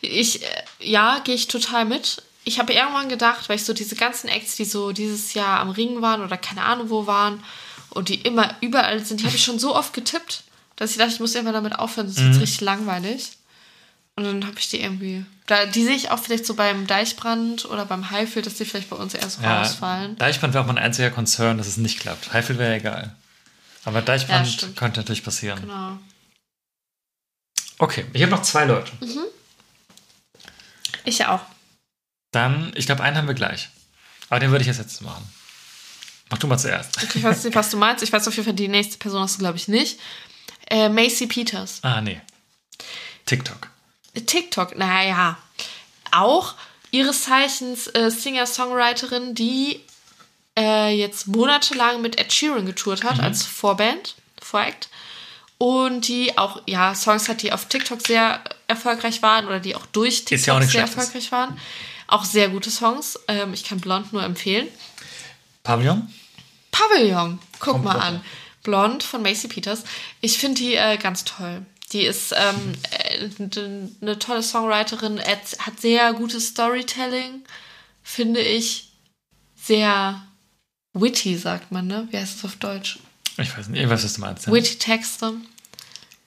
ich. 0.01 0.37
ja. 0.41 0.47
Äh, 0.47 0.63
ja, 0.79 1.19
gehe 1.23 1.35
ich 1.35 1.47
total 1.47 1.85
mit. 1.85 2.23
Ich 2.45 2.59
habe 2.59 2.73
irgendwann 2.73 3.09
gedacht, 3.09 3.49
weil 3.49 3.57
ich 3.57 3.65
so 3.65 3.73
diese 3.73 3.95
ganzen 3.95 4.27
Acts, 4.27 4.55
die 4.55 4.65
so 4.65 4.91
dieses 4.91 5.33
Jahr 5.33 5.59
am 5.59 5.69
Ring 5.69 6.01
waren 6.01 6.21
oder 6.21 6.37
keine 6.37 6.63
Ahnung 6.63 6.89
wo 6.89 7.05
waren 7.05 7.43
und 7.89 8.09
die 8.09 8.15
immer 8.21 8.55
überall 8.61 9.03
sind, 9.03 9.19
die 9.19 9.25
habe 9.25 9.35
ich 9.35 9.43
schon 9.43 9.59
so 9.59 9.75
oft 9.75 9.93
getippt, 9.93 10.43
dass 10.75 10.91
ich 10.91 10.97
dachte, 10.97 11.13
ich 11.13 11.19
muss 11.19 11.35
irgendwann 11.35 11.55
damit 11.55 11.77
aufhören, 11.77 12.07
sonst 12.07 12.23
wird 12.23 12.35
es 12.35 12.41
richtig 12.41 12.61
langweilig. 12.61 13.31
Und 14.15 14.25
dann 14.25 14.45
habe 14.45 14.59
ich 14.59 14.67
die 14.67 14.81
irgendwie. 14.81 15.25
Da, 15.45 15.65
die 15.65 15.83
sehe 15.83 15.95
ich 15.95 16.11
auch 16.11 16.19
vielleicht 16.19 16.45
so 16.45 16.53
beim 16.53 16.87
Deichbrand 16.87 17.63
oder 17.65 17.85
beim 17.85 18.11
Highfield, 18.11 18.45
dass 18.45 18.55
die 18.55 18.65
vielleicht 18.65 18.89
bei 18.89 18.97
uns 18.97 19.13
eher 19.13 19.29
so 19.29 19.41
rausfallen. 19.41 20.17
Deichbrand 20.17 20.53
wäre 20.53 20.63
auch 20.63 20.67
mein 20.67 20.77
einziger 20.77 21.09
Konzern, 21.09 21.57
dass 21.57 21.67
es 21.67 21.77
nicht 21.77 22.01
klappt. 22.01 22.33
Highfield 22.33 22.59
wäre 22.59 22.75
egal. 22.75 23.15
Aber 23.85 24.01
Deichbrand 24.01 24.61
Ja, 24.61 24.67
könnte 24.75 24.99
natürlich 24.99 25.23
passieren. 25.23 25.61
Genau. 25.61 25.97
Okay, 27.77 28.05
ich 28.11 28.21
habe 28.21 28.31
noch 28.31 28.41
zwei 28.41 28.65
Leute. 28.65 28.91
Ich 31.05 31.25
auch. 31.25 31.41
Dann, 32.31 32.71
ich 32.75 32.85
glaube, 32.85 33.03
einen 33.03 33.17
haben 33.17 33.27
wir 33.27 33.33
gleich. 33.33 33.69
Aber 34.29 34.39
den 34.39 34.51
würde 34.51 34.61
ich 34.61 34.67
jetzt 34.67 34.77
jetzt 34.79 35.01
machen. 35.01 35.27
Mach 36.29 36.37
du 36.37 36.47
mal 36.47 36.57
zuerst. 36.57 37.01
Ich 37.15 37.23
weiß 37.23 37.43
nicht, 37.43 37.55
was 37.55 37.71
du 37.71 37.77
meinst. 37.77 38.03
Ich 38.03 38.13
weiß 38.13 38.27
auf 38.27 38.35
jeden 38.35 38.45
Fall, 38.45 38.53
die 38.53 38.67
nächste 38.67 38.97
Person 38.97 39.21
hast 39.21 39.35
du, 39.35 39.39
glaube 39.39 39.57
ich, 39.57 39.67
nicht. 39.67 39.99
Äh, 40.69 40.89
Macy 40.89 41.25
Peters. 41.25 41.79
Ah, 41.81 42.01
nee. 42.01 42.21
TikTok. 43.25 43.69
TikTok, 44.27 44.77
naja. 44.77 45.37
Auch 46.11 46.53
ihres 46.91 47.23
Zeichens 47.23 47.87
äh, 47.87 48.11
Singer-Songwriterin, 48.11 49.33
die 49.33 49.81
äh, 50.57 50.95
jetzt 50.95 51.27
monatelang 51.27 52.01
mit 52.01 52.19
Ed 52.19 52.31
Sheeran 52.31 52.65
getourt 52.65 53.03
hat 53.03 53.19
als 53.19 53.43
Vorband, 53.43 54.15
Voract. 54.41 54.89
Und 55.57 56.07
die 56.07 56.37
auch, 56.37 56.61
ja, 56.67 56.95
Songs 56.95 57.27
hat, 57.27 57.41
die 57.41 57.51
auf 57.51 57.65
TikTok 57.65 58.05
sehr 58.05 58.41
erfolgreich 58.67 59.21
waren 59.21 59.45
oder 59.45 59.59
die 59.59 59.75
auch 59.75 59.85
durch 59.87 60.23
Ist 60.29 60.45
ja 60.45 60.53
auch 60.53 60.59
TikTok 60.59 60.59
nichts 60.59 60.71
sehr 60.71 60.81
erfolgreich 60.81 61.31
waren. 61.31 61.59
Auch 62.09 62.25
sehr 62.25 62.49
gute 62.49 62.71
Songs. 62.71 63.19
Ähm, 63.27 63.53
ich 63.53 63.63
kann 63.63 63.79
Blond 63.79 64.13
nur 64.13 64.23
empfehlen. 64.23 64.67
Pavillon? 65.63 66.11
Pavillon, 66.71 67.39
guck 67.59 67.73
Kommt 67.73 67.85
mal 67.85 67.93
drauf 67.93 68.03
an. 68.03 68.21
Blond 68.63 69.03
von 69.03 69.21
Macy 69.21 69.47
Peters. 69.47 69.83
Ich 70.19 70.39
finde 70.39 70.61
die 70.61 70.73
äh, 70.73 70.97
ganz 70.97 71.23
toll. 71.23 71.65
Die 71.91 72.01
ist 72.01 72.33
ähm, 72.35 72.73
äh, 72.91 73.29
eine 74.01 74.19
tolle 74.19 74.43
Songwriterin, 74.43 75.19
hat 75.19 75.79
sehr 75.79 76.13
gutes 76.13 76.47
Storytelling, 76.49 77.43
finde 78.03 78.41
ich. 78.41 78.91
Sehr 79.61 80.21
witty, 80.93 81.37
sagt 81.37 81.71
man, 81.71 81.87
ne? 81.87 82.07
Wie 82.11 82.17
heißt 82.17 82.37
es 82.37 82.45
auf 82.45 82.55
Deutsch? 82.55 82.99
Ich 83.37 83.55
weiß 83.55 83.67
nicht, 83.69 83.89
was 83.89 84.13
du 84.13 84.21
meinst. 84.21 84.47
Ja. 84.47 84.53
Witty 84.53 84.77
Texte. 84.77 85.33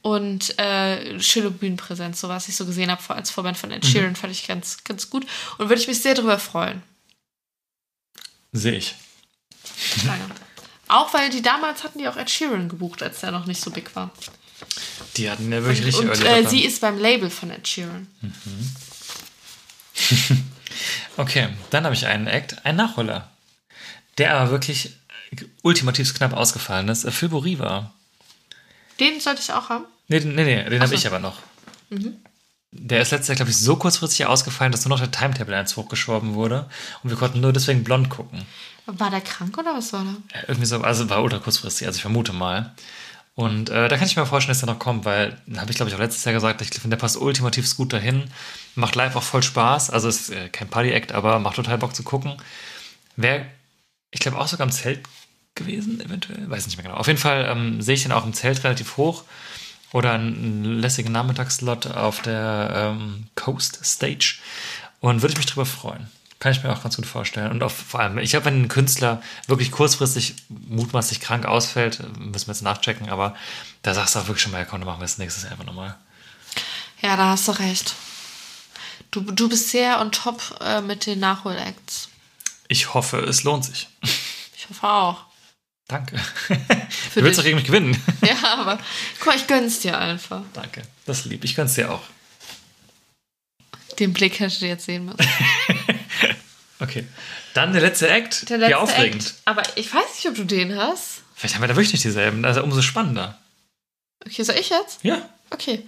Und 0.02 0.58
äh, 0.58 1.20
schöne 1.20 1.50
Bühnenpräsenz, 1.50 2.20
so 2.20 2.28
was 2.28 2.48
ich 2.48 2.56
so 2.56 2.66
gesehen 2.66 2.90
habe 2.90 3.14
als 3.14 3.30
Vorband 3.30 3.56
von 3.56 3.70
Mhm. 3.70 3.76
Ed 3.76 3.86
Sheeran, 3.86 4.16
fand 4.16 4.32
ich 4.32 4.46
ganz, 4.46 4.82
ganz 4.84 5.08
gut. 5.08 5.24
Und 5.58 5.68
würde 5.68 5.80
ich 5.80 5.88
mich 5.88 6.02
sehr 6.02 6.14
darüber 6.14 6.38
freuen. 6.38 6.82
Sehe 8.52 8.76
ich. 8.76 8.94
Lange. 10.04 10.24
Auch 10.88 11.14
weil 11.14 11.30
die 11.30 11.40
damals 11.40 11.84
hatten 11.84 11.98
die 11.98 12.08
auch 12.08 12.16
Ed 12.16 12.30
Sheeran 12.30 12.68
gebucht, 12.68 13.02
als 13.02 13.20
der 13.20 13.30
noch 13.30 13.46
nicht 13.46 13.62
so 13.62 13.70
big 13.70 13.94
war. 13.94 14.10
Die 15.16 15.30
hatten 15.30 15.50
ja 15.52 15.62
wirklich 15.62 15.86
richtig 15.86 16.10
Und 16.10 16.24
äh, 16.24 16.46
sie 16.48 16.64
ist 16.64 16.80
beim 16.80 16.98
Label 16.98 17.30
von 17.30 17.50
Ed 17.50 17.66
Sheeran. 17.66 18.08
Okay, 21.16 21.48
dann 21.70 21.84
habe 21.84 21.94
ich 21.94 22.06
einen 22.06 22.26
Act, 22.26 22.64
einen 22.64 22.78
Nachholer. 22.78 23.30
Der 24.18 24.34
aber 24.34 24.50
wirklich 24.50 24.90
ultimativ 25.62 26.14
knapp 26.14 26.32
ausgefallen 26.32 26.88
ist. 26.88 27.04
Äh, 27.04 27.10
Phil 27.10 27.28
Riva. 27.28 27.92
Den 29.00 29.20
sollte 29.20 29.40
ich 29.40 29.52
auch 29.52 29.68
haben. 29.68 29.84
Nee, 30.08 30.20
nee, 30.20 30.44
nee, 30.44 30.68
den 30.68 30.82
habe 30.82 30.94
ich 30.94 31.06
aber 31.06 31.18
noch. 31.18 31.38
Der 32.70 33.02
ist 33.02 33.10
letztes 33.10 33.28
Jahr, 33.28 33.36
glaube 33.36 33.50
ich, 33.50 33.56
so 33.58 33.76
kurzfristig 33.76 34.26
ausgefallen, 34.26 34.72
dass 34.72 34.84
nur 34.84 34.90
noch 34.96 35.00
der 35.00 35.10
Timetable 35.10 35.56
1 35.56 35.76
hochgeschoben 35.76 36.34
wurde. 36.34 36.68
Und 37.02 37.10
wir 37.10 37.16
konnten 37.16 37.40
nur 37.40 37.52
deswegen 37.52 37.84
blond 37.84 38.08
gucken. 38.08 38.42
War 38.86 39.10
der 39.10 39.20
krank 39.20 39.56
oder 39.58 39.74
was 39.74 39.92
war 39.92 40.04
der? 40.04 40.40
Äh, 40.40 40.44
Irgendwie 40.48 40.66
so, 40.66 40.80
also 40.80 41.08
war 41.08 41.22
ultra 41.22 41.38
kurzfristig, 41.38 41.86
also 41.86 41.96
ich 41.96 42.02
vermute 42.02 42.32
mal. 42.32 42.74
Und 43.34 43.70
äh, 43.70 43.88
da 43.88 43.96
kann 43.96 44.06
ich 44.06 44.16
mir 44.16 44.26
vorstellen, 44.26 44.54
dass 44.54 44.62
er 44.62 44.72
noch 44.72 44.78
kommt, 44.78 45.04
weil, 45.04 45.40
habe 45.56 45.70
ich 45.70 45.76
glaube 45.76 45.88
ich 45.88 45.94
auch 45.94 46.00
letztes 46.00 46.24
Jahr 46.24 46.34
gesagt, 46.34 46.60
ich 46.60 46.68
finde, 46.68 46.96
der 46.96 47.00
passt 47.00 47.16
ultimativ 47.16 47.74
gut 47.76 47.92
dahin. 47.92 48.24
Macht 48.74 48.94
live 48.94 49.16
auch 49.16 49.22
voll 49.22 49.42
Spaß. 49.42 49.90
Also 49.90 50.08
ist 50.08 50.30
äh, 50.30 50.48
kein 50.48 50.68
Party-Act, 50.68 51.12
aber 51.12 51.38
macht 51.38 51.56
total 51.56 51.78
Bock 51.78 51.94
zu 51.94 52.02
gucken. 52.02 52.36
Wäre, 53.16 53.46
ich 54.10 54.20
glaube, 54.20 54.38
auch 54.38 54.48
sogar 54.48 54.66
im 54.66 54.72
Zelt 54.72 55.00
gewesen, 55.54 56.00
eventuell. 56.00 56.48
Weiß 56.48 56.66
nicht 56.66 56.76
mehr 56.76 56.84
genau. 56.84 56.96
Auf 56.96 57.06
jeden 57.06 57.18
Fall 57.18 57.46
ähm, 57.48 57.82
sehe 57.82 57.94
ich 57.94 58.02
den 58.02 58.12
auch 58.12 58.24
im 58.24 58.32
Zelt 58.32 58.64
relativ 58.64 58.96
hoch. 58.96 59.24
Oder 59.92 60.12
einen 60.12 60.64
lässigen 60.64 61.12
Nachmittagsslot 61.12 61.86
auf 61.88 62.22
der 62.22 62.94
ähm, 62.98 63.26
Coast 63.34 63.80
Stage. 63.84 64.36
Und 65.00 65.20
würde 65.20 65.32
ich 65.32 65.38
mich 65.38 65.46
drüber 65.46 65.66
freuen. 65.66 66.08
Kann 66.38 66.52
ich 66.52 66.62
mir 66.62 66.72
auch 66.72 66.82
ganz 66.82 66.96
gut 66.96 67.06
vorstellen. 67.06 67.50
Und 67.50 67.62
auch 67.62 67.70
vor 67.70 68.00
allem, 68.00 68.18
ich 68.18 68.30
glaube, 68.30 68.46
wenn 68.46 68.62
ein 68.62 68.68
Künstler 68.68 69.22
wirklich 69.46 69.70
kurzfristig 69.70 70.34
mutmaßlich 70.48 71.20
krank 71.20 71.44
ausfällt, 71.44 72.00
müssen 72.18 72.46
wir 72.46 72.54
jetzt 72.54 72.62
nachchecken, 72.62 73.10
aber 73.10 73.36
da 73.82 73.94
sagst 73.94 74.14
du 74.14 74.18
auch 74.18 74.26
wirklich 74.26 74.42
schon 74.42 74.52
mal, 74.52 74.58
ja, 74.58 74.64
komm, 74.64 74.80
dann 74.80 74.86
machen 74.86 75.00
wir 75.00 75.04
das 75.04 75.18
nächstes 75.18 75.44
Jahr 75.44 75.52
einfach 75.52 75.66
nochmal. 75.66 75.94
Ja, 77.00 77.16
da 77.16 77.30
hast 77.30 77.46
du 77.48 77.52
recht. 77.52 77.94
Du, 79.10 79.20
du 79.20 79.48
bist 79.48 79.68
sehr 79.70 80.00
on 80.00 80.10
top 80.10 80.42
äh, 80.60 80.80
mit 80.80 81.06
den 81.06 81.20
Nachholacts. 81.20 82.08
Ich 82.68 82.94
hoffe, 82.94 83.18
es 83.18 83.44
lohnt 83.44 83.64
sich. 83.64 83.88
Ich 84.56 84.68
hoffe 84.68 84.88
auch. 84.88 85.24
Danke. 85.92 86.16
Für 86.16 86.54
du 87.20 87.26
willst 87.26 87.26
dich. 87.26 87.36
doch 87.36 87.44
gegen 87.44 87.56
mich 87.56 87.66
gewinnen. 87.66 88.02
Ja, 88.22 88.54
aber 88.54 88.78
guck 89.18 89.26
mal, 89.26 89.36
ich 89.36 89.46
gönn's 89.46 89.80
dir 89.80 89.98
einfach. 89.98 90.42
Danke. 90.54 90.82
Das 91.04 91.18
ist 91.18 91.24
lieb. 91.26 91.44
Ich 91.44 91.54
gönn's 91.54 91.74
dir 91.74 91.92
auch. 91.92 92.02
Den 93.98 94.14
Blick 94.14 94.40
hättet 94.40 94.62
ihr 94.62 94.68
jetzt 94.68 94.86
sehen 94.86 95.04
müssen. 95.04 95.18
Okay. 96.80 97.06
Dann 97.54 97.72
der 97.72 97.80
letzte 97.80 98.08
Act. 98.08 98.50
Der 98.50 98.58
letzte 98.58 98.72
ja, 98.72 98.78
aufregend. 98.78 99.22
Act. 99.22 99.34
Aber 99.44 99.62
ich 99.76 99.94
weiß 99.94 100.16
nicht, 100.16 100.26
ob 100.26 100.34
du 100.34 100.42
den 100.42 100.76
hast. 100.76 101.22
Vielleicht 101.36 101.54
haben 101.54 101.62
wir 101.62 101.68
da 101.68 101.76
wirklich 101.76 101.92
nicht 101.92 102.02
dieselben. 102.02 102.44
Also 102.44 102.64
umso 102.64 102.82
spannender. 102.82 103.38
Okay, 104.26 104.42
soll 104.42 104.56
ich 104.56 104.70
jetzt? 104.70 104.98
Ja. 105.04 105.28
Okay. 105.50 105.86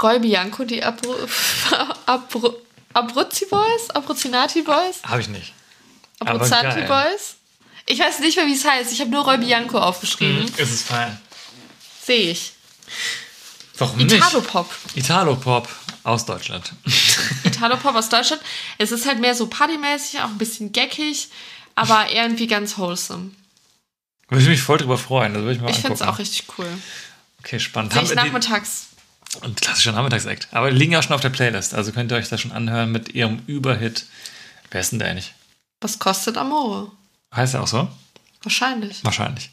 Roy 0.00 0.20
Bianco, 0.20 0.62
die 0.64 0.84
Abru 0.84 1.14
Abru 2.06 2.54
Abruzzi 2.92 3.46
Boys? 3.46 3.90
Abruzzinati 3.90 4.62
Boys? 4.62 5.02
Habe 5.02 5.20
ich 5.20 5.28
nicht. 5.28 5.52
Geil. 6.20 6.86
Boys? 6.86 7.36
Ich 7.86 7.98
weiß 7.98 8.20
nicht 8.20 8.36
mehr, 8.36 8.46
wie 8.46 8.54
es 8.54 8.64
heißt. 8.64 8.92
Ich 8.92 9.00
habe 9.00 9.10
nur 9.10 9.24
Roy 9.24 9.38
Bianco 9.38 9.78
aufgeschrieben. 9.78 10.44
Ist 10.56 10.72
es 10.72 10.82
fein. 10.82 11.20
Sehe 12.04 12.30
ich. 12.30 12.52
Warum 13.78 13.98
Italo-Pop. 14.00 14.70
nicht? 14.94 15.04
Italo-Pop 15.04 15.68
aus 16.04 16.26
Deutschland. 16.26 16.72
Italo-Pop 17.44 17.94
aus 17.94 18.08
Deutschland. 18.08 18.42
Es 18.78 18.92
ist 18.92 19.06
halt 19.06 19.20
mehr 19.20 19.34
so 19.34 19.46
partymäßig, 19.46 20.20
auch 20.20 20.28
ein 20.28 20.38
bisschen 20.38 20.72
geckig, 20.72 21.28
aber 21.74 22.10
irgendwie 22.12 22.46
ganz 22.46 22.78
wholesome. 22.78 23.30
Würde 24.28 24.42
ich 24.42 24.48
mich 24.48 24.62
voll 24.62 24.78
drüber 24.78 24.98
freuen. 24.98 25.34
Das 25.34 25.42
würde 25.42 25.54
ich 25.56 25.60
mal 25.60 25.70
Ich 25.70 25.78
finde 25.78 25.94
es 25.94 26.02
auch 26.02 26.18
richtig 26.18 26.44
cool. 26.56 26.66
Okay, 27.40 27.58
spannend. 27.60 27.92
Sehe 27.92 28.02
ich 28.02 28.14
nachmittags. 28.14 28.86
Und 29.40 29.60
klassischer 29.60 29.92
Nachmittagsakt. 29.92 30.48
Aber 30.52 30.70
die 30.70 30.76
liegen 30.76 30.92
ja 30.92 30.98
auch 30.98 31.02
schon 31.02 31.14
auf 31.14 31.20
der 31.20 31.30
Playlist. 31.30 31.74
Also 31.74 31.92
könnt 31.92 32.12
ihr 32.12 32.16
euch 32.16 32.28
das 32.28 32.40
schon 32.40 32.52
anhören 32.52 32.92
mit 32.92 33.14
ihrem 33.14 33.42
Überhit. 33.46 34.06
Wer 34.70 34.80
ist 34.82 34.92
denn 34.92 34.98
der 34.98 35.08
eigentlich? 35.08 35.34
Was 35.80 35.98
kostet 35.98 36.36
Amore? 36.36 36.90
Heißt 37.34 37.54
er 37.54 37.62
auch 37.62 37.66
so? 37.66 37.88
Wahrscheinlich. 38.42 39.04
Wahrscheinlich. 39.04 39.50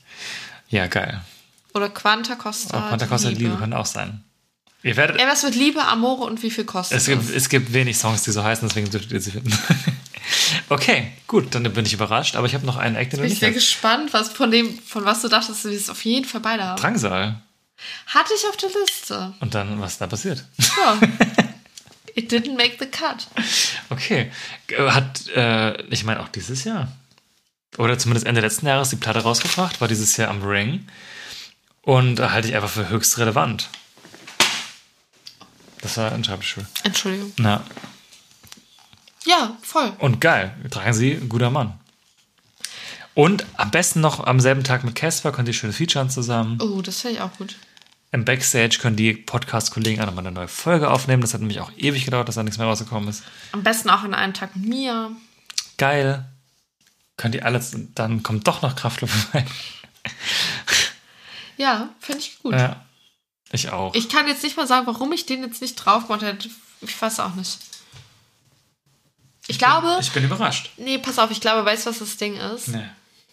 Ja, 0.69 0.87
geil. 0.87 1.21
Oder 1.73 1.89
Quanta 1.89 2.35
Costa. 2.35 2.77
Auch 2.77 2.89
Quanta 2.89 3.05
Costa 3.05 3.29
Liebe. 3.29 3.55
könnte 3.55 3.77
auch 3.77 3.85
sein. 3.85 4.23
Ihr 4.81 4.95
werdet. 4.95 5.17
Irgendwas 5.17 5.43
mit 5.43 5.55
Liebe, 5.55 5.83
Amore 5.83 6.23
und 6.23 6.41
wie 6.41 6.51
viel 6.51 6.63
kostet 6.63 6.97
Es 6.97 7.05
gibt, 7.05 7.23
das? 7.23 7.35
es 7.35 7.49
gibt 7.49 7.73
wenig 7.73 7.97
Songs, 7.97 8.23
die 8.23 8.31
so 8.31 8.43
heißen, 8.43 8.67
deswegen 8.67 8.89
dürftet 8.89 9.11
ihr 9.11 9.21
sie 9.21 9.31
finden. 9.31 9.51
okay, 10.69 11.11
gut, 11.27 11.53
dann 11.53 11.63
bin 11.63 11.85
ich 11.85 11.93
überrascht. 11.93 12.35
Aber 12.35 12.47
ich 12.47 12.53
habe 12.53 12.65
noch 12.65 12.77
einen 12.77 12.95
Act, 12.95 13.13
den 13.13 13.17
Bin 13.17 13.25
ich 13.25 13.33
nicht 13.33 13.39
sehr 13.41 13.51
gespannt, 13.51 14.13
was 14.13 14.29
von 14.29 14.51
dem, 14.51 14.79
von 14.79 15.03
was 15.03 15.21
du 15.21 15.27
dachtest, 15.27 15.65
dass 15.65 15.71
wir 15.71 15.77
es 15.77 15.89
auf 15.89 16.03
jeden 16.05 16.25
Fall 16.25 16.41
beide 16.41 16.63
haben. 16.63 16.81
Drangsal. 16.81 17.41
Hatte 18.07 18.33
ich 18.35 18.47
auf 18.47 18.57
der 18.57 18.69
Liste. 18.81 19.33
Und 19.41 19.53
dann, 19.53 19.79
was 19.79 19.93
ist 19.93 20.01
da 20.01 20.07
passiert? 20.07 20.45
Ja. 20.57 20.99
It 22.15 22.31
didn't 22.31 22.57
make 22.57 22.75
the 22.79 22.85
cut. 22.85 23.27
Okay. 23.89 24.31
Hat, 24.77 25.27
äh, 25.29 25.81
ich 25.83 26.03
meine, 26.03 26.21
auch 26.21 26.27
dieses 26.29 26.63
Jahr. 26.63 26.89
Oder 27.77 27.97
zumindest 27.97 28.25
Ende 28.27 28.41
letzten 28.41 28.65
Jahres 28.67 28.89
die 28.89 28.95
Platte 28.97 29.19
rausgebracht, 29.19 29.79
war 29.79 29.87
dieses 29.87 30.17
Jahr 30.17 30.29
am 30.29 30.41
Ring. 30.43 30.87
Und 31.81 32.19
äh, 32.19 32.29
halte 32.29 32.47
ich 32.47 32.55
einfach 32.55 32.69
für 32.69 32.89
höchst 32.89 33.17
relevant. 33.17 33.69
Das 35.81 35.97
war 35.97 36.11
ein 36.11 36.23
Schreibtischstuhl. 36.23 36.65
Entschuldigung. 36.83 37.31
Na, 37.37 37.63
Ja, 39.25 39.57
voll. 39.61 39.93
und 39.99 40.19
geil. 40.19 40.53
Tragen 40.71 40.93
Sie, 40.93 41.15
guter 41.29 41.49
Mann. 41.49 41.79
Und 43.13 43.45
am 43.55 43.71
besten 43.71 44.01
noch 44.01 44.25
am 44.25 44.39
selben 44.39 44.63
Tag 44.63 44.83
mit 44.83 44.95
Casper 44.95 45.31
könnt 45.31 45.47
ihr 45.47 45.53
schönes 45.53 45.77
Featuren 45.77 46.09
zusammen. 46.09 46.59
Oh, 46.61 46.81
das 46.81 47.01
finde 47.01 47.17
ich 47.17 47.21
auch 47.21 47.33
gut. 47.37 47.55
Im 48.11 48.25
Backstage 48.25 48.79
können 48.81 48.95
die 48.95 49.13
Podcast-Kollegen 49.13 50.01
auch 50.01 50.05
nochmal 50.07 50.25
eine 50.25 50.33
neue 50.33 50.47
Folge 50.47 50.89
aufnehmen. 50.89 51.21
Das 51.21 51.33
hat 51.33 51.41
nämlich 51.41 51.59
auch 51.59 51.71
ewig 51.77 52.05
gedauert, 52.05 52.27
dass 52.27 52.35
da 52.35 52.43
nichts 52.43 52.57
mehr 52.57 52.67
rausgekommen 52.67 53.07
ist. 53.07 53.23
Am 53.51 53.61
besten 53.63 53.89
auch 53.89 54.03
an 54.03 54.13
einem 54.13 54.33
Tag 54.33 54.55
mit 54.55 54.67
mir. 54.67 55.11
Geil. 55.77 56.25
Könnt 57.19 57.35
ihr 57.35 57.45
alles, 57.45 57.75
dann 57.95 58.23
kommt 58.23 58.47
doch 58.47 58.61
noch 58.61 58.75
Kraftluft 58.75 59.33
rein. 59.33 59.45
Ja, 61.57 61.89
finde 61.99 62.21
ich 62.21 62.39
gut. 62.39 62.53
Ja. 62.53 62.85
Ich 63.51 63.69
auch. 63.69 63.93
Ich 63.93 64.07
kann 64.07 64.29
jetzt 64.29 64.43
nicht 64.43 64.55
mal 64.55 64.65
sagen, 64.65 64.87
warum 64.87 65.11
ich 65.11 65.25
den 65.25 65.43
jetzt 65.43 65.61
nicht 65.61 65.75
drauf 65.75 66.07
gemacht 66.07 66.21
hätte. 66.21 66.49
Ich 66.79 67.01
weiß 67.01 67.19
auch 67.19 67.35
nicht. 67.35 67.57
Ich 69.47 69.59
glaube. 69.59 69.97
Ich 69.99 70.11
bin 70.11 70.23
überrascht. 70.23 70.69
Nee, 70.77 70.99
pass 70.99 71.19
auf, 71.19 71.31
ich 71.31 71.41
glaube, 71.41 71.65
weißt 71.65 71.85
du, 71.85 71.89
was 71.89 71.99
das 71.99 72.15
Ding 72.15 72.37
ist? 72.37 72.69
Nee. 72.69 72.85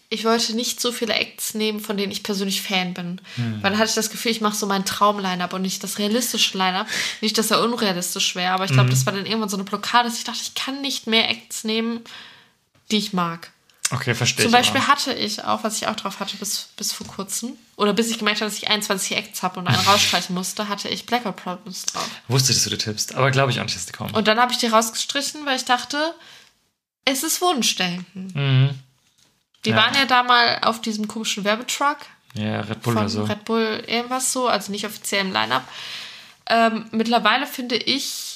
Ich 0.09 0.25
wollte 0.25 0.53
nicht 0.57 0.81
so 0.81 0.91
viele 0.91 1.13
Acts 1.13 1.53
nehmen, 1.53 1.79
von 1.79 1.95
denen 1.95 2.11
ich 2.11 2.23
persönlich 2.23 2.61
Fan 2.61 2.93
bin. 2.93 3.21
Weil 3.37 3.71
dann 3.71 3.77
hatte 3.77 3.89
ich 3.89 3.95
das 3.95 4.09
Gefühl, 4.09 4.31
ich 4.31 4.41
mache 4.41 4.57
so 4.57 4.65
mein 4.65 4.83
Traum-Line-Up 4.83 5.53
und 5.53 5.61
nicht 5.61 5.81
das 5.81 5.97
realistische 5.97 6.57
Line-Up. 6.57 6.87
Nicht, 7.21 7.37
dass 7.37 7.51
er 7.51 7.63
unrealistisch 7.63 8.35
wäre, 8.35 8.51
aber 8.51 8.65
ich 8.65 8.71
glaube, 8.73 8.89
das 8.89 9.05
war 9.05 9.13
dann 9.13 9.25
irgendwann 9.25 9.47
so 9.47 9.55
eine 9.55 9.63
Blockade, 9.63 10.09
dass 10.09 10.17
ich 10.17 10.25
dachte, 10.25 10.41
ich 10.41 10.53
kann 10.53 10.81
nicht 10.81 11.07
mehr 11.07 11.29
Acts 11.29 11.63
nehmen, 11.63 12.01
die 12.91 12.97
ich 12.97 13.13
mag. 13.13 13.51
Okay, 13.91 14.13
verstehe 14.15 14.43
Zum. 14.45 14.51
Beispiel 14.51 14.81
aber. 14.81 14.89
hatte 14.89 15.13
ich 15.13 15.43
auch, 15.43 15.63
was 15.63 15.77
ich 15.77 15.87
auch 15.87 15.95
drauf 15.95 16.19
hatte 16.19 16.35
bis, 16.37 16.69
bis 16.75 16.91
vor 16.91 17.07
kurzem, 17.07 17.53
oder 17.77 17.93
bis 17.93 18.09
ich 18.09 18.17
gemerkt 18.17 18.41
habe, 18.41 18.49
dass 18.51 18.57
ich 18.57 18.69
21 18.69 19.15
Acts 19.15 19.43
habe 19.43 19.59
und 19.59 19.67
einen 19.67 19.77
rausstreichen 19.87 20.35
musste, 20.35 20.67
hatte 20.67 20.89
ich 20.89 21.05
Blackout 21.05 21.37
Problems 21.37 21.85
drauf. 21.85 22.09
Wusste 22.27 22.51
ich, 22.51 22.57
dass 22.57 22.65
du 22.65 22.71
die 22.71 22.77
tippst, 22.77 23.15
aber 23.15 23.31
glaube 23.31 23.51
ich 23.51 23.59
auch 23.59 23.63
nicht, 23.63 23.75
dass 23.75 23.85
die 23.85 23.93
kommen. 23.93 24.13
Und 24.13 24.27
dann 24.27 24.39
habe 24.39 24.51
ich 24.51 24.57
die 24.57 24.67
rausgestrichen, 24.67 25.45
weil 25.45 25.55
ich 25.55 25.65
dachte, 25.65 26.13
es 27.05 27.23
ist 27.23 27.41
Wunschdenken. 27.41 28.31
mhm. 28.33 28.69
Die 29.65 29.71
Ja. 29.71 29.77
waren 29.77 29.95
ja 29.95 30.05
da 30.05 30.23
mal 30.23 30.59
auf 30.63 30.81
diesem 30.81 31.07
komischen 31.07 31.43
Werbetruck 31.43 31.97
Ja, 32.35 32.61
Red 32.61 32.81
Bull 32.83 32.95
oder 32.97 33.09
so. 33.09 33.23
Red 33.23 33.43
Bull 33.45 33.83
irgendwas 33.87 34.31
so, 34.31 34.47
also 34.47 34.71
nicht 34.71 34.85
offiziell 34.85 35.21
im 35.21 35.33
Line-Up. 35.33 35.63
Ähm, 36.49 36.85
mittlerweile 36.91 37.47
finde 37.47 37.75
ich, 37.75 38.26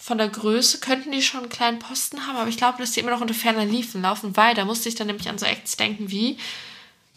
von 0.00 0.16
der 0.16 0.28
Größe 0.28 0.78
könnten 0.78 1.10
die 1.12 1.20
schon 1.22 1.40
einen 1.40 1.48
kleinen 1.48 1.80
Posten 1.80 2.26
haben, 2.26 2.36
aber 2.36 2.48
ich 2.48 2.56
glaube, 2.56 2.78
dass 2.78 2.92
die 2.92 3.00
immer 3.00 3.10
noch 3.10 3.20
unter 3.20 3.34
ferner 3.34 3.64
Liefen 3.66 4.00
laufen, 4.02 4.36
weil 4.36 4.54
da 4.54 4.64
musste 4.64 4.88
ich 4.88 4.94
dann 4.94 5.08
nämlich 5.08 5.28
an 5.28 5.38
so 5.38 5.44
Acts 5.44 5.76
denken 5.76 6.10
wie 6.10 6.38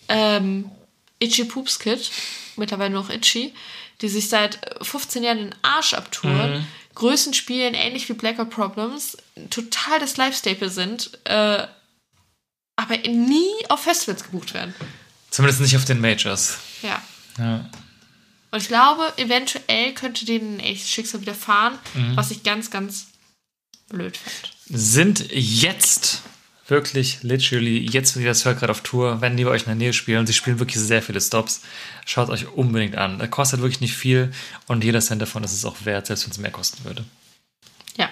ähm, 0.10 0.70
Itchy 1.20 1.46
Poops 1.46 1.78
Kid, 1.80 2.12
mittlerweile 2.58 2.90
nur 2.90 3.04
noch 3.04 3.10
Itchy, 3.12 3.54
die 4.02 4.10
sich 4.10 4.28
seit 4.30 4.60
15 4.82 5.24
Jahren 5.24 5.38
den 5.38 5.56
Arsch 5.62 5.94
abtouren, 5.94 6.54
Mhm. 6.60 6.68
Größen 6.96 7.34
spielen, 7.34 7.74
ähnlich 7.74 8.10
wie 8.10 8.14
Blackout 8.14 8.50
Problems, 8.50 9.16
total 9.50 10.00
das 10.00 10.18
Live-Staple 10.18 10.70
sind, 10.70 11.12
äh, 11.24 11.66
aber 12.76 12.98
nie 13.08 13.48
auf 13.70 13.84
Festivals 13.84 14.24
gebucht 14.24 14.54
werden. 14.54 14.76
Zumindest 15.30 15.62
nicht 15.62 15.78
auf 15.78 15.86
den 15.86 16.02
Majors. 16.02 16.58
Ja. 16.82 17.02
Ja. 17.38 17.70
Und 18.52 18.62
ich 18.62 18.68
glaube, 18.68 19.14
eventuell 19.18 19.94
könnte 19.94 20.26
denen 20.26 20.58
ein 20.58 20.60
echtes 20.60 20.90
Schicksal 20.90 21.22
widerfahren, 21.22 21.80
Mhm. 21.94 22.16
was 22.18 22.32
ich 22.32 22.44
ganz, 22.44 22.70
ganz 22.70 23.08
blöd 23.90 24.18
fand. 24.18 24.54
Sind 24.66 25.26
jetzt 25.32 26.22
wirklich, 26.68 27.24
literally, 27.24 27.80
jetzt, 27.90 28.16
wenn 28.16 28.24
ihr 28.24 28.30
das 28.30 28.46
hört, 28.46 28.60
gerade 28.60 28.72
auf 28.72 28.82
Tour, 28.82 29.20
wenn 29.22 29.36
die 29.38 29.44
bei 29.44 29.52
euch 29.52 29.62
in 29.64 29.68
der 29.68 29.76
Nähe 29.76 29.94
spielen, 29.94 30.26
sie 30.28 30.34
spielen 30.34 30.60
wirklich 30.60 30.80
sehr 30.82 31.02
viele 31.02 31.20
Stops, 31.20 31.62
schaut 32.06 32.30
euch 32.30 32.48
unbedingt 32.48 32.96
an. 32.98 33.20
Das 33.20 33.30
kostet 33.30 33.62
wirklich 33.62 33.82
nicht 33.82 33.94
viel 33.96 34.34
und 34.68 34.84
jeder 34.84 35.02
Cent 35.02 35.22
davon 35.22 35.44
ist 35.44 35.54
es 35.54 35.66
auch 35.66 35.84
wert, 35.86 36.08
selbst 36.08 36.26
wenn 36.26 36.32
es 36.32 36.38
mehr 36.38 36.52
kosten 36.52 36.84
würde. 36.86 37.04
Ja. 37.98 38.10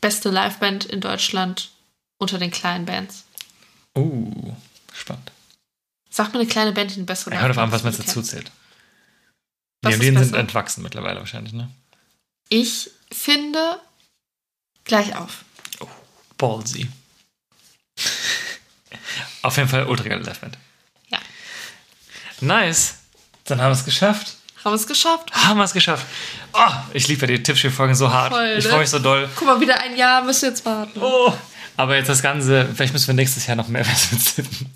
Beste 0.00 0.30
Liveband 0.30 0.84
in 0.86 1.00
Deutschland 1.00 1.70
unter 2.18 2.38
den 2.38 2.50
kleinen 2.50 2.86
Bands. 2.86 3.24
Uh, 3.96 4.52
spannend. 4.92 5.30
Sag 6.10 6.32
mir 6.32 6.40
eine 6.40 6.48
kleine 6.48 6.72
Band, 6.72 6.90
die 6.90 6.96
eine 6.96 7.04
bessere 7.04 7.34
Ja, 7.34 7.40
hört 7.40 7.52
auf 7.52 7.58
an, 7.58 7.70
was 7.70 7.84
man 7.84 7.96
dazu 7.96 8.22
zählt. 8.22 8.50
Was 9.82 9.98
Die 9.98 10.06
sind 10.06 10.34
entwachsen 10.34 10.82
mittlerweile 10.82 11.20
wahrscheinlich, 11.20 11.52
ne? 11.52 11.70
Ich 12.48 12.90
finde 13.12 13.80
gleich 14.84 15.16
auf. 15.16 15.44
Ballsy. 16.36 16.88
Auf 19.42 19.56
jeden 19.56 19.68
Fall 19.68 19.86
ultra 19.86 20.08
geile 20.08 20.22
Liveband. 20.22 20.58
Ja. 21.08 21.18
Nice. 22.40 22.96
Dann 23.44 23.60
haben 23.60 23.70
wir 23.70 23.78
es 23.78 23.84
geschafft. 23.84 24.36
Haben 24.64 24.72
wir 24.72 24.76
es 24.76 24.86
geschafft? 24.86 25.32
Haben 25.32 25.58
wir 25.58 25.64
es 25.64 25.72
geschafft. 25.72 26.06
Oh, 26.52 26.72
ich 26.92 27.08
liebe 27.08 27.22
ja 27.22 27.28
die 27.28 27.42
Tippspielfolgen 27.42 27.94
so 27.94 28.12
hart. 28.12 28.32
Voll, 28.32 28.56
ich 28.58 28.64
ne? 28.64 28.70
freue 28.70 28.80
mich 28.80 28.90
so 28.90 28.98
doll. 28.98 29.28
Guck 29.34 29.46
mal, 29.46 29.60
wieder 29.60 29.80
ein 29.80 29.96
Jahr 29.96 30.22
müssen 30.22 30.42
wir 30.42 30.48
jetzt 30.50 30.64
warten. 30.66 31.00
Oh. 31.00 31.32
Aber 31.76 31.96
jetzt 31.96 32.08
das 32.08 32.20
Ganze, 32.20 32.68
vielleicht 32.74 32.92
müssen 32.92 33.06
wir 33.06 33.14
nächstes 33.14 33.46
Jahr 33.46 33.56
noch 33.56 33.68
mehr 33.68 33.84
Festivals 33.86 34.34
tippen. 34.34 34.70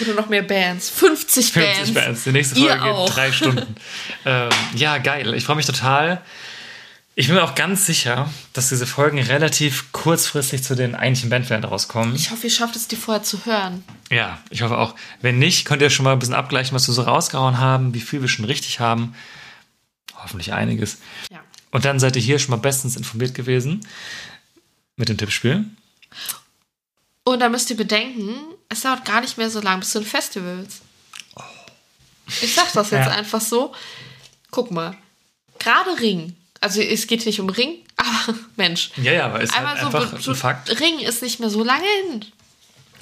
Oder 0.00 0.14
noch 0.14 0.28
mehr 0.28 0.42
Bands. 0.42 0.90
50, 0.90 1.52
50 1.52 1.74
Bands. 1.74 1.94
Bands. 1.94 2.24
Die 2.24 2.32
nächste 2.32 2.56
Folge 2.56 2.74
geht 2.74 3.16
drei 3.16 3.32
Stunden. 3.32 3.76
ähm, 4.24 4.50
ja, 4.74 4.98
geil. 4.98 5.34
Ich 5.34 5.44
freue 5.44 5.56
mich 5.56 5.66
total. 5.66 6.22
Ich 7.14 7.26
bin 7.26 7.36
mir 7.36 7.44
auch 7.44 7.54
ganz 7.54 7.84
sicher, 7.84 8.30
dass 8.54 8.70
diese 8.70 8.86
Folgen 8.86 9.18
relativ 9.18 9.92
kurzfristig 9.92 10.64
zu 10.64 10.74
den 10.74 10.94
eigentlichen 10.94 11.28
Bandplänen 11.28 11.64
rauskommen. 11.64 12.14
Ich 12.14 12.30
hoffe, 12.30 12.44
ihr 12.44 12.50
schafft 12.50 12.74
es, 12.74 12.88
die 12.88 12.96
vorher 12.96 13.22
zu 13.22 13.44
hören. 13.44 13.84
Ja, 14.10 14.38
ich 14.48 14.62
hoffe 14.62 14.78
auch. 14.78 14.94
Wenn 15.20 15.38
nicht, 15.38 15.66
könnt 15.66 15.82
ihr 15.82 15.90
schon 15.90 16.04
mal 16.04 16.12
ein 16.12 16.18
bisschen 16.18 16.34
abgleichen, 16.34 16.74
was 16.74 16.88
wir 16.88 16.94
so 16.94 17.02
rausgehauen 17.02 17.58
haben, 17.58 17.92
wie 17.92 18.00
viel 18.00 18.22
wir 18.22 18.28
schon 18.28 18.46
richtig 18.46 18.80
haben. 18.80 19.14
Hoffentlich 20.14 20.54
einiges. 20.54 20.98
Ja. 21.30 21.40
Und 21.70 21.84
dann 21.84 22.00
seid 22.00 22.16
ihr 22.16 22.22
hier 22.22 22.38
schon 22.38 22.52
mal 22.52 22.56
bestens 22.56 22.96
informiert 22.96 23.34
gewesen 23.34 23.86
mit 24.96 25.10
dem 25.10 25.18
Tippspiel. 25.18 25.66
Und 27.24 27.40
da 27.40 27.50
müsst 27.50 27.68
ihr 27.70 27.76
bedenken, 27.76 28.36
es 28.72 28.80
dauert 28.80 29.04
gar 29.04 29.20
nicht 29.20 29.38
mehr 29.38 29.50
so 29.50 29.60
lang 29.60 29.80
bis 29.80 29.90
zu 29.90 30.00
den 30.00 30.08
Festivals. 30.08 30.80
Ich 32.40 32.54
sag 32.54 32.72
das 32.72 32.90
jetzt 32.90 33.06
Ja. 33.06 33.12
einfach 33.12 33.40
so. 33.40 33.74
Guck 34.50 34.70
mal. 34.70 34.96
Gerade 35.58 35.98
Ring. 36.00 36.34
Also 36.60 36.80
es 36.80 37.06
geht 37.06 37.26
nicht 37.26 37.40
um 37.40 37.48
Ring, 37.48 37.76
aber 37.96 38.38
Mensch. 38.56 38.90
Ja, 38.96 39.12
ja, 39.12 39.26
aber 39.26 39.40
ist 39.40 39.54
halt 39.54 39.78
so, 39.80 39.86
einfach 39.86 40.20
so 40.20 40.30
ein 40.30 40.36
Fakt. 40.36 40.80
Ring 40.80 40.98
ist 41.00 41.22
nicht 41.22 41.40
mehr 41.40 41.50
so 41.50 41.62
lange 41.64 41.84
hin. 42.08 42.24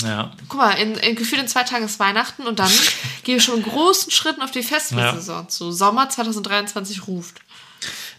Ja. 0.03 0.33
Guck 0.49 0.59
mal, 0.59 0.73
in, 0.73 0.95
in 0.95 1.15
gefühlt 1.15 1.43
in 1.43 1.49
zwei 1.49 1.63
Tagen 1.63 1.85
ist 1.85 2.01
Weihnachten 2.01 2.47
und 2.47 2.59
dann 2.59 2.71
gehen 3.23 3.35
wir 3.37 3.41
schon 3.43 3.59
in 3.59 3.63
großen 3.63 4.11
Schritten 4.11 4.41
auf 4.43 4.51
die 4.51 4.63
Festivalsaison 4.63 5.49
zu. 5.51 5.73
Sommer 5.73 6.09
2023 6.09 7.07
ruft. 7.07 7.41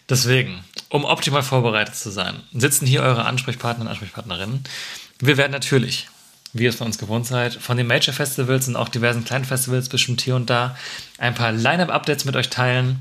Deswegen, 0.08 0.64
um 0.90 1.04
optimal 1.04 1.42
vorbereitet 1.42 1.96
zu 1.96 2.10
sein, 2.10 2.42
sitzen 2.52 2.86
hier 2.86 3.02
eure 3.02 3.24
Ansprechpartner 3.24 3.84
und 3.84 3.90
Ansprechpartnerinnen. 3.90 4.62
Wir 5.18 5.36
werden 5.36 5.52
natürlich, 5.52 6.08
wie 6.52 6.64
ihr 6.64 6.70
es 6.70 6.76
von 6.76 6.86
uns 6.86 6.98
gewohnt 6.98 7.26
seid, 7.26 7.54
von 7.54 7.76
den 7.76 7.86
Major 7.86 8.14
Festivals 8.14 8.68
und 8.68 8.76
auch 8.76 8.88
diversen 8.88 9.24
kleinen 9.24 9.44
Festivals 9.44 9.88
bestimmt 9.88 10.20
hier 10.20 10.36
und 10.36 10.50
da 10.50 10.76
ein 11.18 11.34
paar 11.34 11.52
Line-Up-Updates 11.52 12.24
mit 12.24 12.36
euch 12.36 12.50
teilen. 12.50 12.98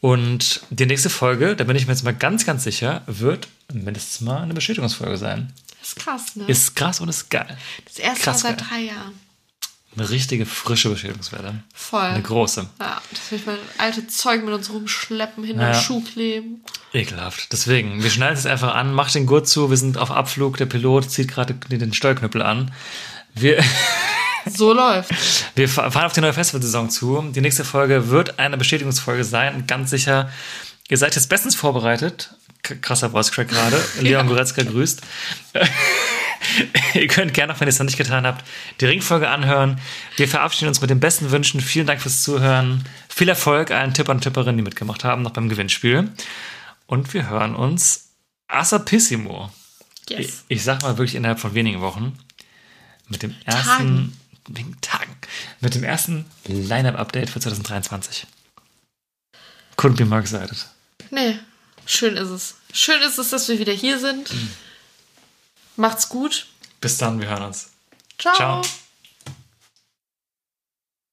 Und 0.00 0.60
die 0.68 0.84
nächste 0.84 1.08
Folge, 1.08 1.56
da 1.56 1.64
bin 1.64 1.76
ich 1.76 1.86
mir 1.86 1.92
jetzt 1.92 2.04
mal 2.04 2.14
ganz, 2.14 2.44
ganz 2.44 2.64
sicher, 2.64 3.02
wird 3.06 3.48
mindestens 3.72 4.20
mal 4.20 4.42
eine 4.42 4.52
Bestätigungsfolge 4.52 5.16
sein. 5.16 5.52
Das 5.80 5.88
ist 5.88 5.96
krass, 5.96 6.36
ne? 6.36 6.44
Ist 6.46 6.76
krass 6.76 7.00
und 7.00 7.08
ist 7.08 7.30
geil. 7.30 7.56
das 7.86 7.98
erste 7.98 8.22
krass 8.24 8.42
Mal 8.42 8.50
seit 8.50 8.58
geil. 8.58 8.68
drei 8.68 8.80
Jahren. 8.80 9.23
Eine 9.96 10.10
richtige 10.10 10.44
frische 10.46 10.88
Bestätigungswelle. 10.90 11.62
Voll. 11.72 12.00
Eine 12.00 12.22
große. 12.22 12.66
Ja, 12.80 13.00
dass 13.10 13.30
wir 13.30 13.38
mal 13.46 13.58
alte 13.78 14.06
Zeug 14.08 14.44
mit 14.44 14.52
uns 14.52 14.70
rumschleppen, 14.70 15.44
hinter 15.44 15.62
Ja. 15.62 15.72
den 15.72 15.80
Schuh 15.80 16.00
kleben. 16.02 16.62
Ekelhaft. 16.92 17.52
Deswegen, 17.52 18.02
wir 18.02 18.10
schneiden 18.10 18.36
es 18.36 18.46
einfach 18.46 18.74
an, 18.74 18.92
macht 18.92 19.14
den 19.14 19.26
Gurt 19.26 19.48
zu, 19.48 19.70
wir 19.70 19.76
sind 19.76 19.96
auf 19.98 20.10
Abflug, 20.10 20.56
der 20.56 20.66
Pilot 20.66 21.10
zieht 21.10 21.28
gerade 21.28 21.54
den 21.54 21.92
Steuerknüppel 21.94 22.42
an. 22.42 22.72
Wir, 23.34 23.62
So 24.46 24.72
läuft. 24.74 25.10
wir 25.54 25.68
fahren 25.68 26.04
auf 26.04 26.12
die 26.12 26.20
neue 26.20 26.32
Festivalsaison 26.34 26.90
zu. 26.90 27.22
Die 27.34 27.40
nächste 27.40 27.64
Folge 27.64 28.10
wird 28.10 28.38
eine 28.38 28.58
Bestätigungsfolge 28.58 29.24
sein 29.24 29.66
ganz 29.66 29.90
sicher, 29.90 30.28
ihr 30.88 30.98
seid 30.98 31.14
jetzt 31.14 31.28
bestens 31.28 31.54
vorbereitet. 31.54 32.34
Krasser 32.62 33.10
Voice 33.10 33.30
Crack 33.32 33.48
gerade. 33.48 33.80
Leon 34.00 34.26
Goretzka 34.26 34.62
grüßt. 34.62 35.00
ihr 36.94 37.06
könnt 37.08 37.34
gerne, 37.34 37.52
auch 37.52 37.60
wenn 37.60 37.68
ihr 37.68 37.70
es 37.72 37.78
noch 37.78 37.86
nicht 37.86 37.96
getan 37.98 38.26
habt, 38.26 38.44
die 38.80 38.86
Ringfolge 38.86 39.28
anhören. 39.28 39.80
Wir 40.16 40.28
verabschieden 40.28 40.68
uns 40.68 40.80
mit 40.80 40.90
den 40.90 41.00
besten 41.00 41.30
Wünschen. 41.30 41.60
Vielen 41.60 41.86
Dank 41.86 42.00
fürs 42.00 42.22
Zuhören. 42.22 42.84
Viel 43.08 43.28
Erfolg 43.28 43.70
allen 43.70 43.94
Tippern 43.94 44.18
und 44.18 44.22
Tipperinnen, 44.22 44.56
die 44.56 44.62
mitgemacht 44.62 45.04
haben, 45.04 45.22
noch 45.22 45.30
beim 45.32 45.48
Gewinnspiel. 45.48 46.10
Und 46.86 47.14
wir 47.14 47.28
hören 47.28 47.54
uns 47.54 48.10
Assapissimo. 48.48 49.50
Ich, 50.08 50.18
Yes. 50.18 50.44
ich 50.48 50.62
sag 50.62 50.82
mal 50.82 50.98
wirklich 50.98 51.14
innerhalb 51.14 51.40
von 51.40 51.54
wenigen 51.54 51.80
Wochen. 51.80 52.18
Mit 53.08 53.22
dem 53.22 53.34
ersten. 53.44 54.16
Tagen. 54.44 54.76
Tagen. 54.82 55.16
Mit 55.60 55.74
dem 55.74 55.84
ersten 55.84 56.26
Line-Up-Update 56.46 57.30
für 57.30 57.40
2023. 57.40 58.26
Couldn't 59.78 59.96
be 59.96 60.04
more 60.04 60.20
excited. 60.20 60.66
Nee, 61.10 61.38
schön 61.86 62.16
ist 62.16 62.28
es. 62.28 62.56
Schön 62.72 63.00
ist 63.02 63.18
es, 63.18 63.30
dass 63.30 63.48
wir 63.48 63.58
wieder 63.58 63.72
hier 63.72 63.98
sind. 63.98 64.30
Macht's 65.76 66.08
gut. 66.08 66.46
Bis 66.80 66.98
dann, 66.98 67.20
wir 67.20 67.28
hören 67.28 67.44
uns. 67.44 67.70
Ciao. 68.18 68.34
Ciao. 68.34 68.62